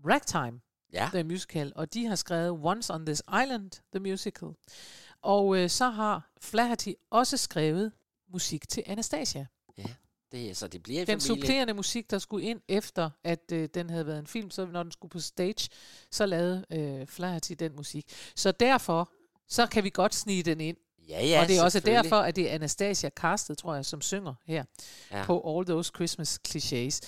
Ragtime, 0.09 0.59
Ja. 0.93 1.09
the 1.13 1.23
musical, 1.23 1.71
og 1.75 1.93
de 1.93 2.05
har 2.05 2.15
skrevet 2.15 2.51
Once 2.63 2.93
on 2.93 3.05
This 3.05 3.23
Island, 3.43 3.71
the 3.93 3.99
musical. 3.99 4.49
Og 5.21 5.57
øh, 5.57 5.69
så 5.69 5.89
har 5.89 6.31
Flaherty 6.41 6.91
også 7.09 7.37
skrevet 7.37 7.91
musik 8.33 8.69
til 8.69 8.83
Anastasia. 8.85 9.45
Ja, 9.77 9.85
det, 10.31 10.57
så 10.57 10.67
det 10.67 10.83
bliver 10.83 11.05
Den 11.05 11.21
familie. 11.21 11.41
supplerende 11.41 11.73
musik, 11.73 12.11
der 12.11 12.19
skulle 12.19 12.45
ind 12.45 12.61
efter, 12.67 13.09
at 13.23 13.51
øh, 13.53 13.69
den 13.73 13.89
havde 13.89 14.05
været 14.05 14.19
en 14.19 14.27
film, 14.27 14.51
så 14.51 14.65
når 14.65 14.83
den 14.83 14.91
skulle 14.91 15.11
på 15.11 15.19
stage, 15.19 15.69
så 16.11 16.25
lavede 16.25 16.65
øh, 16.71 17.07
Flaherty 17.07 17.53
den 17.59 17.75
musik. 17.75 18.05
Så 18.35 18.51
derfor, 18.51 19.11
så 19.47 19.67
kan 19.67 19.83
vi 19.83 19.89
godt 19.89 20.15
snige 20.15 20.43
den 20.43 20.61
ind. 20.61 20.77
Ja, 21.09 21.25
ja, 21.25 21.41
og 21.41 21.47
det 21.47 21.57
er 21.57 21.63
også 21.63 21.79
derfor, 21.79 22.15
at 22.15 22.35
det 22.35 22.49
er 22.49 22.55
Anastasia 22.55 23.09
Castet, 23.09 23.57
tror 23.57 23.75
jeg, 23.75 23.85
som 23.85 24.01
synger 24.01 24.33
her 24.45 24.63
ja. 25.11 25.23
på 25.25 25.57
All 25.57 25.65
Those 25.65 25.91
Christmas 25.95 26.39
Clichés. 26.47 26.99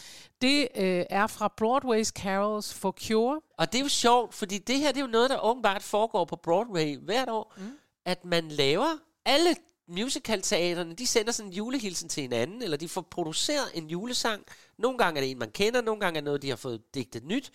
Det 0.41 0.67
øh, 0.75 1.05
er 1.09 1.27
fra 1.27 1.53
Broadway's 1.61 2.09
Carols 2.09 2.73
for 2.73 2.95
Cure. 3.07 3.41
Og 3.57 3.71
det 3.71 3.79
er 3.79 3.83
jo 3.83 3.89
sjovt, 3.89 4.33
fordi 4.33 4.57
det 4.57 4.79
her 4.79 4.87
det 4.91 4.97
er 4.97 5.05
jo 5.05 5.11
noget, 5.11 5.29
der 5.29 5.45
åbenbart 5.45 5.83
foregår 5.83 6.25
på 6.25 6.35
Broadway 6.35 6.97
hvert 6.97 7.29
år. 7.29 7.53
Mm. 7.57 7.71
At 8.05 8.25
man 8.25 8.49
laver 8.49 8.97
alle 9.25 9.55
musicalteaterne, 9.87 10.93
de 10.95 11.07
sender 11.07 11.31
sådan 11.31 11.51
en 11.51 11.53
julehilsen 11.53 12.09
til 12.09 12.21
hinanden, 12.21 12.61
eller 12.61 12.77
de 12.77 12.89
får 12.89 13.01
produceret 13.01 13.71
en 13.73 13.89
julesang. 13.89 14.45
Nogle 14.77 14.97
gange 14.97 15.17
er 15.17 15.21
det 15.21 15.31
en, 15.31 15.39
man 15.39 15.51
kender, 15.51 15.81
nogle 15.81 15.99
gange 15.99 16.17
er 16.17 16.21
det 16.21 16.25
noget, 16.25 16.41
de 16.41 16.49
har 16.49 16.55
fået 16.55 16.81
digtet 16.93 17.23
nyt. 17.23 17.51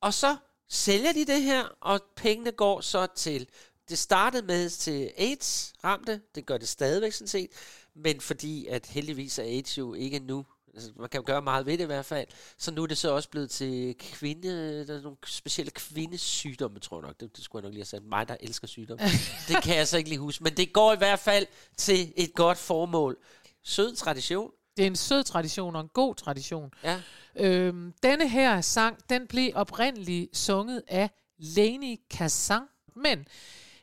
Og 0.00 0.14
så 0.14 0.36
sælger 0.68 1.12
de 1.12 1.24
det 1.26 1.42
her, 1.42 1.64
og 1.80 2.00
pengene 2.16 2.52
går 2.52 2.80
så 2.80 3.06
til... 3.06 3.48
Det 3.88 3.98
startede 3.98 4.46
med 4.46 4.70
til 4.70 5.12
AIDS 5.16 5.72
ramte, 5.84 6.20
det 6.34 6.46
gør 6.46 6.58
det 6.58 6.68
stadigvæk 6.68 7.12
sådan 7.12 7.28
set, 7.28 7.50
men 7.94 8.20
fordi 8.20 8.66
at 8.66 8.86
heldigvis 8.86 9.38
er 9.38 9.42
AIDS 9.42 9.78
jo 9.78 9.94
ikke 9.94 10.18
nu 10.18 10.46
Altså, 10.76 10.90
man 10.98 11.08
kan 11.08 11.20
jo 11.20 11.24
gøre 11.26 11.42
meget 11.42 11.66
ved 11.66 11.72
det 11.72 11.84
i 11.84 11.86
hvert 11.86 12.04
fald. 12.04 12.26
Så 12.58 12.70
nu 12.70 12.82
er 12.82 12.86
det 12.86 12.98
så 12.98 13.14
også 13.14 13.28
blevet 13.28 13.50
til 13.50 13.94
kvinde... 13.98 14.86
Der 14.86 14.96
er 14.98 15.02
nogle 15.02 15.16
specielle 15.26 15.70
kvindesygdomme, 15.70 16.78
tror 16.78 16.96
jeg 16.96 17.06
nok. 17.06 17.20
Det, 17.20 17.36
det 17.36 17.44
skulle 17.44 17.62
jeg 17.62 17.68
nok 17.68 17.74
lige 17.74 17.80
have 17.80 17.86
sagt. 17.86 18.04
Mig, 18.04 18.28
der 18.28 18.36
elsker 18.40 18.66
sygdomme. 18.66 19.04
det 19.48 19.62
kan 19.62 19.76
jeg 19.76 19.88
så 19.88 19.98
ikke 19.98 20.08
lige 20.08 20.18
huske. 20.18 20.44
Men 20.44 20.56
det 20.56 20.72
går 20.72 20.92
i 20.92 20.96
hvert 20.96 21.18
fald 21.18 21.46
til 21.76 22.12
et 22.16 22.34
godt 22.34 22.58
formål. 22.58 23.16
Sød 23.64 23.96
tradition. 23.96 24.50
Det 24.76 24.82
er 24.82 24.86
en 24.86 24.96
sød 24.96 25.24
tradition 25.24 25.76
og 25.76 25.80
en 25.80 25.88
god 25.88 26.14
tradition. 26.14 26.70
Ja. 26.84 27.00
Øhm, 27.36 27.92
denne 28.02 28.28
her 28.28 28.60
sang, 28.60 28.96
den 29.10 29.26
blev 29.26 29.50
oprindeligt 29.54 30.36
sunget 30.36 30.82
af 30.88 31.10
Leni 31.38 32.00
Kazan, 32.10 32.62
men 32.96 33.26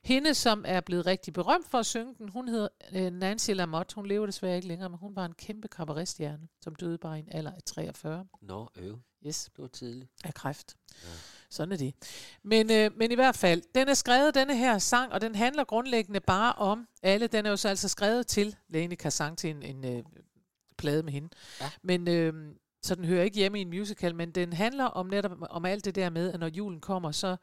hende, 0.03 0.33
som 0.33 0.63
er 0.67 0.81
blevet 0.81 1.05
rigtig 1.05 1.33
berømt 1.33 1.67
for 1.67 1.77
at 1.77 1.85
synge 1.85 2.15
den, 2.17 2.29
hun 2.29 2.47
hedder 2.47 2.67
øh, 2.95 3.11
Nancy 3.13 3.51
Lamotte. 3.51 3.95
Hun 3.95 4.05
lever 4.05 4.25
desværre 4.25 4.55
ikke 4.55 4.67
længere, 4.67 4.89
men 4.89 4.99
hun 4.99 5.15
var 5.15 5.25
en 5.25 5.33
kæmpe 5.33 5.67
kabaretstjerne, 5.67 6.47
som 6.61 6.75
døde 6.75 6.97
bare 6.97 7.17
i 7.17 7.21
en 7.21 7.27
alder 7.31 7.51
af 7.51 7.63
43 7.65 8.25
Nå, 8.41 8.69
øv. 8.75 8.99
Yes. 9.27 9.49
Det 9.55 9.61
var 9.61 9.67
tidligt. 9.67 10.09
af 10.23 10.33
kræft. 10.33 10.75
Ja. 11.03 11.07
Sådan 11.49 11.71
er 11.71 11.77
det. 11.77 11.93
Men, 12.43 12.71
øh, 12.71 12.91
men 12.97 13.11
i 13.11 13.15
hvert 13.15 13.35
fald, 13.35 13.61
den 13.75 13.89
er 13.89 13.93
skrevet, 13.93 14.35
denne 14.35 14.57
her 14.57 14.77
sang, 14.77 15.13
og 15.13 15.21
den 15.21 15.35
handler 15.35 15.63
grundlæggende 15.63 16.19
bare 16.19 16.53
om 16.53 16.87
alle. 17.03 17.27
Den 17.27 17.45
er 17.45 17.49
jo 17.49 17.57
så 17.57 17.69
altså 17.69 17.89
skrevet 17.89 18.27
til 18.27 18.55
Lene 18.69 18.95
Kazan 18.95 19.35
til 19.35 19.49
en, 19.49 19.63
en 19.63 19.85
øh, 19.97 20.03
plade 20.77 21.03
med 21.03 21.13
hende. 21.13 21.29
Ja. 21.61 21.69
Men 21.81 22.07
øh, 22.07 22.33
så 22.83 22.95
den 22.95 23.05
hører 23.05 23.23
ikke 23.23 23.37
hjemme 23.37 23.57
i 23.59 23.61
en 23.61 23.69
musical, 23.69 24.15
men 24.15 24.31
den 24.31 24.53
handler 24.53 24.85
om 24.85 25.05
netop 25.05 25.31
om 25.49 25.65
alt 25.65 25.85
det 25.85 25.95
der 25.95 26.09
med, 26.09 26.33
at 26.33 26.39
når 26.39 26.47
julen 26.47 26.79
kommer, 26.81 27.11
så 27.11 27.35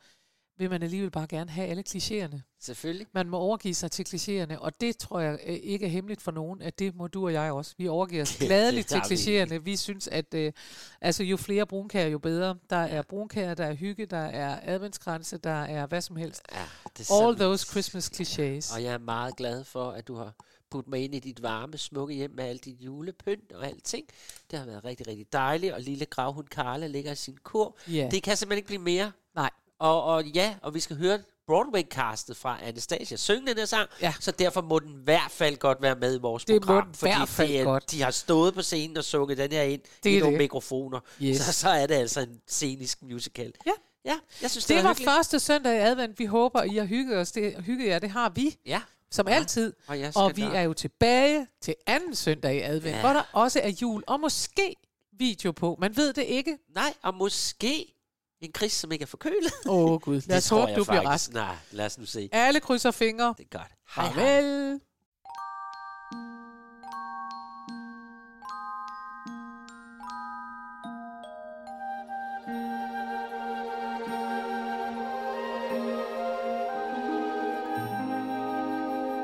vil 0.61 0.71
man 0.71 0.83
alligevel 0.83 1.11
bare 1.11 1.27
gerne 1.27 1.51
have 1.51 1.69
alle 1.69 1.85
klichéerne. 1.89 2.41
Selvfølgelig. 2.61 3.07
Man 3.13 3.29
må 3.29 3.37
overgive 3.37 3.75
sig 3.75 3.91
til 3.91 4.07
klichéerne, 4.09 4.57
og 4.59 4.81
det 4.81 4.97
tror 4.97 5.21
jeg 5.21 5.39
øh, 5.47 5.55
ikke 5.55 5.87
er 5.87 5.91
hemmeligt 5.91 6.23
for 6.23 6.31
nogen, 6.31 6.63
at 6.63 6.79
det 6.79 6.95
må 6.95 7.07
du 7.07 7.25
og 7.25 7.33
jeg 7.33 7.53
også. 7.53 7.75
Vi 7.79 7.89
overgiver 7.89 8.23
os 8.23 8.37
gladeligt 8.47 8.89
til 8.89 8.99
klichéerne. 8.99 9.59
Vi 9.59 9.77
synes, 9.77 10.09
at 10.09 10.35
øh, 10.35 10.53
altså, 11.01 11.23
jo 11.23 11.37
flere 11.37 11.67
brunkager, 11.67 12.07
jo 12.09 12.19
bedre. 12.19 12.57
Der 12.71 12.77
er 12.77 13.03
brunkager, 13.03 13.55
der 13.55 13.65
er 13.65 13.75
hygge, 13.75 14.07
der 14.07 14.17
er 14.17 14.61
adventskranse, 14.63 15.39
der 15.39 15.63
er 15.63 15.87
hvad 15.87 16.01
som 16.01 16.17
helst. 16.17 16.43
Ja, 16.53 16.65
det 16.99 17.11
All 17.13 17.37
those 17.37 17.67
Christmas 17.67 18.11
clichés. 18.21 18.75
Og 18.77 18.83
jeg 18.85 18.95
er 18.95 18.99
meget 18.99 19.37
glad 19.37 19.65
for, 19.65 19.91
at 19.91 20.09
du 20.09 20.15
har 20.15 20.35
puttet 20.71 20.91
mig 20.91 21.05
ind 21.05 21.15
i 21.15 21.19
dit 21.19 21.43
varme, 21.43 21.79
smukke 21.79 22.15
hjem 22.15 22.31
med 22.31 22.45
alt 22.45 22.65
dit 22.65 22.81
julepynt 22.81 23.53
og 23.53 23.67
alting. 23.67 24.07
Det 24.51 24.59
har 24.59 24.67
været 24.67 24.85
rigtig, 24.85 25.07
rigtig 25.07 25.33
dejligt, 25.33 25.73
og 25.73 25.81
lille 25.81 26.05
gravhund 26.05 26.49
Carla 26.49 26.87
ligger 26.87 27.13
i 27.13 27.17
sin 27.17 27.37
kur. 27.43 27.77
Ja. 27.89 28.09
Det 28.11 28.23
kan 28.23 28.37
simpelthen 28.37 28.59
ikke 28.59 28.67
blive 28.67 28.83
mere. 28.83 29.13
Nej. 29.35 29.51
Og, 29.81 30.03
og 30.05 30.25
ja, 30.25 30.55
og 30.63 30.75
vi 30.75 30.81
skal 30.81 30.97
høre 30.97 31.19
Broadway-castet 31.47 32.37
fra 32.37 32.59
Anastasia 32.63 33.17
synge 33.17 33.47
den 33.47 33.57
her 33.59 33.65
sang, 33.65 33.89
ja. 34.03 34.15
så 34.21 34.31
derfor 34.31 34.61
må 34.61 34.79
den 34.79 34.91
i 35.01 35.05
hvert 35.05 35.31
fald 35.31 35.57
godt 35.57 35.83
være 35.83 35.95
med 35.97 36.17
i 36.17 36.19
vores 36.19 36.45
Det 36.45 36.55
må 36.55 36.61
program. 36.67 36.91
i 36.91 36.97
fordi 36.97 37.13
hvert 37.13 37.29
fald 37.29 37.49
det 37.49 37.61
er, 37.61 37.65
godt. 37.65 37.91
de 37.91 38.03
har 38.03 38.11
stået 38.11 38.55
på 38.55 38.63
scenen 38.63 38.97
og 38.97 39.05
sunget 39.05 39.39
den 39.39 39.53
her 39.53 39.63
ind 39.63 39.81
Det 40.05 40.11
i 40.11 40.19
nogle 40.19 40.33
det. 40.33 40.39
mikrofoner. 40.43 41.01
Yes. 41.23 41.41
Så, 41.41 41.53
så 41.53 41.69
er 41.69 41.87
det 41.87 41.95
altså 41.95 42.21
en 42.21 42.41
scenisk 42.49 43.03
musical. 43.03 43.53
Ja. 43.67 43.71
Ja, 44.05 44.15
jeg 44.43 44.51
synes, 44.51 44.65
Det, 44.65 44.77
det, 44.77 44.85
var 44.85 44.91
hyggeligt. 44.91 45.11
første 45.11 45.41
søndag 45.41 45.77
i 45.77 45.79
advent. 45.81 46.19
Vi 46.19 46.25
håber, 46.25 46.63
I 46.63 46.77
har 46.77 46.85
hygget 46.85 47.19
os. 47.19 47.33
Det, 47.33 47.55
hygget 47.65 47.87
jer, 47.89 47.99
det 47.99 48.11
har 48.11 48.29
vi. 48.35 48.57
Ja. 48.67 48.81
Som 49.11 49.29
Ja. 49.29 49.35
altid. 49.35 49.73
Og 49.87 49.97
Og 50.17 50.37
vi 50.37 50.43
gøre- 50.43 50.55
er 50.57 50.63
jo 50.63 50.73
tilbage 50.73 51.47
til 51.61 51.75
anden 51.87 52.15
søndag 52.15 52.55
i 52.57 52.61
advent, 52.61 52.95
ja. 52.97 53.01
hvor 53.01 53.13
der 53.13 53.23
også 53.33 53.61
er 53.63 53.69
jul. 53.83 54.03
Og 54.07 54.21
måske 54.21 54.77
video 55.13 55.53
på. 55.53 55.77
Man 55.81 55.97
ved 55.97 56.13
det 56.13 56.23
ikke. 56.23 56.59
Nej, 56.75 56.95
og 57.03 57.15
måske 57.15 57.95
en 58.41 58.51
gris, 58.53 58.73
som 58.73 58.93
ikke 58.93 59.03
er 59.03 59.07
forkølet. 59.07 59.53
Åh 59.67 59.75
oh, 59.93 60.01
gud, 60.01 60.21
lad 60.29 60.37
os 60.37 60.43
Det 60.43 60.49
tror 60.49 60.59
håbe, 60.59 60.71
jeg 60.71 60.79
du 60.79 60.85
bliver 60.85 61.03
faktisk. 61.03 61.11
rask. 61.11 61.33
Nej, 61.33 61.57
lad 61.71 61.87
os 61.87 61.99
nu 61.99 62.07
se. 62.07 62.29
Alle 62.33 62.61
krydser 62.61 62.91
fingre. 62.91 63.35
Det 63.39 63.47
er 63.53 63.59
godt. 63.59 63.73
Hej, 63.97 64.05
hej. 64.07 64.15
Farvel. 64.15 64.81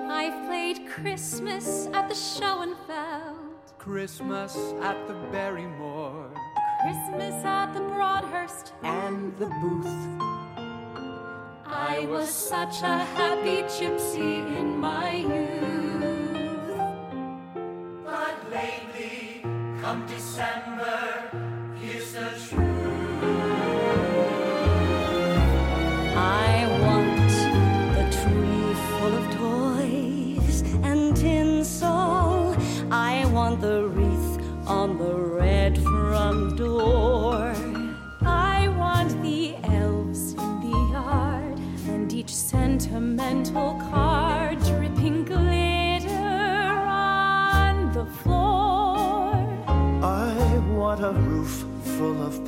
I've 0.08 0.46
played 0.46 0.78
Christmas 0.88 1.88
at 1.92 2.08
the 2.08 2.14
Schoenfeld, 2.14 3.62
Christmas 3.78 4.56
at 4.82 4.96
the 5.08 5.14
Barrymore 5.32 5.95
Christmas 6.86 7.44
at 7.44 7.74
the 7.74 7.80
Broadhurst, 7.80 8.72
and 8.84 9.36
the 9.38 9.46
booth. 9.46 9.98
I 11.66 12.06
was 12.08 12.28
such 12.30 12.80
a 12.82 12.98
happy 13.18 13.62
gypsy 13.62 14.46
in 14.56 14.78
my 14.78 15.16
youth. 15.16 16.78
But 18.04 18.36
lately, 18.52 19.42
come 19.82 20.06
December, 20.06 20.75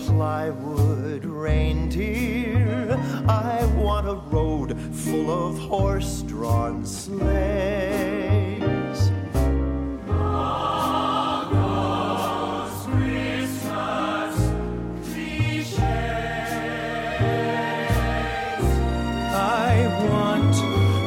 plywood 0.08 1.24
reindeer. 1.24 2.96
I 3.28 3.64
want 3.76 4.08
a 4.08 4.14
road 4.34 4.74
full 4.94 5.30
of 5.30 5.58
horse 5.58 6.22
drawn 6.22 6.86
sleighs. 6.86 7.20
I 19.30 19.72
want 20.10 20.54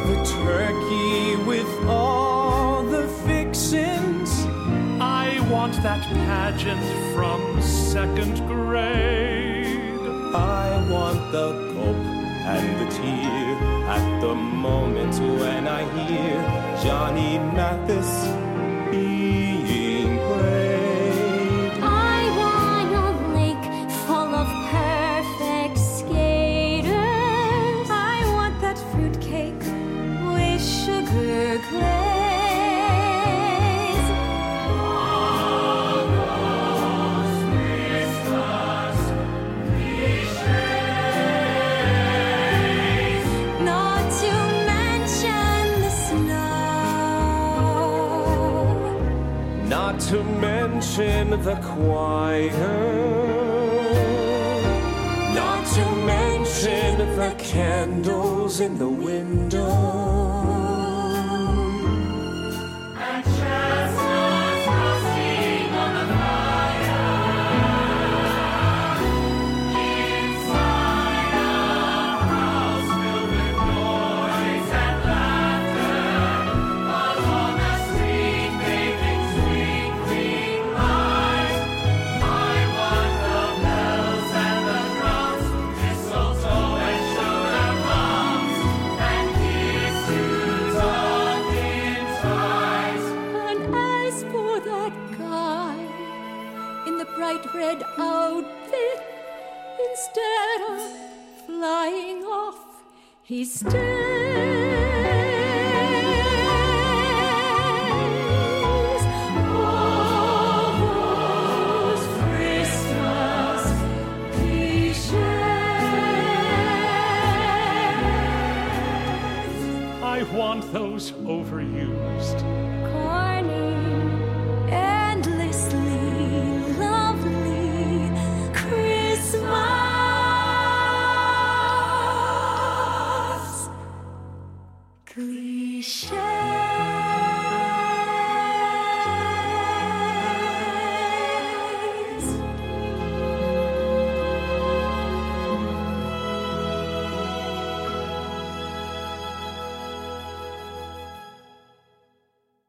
the 0.08 0.18
turkey 0.45 1.36
with 1.47 1.68
all 1.88 2.84
the 2.84 3.08
fixins. 3.26 4.45
I 5.02 5.39
want 5.52 5.74
that 5.82 6.04
pageant 6.04 6.86
from 7.16 7.62
second 7.62 8.51
grade. 8.82 10.36
I 10.36 10.68
want 10.90 11.32
the 11.32 11.48
gulp 11.74 11.98
and 12.54 12.68
the 12.80 12.88
tear 12.96 13.56
at 13.98 14.22
the 14.22 14.36
moment 14.36 15.14
when 15.40 15.68
I 15.68 15.82
hear 15.98 16.36
Johnny 16.84 17.38
Mathis 17.38 18.41